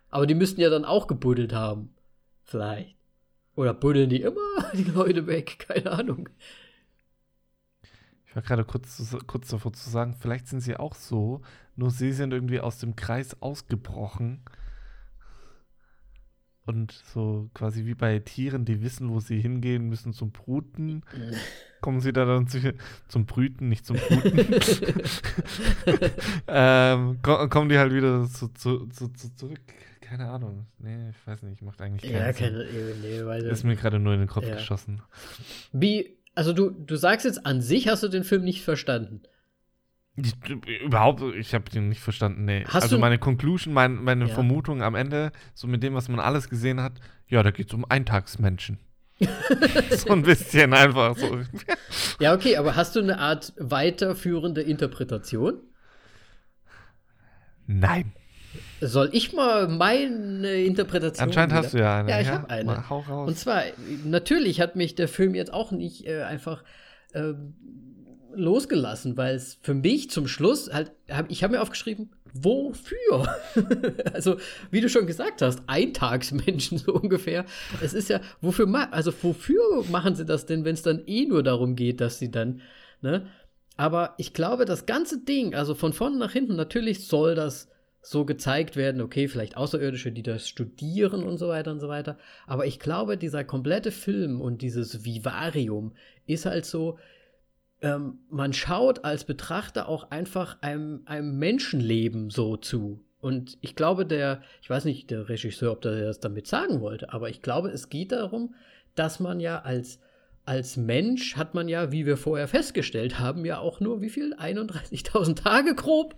Aber 0.10 0.28
die 0.28 0.36
müssten 0.36 0.62
ja 0.62 0.70
dann 0.70 0.86
auch 0.86 1.08
gebuddelt 1.08 1.54
haben. 1.54 1.96
Vielleicht. 2.44 2.98
Oder 3.56 3.74
buddeln 3.74 4.10
die 4.10 4.22
immer 4.22 4.40
die 4.74 4.84
Leute 4.84 5.28
weg? 5.28 5.66
Keine 5.68 5.92
Ahnung. 5.92 6.30
Ich 8.26 8.36
war 8.36 8.44
gerade 8.44 8.64
kurz, 8.64 9.16
kurz 9.28 9.50
davor 9.50 9.74
zu 9.74 9.90
sagen, 9.90 10.16
vielleicht 10.18 10.48
sind 10.48 10.62
sie 10.62 10.78
auch 10.78 10.96
so, 10.96 11.42
nur 11.76 11.92
sie 11.92 12.14
sind 12.14 12.32
irgendwie 12.32 12.62
aus 12.62 12.78
dem 12.78 12.96
Kreis 12.96 13.42
ausgebrochen 13.42 14.42
und 16.66 16.92
so 17.14 17.50
quasi 17.54 17.86
wie 17.86 17.96
bei 17.96 18.20
Tieren, 18.20 18.66
die 18.66 18.82
wissen, 18.82 19.10
wo 19.10 19.20
sie 19.20 19.40
hingehen 19.40 19.88
müssen 19.90 20.14
zum 20.14 20.32
Bruten, 20.32 21.04
kommen 21.82 22.02
sie 22.02 22.14
da 22.14 22.26
dann 22.26 22.48
zu, 22.48 22.60
zum 23.08 23.26
Brüten, 23.26 23.70
nicht 23.70 23.86
zum 23.86 23.98
Bruten. 23.98 24.38
ähm, 26.48 27.22
kommen 27.22 27.70
die 27.70 27.78
halt 27.78 27.94
wieder 27.94 28.28
zu, 28.28 28.50
zu, 28.50 28.88
zu, 28.88 29.10
zurück. 29.10 29.62
Keine 30.02 30.30
Ahnung. 30.30 30.68
Nee, 30.78 31.10
ich 31.10 31.28
weiß 31.28 31.42
nicht, 31.44 31.62
macht 31.62 31.82
eigentlich 31.82 32.12
keinen 32.12 32.26
ja, 32.26 32.34
Sinn. 32.34 32.54
Keine, 32.54 32.96
nee, 33.02 33.26
weil 33.26 33.44
Ist 33.44 33.64
mir 33.64 33.76
gerade 33.76 33.98
nur 33.98 34.14
in 34.14 34.20
den 34.20 34.28
Kopf 34.28 34.46
ja. 34.46 34.56
geschossen. 34.56 35.02
Wie, 35.72 36.18
also 36.36 36.54
du, 36.54 36.70
du 36.70 36.98
sagst 36.98 37.26
jetzt, 37.26 37.46
an 37.46 37.62
sich 37.62 37.88
hast 37.88 38.04
du 38.04 38.10
den 38.10 38.24
Film 38.24 38.44
nicht 38.44 38.64
verstanden. 38.64 39.22
Ich, 40.18 40.34
überhaupt, 40.84 41.22
ich 41.36 41.54
habe 41.54 41.70
den 41.70 41.90
nicht 41.90 42.02
verstanden, 42.02 42.44
nee. 42.44 42.66
Hast 42.68 42.84
also 42.84 42.98
meine 43.00 43.18
Conclusion, 43.18 43.74
mein, 43.74 43.96
meine 44.04 44.28
ja. 44.28 44.34
Vermutung 44.34 44.82
am 44.84 44.96
Ende, 44.96 45.32
so 45.54 45.68
mit 45.68 45.84
dem, 45.84 45.94
was 45.94 46.10
man 46.10 46.20
alles 46.20 46.50
gesehen 46.50 46.82
hat, 46.82 46.94
ja, 47.28 47.42
da 47.44 47.52
geht 47.52 47.68
es 47.68 47.74
um 47.74 47.86
Eintagsmenschen. 47.88 48.80
so 49.90 50.12
ein 50.12 50.24
bisschen 50.24 50.74
einfach 50.74 51.16
so. 51.16 51.40
ja, 52.20 52.34
okay, 52.34 52.58
aber 52.58 52.76
hast 52.76 52.96
du 52.96 53.00
eine 53.00 53.20
Art 53.20 53.54
weiterführende 53.58 54.62
Interpretation? 54.62 55.62
Nein. 57.68 58.14
Soll 58.82 59.10
ich 59.14 59.32
mal 59.32 59.68
meine 59.68 60.56
Interpretation? 60.56 61.28
Anscheinend 61.28 61.54
wieder? 61.54 61.64
hast 61.64 61.74
du 61.74 61.78
ja 61.78 62.00
eine. 62.00 62.10
Ja, 62.10 62.20
ich 62.20 62.28
ja? 62.28 62.34
habe 62.34 62.50
eine. 62.50 62.90
hau 62.90 63.00
raus. 63.00 63.28
Und 63.30 63.38
zwar, 63.38 63.64
natürlich 64.04 64.60
hat 64.60 64.76
mich 64.76 64.96
der 64.96 65.08
Film 65.08 65.36
jetzt 65.36 65.54
auch 65.54 65.72
nicht 65.72 66.06
äh, 66.08 66.24
einfach 66.24 66.64
äh, 67.14 67.34
losgelassen, 68.36 69.18
weil 69.18 69.36
es 69.36 69.58
für 69.62 69.74
mich 69.74 70.10
zum 70.10 70.28
Schluss 70.28 70.72
halt, 70.72 70.92
hab, 71.10 71.30
ich 71.30 71.44
habe 71.44 71.54
mir 71.54 71.62
aufgeschrieben, 71.62 72.10
wofür? 72.34 73.28
also, 74.14 74.38
wie 74.70 74.82
du 74.82 74.90
schon 74.90 75.08
gesagt 75.08 75.42
hast, 75.42 75.64
Eintagsmenschen 75.68 76.78
so 76.80 76.94
ungefähr. 76.94 77.46
Es 77.82 77.94
ist 77.94 78.10
ja, 78.10 78.22
wofür, 78.42 78.68
also 78.92 79.14
wofür 79.22 79.84
machen 79.90 80.16
sie 80.16 80.26
das 80.26 80.46
denn, 80.46 80.66
wenn 80.66 80.76
es 80.76 80.82
dann 80.82 81.04
eh 81.06 81.26
nur 81.26 81.44
darum 81.44 81.76
geht, 81.76 82.02
dass 82.02 82.20
sie 82.20 82.32
dann, 82.32 82.62
ne? 83.02 83.28
Aber 83.78 84.14
ich 84.18 84.34
glaube, 84.34 84.66
das 84.66 84.86
ganze 84.86 85.24
Ding, 85.24 85.56
also 85.56 85.74
von 85.74 85.94
vorne 85.94 86.18
nach 86.18 86.34
hinten, 86.34 86.56
natürlich 86.56 87.08
soll 87.08 87.36
das 87.36 87.68
so 88.02 88.26
gezeigt 88.26 88.76
werden, 88.76 89.02
okay, 89.02 89.28
vielleicht 89.28 89.58
Außerirdische, 89.58 90.12
die 90.12 90.24
das 90.24 90.48
studieren 90.48 91.24
und 91.24 91.38
so 91.38 91.48
weiter 91.48 91.72
und 91.72 91.80
so 91.80 91.88
weiter. 91.88 92.18
Aber 92.48 92.66
ich 92.66 92.80
glaube, 92.80 93.18
dieser 93.18 93.44
komplette 93.44 93.92
Film 93.92 94.42
und 94.42 94.62
dieses 94.62 95.06
Vivarium 95.06 95.94
ist 96.26 96.46
halt 96.46 96.66
so, 96.66 96.98
ähm, 97.82 98.20
man 98.30 98.54
schaut 98.54 99.04
als 99.04 99.26
Betrachter 99.26 99.90
auch 99.90 100.12
einfach 100.12 100.58
einem, 100.62 101.02
einem 101.06 101.38
Menschenleben 101.38 102.30
so 102.30 102.58
zu. 102.58 103.04
Und 103.20 103.58
ich 103.62 103.76
glaube, 103.76 104.06
der, 104.06 104.42
ich 104.62 104.70
weiß 104.70 104.86
nicht, 104.86 105.12
der 105.12 105.30
Regisseur, 105.30 105.72
ob 105.74 105.82
der 105.82 106.02
das 106.02 106.20
damit 106.20 106.48
sagen 106.48 106.82
wollte, 106.82 107.14
aber 107.14 107.30
ich 107.30 107.42
glaube, 107.42 107.70
es 107.70 107.90
geht 107.90 108.12
darum, 108.12 108.56
dass 108.96 109.20
man 109.20 109.40
ja 109.40 109.62
als, 109.62 110.00
als 110.44 110.76
Mensch 110.76 111.38
hat 111.38 111.54
man 111.54 111.68
ja, 111.68 111.92
wie 111.92 112.06
wir 112.06 112.18
vorher 112.18 112.48
festgestellt 112.48 113.20
haben, 113.20 113.46
ja 113.46 113.60
auch 113.60 113.80
nur 113.80 114.02
wie 114.02 114.10
viel? 114.10 114.34
31.000 114.34 115.36
Tage 115.36 115.76
grob 115.76 116.16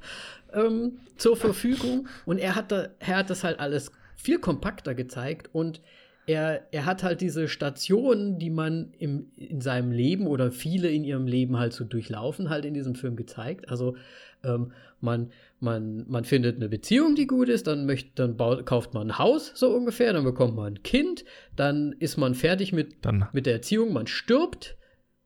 ähm, 0.54 1.00
zur 1.18 1.36
Verfügung. 1.36 2.08
Und 2.26 2.40
er 2.40 2.56
hat, 2.56 2.72
da, 2.72 2.88
er 3.00 3.18
hat 3.18 3.30
das 3.30 3.44
halt 3.44 3.60
alles 3.60 3.92
viel 4.16 4.40
kompakter 4.40 4.96
gezeigt 4.96 5.50
und 5.54 5.82
er, 6.26 6.68
er 6.72 6.86
hat 6.86 7.04
halt 7.04 7.22
diese 7.22 7.48
Stationen, 7.48 8.40
die 8.40 8.50
man 8.50 8.94
im, 8.98 9.32
in 9.36 9.62
seinem 9.62 9.92
Leben 9.92 10.28
oder 10.28 10.52
viele 10.52 10.90
in 10.90 11.04
ihrem 11.04 11.28
Leben 11.28 11.58
halt 11.58 11.74
so 11.74 11.84
durchlaufen, 11.84 12.50
halt 12.50 12.66
in 12.66 12.74
diesem 12.74 12.96
Film 12.96 13.16
gezeigt. 13.16 13.70
Also 13.70 13.96
ähm, 14.44 14.72
man, 15.02 15.32
man, 15.60 16.06
man 16.08 16.24
findet 16.24 16.56
eine 16.58 16.70
Beziehung, 16.70 17.16
die 17.16 17.28
gut 17.28 17.50
ist, 17.50 17.68
dann, 17.68 17.86
möchte, 17.86 18.12
dann 18.16 18.38
baut, 18.38 18.66
kauft 18.66 18.94
man 18.94 19.10
ein 19.10 19.18
Haus 19.18 19.52
so 19.56 19.76
ungefähr, 19.76 20.14
dann 20.14 20.24
bekommt 20.24 20.56
man 20.56 20.74
ein 20.74 20.84
Kind, 20.84 21.26
dann 21.56 21.94
ist 22.00 22.18
man 22.18 22.36
fertig 22.36 22.72
mit, 22.72 23.06
dann. 23.06 23.28
mit 23.34 23.46
der 23.46 23.54
Erziehung, 23.54 23.92
man 23.92 24.08
stirbt 24.08 24.78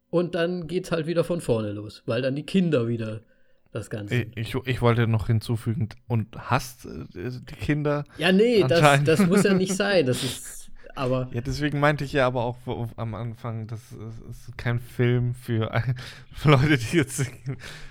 und 0.09 0.35
dann 0.35 0.67
geht 0.67 0.85
es 0.85 0.91
halt 0.91 1.05
wieder 1.05 1.23
von 1.23 1.41
vorne 1.41 1.71
los, 1.73 2.03
weil 2.05 2.21
dann 2.21 2.35
die 2.35 2.45
Kinder 2.45 2.87
wieder 2.87 3.21
das 3.71 3.89
Ganze. 3.89 4.25
Ich, 4.35 4.55
ich 4.55 4.81
wollte 4.81 5.07
noch 5.07 5.27
hinzufügen, 5.27 5.89
und 6.07 6.35
hast 6.35 6.85
äh, 6.85 7.05
die 7.13 7.55
Kinder? 7.55 8.05
Ja, 8.17 8.31
nee, 8.31 8.63
das, 8.67 9.03
das 9.03 9.27
muss 9.27 9.43
ja 9.43 9.53
nicht 9.53 9.75
sein. 9.75 10.05
Das 10.05 10.23
ist 10.23 10.66
aber 10.97 11.29
ja, 11.31 11.41
deswegen 11.41 11.79
meinte 11.79 12.03
ich 12.03 12.13
ja 12.13 12.25
aber 12.25 12.43
auch 12.43 12.57
am 12.95 13.15
Anfang, 13.15 13.67
das 13.67 13.79
ist 14.29 14.57
kein 14.57 14.79
Film 14.79 15.35
für, 15.35 15.71
für 16.33 16.51
Leute, 16.51 16.77
die 16.77 16.97
jetzt 16.97 17.23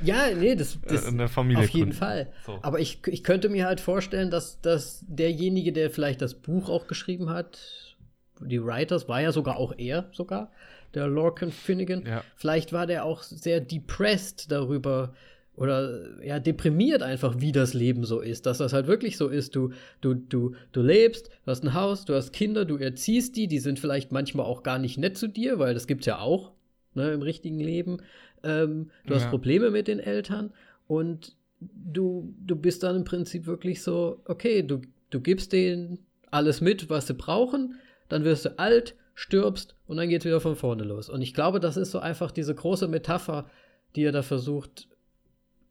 ja, 0.03 0.29
nee, 0.35 0.55
das, 0.57 0.79
das 0.87 1.07
in 1.07 1.19
der 1.19 1.29
Familie 1.29 1.65
auf 1.65 1.71
jeden. 1.71 1.93
Fall. 1.93 2.33
So. 2.45 2.59
Aber 2.63 2.81
ich, 2.81 3.01
ich 3.07 3.23
könnte 3.23 3.49
mir 3.49 3.67
halt 3.67 3.81
vorstellen, 3.81 4.31
dass, 4.31 4.61
dass 4.61 5.05
derjenige, 5.07 5.73
der 5.73 5.91
vielleicht 5.91 6.21
das 6.21 6.35
Buch 6.35 6.69
auch 6.69 6.87
geschrieben 6.87 7.31
hat, 7.31 7.97
die 8.41 8.63
Writers, 8.63 9.09
war 9.09 9.21
ja 9.21 9.33
sogar 9.33 9.57
auch 9.57 9.73
er, 9.79 10.09
sogar, 10.13 10.51
der 10.95 11.07
Lorcan 11.07 11.53
Finnegan. 11.53 12.05
Ja. 12.05 12.23
Vielleicht 12.35 12.73
war 12.73 12.87
der 12.87 13.05
auch 13.05 13.23
sehr 13.23 13.61
depressed 13.61 14.51
darüber 14.51 15.15
oder 15.57 16.23
ja, 16.23 16.39
deprimiert 16.39 17.03
einfach, 17.03 17.41
wie 17.41 17.53
das 17.53 17.73
Leben 17.75 18.05
so 18.05 18.21
ist. 18.21 18.47
Dass 18.47 18.59
das 18.59 18.73
halt 18.73 18.87
wirklich 18.87 19.17
so 19.17 19.29
ist. 19.29 19.57
Du, 19.57 19.71
du, 20.01 20.15
du, 20.15 20.55
du 20.73 20.83
lebst, 20.83 21.29
du 21.45 21.51
hast 21.51 21.65
ein 21.65 21.75
Haus, 21.75 22.05
du 22.05 22.15
hast 22.15 22.33
Kinder, 22.33 22.65
du 22.65 22.77
erziehst 22.77 23.37
die, 23.37 23.49
die 23.49 23.59
sind 23.59 23.79
vielleicht 23.79 24.13
manchmal 24.13 24.47
auch 24.47 24.63
gar 24.63 24.79
nicht 24.79 24.99
nett 24.99 25.17
zu 25.17 25.29
dir, 25.29 25.59
weil 25.59 25.75
das 25.75 25.87
gibt's 25.87 26.07
ja 26.07 26.19
auch 26.19 26.53
ne, 26.95 27.13
im 27.13 27.23
richtigen 27.23 27.59
Leben. 27.59 27.99
Ähm, 28.43 28.91
du 29.07 29.15
hast 29.15 29.25
Ja. 29.25 29.31
Probleme 29.31 29.71
mit 29.71 29.89
den 29.89 29.99
Eltern 29.99 30.53
und 30.87 31.37
du, 31.61 32.35
du 32.47 32.55
bist 32.55 32.83
dann 32.83 32.97
im 32.97 33.05
Prinzip 33.05 33.47
wirklich 33.47 33.83
so, 33.83 34.21
okay, 34.27 34.63
du, 34.63 34.83
du 35.11 35.21
gibst 35.21 35.53
denen 35.53 36.01
alles 36.31 36.61
mit, 36.61 36.91
was 36.91 37.07
sie 37.07 37.15
brauchen, 37.15 37.77
dann 38.09 38.25
wirst 38.25 38.45
du 38.45 38.59
alt, 38.59 38.95
stirbst 39.15 39.75
und 39.87 39.97
dann 39.97 40.11
geht's 40.11 40.27
wieder 40.27 40.41
von 40.43 40.55
vorne 40.55 40.85
los. 40.85 41.09
Und 41.09 41.23
ich 41.23 41.33
glaube, 41.33 41.61
das 41.61 41.79
ist 41.79 41.93
so 41.93 41.99
einfach 41.99 42.31
diese 42.31 42.55
große 42.55 42.89
Metapher, 42.89 43.49
die 43.95 44.03
er 44.05 44.13
da 44.13 44.21
versucht, 44.23 44.89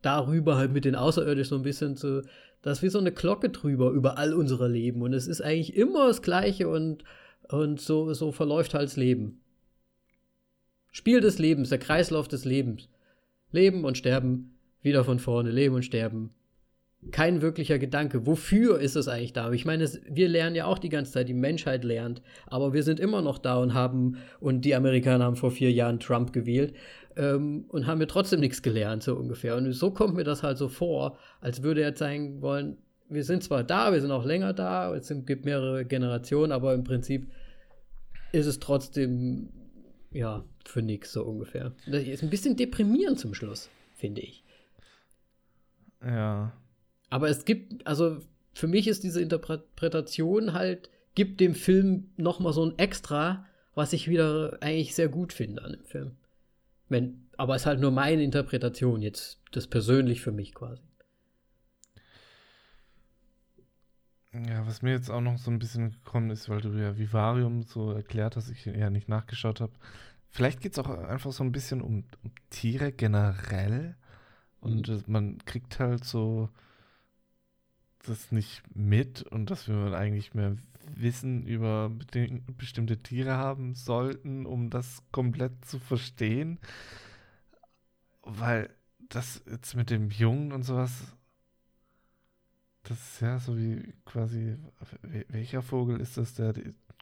darüber 0.05 0.57
halt 0.57 0.71
mit 0.71 0.85
den 0.85 0.95
Außerirdischen 0.95 1.49
so 1.49 1.55
ein 1.55 1.63
bisschen 1.63 1.95
zu, 1.95 2.23
das 2.61 2.79
ist 2.79 2.83
wie 2.83 2.89
so 2.89 2.99
eine 2.99 3.11
Glocke 3.11 3.49
drüber, 3.49 3.91
über 3.91 4.17
all 4.17 4.33
unsere 4.33 4.67
Leben. 4.67 5.01
Und 5.01 5.13
es 5.13 5.27
ist 5.27 5.41
eigentlich 5.41 5.75
immer 5.75 6.07
das 6.07 6.21
Gleiche 6.21 6.67
und, 6.67 7.03
und 7.49 7.79
so, 7.81 8.13
so 8.13 8.31
verläuft 8.31 8.73
halt 8.73 8.85
das 8.85 8.97
Leben. 8.97 9.41
Spiel 10.91 11.21
des 11.21 11.39
Lebens, 11.39 11.69
der 11.69 11.79
Kreislauf 11.79 12.27
des 12.27 12.45
Lebens. 12.45 12.87
Leben 13.51 13.83
und 13.83 13.97
sterben, 13.97 14.57
wieder 14.81 15.03
von 15.03 15.19
vorne, 15.19 15.51
leben 15.51 15.75
und 15.75 15.83
sterben. 15.83 16.31
Kein 17.11 17.41
wirklicher 17.41 17.77
Gedanke. 17.77 18.25
Wofür 18.25 18.79
ist 18.79 18.95
es 18.95 19.07
eigentlich 19.07 19.33
da? 19.33 19.51
Ich 19.51 19.65
meine, 19.65 19.83
es, 19.83 20.01
wir 20.09 20.27
lernen 20.27 20.55
ja 20.55 20.65
auch 20.65 20.79
die 20.79 20.89
ganze 20.89 21.11
Zeit, 21.11 21.29
die 21.29 21.33
Menschheit 21.33 21.83
lernt, 21.83 22.21
aber 22.47 22.73
wir 22.73 22.83
sind 22.83 22.99
immer 22.99 23.21
noch 23.21 23.37
da 23.37 23.57
und 23.57 23.73
haben, 23.73 24.17
und 24.39 24.65
die 24.65 24.73
Amerikaner 24.73 25.25
haben 25.25 25.35
vor 25.35 25.51
vier 25.51 25.71
Jahren 25.71 25.99
Trump 25.99 26.33
gewählt 26.33 26.73
ähm, 27.15 27.65
und 27.69 27.85
haben 27.85 27.99
wir 27.99 28.07
trotzdem 28.07 28.39
nichts 28.39 28.61
gelernt, 28.61 29.03
so 29.03 29.15
ungefähr. 29.15 29.55
Und 29.55 29.71
so 29.73 29.91
kommt 29.91 30.15
mir 30.15 30.23
das 30.23 30.41
halt 30.41 30.57
so 30.57 30.67
vor, 30.67 31.17
als 31.41 31.61
würde 31.61 31.81
er 31.81 31.93
zeigen 31.93 32.41
wollen, 32.41 32.77
wir 33.07 33.23
sind 33.23 33.43
zwar 33.43 33.63
da, 33.63 33.93
wir 33.93 34.01
sind 34.01 34.11
auch 34.11 34.25
länger 34.25 34.53
da, 34.53 34.93
es 34.95 35.13
gibt 35.25 35.45
mehrere 35.45 35.85
Generationen, 35.85 36.51
aber 36.51 36.73
im 36.73 36.83
Prinzip 36.83 37.27
ist 38.31 38.47
es 38.47 38.59
trotzdem, 38.59 39.49
ja, 40.11 40.43
für 40.65 40.81
nix, 40.81 41.13
so 41.13 41.23
ungefähr. 41.23 41.73
Das 41.85 42.03
ist 42.03 42.23
ein 42.23 42.29
bisschen 42.29 42.55
deprimierend 42.55 43.19
zum 43.19 43.33
Schluss, 43.33 43.69
finde 43.93 44.21
ich. 44.21 44.43
Ja. 46.03 46.51
Aber 47.15 47.29
es 47.29 47.45
gibt, 47.45 47.87
also 47.87 48.19
für 48.53 48.67
mich 48.67 48.89
ist 48.89 49.05
diese 49.05 49.21
Interpretation 49.21 50.51
halt, 50.51 50.89
gibt 51.13 51.39
dem 51.39 51.55
Film 51.55 52.09
noch 52.17 52.41
mal 52.41 52.51
so 52.51 52.65
ein 52.65 52.77
Extra, 52.77 53.45
was 53.73 53.93
ich 53.93 54.09
wieder 54.09 54.57
eigentlich 54.59 54.95
sehr 54.95 55.07
gut 55.07 55.31
finde 55.31 55.63
an 55.63 55.71
dem 55.71 55.85
Film. 55.85 56.11
Wenn, 56.89 57.29
aber 57.37 57.55
es 57.55 57.61
ist 57.61 57.67
halt 57.67 57.79
nur 57.79 57.91
meine 57.91 58.21
Interpretation 58.21 59.01
jetzt, 59.01 59.39
das 59.53 59.67
persönlich 59.67 60.19
für 60.19 60.33
mich 60.33 60.53
quasi. 60.53 60.81
Ja, 64.33 64.67
was 64.67 64.81
mir 64.81 64.91
jetzt 64.91 65.09
auch 65.09 65.21
noch 65.21 65.37
so 65.37 65.49
ein 65.51 65.59
bisschen 65.59 65.91
gekommen 65.91 66.31
ist, 66.31 66.49
weil 66.49 66.59
du 66.59 66.77
ja 66.77 66.97
Vivarium 66.97 67.63
so 67.63 67.93
erklärt 67.93 68.35
hast, 68.35 68.49
ich 68.49 68.65
ja 68.65 68.89
nicht 68.89 69.07
nachgeschaut 69.07 69.61
habe. 69.61 69.71
Vielleicht 70.31 70.59
geht 70.59 70.73
es 70.73 70.79
auch 70.79 70.89
einfach 70.89 71.31
so 71.31 71.45
ein 71.45 71.53
bisschen 71.53 71.79
um, 71.79 72.03
um 72.25 72.31
Tiere 72.49 72.91
generell. 72.91 73.95
Und 74.59 74.89
äh, 74.89 74.99
man 75.07 75.37
kriegt 75.45 75.79
halt 75.79 76.03
so 76.03 76.49
das 78.07 78.31
nicht 78.31 78.63
mit 78.75 79.23
und 79.23 79.49
dass 79.51 79.67
wir 79.67 79.93
eigentlich 79.93 80.33
mehr 80.33 80.55
Wissen 80.95 81.45
über 81.45 81.91
bestimmte 82.57 82.97
Tiere 82.97 83.33
haben 83.33 83.75
sollten, 83.75 84.45
um 84.45 84.69
das 84.69 85.03
komplett 85.11 85.65
zu 85.65 85.79
verstehen. 85.79 86.59
Weil 88.21 88.69
das 89.09 89.43
jetzt 89.49 89.75
mit 89.75 89.89
dem 89.89 90.09
Jungen 90.09 90.51
und 90.51 90.63
sowas, 90.63 91.15
das 92.83 92.97
ist 92.99 93.21
ja 93.21 93.39
so 93.39 93.57
wie 93.57 93.93
quasi, 94.05 94.57
wel- 95.01 95.25
welcher 95.29 95.61
Vogel 95.61 95.99
ist 95.99 96.17
das, 96.17 96.33
der 96.35 96.53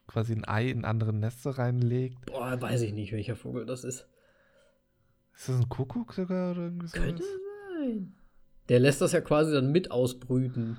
quasi 0.08 0.34
ein 0.34 0.48
Ei 0.48 0.70
in 0.70 0.86
andere 0.86 1.14
Nester 1.14 1.52
reinlegt? 1.52 2.26
Boah, 2.26 2.62
weiß 2.62 2.82
ich 2.82 2.94
nicht, 2.94 3.12
welcher 3.12 3.36
Vogel 3.36 3.66
das 3.66 3.84
ist. 3.84 4.08
Ist 5.36 5.50
das 5.50 5.60
ein 5.60 5.70
Kuckuck 5.70 6.14
sogar 6.14 6.52
oder 6.52 6.64
irgendwie 6.64 6.88
sowas? 6.88 7.06
Könnte 7.06 7.24
sein. 7.24 8.16
Der 8.70 8.80
lässt 8.80 9.02
das 9.02 9.12
ja 9.12 9.22
quasi 9.22 9.52
dann 9.52 9.72
mit 9.72 9.92
ausbrüten. 9.92 10.78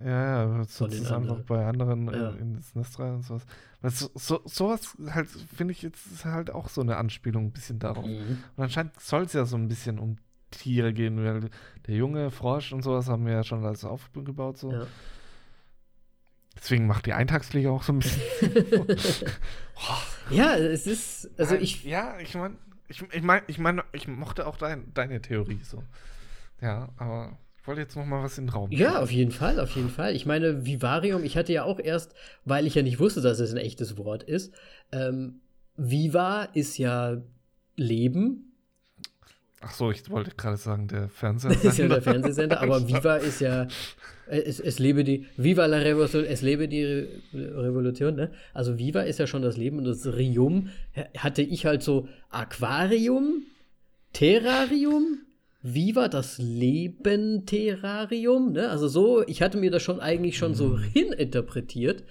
Ja, 0.00 0.44
ja, 0.46 0.60
ist 0.62 0.82
einfach 0.82 1.16
anderen. 1.16 1.44
bei 1.46 1.66
anderen 1.66 2.06
Ja. 2.08 2.30
äh, 2.30 2.36
in 2.38 2.54
das 2.54 2.74
Nest 2.74 2.98
rein 2.98 3.14
und 3.14 3.22
sowas. 3.22 3.46
So, 3.82 4.10
so, 4.14 4.42
sowas 4.44 4.96
halt, 5.08 5.28
finde 5.28 5.72
ich, 5.72 5.82
jetzt 5.82 6.06
ist 6.12 6.24
halt 6.24 6.50
auch 6.50 6.68
so 6.68 6.80
eine 6.82 6.96
Anspielung 6.96 7.46
ein 7.46 7.52
bisschen 7.52 7.78
darauf. 7.78 8.04
Mhm. 8.04 8.42
Und 8.56 8.64
anscheinend 8.64 8.98
soll 9.00 9.22
es 9.22 9.32
ja 9.32 9.46
so 9.46 9.56
ein 9.56 9.68
bisschen 9.68 9.98
um 9.98 10.16
Tiere 10.50 10.92
gehen, 10.92 11.24
weil 11.24 11.50
der 11.86 11.94
junge 11.94 12.30
Frosch 12.30 12.72
und 12.72 12.82
sowas 12.82 13.08
haben 13.08 13.24
wir 13.26 13.32
ja 13.32 13.42
schon 13.44 13.64
alles 13.64 13.84
aufgebaut. 13.84 14.58
So. 14.58 14.72
Ja. 14.72 14.86
Deswegen 16.56 16.86
macht 16.86 17.06
die 17.06 17.12
Eintagsfliege 17.12 17.70
auch 17.70 17.82
so 17.82 17.92
ein 17.92 17.98
bisschen. 18.00 18.22
ja, 20.30 20.56
es 20.56 20.86
ist, 20.86 21.30
also 21.38 21.54
ich, 21.54 21.84
Ja, 21.84 22.18
ich 22.18 22.34
meine, 22.34 22.56
ich, 22.88 23.02
ich 23.12 23.22
meine, 23.22 23.42
ich, 23.46 23.58
mein, 23.58 23.82
ich 23.92 24.08
mochte 24.08 24.46
auch 24.46 24.56
dein, 24.56 24.92
deine 24.94 25.20
Theorie 25.20 25.60
so. 25.62 25.82
Ja, 26.60 26.88
aber 26.96 27.38
wollte 27.66 27.80
jetzt 27.80 27.96
noch 27.96 28.04
mal 28.06 28.22
was 28.22 28.38
in 28.38 28.46
den 28.46 28.50
Raum 28.50 28.70
Ja, 28.70 29.00
auf 29.00 29.10
jeden 29.10 29.32
Fall, 29.32 29.60
auf 29.60 29.74
jeden 29.76 29.90
Fall. 29.90 30.14
Ich 30.14 30.26
meine, 30.26 30.66
Vivarium, 30.66 31.24
ich 31.24 31.36
hatte 31.36 31.52
ja 31.52 31.64
auch 31.64 31.78
erst, 31.78 32.14
weil 32.44 32.66
ich 32.66 32.74
ja 32.74 32.82
nicht 32.82 32.98
wusste, 32.98 33.20
dass 33.20 33.40
es 33.40 33.52
ein 33.52 33.58
echtes 33.58 33.96
Wort 33.96 34.22
ist, 34.22 34.54
ähm, 34.92 35.40
Viva 35.76 36.44
ist 36.54 36.78
ja 36.78 37.22
Leben, 37.76 38.46
Ach 39.62 39.72
so, 39.72 39.90
ich 39.90 40.08
wollte 40.10 40.32
gerade 40.36 40.58
sagen, 40.58 40.86
der 40.86 41.08
Fernseher. 41.08 41.50
das 41.50 41.64
ist 41.64 41.78
ja 41.78 41.88
der 41.88 42.02
Fernsehsender, 42.02 42.60
aber 42.60 42.86
Viva 42.88 43.16
ist 43.16 43.40
ja, 43.40 43.62
äh, 44.28 44.38
es, 44.38 44.60
es 44.60 44.78
lebe 44.78 45.02
die, 45.02 45.26
Viva 45.36 45.66
la 45.66 45.78
Revolution, 45.78 46.24
es 46.24 46.42
lebe 46.42 46.68
die 46.68 46.84
Re 46.84 47.08
Revolution, 47.34 48.14
ne? 48.14 48.30
Also 48.52 48.78
Viva 48.78 49.00
ist 49.00 49.18
ja 49.18 49.26
schon 49.26 49.42
das 49.42 49.56
Leben 49.56 49.78
und 49.78 49.84
das 49.84 50.06
Rium 50.06 50.68
hatte 51.16 51.42
ich 51.42 51.64
halt 51.64 51.82
so 51.82 52.08
Aquarium, 52.30 53.44
Terrarium, 54.12 55.18
Viva 55.62 56.08
das 56.08 56.38
Leben 56.38 57.46
Terrarium, 57.46 58.52
ne? 58.52 58.68
Also 58.68 58.88
so, 58.88 59.26
ich 59.26 59.42
hatte 59.42 59.58
mir 59.58 59.70
das 59.70 59.82
schon 59.82 60.00
eigentlich 60.00 60.36
schon 60.36 60.54
so 60.54 60.78
hininterpretiert, 60.78 62.04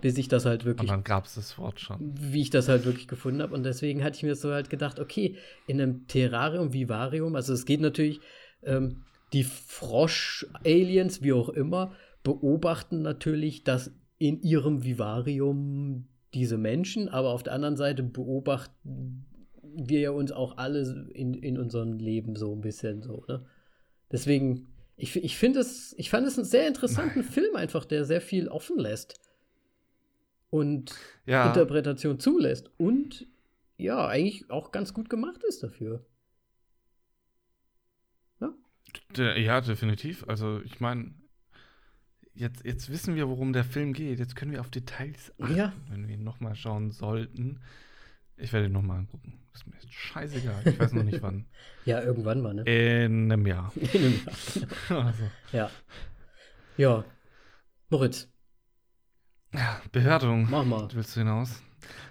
bis 0.00 0.16
ich 0.16 0.28
das 0.28 0.46
halt 0.46 0.62
Und 0.62 0.66
wirklich 0.66 0.90
dann 0.90 1.04
gab 1.04 1.26
es 1.26 1.34
das 1.34 1.58
Wort 1.58 1.80
schon. 1.80 2.14
wie 2.18 2.40
ich 2.40 2.50
das 2.50 2.68
halt 2.68 2.84
wirklich 2.84 3.08
gefunden 3.08 3.42
habe. 3.42 3.54
Und 3.54 3.64
deswegen 3.64 4.02
hatte 4.02 4.16
ich 4.16 4.22
mir 4.22 4.34
so 4.34 4.52
halt 4.52 4.70
gedacht, 4.70 4.98
okay, 4.98 5.36
in 5.66 5.80
einem 5.80 6.06
Terrarium, 6.06 6.72
Vivarium, 6.72 7.36
also 7.36 7.52
es 7.52 7.66
geht 7.66 7.80
natürlich, 7.80 8.20
ähm, 8.62 9.02
die 9.32 9.44
Frosch-Aliens, 9.44 11.22
wie 11.22 11.32
auch 11.32 11.48
immer, 11.48 11.92
beobachten 12.22 13.02
natürlich, 13.02 13.64
dass 13.64 13.92
in 14.18 14.40
ihrem 14.42 14.84
Vivarium 14.84 16.08
diese 16.34 16.56
Menschen, 16.56 17.08
aber 17.08 17.30
auf 17.30 17.42
der 17.42 17.52
anderen 17.52 17.76
Seite 17.76 18.02
beobachten 18.02 19.26
wir 19.74 20.00
ja 20.00 20.10
uns 20.10 20.32
auch 20.32 20.56
alle 20.58 21.08
in, 21.12 21.34
in 21.34 21.58
unserem 21.58 21.98
Leben 21.98 22.36
so 22.36 22.54
ein 22.54 22.60
bisschen 22.60 23.02
so, 23.02 23.24
ne? 23.28 23.44
Deswegen, 24.10 24.68
ich, 24.96 25.16
ich 25.16 25.36
finde 25.36 25.60
es, 25.60 25.94
ich 25.98 26.10
fand 26.10 26.26
es 26.26 26.36
einen 26.38 26.46
sehr 26.46 26.68
interessanten 26.68 27.22
Film 27.36 27.56
einfach, 27.56 27.84
der 27.84 28.04
sehr 28.04 28.20
viel 28.20 28.48
offen 28.48 28.78
lässt. 28.78 29.18
Und 30.50 30.94
Ja, 31.24 31.46
Interpretation 31.48 32.20
zulässt 32.20 32.70
und 32.76 33.26
ja, 33.78 34.06
eigentlich 34.06 34.50
auch 34.50 34.70
ganz 34.70 34.92
gut 34.92 35.08
gemacht 35.08 35.42
ist 35.44 35.62
dafür. 35.62 36.04
de, 39.16 39.40
ja, 39.42 39.60
definitiv. 39.60 40.24
Also 40.28 40.60
ich 40.62 40.80
meine, 40.80 41.14
jetzt, 42.34 42.64
jetzt 42.64 42.90
wissen 42.90 43.14
wir, 43.14 43.28
worum 43.28 43.52
der 43.52 43.64
Film 43.64 43.92
geht. 43.92 44.18
Jetzt 44.18 44.36
können 44.36 44.52
wir 44.52 44.60
auf 44.60 44.70
Details 44.70 45.32
achten, 45.40 45.56
Ja. 45.56 45.72
wenn 45.90 46.06
wir 46.06 46.14
ihn 46.14 46.24
nochmal 46.24 46.54
schauen 46.54 46.90
sollten. 46.90 47.60
Ich 48.36 48.52
werde 48.52 48.66
ihn 48.66 48.72
nochmal 48.72 48.98
angucken. 48.98 49.38
Ist 49.54 49.66
mir 49.66 49.74
jetzt 49.74 49.92
scheißegal. 49.92 50.62
Ich 50.64 50.78
weiß 50.78 50.92
noch 50.92 51.04
nicht 51.04 51.22
wann. 51.22 51.46
Ja, 51.84 52.00
irgendwann 52.00 52.40
mal, 52.40 52.54
ne? 52.54 52.62
In 52.62 53.32
einem 53.32 53.44
Jahr. 53.44 53.72
In 53.76 54.00
einem 54.00 54.20
Jahr. 54.24 55.06
Also, 55.06 55.30
Ja. 55.52 55.70
Ja. 56.76 57.04
Moritz, 57.90 58.28
ja, 59.52 59.80
Bewertung. 59.92 60.48
mach 60.50 60.64
mal. 60.64 60.88
Willst 60.92 61.14
du 61.14 61.20
hinaus? 61.20 61.62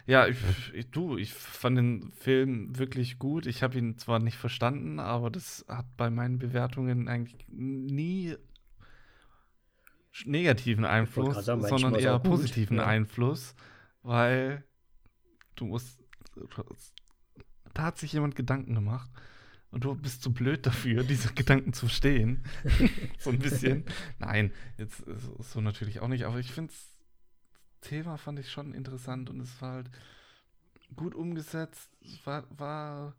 Ja, 0.06 0.28
ich, 0.28 0.38
ich, 0.74 0.92
du, 0.92 1.18
ich 1.18 1.34
fand 1.34 1.78
den 1.78 2.12
Film 2.12 2.78
wirklich 2.78 3.18
gut. 3.18 3.46
Ich 3.46 3.64
habe 3.64 3.78
ihn 3.78 3.98
zwar 3.98 4.20
nicht 4.20 4.38
verstanden, 4.38 5.00
aber 5.00 5.30
das 5.30 5.66
hat 5.68 5.86
bei 5.98 6.10
meinen 6.10 6.38
Bewertungen 6.38 7.08
eigentlich 7.08 7.46
nie 7.48 8.36
negativen 10.26 10.86
Einfluss, 10.86 11.46
sagen, 11.46 11.64
sondern 11.64 11.96
eher 11.96 12.20
gut, 12.20 12.24
positiven 12.24 12.78
ja. 12.78 12.86
Einfluss, 12.86 13.56
weil 14.04 14.64
du 15.56 15.66
musst, 15.66 16.01
da 17.74 17.84
hat 17.84 17.98
sich 17.98 18.14
jemand 18.14 18.36
Gedanken 18.36 18.76
gemacht 18.76 19.10
und 19.72 19.84
du 19.84 19.96
bist 19.96 20.22
zu 20.22 20.34
blöd 20.34 20.66
dafür, 20.66 21.04
diese 21.04 21.34
Gedanken 21.34 21.74
zu 21.74 21.88
verstehen. 21.88 22.44
so 23.20 23.30
ein 23.30 23.40
bisschen. 23.40 23.86
Nein, 24.20 24.52
jetzt 24.78 25.04
so 25.40 25.62
natürlich 25.62 26.00
auch 26.02 26.08
nicht, 26.08 26.26
aber 26.26 26.40
ich 26.40 26.52
finde 26.52 26.74
es 26.74 26.92
Thema 27.82 28.18
fand 28.18 28.40
ich 28.40 28.52
schon 28.52 28.74
interessant 28.74 29.30
und 29.30 29.40
es 29.40 29.62
war 29.62 29.74
halt 29.74 29.90
gut 30.96 31.16
umgesetzt. 31.16 31.90
Es 32.02 32.26
war, 32.26 32.46
war 32.52 33.16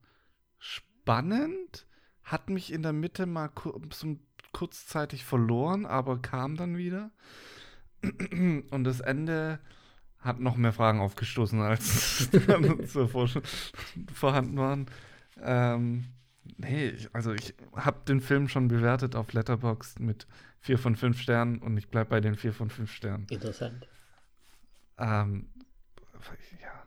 spannend, 0.59 1.86
hat 2.22 2.48
mich 2.48 2.72
in 2.72 2.82
der 2.82 2.93
Mitte 2.93 3.26
mal 3.26 3.48
kur 3.48 3.80
so 3.93 4.16
kurzzeitig 4.52 5.24
verloren, 5.24 5.86
aber 5.86 6.20
kam 6.20 6.56
dann 6.56 6.76
wieder. 6.76 7.10
Und 8.70 8.84
das 8.84 9.01
Ende 9.01 9.59
hat 10.22 10.40
noch 10.40 10.56
mehr 10.56 10.72
Fragen 10.72 11.00
aufgestoßen, 11.00 11.60
als 11.60 12.30
zuvor 12.86 13.28
vorhanden 14.14 14.56
waren. 14.56 14.86
Ähm, 15.40 16.04
nee, 16.56 16.94
also 17.12 17.32
ich 17.32 17.54
habe 17.74 18.00
den 18.06 18.20
Film 18.20 18.48
schon 18.48 18.68
bewertet 18.68 19.16
auf 19.16 19.32
Letterboxd 19.32 20.00
mit 20.00 20.26
4 20.60 20.78
von 20.78 20.96
5 20.96 21.20
Sternen 21.20 21.58
und 21.58 21.76
ich 21.76 21.88
bleibe 21.88 22.10
bei 22.10 22.20
den 22.20 22.36
4 22.36 22.52
von 22.52 22.70
5 22.70 22.90
Sternen. 22.92 23.26
Interessant. 23.30 23.88
Ähm, 24.98 25.48
ja. 26.60 26.84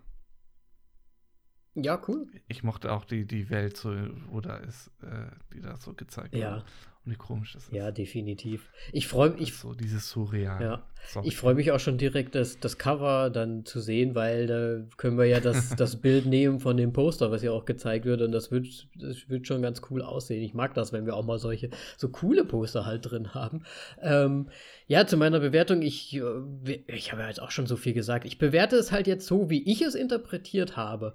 Ja, 1.78 2.02
cool. 2.08 2.28
Ich 2.48 2.64
mochte 2.64 2.92
auch 2.94 3.04
die, 3.04 3.26
die 3.26 3.50
Welt, 3.50 3.76
so, 3.76 3.94
wo 4.28 4.40
da 4.40 4.56
ist, 4.58 4.92
äh, 5.02 5.28
die 5.54 5.60
da 5.60 5.76
so 5.76 5.94
gezeigt 5.94 6.34
Ja. 6.34 6.54
wurde. 6.54 6.66
Wie 7.08 7.16
komisch 7.16 7.54
das 7.54 7.66
ist. 7.66 7.72
Ja, 7.74 7.92
definitiv. 7.92 8.70
Ich 8.92 9.08
freue 9.08 9.30
mich. 9.30 9.54
so 9.54 9.76
dieses 9.76 10.10
Surreal. 10.10 10.62
Ja. 10.62 10.84
Sorry. 11.08 11.28
Ich 11.28 11.38
freue 11.38 11.54
mich 11.54 11.72
auch 11.72 11.80
schon 11.80 12.00
direkt, 12.00 12.34
das, 12.34 12.60
das 12.60 12.80
Cover 12.80 13.30
dann 13.30 13.64
zu 13.64 13.80
sehen, 13.80 14.16
weil 14.16 14.48
da 14.48 14.80
können 14.98 15.20
wir 15.20 15.26
ja 15.26 15.40
das, 15.40 15.70
das 15.78 15.98
Bild 16.02 16.26
nehmen 16.26 16.60
von 16.60 16.78
dem 16.78 16.94
Poster, 16.94 17.30
was 17.30 17.44
ja 17.44 17.52
auch 17.52 17.66
gezeigt 17.66 18.06
wird. 18.06 18.22
Und 18.24 18.32
das 18.32 18.50
wird, 18.50 18.88
das 18.96 19.30
wird 19.30 19.46
schon 19.46 19.62
ganz 19.62 19.84
cool 19.92 20.02
aussehen. 20.02 20.42
Ich 20.42 20.56
mag 20.56 20.74
das, 20.74 20.94
wenn 20.94 21.06
wir 21.06 21.16
auch 21.16 21.24
mal 21.26 21.38
solche 21.38 21.70
so 21.96 22.10
coole 22.10 22.44
Poster 22.44 22.88
halt 22.88 23.10
drin 23.10 23.36
haben. 23.36 23.62
Ähm, 24.02 24.50
ja, 24.88 25.06
zu 25.06 25.16
meiner 25.18 25.40
Bewertung, 25.40 25.84
ich, 25.84 26.16
äh, 26.16 26.82
ich 26.88 27.12
habe 27.12 27.22
ja 27.22 27.28
jetzt 27.28 27.42
auch 27.42 27.52
schon 27.52 27.68
so 27.68 27.76
viel 27.78 27.94
gesagt. 27.94 28.26
Ich 28.26 28.40
bewerte 28.40 28.76
es 28.76 28.92
halt 28.92 29.06
jetzt 29.06 29.28
so, 29.28 29.50
wie 29.52 29.62
ich 29.72 29.84
es 29.84 29.94
interpretiert 29.94 30.76
habe. 30.76 31.14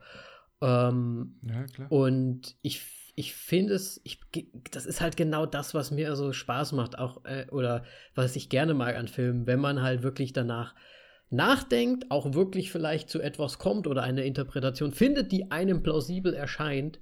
Ähm, 0.62 1.34
Ja, 1.42 1.64
klar. 1.64 1.90
und 1.90 2.54
ich, 2.62 2.82
ich 3.14 3.34
finde 3.34 3.74
es, 3.74 4.00
ich, 4.04 4.20
das 4.70 4.86
ist 4.86 5.00
halt 5.00 5.16
genau 5.16 5.46
das, 5.46 5.74
was 5.74 5.90
mir 5.90 6.14
so 6.16 6.32
Spaß 6.32 6.72
macht, 6.72 6.98
auch, 6.98 7.24
äh, 7.24 7.46
oder 7.50 7.84
was 8.14 8.36
ich 8.36 8.48
gerne 8.48 8.74
mag 8.74 8.96
an 8.96 9.08
Filmen, 9.08 9.46
wenn 9.46 9.60
man 9.60 9.82
halt 9.82 10.02
wirklich 10.02 10.32
danach 10.32 10.74
nachdenkt, 11.30 12.10
auch 12.10 12.34
wirklich 12.34 12.72
vielleicht 12.72 13.08
zu 13.08 13.20
etwas 13.20 13.58
kommt 13.58 13.86
oder 13.86 14.02
eine 14.02 14.24
Interpretation 14.24 14.92
findet, 14.92 15.30
die 15.32 15.50
einem 15.50 15.82
plausibel 15.82 16.34
erscheint, 16.34 17.00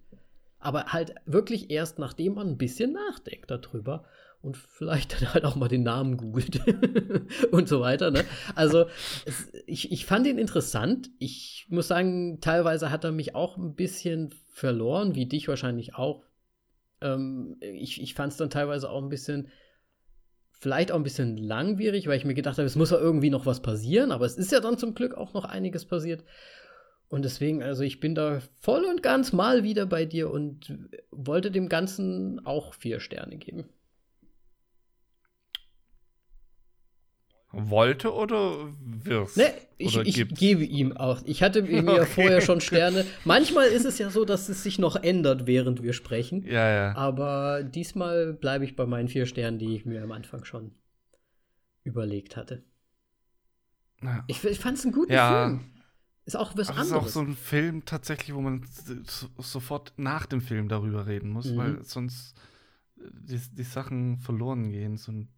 aber 0.58 0.86
halt 0.86 1.14
wirklich 1.24 1.70
erst 1.70 1.98
nachdem 1.98 2.34
man 2.34 2.48
ein 2.48 2.58
bisschen 2.58 2.92
nachdenkt 2.92 3.50
darüber 3.50 4.04
und 4.40 4.56
vielleicht 4.56 5.20
dann 5.20 5.34
halt 5.34 5.44
auch 5.44 5.56
mal 5.56 5.68
den 5.68 5.82
Namen 5.82 6.16
googelt 6.16 6.60
und 7.50 7.68
so 7.68 7.80
weiter. 7.80 8.10
Ne? 8.10 8.24
Also 8.54 8.86
es, 9.24 9.52
ich, 9.66 9.90
ich 9.90 10.06
fand 10.06 10.26
ihn 10.26 10.38
interessant. 10.38 11.10
Ich 11.18 11.66
muss 11.68 11.88
sagen, 11.88 12.40
teilweise 12.40 12.90
hat 12.90 13.04
er 13.04 13.12
mich 13.12 13.34
auch 13.34 13.56
ein 13.56 13.74
bisschen 13.74 14.32
verloren, 14.52 15.14
wie 15.14 15.26
dich 15.26 15.48
wahrscheinlich 15.48 15.94
auch. 15.96 16.22
Ähm, 17.00 17.56
ich 17.60 18.00
ich 18.00 18.14
fand 18.14 18.32
es 18.32 18.38
dann 18.38 18.50
teilweise 18.50 18.90
auch 18.90 19.02
ein 19.02 19.08
bisschen, 19.08 19.48
vielleicht 20.50 20.92
auch 20.92 20.96
ein 20.96 21.04
bisschen 21.04 21.36
langwierig, 21.36 22.06
weil 22.06 22.16
ich 22.16 22.24
mir 22.24 22.34
gedacht 22.34 22.58
habe, 22.58 22.66
es 22.66 22.76
muss 22.76 22.90
ja 22.90 22.98
irgendwie 22.98 23.30
noch 23.30 23.46
was 23.46 23.60
passieren, 23.60 24.12
aber 24.12 24.24
es 24.24 24.36
ist 24.36 24.52
ja 24.52 24.60
dann 24.60 24.78
zum 24.78 24.94
Glück 24.94 25.14
auch 25.14 25.34
noch 25.34 25.44
einiges 25.44 25.84
passiert. 25.84 26.24
Und 27.08 27.24
deswegen, 27.24 27.62
also 27.62 27.82
ich 27.82 28.00
bin 28.00 28.14
da 28.14 28.40
voll 28.60 28.84
und 28.84 29.02
ganz 29.02 29.32
mal 29.32 29.62
wieder 29.62 29.86
bei 29.86 30.04
dir 30.04 30.30
und 30.30 30.78
wollte 31.10 31.50
dem 31.50 31.68
Ganzen 31.68 32.44
auch 32.44 32.74
vier 32.74 33.00
Sterne 33.00 33.38
geben. 33.38 33.64
Wollte 37.50 38.12
oder 38.12 38.68
wirst? 38.80 39.38
Ne, 39.38 39.44
ich, 39.78 39.96
Oder 39.96 40.06
ich 40.06 40.28
gebe 40.34 40.64
ihm 40.64 40.94
auch. 40.96 41.22
Ich 41.24 41.42
hatte 41.42 41.62
mir 41.62 41.82
Okay. 41.82 42.04
vorher 42.06 42.40
schon 42.42 42.60
Sterne. 42.60 43.06
Manchmal 43.24 43.68
ist 43.68 43.86
es 43.86 43.98
ja 43.98 44.10
so, 44.10 44.24
dass 44.26 44.48
es 44.50 44.62
sich 44.62 44.78
noch 44.78 44.96
ändert, 44.96 45.46
während 45.46 45.82
wir 45.82 45.94
sprechen. 45.94 46.42
Ja, 46.44 46.70
ja. 46.70 46.94
Aber 46.96 47.62
diesmal 47.62 48.34
bleibe 48.34 48.64
ich 48.66 48.76
bei 48.76 48.84
meinen 48.84 49.08
vier 49.08 49.24
Sternen, 49.24 49.58
die 49.58 49.74
ich 49.76 49.86
mir 49.86 50.02
am 50.02 50.12
Anfang 50.12 50.44
schon 50.44 50.72
überlegt 51.84 52.36
hatte. 52.36 52.64
ja. 54.02 54.24
Ich, 54.26 54.44
ich 54.44 54.58
fand 54.58 54.76
es 54.78 54.84
einen 54.84 54.92
guten 54.92 55.12
Ja. 55.12 55.46
Film. 55.46 55.60
Ist 56.26 56.36
auch 56.36 56.54
was 56.58 56.68
Aber 56.68 56.80
es 56.80 56.86
ist 56.88 56.92
anderes. 56.92 57.08
auch 57.10 57.14
so 57.14 57.20
ein 57.20 57.34
Film 57.34 57.84
tatsächlich, 57.86 58.34
wo 58.36 58.42
man 58.42 58.62
so, 59.06 59.28
sofort 59.38 59.94
nach 59.96 60.26
dem 60.26 60.42
Film 60.42 60.68
darüber 60.68 61.06
reden 61.06 61.30
muss, 61.30 61.46
Mhm. 61.46 61.56
weil 61.56 61.82
sonst 61.84 62.36
äh, 62.98 63.04
die, 63.10 63.40
die 63.52 63.62
Sachen 63.62 64.18
verloren 64.18 64.70
gehen, 64.70 64.98
so 64.98 65.12
ein 65.12 65.28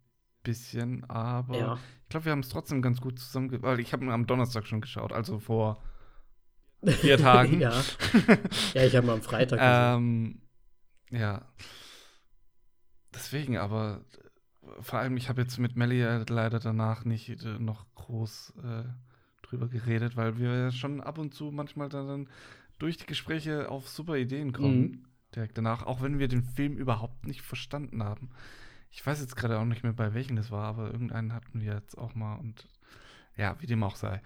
bisschen. 0.43 1.09
Aber 1.09 1.57
ja. 1.57 1.79
ich 2.03 2.09
glaube, 2.09 2.25
wir 2.25 2.31
haben 2.31 2.39
es 2.39 2.49
trotzdem 2.49 2.81
ganz 2.81 3.01
gut 3.01 3.19
zusammen, 3.19 3.61
weil 3.61 3.79
ich 3.79 3.93
habe 3.93 4.11
am 4.11 4.27
Donnerstag 4.27 4.67
schon 4.67 4.81
geschaut, 4.81 5.11
also 5.11 5.39
vor 5.39 5.81
vier 6.83 7.17
Tagen. 7.19 7.59
ja. 7.59 7.73
ja, 8.73 8.83
ich 8.83 8.95
habe 8.95 9.11
am 9.11 9.21
Freitag 9.21 9.59
ähm, 9.61 10.41
ja. 11.11 11.45
Deswegen, 13.13 13.57
aber 13.57 14.05
vor 14.79 14.99
allem, 14.99 15.17
ich 15.17 15.29
habe 15.29 15.41
jetzt 15.41 15.57
mit 15.57 15.75
Melly 15.75 16.01
leider 16.29 16.59
danach 16.59 17.05
nicht 17.05 17.29
äh, 17.43 17.59
noch 17.59 17.85
groß 17.95 18.53
äh, 18.63 18.83
drüber 19.41 19.67
geredet, 19.67 20.15
weil 20.15 20.37
wir 20.37 20.53
ja 20.55 20.71
schon 20.71 21.01
ab 21.01 21.17
und 21.17 21.33
zu 21.33 21.51
manchmal 21.51 21.89
dann, 21.89 22.07
dann 22.07 22.29
durch 22.79 22.97
die 22.97 23.05
Gespräche 23.05 23.69
auf 23.69 23.89
super 23.89 24.15
Ideen 24.15 24.53
kommen. 24.53 24.81
Mhm. 24.81 25.05
Direkt 25.35 25.57
danach, 25.57 25.85
auch 25.85 26.01
wenn 26.01 26.19
wir 26.19 26.27
den 26.27 26.43
Film 26.43 26.77
überhaupt 26.77 27.25
nicht 27.25 27.41
verstanden 27.41 28.03
haben. 28.03 28.29
Ich 28.91 29.05
weiß 29.05 29.21
jetzt 29.21 29.35
gerade 29.35 29.57
auch 29.57 29.65
nicht 29.65 29.83
mehr, 29.83 29.93
bei 29.93 30.13
welchem 30.13 30.35
das 30.35 30.51
war, 30.51 30.65
aber 30.65 30.91
irgendeinen 30.91 31.33
hatten 31.33 31.61
wir 31.61 31.73
jetzt 31.73 31.97
auch 31.97 32.13
mal 32.13 32.35
und 32.35 32.67
ja, 33.37 33.55
wie 33.61 33.65
dem 33.65 33.83
auch 33.83 33.95
sei. 33.95 34.21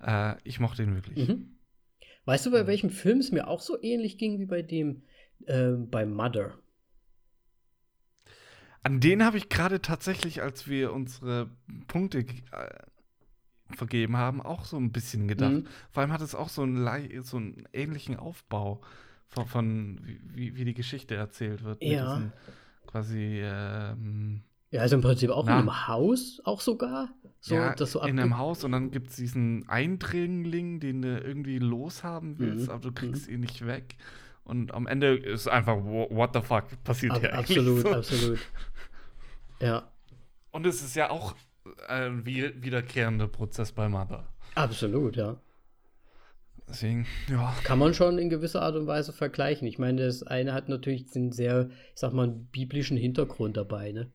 Äh, 0.00 0.36
ich 0.44 0.60
mochte 0.60 0.82
ihn 0.82 0.94
wirklich. 0.94 1.28
Mhm. 1.28 1.56
Weißt 2.26 2.46
du, 2.46 2.50
bei 2.50 2.66
welchem 2.66 2.90
Film 2.90 3.18
es 3.18 3.32
mir 3.32 3.48
auch 3.48 3.60
so 3.60 3.82
ähnlich 3.82 4.18
ging 4.18 4.38
wie 4.38 4.46
bei 4.46 4.62
dem 4.62 5.02
äh, 5.46 5.72
bei 5.72 6.06
Mother? 6.06 6.58
An 8.82 9.00
den 9.00 9.24
habe 9.24 9.38
ich 9.38 9.48
gerade 9.48 9.80
tatsächlich, 9.80 10.42
als 10.42 10.68
wir 10.68 10.92
unsere 10.92 11.50
Punkte 11.86 12.18
äh, 12.18 13.74
vergeben 13.74 14.18
haben, 14.18 14.42
auch 14.42 14.66
so 14.66 14.76
ein 14.76 14.92
bisschen 14.92 15.26
gedacht. 15.26 15.52
Mhm. 15.52 15.66
Vor 15.90 16.02
allem 16.02 16.12
hat 16.12 16.20
es 16.20 16.34
auch 16.34 16.50
so 16.50 16.62
einen, 16.62 17.22
so 17.22 17.38
einen 17.38 17.66
ähnlichen 17.72 18.16
Aufbau 18.16 18.82
von, 19.28 19.46
von 19.46 20.00
wie, 20.34 20.54
wie 20.54 20.64
die 20.66 20.74
Geschichte 20.74 21.14
erzählt 21.14 21.64
wird. 21.64 21.80
mit 21.80 21.90
Ja. 21.90 22.16
diesen 22.16 22.32
Quasi, 22.86 23.40
ähm, 23.42 24.42
Ja, 24.70 24.80
also 24.82 24.96
im 24.96 25.02
Prinzip 25.02 25.30
auch 25.30 25.46
Na. 25.46 25.52
in 25.54 25.58
einem 25.60 25.88
Haus, 25.88 26.40
auch 26.44 26.60
sogar. 26.60 27.08
So, 27.40 27.54
ja, 27.56 27.74
das 27.74 27.92
so 27.92 28.00
in 28.02 28.18
einem 28.18 28.38
Haus 28.38 28.64
und 28.64 28.72
dann 28.72 28.90
gibt 28.90 29.10
es 29.10 29.16
diesen 29.16 29.68
Eindringling, 29.68 30.80
den 30.80 31.02
du 31.02 31.18
irgendwie 31.20 31.58
loshaben 31.58 32.38
willst, 32.38 32.66
Mhm. 32.68 32.72
aber 32.72 32.80
du 32.82 32.92
kriegst 32.92 33.28
ihn 33.28 33.40
nicht 33.40 33.66
weg. 33.66 33.96
Und 34.44 34.72
am 34.74 34.86
Ende 34.86 35.14
ist 35.16 35.48
einfach, 35.48 35.76
what 35.76 36.30
the 36.34 36.40
fuck 36.40 36.64
passiert 36.84 37.12
Ab, 37.12 37.20
hier 37.20 37.32
eigentlich? 37.34 37.58
absolut, 37.58 37.80
so. 37.82 37.92
absolut. 37.92 38.38
Ja, 39.60 39.88
Und 40.50 40.66
es 40.66 40.82
ist 40.82 40.94
ja 40.96 41.10
auch 41.10 41.34
ein 41.88 42.24
wie- 42.26 42.52
wiederkehrender 42.62 43.26
Prozess 43.28 43.72
bei 43.72 43.88
Mother. 43.88 44.26
absolut, 44.54 45.16
ja. 45.16 45.36
Deswegen, 46.68 47.06
ja. 47.28 47.54
Kann 47.64 47.78
man 47.78 47.92
schon 47.94 48.18
in 48.18 48.30
gewisser 48.30 48.62
Art 48.62 48.74
und 48.76 48.86
Weise 48.86 49.12
vergleichen. 49.12 49.66
Ich 49.68 49.78
meine, 49.78 50.06
das 50.06 50.22
eine 50.22 50.54
hat 50.54 50.68
natürlich 50.68 51.06
den 51.10 51.30
sehr, 51.30 51.68
ich 51.70 52.00
sag 52.00 52.12
mal, 52.12 52.28
biblischen 52.28 52.96
Hintergrund 52.96 53.56
dabei, 53.56 53.92
ne? 53.92 54.10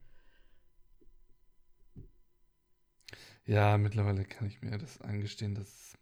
Ja, 3.46 3.78
mittlerweile 3.78 4.26
kann 4.26 4.48
ich 4.48 4.62
mir 4.62 4.78
das 4.78 5.02
eingestehen, 5.02 5.56
dass 5.56 5.68
es 5.68 5.98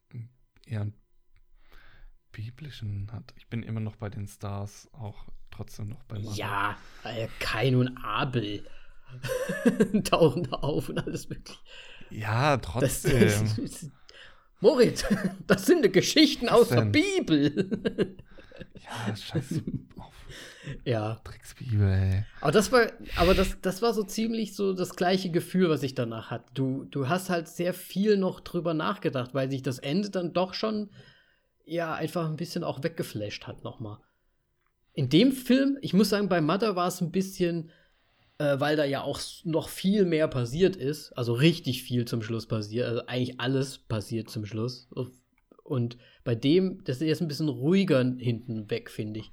eher 0.65 0.81
einen 0.81 0.93
biblischen 2.31 3.09
hat. 3.11 3.33
Ich 3.37 3.47
bin 3.47 3.63
immer 3.63 3.79
noch 3.79 3.95
bei 3.95 4.09
den 4.09 4.27
Stars, 4.27 4.89
auch 4.93 5.27
trotzdem 5.51 5.87
noch 5.89 6.03
bei 6.03 6.19
Mother. 6.19 6.35
Ja, 6.35 6.77
äh, 7.03 7.27
Kain 7.39 7.75
und 7.75 7.97
Abel 7.97 8.65
tauchen 10.03 10.43
da 10.43 10.57
auf 10.57 10.89
und 10.89 10.99
alles 10.99 11.29
mögliche. 11.29 11.59
Ja, 12.09 12.57
Das, 12.57 12.65
trotzdem. 13.01 13.21
das, 13.21 13.55
das, 13.55 13.91
Moritz, 14.59 15.05
das 15.47 15.65
sind 15.65 15.83
die 15.85 15.91
Geschichten 15.91 16.49
aus 16.49 16.69
der? 16.69 16.81
Bibel. 16.81 17.77
ja, 18.75 19.15
scheiß 19.15 19.61
auf 19.97 20.13
ja, 20.83 21.19
Drecksbibel, 21.23 21.87
ey. 21.87 22.25
aber 22.41 22.51
das 22.51 22.71
war, 22.71 22.87
aber 23.15 23.33
das, 23.33 23.57
das 23.61 23.81
war 23.81 23.93
so 23.93 24.03
ziemlich 24.03 24.55
so 24.55 24.73
das 24.73 24.95
gleiche 24.95 25.29
Gefühl, 25.29 25.69
was 25.69 25.83
ich 25.83 25.95
danach 25.95 26.31
hatte. 26.31 26.45
Du, 26.53 26.85
du 26.85 27.07
hast 27.07 27.29
halt 27.29 27.47
sehr 27.47 27.73
viel 27.73 28.17
noch 28.17 28.41
drüber 28.41 28.73
nachgedacht, 28.73 29.33
weil 29.33 29.49
sich 29.49 29.61
das 29.61 29.79
Ende 29.79 30.09
dann 30.09 30.33
doch 30.33 30.53
schon 30.53 30.89
ja 31.65 31.93
einfach 31.93 32.25
ein 32.25 32.37
bisschen 32.37 32.63
auch 32.63 32.83
weggeflasht 32.83 33.47
hat 33.47 33.63
nochmal. 33.63 33.99
In 34.93 35.09
dem 35.09 35.31
Film, 35.31 35.77
ich 35.81 35.93
muss 35.93 36.09
sagen, 36.09 36.29
bei 36.29 36.41
Mother 36.41 36.75
war 36.75 36.87
es 36.87 37.01
ein 37.01 37.11
bisschen, 37.11 37.69
äh, 38.39 38.59
weil 38.59 38.75
da 38.75 38.85
ja 38.85 39.01
auch 39.01 39.19
noch 39.43 39.69
viel 39.69 40.05
mehr 40.05 40.27
passiert 40.27 40.75
ist, 40.75 41.11
also 41.13 41.33
richtig 41.33 41.83
viel 41.83 42.05
zum 42.05 42.21
Schluss 42.21 42.47
passiert, 42.47 42.87
also 42.87 43.05
eigentlich 43.07 43.39
alles 43.39 43.77
passiert 43.79 44.29
zum 44.29 44.45
Schluss. 44.45 44.89
Und 45.63 45.97
bei 46.23 46.35
dem, 46.35 46.83
das 46.83 46.97
ist 46.97 47.07
jetzt 47.07 47.21
ein 47.21 47.27
bisschen 47.27 47.49
ruhiger 47.49 47.99
hinten 47.99 48.69
weg, 48.69 48.89
finde 48.89 49.21
ich. 49.21 49.31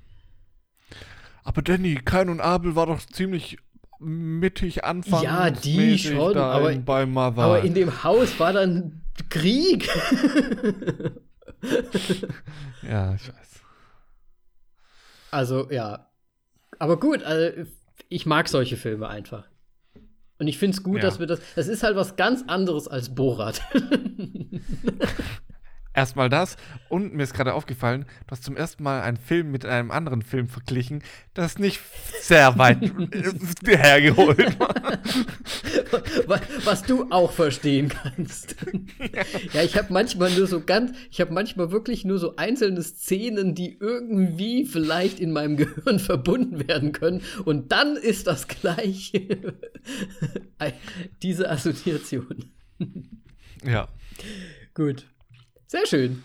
Aber 1.44 1.60
Danny, 1.62 1.96
Kain 1.96 2.28
und 2.30 2.40
Abel 2.40 2.74
war 2.74 2.86
doch 2.86 3.00
ziemlich 3.04 3.58
mittig 4.00 4.84
anfangs. 4.84 5.22
Ja, 5.22 5.50
die 5.50 5.98
schon, 5.98 6.36
aber- 6.36 6.72
in. 6.72 6.84
Aber 6.86 7.62
in 7.62 7.74
dem 7.74 8.02
Haus 8.02 8.38
war 8.40 8.52
dann 8.52 9.02
Krieg. 9.28 9.88
ja, 12.82 13.14
ich 13.14 13.28
weiß. 13.28 13.60
Also, 15.30 15.70
ja. 15.70 16.10
Aber 16.78 16.98
gut, 16.98 17.22
also, 17.22 17.64
ich 18.08 18.26
mag 18.26 18.48
solche 18.48 18.76
Filme 18.76 19.08
einfach. 19.08 19.48
Und 20.38 20.48
ich 20.48 20.58
finde 20.58 20.76
es 20.76 20.82
gut, 20.82 20.96
ja. 20.96 21.02
dass 21.02 21.20
wir 21.20 21.26
das. 21.26 21.40
Das 21.54 21.68
ist 21.68 21.82
halt 21.82 21.96
was 21.96 22.16
ganz 22.16 22.44
anderes 22.46 22.88
als 22.88 23.14
Borat. 23.14 23.62
Erstmal 25.94 26.28
das. 26.28 26.56
Und 26.88 27.14
mir 27.14 27.22
ist 27.22 27.34
gerade 27.34 27.54
aufgefallen, 27.54 28.04
du 28.26 28.32
hast 28.32 28.42
zum 28.42 28.56
ersten 28.56 28.82
Mal 28.82 29.02
einen 29.02 29.16
Film 29.16 29.52
mit 29.52 29.64
einem 29.64 29.92
anderen 29.92 30.22
Film 30.22 30.48
verglichen, 30.48 31.02
das 31.34 31.58
nicht 31.58 31.80
sehr 32.20 32.58
weit 32.58 32.80
hergeholt 33.64 34.58
war. 34.58 34.74
Was 36.64 36.82
du 36.82 37.06
auch 37.10 37.32
verstehen 37.32 37.88
kannst. 37.88 38.56
Ja, 39.52 39.62
ich 39.62 39.76
habe 39.76 39.92
manchmal 39.92 40.30
nur 40.32 40.46
so 40.46 40.60
ganz, 40.60 40.96
ich 41.10 41.20
habe 41.20 41.32
manchmal 41.32 41.70
wirklich 41.70 42.04
nur 42.04 42.18
so 42.18 42.36
einzelne 42.36 42.82
Szenen, 42.82 43.54
die 43.54 43.76
irgendwie 43.78 44.64
vielleicht 44.64 45.20
in 45.20 45.32
meinem 45.32 45.56
Gehirn 45.56 45.98
verbunden 46.00 46.66
werden 46.66 46.92
können. 46.92 47.22
Und 47.44 47.70
dann 47.70 47.96
ist 47.96 48.26
das 48.26 48.48
gleich 48.48 49.12
diese 51.22 51.50
Assoziation. 51.50 52.50
Ja. 53.64 53.88
Gut. 54.74 55.06
Sehr 55.74 55.86
schön. 55.86 56.22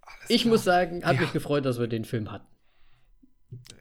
Alles 0.00 0.30
ich 0.30 0.42
klar. 0.42 0.52
muss 0.52 0.64
sagen, 0.64 1.04
hat 1.04 1.14
ja. 1.14 1.20
mich 1.20 1.32
gefreut, 1.32 1.64
dass 1.64 1.78
wir 1.78 1.86
den 1.86 2.04
Film 2.04 2.32
hatten. 2.32 2.48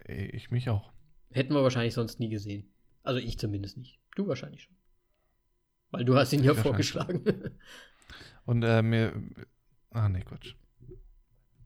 Ich 0.07 0.51
mich 0.51 0.69
auch. 0.69 0.91
Hätten 1.31 1.53
wir 1.55 1.63
wahrscheinlich 1.63 1.95
sonst 1.95 2.19
nie 2.19 2.29
gesehen. 2.29 2.71
Also 3.01 3.19
ich 3.19 3.39
zumindest 3.39 3.77
nicht. 3.77 3.99
Du 4.15 4.27
wahrscheinlich 4.27 4.61
schon. 4.61 4.75
Weil 5.89 6.05
du 6.05 6.15
hast 6.15 6.31
ihn 6.31 6.43
ja 6.43 6.53
vorgeschlagen. 6.53 7.23
Und 8.45 8.61
äh, 8.61 8.83
mir. 8.83 9.13
Ah, 9.89 10.09
nee, 10.09 10.21
Quatsch. 10.21 10.53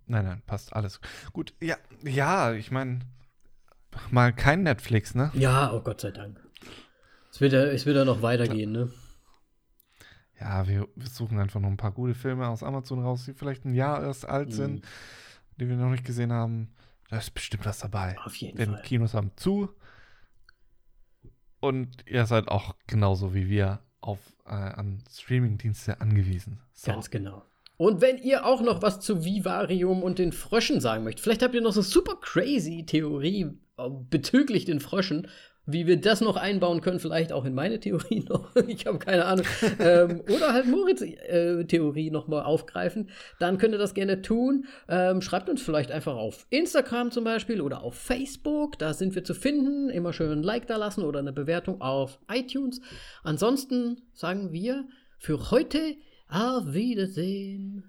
Nein, 0.06 0.24
nein, 0.24 0.42
passt 0.46 0.72
alles. 0.72 1.02
Gut, 1.34 1.54
ja, 1.62 1.76
ja, 2.04 2.54
ich 2.54 2.72
meine, 2.72 3.00
mal 4.10 4.32
kein 4.32 4.64
Netflix, 4.64 5.16
ne? 5.16 5.32
Ja, 5.34 5.74
oh 5.74 5.82
Gott 5.82 6.00
sei 6.00 6.12
Dank. 6.12 6.42
Es 7.30 7.42
wird 7.42 7.52
ja, 7.52 7.66
es 7.66 7.86
wird 7.86 7.98
ja 7.98 8.06
noch 8.06 8.22
weitergehen, 8.22 8.72
ne? 8.72 8.90
Ja, 10.40 10.68
wir, 10.68 10.88
wir, 10.96 11.08
suchen 11.08 11.40
einfach 11.40 11.60
noch 11.60 11.70
ein 11.70 11.78
paar 11.78 11.92
gute 11.92 12.14
Filme 12.14 12.48
aus 12.48 12.64
Amazon 12.64 13.04
raus, 13.04 13.26
die 13.26 13.34
vielleicht 13.34 13.66
ein 13.66 13.74
Jahr 13.74 14.02
erst 14.04 14.28
alt 14.28 14.54
sind, 14.54 14.76
mhm. 14.76 14.82
die 15.60 15.70
wir 15.70 15.76
noch 15.76 15.90
nicht 15.90 16.06
gesehen 16.06 16.32
haben. 16.32 16.70
Da 17.10 17.18
ist 17.18 17.34
bestimmt 17.34 17.66
was 17.66 17.80
dabei. 17.80 18.18
Auf 18.24 18.36
jeden 18.36 18.58
Denn 18.58 18.72
Fall. 18.72 18.82
Kinos 18.84 19.14
haben 19.14 19.32
zu. 19.36 19.70
Und 21.60 22.06
ihr 22.06 22.26
seid 22.26 22.48
auch 22.48 22.76
genauso 22.88 23.34
wie 23.34 23.50
wir 23.50 23.80
auf, 24.00 24.20
äh, 24.46 24.52
an 24.52 25.04
Streamingdienste 25.10 26.00
angewiesen. 26.00 26.60
So. 26.74 26.92
Ganz 26.92 27.10
genau. 27.10 27.44
Und 27.78 28.02
wenn 28.02 28.18
ihr 28.18 28.46
auch 28.46 28.62
noch 28.62 28.82
was 28.82 29.00
zu 29.00 29.24
Vivarium 29.24 30.04
und 30.04 30.20
den 30.20 30.32
Fröschen 30.34 30.82
sagen 30.82 31.04
möchtet, 31.04 31.24
vielleicht 31.24 31.42
habt 31.42 31.56
ihr 31.56 31.62
noch 31.62 31.72
so 31.72 31.82
super 31.82 32.18
crazy 32.22 32.86
Theorie 32.86 33.58
äh, 33.78 33.90
bezüglich 33.90 34.66
den 34.66 34.80
Fröschen, 34.80 35.28
wie 35.72 35.88
wir 35.88 36.00
das 36.00 36.22
noch 36.22 36.36
einbauen 36.36 36.82
können, 36.82 37.00
vielleicht 37.00 37.32
auch 37.32 37.46
in 37.46 37.54
meine 37.54 37.80
Theorie 37.80 38.26
noch, 38.30 38.56
ich 38.68 38.86
habe 38.86 39.00
keine 39.00 39.26
Ahnung, 39.26 39.46
ähm, 39.80 40.22
oder 40.34 40.54
halt 40.54 40.68
Moritz 40.68 41.02
äh, 41.02 41.64
Theorie 41.66 42.12
nochmal 42.12 42.44
aufgreifen, 42.44 43.10
dann 43.40 43.58
könnt 43.58 43.74
ihr 43.74 43.80
das 43.80 43.94
gerne 43.94 44.22
tun. 44.22 44.66
Ähm, 44.88 45.22
schreibt 45.22 45.50
uns 45.50 45.62
vielleicht 45.62 45.92
einfach 45.92 46.16
auf 46.16 46.46
Instagram 46.50 47.12
zum 47.12 47.24
Beispiel 47.24 47.62
oder 47.62 47.82
auf 47.84 47.96
Facebook, 47.96 48.78
da 48.80 48.94
sind 48.94 49.16
wir 49.16 49.24
zu 49.24 49.34
finden. 49.34 49.90
Immer 49.90 50.14
schön 50.14 50.32
ein 50.32 50.44
Like 50.44 50.68
da 50.68 50.78
lassen 50.78 51.04
oder 51.04 51.20
eine 51.20 51.34
Bewertung 51.34 51.82
auf 51.82 52.20
iTunes. 52.32 52.82
Ansonsten 53.24 54.02
sagen 54.14 54.52
wir 54.52 54.86
für 55.18 55.52
heute 55.52 55.96
auf 56.28 56.74
Wiedersehen 56.74 57.84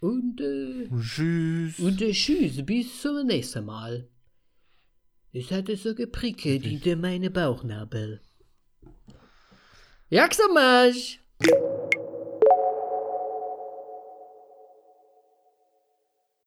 und, 0.00 0.40
äh, 0.40 0.88
tschüss. 1.00 1.78
Und 1.78 2.00
äh, 2.02 2.12
tschüss, 2.12 2.64
bis 2.64 3.00
zum 3.00 3.26
nächsten 3.26 3.64
Mal. 3.64 4.08
Ich 5.38 5.52
hatte 5.52 5.76
so 5.76 5.94
geprickelt 5.94 6.64
hinter 6.64 6.96
meine 6.96 7.30
Bauchnabel. 7.30 8.22
Masz? 10.54 11.18